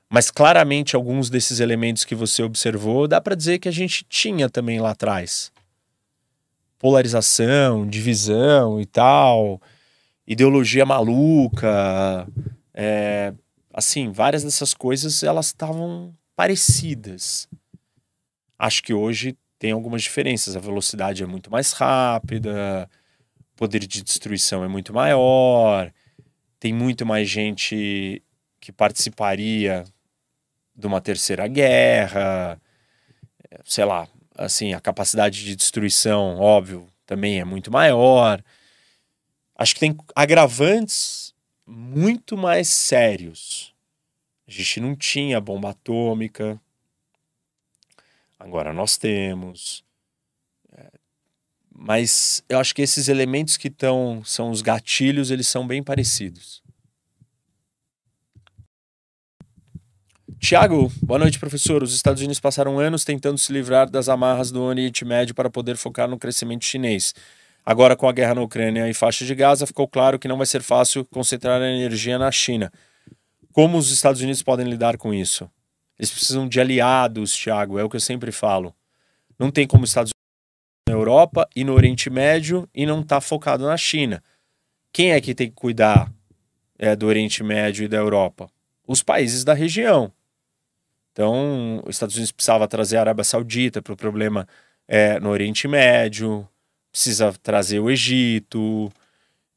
Mas 0.10 0.31
claramente 0.31 0.95
alguns 0.95 1.30
desses 1.30 1.60
elementos 1.60 2.03
que 2.03 2.15
você 2.15 2.41
observou, 2.41 3.07
dá 3.07 3.22
para 3.22 3.35
dizer 3.35 3.60
que 3.60 3.69
a 3.69 3.72
gente 3.72 4.03
tinha 4.10 4.49
também 4.49 4.80
lá 4.80 4.91
atrás. 4.91 5.52
Polarização, 6.84 7.88
divisão 7.88 8.77
e 8.77 8.85
tal, 8.85 9.61
ideologia 10.27 10.85
maluca, 10.85 12.27
é, 12.73 13.34
assim, 13.73 14.11
várias 14.11 14.43
dessas 14.43 14.73
coisas 14.73 15.23
elas 15.23 15.45
estavam 15.45 16.14
parecidas. 16.35 17.47
Acho 18.60 18.84
que 18.84 18.93
hoje 18.93 19.38
tem 19.57 19.72
algumas 19.72 20.03
diferenças. 20.03 20.57
A 20.57 20.60
velocidade 20.60 21.23
é 21.23 21.26
muito 21.26 21.49
mais 21.49 21.72
rápida, 21.72 22.89
o 23.39 23.55
poder 23.55 23.80
de 23.80 24.03
destruição 24.03 24.61
é 24.61 24.68
muito 24.68 24.93
maior, 24.93 25.89
tem 26.60 26.73
muito 26.73 27.05
mais 27.05 27.30
gente 27.30 28.22
que 28.60 28.73
participaria 28.73 29.85
de 30.76 30.85
uma 30.85 30.99
terceira 30.99 31.47
guerra, 31.47 32.60
sei 33.64 33.85
lá, 33.85 34.05
assim, 34.38 34.73
a 34.73 34.80
capacidade 34.80 35.43
de 35.43 35.55
destruição, 35.55 36.39
óbvio, 36.39 36.88
também 37.05 37.39
é 37.39 37.45
muito 37.45 37.72
maior. 37.72 38.43
Acho 39.55 39.73
que 39.73 39.80
tem 39.80 39.97
agravantes 40.15 41.34
muito 41.65 42.35
mais 42.38 42.68
sérios. 42.68 43.73
A 44.47 44.51
gente 44.51 44.80
não 44.80 44.95
tinha 44.95 45.39
bomba 45.39 45.69
atômica, 45.69 46.60
agora 48.39 48.73
nós 48.73 48.97
temos. 48.97 49.84
Mas 51.76 52.43
eu 52.47 52.60
acho 52.60 52.73
que 52.73 52.81
esses 52.81 53.10
elementos 53.10 53.57
que 53.57 53.68
estão 53.68 54.23
são 54.23 54.51
os 54.51 54.61
gatilhos, 54.61 55.31
eles 55.31 55.47
são 55.47 55.68
bem 55.68 55.84
parecidos. 55.84 56.62
Tiago, 60.44 60.91
boa 61.02 61.18
noite, 61.18 61.40
professor. 61.40 61.82
Os 61.82 61.95
Estados 61.95 62.20
Unidos 62.20 62.38
passaram 62.38 62.78
anos 62.78 63.06
tentando 63.06 63.38
se 63.38 63.53
livrar 63.53 63.90
das 63.90 64.10
amarras 64.10 64.52
do 64.52 64.61
Oriente 64.61 65.06
Médio 65.06 65.34
para 65.34 65.49
poder 65.49 65.78
focar 65.78 66.06
no 66.06 66.20
crescimento 66.20 66.65
chinês. 66.65 67.15
Agora, 67.65 67.95
com 67.95 68.10
a 68.10 68.11
guerra 68.11 68.36
na 68.36 68.41
Ucrânia 68.41 68.90
e 68.90 68.94
faixa 68.94 69.24
de 69.24 69.34
Gaza, 69.34 69.65
ficou 69.65 69.88
claro 69.88 70.20
que 70.20 70.28
não 70.28 70.36
vai 70.36 70.45
ser 70.45 70.61
fácil 70.61 71.06
concentrar 71.06 71.61
a 71.61 71.65
energia 71.65 72.20
na 72.20 72.30
China. 72.30 72.70
Como 73.53 73.78
os 73.78 73.90
Estados 73.90 74.20
Unidos 74.20 74.44
podem 74.44 74.68
lidar 74.68 74.98
com 74.98 75.14
isso? 75.14 75.49
Eles 75.98 76.11
precisam 76.11 76.45
de 76.45 76.60
aliados, 76.60 77.34
Tiago, 77.34 77.80
é 77.80 77.84
o 77.86 77.90
que 77.90 77.95
eu 77.95 78.02
sempre 78.02 78.30
falo. 78.30 78.76
Não 79.40 79.49
tem 79.49 79.65
como 79.65 79.86
os 79.86 79.91
Estados 79.91 80.11
na 80.90 80.94
Europa 80.94 81.48
e 81.56 81.64
no 81.64 81.74
Oriente 81.74 82.10
Médio 82.10 82.68
e 82.76 82.86
não 82.86 82.99
está 82.99 83.22
focado 83.22 83.65
na 83.65 83.78
China. 83.78 84.22
Quem 84.91 85.14
é 85.14 85.22
que 85.22 85.34
tem 85.34 85.48
que 85.48 85.56
cuidar 85.56 86.11
é, 86.78 86.98
do 86.98 87.07
Oriente 87.07 87.41
Médio 87.45 87.86
e 87.86 87.88
da 87.88 87.95
Europa? 87.95 88.49
Os 88.86 89.02
países 89.02 89.45
da 89.45 89.53
região. 89.53 90.11
Então, 91.14 91.81
os 91.85 91.95
Estados 91.95 92.15
Unidos 92.15 92.31
precisava 92.31 92.68
trazer 92.68 92.98
a 92.98 93.02
Arábia 93.02 93.23
Saudita 93.23 93.81
para 93.81 93.94
o 93.94 93.98
problema 93.98 94.48
é, 94.88 95.19
no 95.19 95.30
Oriente 95.30 95.68
Médio, 95.68 96.48
precisa 96.91 97.31
trazer 97.41 97.80
o 97.80 97.90
Egito, 97.90 98.91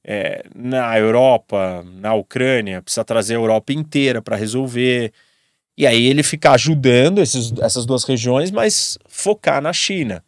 é, 0.05 0.45
na 0.55 0.97
Europa, 0.99 1.83
na 1.95 2.15
Ucrânia, 2.15 2.83
precisa 2.83 3.05
trazer 3.05 3.35
a 3.35 3.39
Europa 3.39 3.73
inteira 3.73 4.21
para 4.21 4.37
resolver. 4.37 5.13
E 5.77 5.87
aí 5.87 6.07
ele 6.07 6.23
fica 6.23 6.53
ajudando 6.53 7.21
esses, 7.21 7.53
essas 7.59 7.87
duas 7.87 8.05
regiões, 8.05 8.51
mas 8.51 8.99
focar 9.09 9.61
na 9.63 9.73
China. 9.73 10.23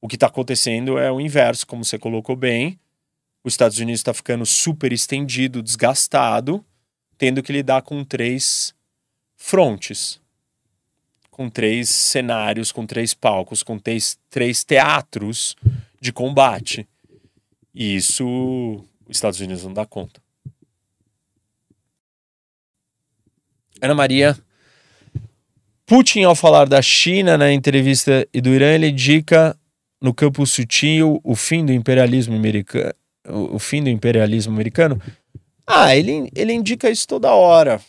O 0.00 0.08
que 0.08 0.16
está 0.16 0.26
acontecendo 0.26 0.98
é 0.98 1.10
o 1.10 1.20
inverso, 1.20 1.66
como 1.66 1.84
você 1.84 1.98
colocou 1.98 2.36
bem. 2.36 2.78
Os 3.44 3.54
Estados 3.54 3.78
Unidos 3.78 4.00
está 4.00 4.12
ficando 4.12 4.44
super 4.44 4.92
estendido, 4.92 5.62
desgastado, 5.62 6.64
tendo 7.16 7.42
que 7.42 7.52
lidar 7.52 7.82
com 7.82 8.04
três 8.04 8.74
frontes, 9.34 10.20
com 11.34 11.50
três 11.50 11.88
cenários, 11.88 12.70
com 12.70 12.86
três 12.86 13.12
palcos, 13.12 13.60
com 13.60 13.76
três, 13.76 14.16
três 14.30 14.62
teatros 14.62 15.56
de 16.00 16.12
combate. 16.12 16.86
E 17.74 17.96
isso 17.96 18.24
os 19.08 19.16
Estados 19.16 19.40
Unidos 19.40 19.64
não 19.64 19.72
dá 19.72 19.84
conta. 19.84 20.22
Ana 23.82 23.96
Maria. 23.96 24.38
Putin, 25.84 26.22
ao 26.22 26.36
falar 26.36 26.66
da 26.66 26.80
China 26.80 27.36
na 27.36 27.52
entrevista 27.52 28.26
e 28.32 28.40
do 28.40 28.50
Irã, 28.50 28.72
ele 28.72 28.90
indica 28.90 29.58
no 30.00 30.14
campo 30.14 30.46
sutil 30.46 31.20
o 31.24 31.34
fim 31.34 31.66
do 31.66 31.72
imperialismo 31.72 32.36
americano. 32.36 32.94
O 33.26 33.58
fim 33.58 33.82
do 33.82 33.90
imperialismo 33.90 34.52
americano. 34.52 35.02
Ah, 35.66 35.96
ele, 35.96 36.30
ele 36.32 36.52
indica 36.52 36.88
isso 36.88 37.08
toda 37.08 37.34
hora. 37.34 37.80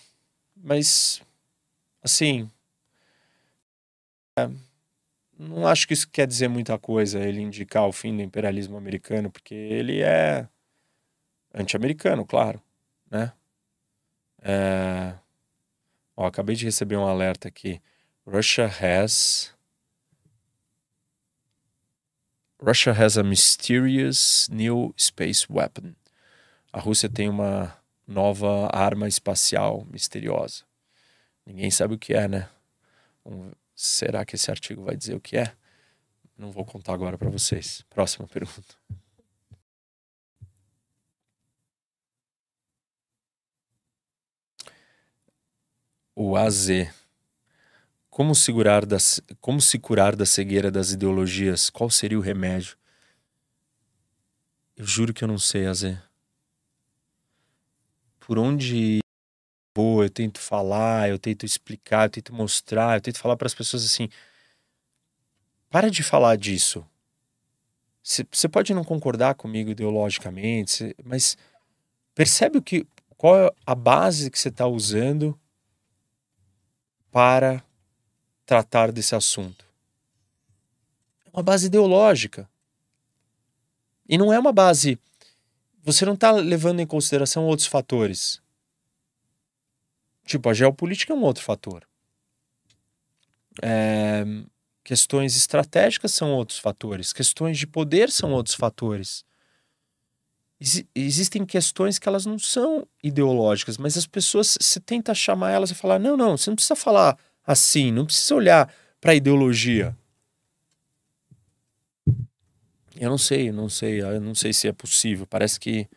Mas, 0.63 1.21
assim. 2.01 2.49
É, 4.37 4.49
não 5.39 5.65
acho 5.67 5.87
que 5.87 5.93
isso 5.93 6.09
quer 6.09 6.27
dizer 6.27 6.49
muita 6.49 6.77
coisa, 6.77 7.19
ele 7.19 7.41
indicar 7.41 7.87
o 7.87 7.91
fim 7.91 8.15
do 8.15 8.21
imperialismo 8.21 8.77
americano, 8.77 9.31
porque 9.31 9.55
ele 9.55 10.01
é 10.01 10.47
anti-americano, 11.53 12.25
claro, 12.25 12.61
né? 13.09 13.31
É... 14.41 15.15
Ó, 16.17 16.25
acabei 16.25 16.55
de 16.55 16.65
receber 16.65 16.97
um 16.97 17.07
alerta 17.07 17.47
aqui. 17.47 17.81
Russia 18.25 18.65
has 18.65 19.53
Russia 22.61 22.93
has 22.93 23.17
a 23.17 23.23
mysterious 23.23 24.49
new 24.49 24.93
space 24.97 25.45
weapon. 25.49 25.95
A 26.73 26.79
Rússia 26.79 27.09
tem 27.09 27.29
uma 27.29 27.77
nova 28.07 28.69
arma 28.73 29.07
espacial 29.07 29.85
misteriosa. 29.91 30.63
Ninguém 31.45 31.71
sabe 31.71 31.95
o 31.95 31.99
que 31.99 32.13
é, 32.13 32.27
né? 32.27 32.49
Será 33.75 34.23
que 34.23 34.35
esse 34.35 34.49
artigo 34.49 34.83
vai 34.85 34.95
dizer 34.95 35.15
o 35.15 35.19
que 35.19 35.35
é? 35.35 35.53
Não 36.37 36.49
vou 36.49 36.65
contar 36.65 36.93
agora 36.93 37.17
para 37.17 37.29
vocês. 37.29 37.83
Próxima 37.89 38.25
pergunta. 38.25 38.75
O 46.15 46.37
AZ. 46.37 46.67
Como, 48.09 48.33
segurar 48.33 48.85
da, 48.85 48.95
como 49.41 49.59
se 49.59 49.77
curar 49.77 50.15
da 50.15 50.25
cegueira 50.25 50.71
das 50.71 50.91
ideologias? 50.91 51.69
Qual 51.69 51.89
seria 51.89 52.17
o 52.17 52.21
remédio? 52.21 52.77
Eu 54.77 54.85
juro 54.85 55.13
que 55.13 55.21
eu 55.21 55.27
não 55.27 55.37
sei, 55.37 55.65
AZ. 55.67 55.97
Por 58.21 58.39
onde 58.39 58.99
vou, 59.75 60.03
eu 60.03 60.09
tento 60.09 60.39
falar, 60.39 61.09
eu 61.09 61.19
tento 61.19 61.45
explicar, 61.45 62.05
eu 62.05 62.09
tento 62.09 62.33
mostrar, 62.33 62.97
eu 62.97 63.01
tento 63.01 63.19
falar 63.19 63.35
para 63.35 63.47
as 63.47 63.53
pessoas 63.53 63.83
assim: 63.83 64.09
para 65.69 65.91
de 65.91 66.01
falar 66.01 66.37
disso. 66.37 66.85
Você 68.01 68.47
pode 68.47 68.73
não 68.73 68.83
concordar 68.83 69.33
comigo 69.33 69.71
ideologicamente, 69.71 70.95
mas 71.03 71.35
percebe 72.13 72.59
o 72.59 72.61
que, 72.61 72.85
qual 73.17 73.35
é 73.37 73.51
a 73.65 73.73
base 73.73 74.29
que 74.29 74.37
você 74.37 74.49
está 74.49 74.67
usando 74.67 75.37
para 77.11 77.63
tratar 78.45 78.91
desse 78.91 79.15
assunto. 79.15 79.65
É 81.25 81.29
uma 81.33 81.41
base 81.41 81.65
ideológica. 81.65 82.47
E 84.07 84.19
não 84.19 84.31
é 84.31 84.37
uma 84.37 84.53
base. 84.53 84.99
Você 85.83 86.05
não 86.05 86.13
está 86.13 86.31
levando 86.31 86.81
em 86.81 86.85
consideração 86.85 87.45
outros 87.45 87.67
fatores. 87.67 88.39
Tipo, 90.25 90.49
a 90.49 90.53
geopolítica 90.53 91.13
é 91.13 91.15
um 91.15 91.21
outro 91.21 91.43
fator. 91.43 91.87
É, 93.61 94.23
questões 94.83 95.35
estratégicas 95.37 96.11
são 96.11 96.33
outros 96.33 96.59
fatores. 96.59 97.13
Questões 97.13 97.57
de 97.57 97.67
poder 97.67 98.11
são 98.11 98.33
outros 98.33 98.55
fatores. 98.55 99.23
Ex 100.59 100.83
existem 100.95 101.45
questões 101.45 101.99
que 101.99 102.07
elas 102.07 102.25
não 102.25 102.39
são 102.39 102.87
ideológicas, 103.03 103.77
mas 103.77 103.97
as 103.97 104.07
pessoas, 104.07 104.57
você 104.59 104.79
tenta 104.79 105.13
chamar 105.13 105.51
elas 105.51 105.69
e 105.69 105.75
falar: 105.75 105.99
não, 105.99 106.17
não, 106.17 106.37
você 106.37 106.49
não 106.49 106.55
precisa 106.55 106.75
falar 106.75 107.17
assim, 107.45 107.91
não 107.91 108.05
precisa 108.05 108.35
olhar 108.35 108.73
para 108.99 109.11
a 109.11 109.15
ideologia. 109.15 109.95
Eu 112.97 113.09
não 113.09 113.17
sei, 113.17 113.49
eu 113.49 113.53
não 113.53 113.67
sei, 113.67 114.01
eu 114.01 114.21
não 114.21 114.33
sei 114.33 114.53
se 114.53 114.67
é 114.67 114.71
possível. 114.71 115.27
Parece 115.27 115.59
que 115.59 115.87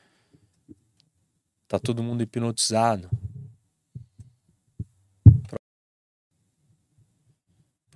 tá 1.69 1.79
todo 1.79 2.03
mundo 2.03 2.23
hipnotizado. 2.23 3.09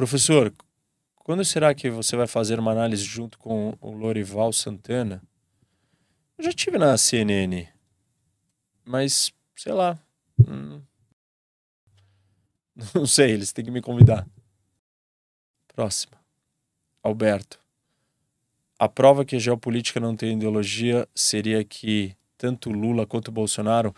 Professor, 0.02 0.52
quando 1.14 1.44
será 1.44 1.72
que 1.72 1.88
você 1.88 2.16
vai 2.16 2.26
fazer 2.26 2.58
uma 2.58 2.72
análise 2.72 3.04
junto 3.04 3.38
com 3.38 3.78
o 3.80 3.92
Lorival 3.92 4.52
Santana? 4.52 5.22
Eu 6.36 6.42
já 6.42 6.52
tive 6.52 6.76
na 6.76 6.98
CNN, 6.98 7.68
mas 8.84 9.32
sei 9.54 9.72
lá. 9.72 9.96
Hum, 10.40 10.82
não 12.92 13.06
sei, 13.06 13.30
eles 13.30 13.52
têm 13.52 13.64
que 13.64 13.70
me 13.70 13.80
convidar. 13.80 14.26
Próxima. 15.68 16.18
Alberto. 17.00 17.60
A 18.80 18.88
prova 18.88 19.24
que 19.24 19.36
a 19.36 19.38
geopolítica 19.38 20.00
não 20.00 20.16
tem 20.16 20.36
ideologia 20.36 21.08
seria 21.14 21.62
que 21.62 22.16
tanto 22.36 22.70
Lula 22.70 23.06
quanto 23.06 23.30
Bolsonaro 23.30 23.94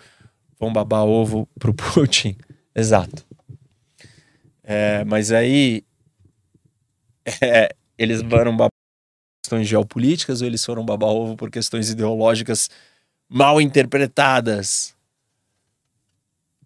vão 0.60 0.70
babar 0.70 1.06
ovo 1.06 1.48
pro 1.58 1.72
Putin. 1.72 2.36
Exato. 2.74 3.26
É, 4.62 5.02
mas 5.04 5.32
aí 5.32 5.82
é, 7.42 7.74
eles 7.98 8.22
foram 8.22 8.56
babar 8.56 8.68
questões 9.42 9.68
geopolíticas 9.68 10.40
ou 10.40 10.46
eles 10.46 10.64
foram 10.64 10.84
babar 10.84 11.10
ovo 11.10 11.36
por 11.36 11.50
questões 11.50 11.90
ideológicas 11.90 12.70
mal 13.28 13.60
interpretadas? 13.60 14.94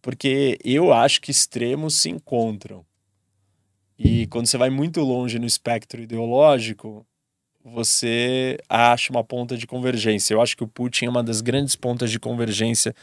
Porque 0.00 0.58
eu 0.64 0.92
acho 0.92 1.20
que 1.20 1.30
extremos 1.30 1.94
se 1.94 2.08
encontram. 2.08 2.84
E 3.98 4.26
quando 4.28 4.46
você 4.46 4.56
vai 4.56 4.70
muito 4.70 5.00
longe 5.00 5.38
no 5.38 5.46
espectro 5.46 6.00
ideológico, 6.00 7.04
você 7.64 8.58
acha 8.68 9.12
uma 9.12 9.24
ponta 9.24 9.56
de 9.56 9.66
convergência. 9.66 10.34
Eu 10.34 10.40
acho 10.40 10.56
que 10.56 10.62
o 10.62 10.68
Putin 10.68 11.06
é 11.06 11.10
uma 11.10 11.22
das 11.22 11.40
grandes 11.40 11.74
pontas 11.74 12.10
de 12.10 12.20
convergência 12.20 12.94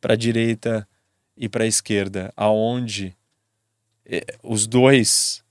para 0.00 0.14
a 0.14 0.16
direita 0.16 0.88
e 1.36 1.48
para 1.48 1.64
a 1.64 1.66
esquerda, 1.66 2.32
aonde 2.36 3.16
eh, 4.06 4.24
os 4.42 4.66
dois 4.66 5.42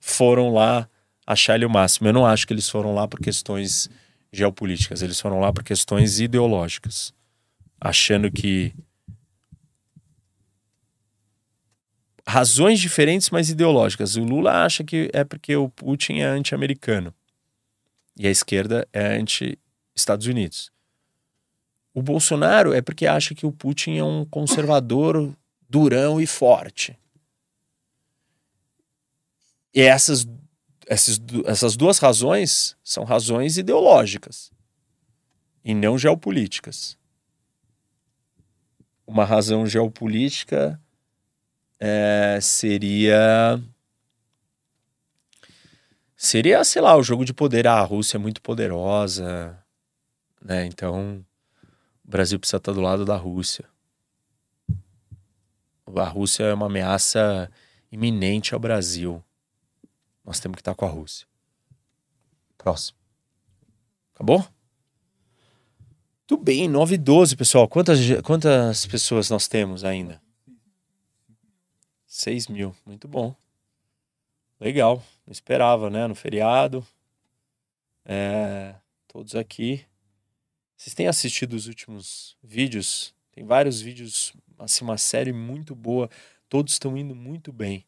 foram 0.00 0.52
lá 0.52 0.88
achar 1.28 1.56
ele 1.56 1.66
o 1.66 1.70
máximo. 1.70 2.08
Eu 2.08 2.12
não 2.14 2.24
acho 2.24 2.46
que 2.46 2.54
eles 2.54 2.70
foram 2.70 2.94
lá 2.94 3.06
por 3.06 3.20
questões 3.20 3.90
geopolíticas, 4.32 5.02
eles 5.02 5.20
foram 5.20 5.38
lá 5.38 5.52
por 5.52 5.62
questões 5.62 6.20
ideológicas, 6.20 7.12
achando 7.78 8.30
que 8.30 8.74
razões 12.26 12.80
diferentes, 12.80 13.28
mas 13.28 13.50
ideológicas. 13.50 14.16
O 14.16 14.24
Lula 14.24 14.64
acha 14.64 14.82
que 14.82 15.10
é 15.12 15.22
porque 15.22 15.54
o 15.54 15.68
Putin 15.68 16.20
é 16.20 16.24
anti-americano 16.24 17.14
e 18.18 18.26
a 18.26 18.30
esquerda 18.30 18.88
é 18.90 19.18
anti-Estados 19.18 20.26
Unidos. 20.26 20.70
O 21.92 22.02
Bolsonaro 22.02 22.72
é 22.72 22.80
porque 22.80 23.06
acha 23.06 23.34
que 23.34 23.44
o 23.44 23.52
Putin 23.52 23.98
é 23.98 24.04
um 24.04 24.24
conservador 24.24 25.34
durão 25.68 26.20
e 26.20 26.26
forte. 26.26 26.98
E 29.74 29.82
essas 29.82 30.26
essas, 30.88 31.20
essas 31.44 31.76
duas 31.76 31.98
razões 31.98 32.76
são 32.82 33.04
razões 33.04 33.58
ideológicas 33.58 34.50
e 35.62 35.74
não 35.74 35.98
geopolíticas. 35.98 36.96
Uma 39.06 39.24
razão 39.24 39.66
geopolítica 39.66 40.80
é, 41.78 42.38
seria. 42.40 43.62
Seria, 46.16 46.64
sei 46.64 46.82
lá, 46.82 46.96
o 46.96 47.02
jogo 47.02 47.24
de 47.24 47.34
poder. 47.34 47.66
Ah, 47.66 47.80
a 47.80 47.84
Rússia 47.84 48.16
é 48.16 48.18
muito 48.18 48.40
poderosa, 48.40 49.56
né? 50.42 50.66
Então, 50.66 51.24
o 52.04 52.10
Brasil 52.10 52.38
precisa 52.40 52.56
estar 52.56 52.72
do 52.72 52.80
lado 52.80 53.04
da 53.04 53.16
Rússia. 53.16 53.66
A 55.94 56.08
Rússia 56.08 56.44
é 56.44 56.54
uma 56.54 56.66
ameaça 56.66 57.50
iminente 57.92 58.52
ao 58.52 58.60
Brasil. 58.60 59.22
Nós 60.28 60.40
temos 60.40 60.56
que 60.56 60.60
estar 60.60 60.74
com 60.74 60.84
a 60.84 60.88
Rússia. 60.90 61.26
Próximo. 62.58 62.98
Acabou? 64.12 64.46
Tudo 66.26 66.44
bem, 66.44 66.68
9 66.68 66.96
e 66.96 66.98
12, 66.98 67.34
pessoal. 67.34 67.66
Quantas, 67.66 67.98
quantas 68.22 68.84
pessoas 68.84 69.30
nós 69.30 69.48
temos 69.48 69.84
ainda? 69.84 70.20
6 72.06 72.48
mil. 72.48 72.76
Muito 72.84 73.08
bom. 73.08 73.34
Legal. 74.60 75.02
Não 75.26 75.32
esperava, 75.32 75.88
né? 75.88 76.06
No 76.06 76.14
feriado. 76.14 76.86
É, 78.04 78.74
todos 79.06 79.34
aqui. 79.34 79.82
Vocês 80.76 80.92
têm 80.92 81.08
assistido 81.08 81.54
os 81.54 81.66
últimos 81.66 82.36
vídeos? 82.42 83.14
Tem 83.32 83.46
vários 83.46 83.80
vídeos, 83.80 84.34
assim, 84.58 84.84
uma 84.84 84.98
série 84.98 85.32
muito 85.32 85.74
boa. 85.74 86.10
Todos 86.50 86.74
estão 86.74 86.98
indo 86.98 87.14
muito 87.14 87.50
bem. 87.50 87.86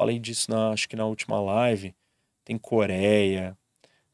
Falei 0.00 0.18
disso 0.18 0.50
na, 0.50 0.70
acho 0.70 0.88
que 0.88 0.96
na 0.96 1.04
última 1.04 1.38
live. 1.38 1.94
Tem 2.42 2.56
Coreia, 2.56 3.54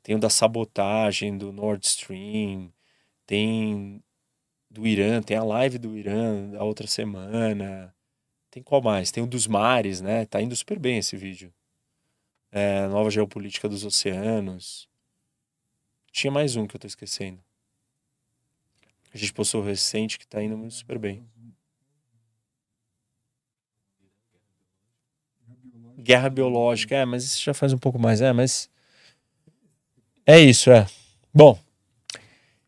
tem 0.02 0.16
o 0.16 0.18
da 0.18 0.28
sabotagem 0.28 1.38
do 1.38 1.52
Nord 1.52 1.86
Stream, 1.86 2.72
tem 3.24 4.02
do 4.68 4.84
Irã, 4.84 5.22
tem 5.22 5.36
a 5.36 5.44
live 5.44 5.78
do 5.78 5.96
Irã 5.96 6.50
da 6.50 6.64
outra 6.64 6.88
semana, 6.88 7.94
Tem 8.50 8.64
qual 8.64 8.82
mais? 8.82 9.12
Tem 9.12 9.22
o 9.22 9.28
dos 9.28 9.46
mares, 9.46 10.00
né? 10.00 10.26
Tá 10.26 10.42
indo 10.42 10.56
super 10.56 10.76
bem 10.76 10.98
esse 10.98 11.16
vídeo. 11.16 11.54
É, 12.50 12.88
nova 12.88 13.08
geopolítica 13.08 13.68
dos 13.68 13.84
oceanos. 13.84 14.88
Tinha 16.10 16.32
mais 16.32 16.56
um 16.56 16.66
que 16.66 16.74
eu 16.74 16.80
tô 16.80 16.88
esquecendo. 16.88 17.40
A 19.14 19.16
gente 19.16 19.32
postou 19.32 19.62
recente 19.62 20.18
que 20.18 20.26
tá 20.26 20.42
indo 20.42 20.68
super 20.68 20.98
bem. 20.98 21.24
Guerra 26.06 26.30
biológica, 26.30 26.94
é, 26.94 27.04
mas 27.04 27.24
isso 27.24 27.42
já 27.42 27.52
faz 27.52 27.72
um 27.72 27.78
pouco 27.78 27.98
mais, 27.98 28.20
é, 28.20 28.32
mas 28.32 28.70
é 30.24 30.38
isso, 30.38 30.70
é. 30.70 30.86
Bom, 31.34 31.58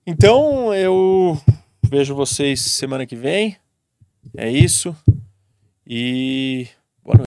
então 0.04 0.74
eu 0.74 1.40
vejo 1.82 2.14
vocês 2.14 2.60
semana 2.60 3.06
que 3.06 3.14
vem. 3.14 3.56
É 4.36 4.50
isso. 4.50 4.94
E 5.86 6.66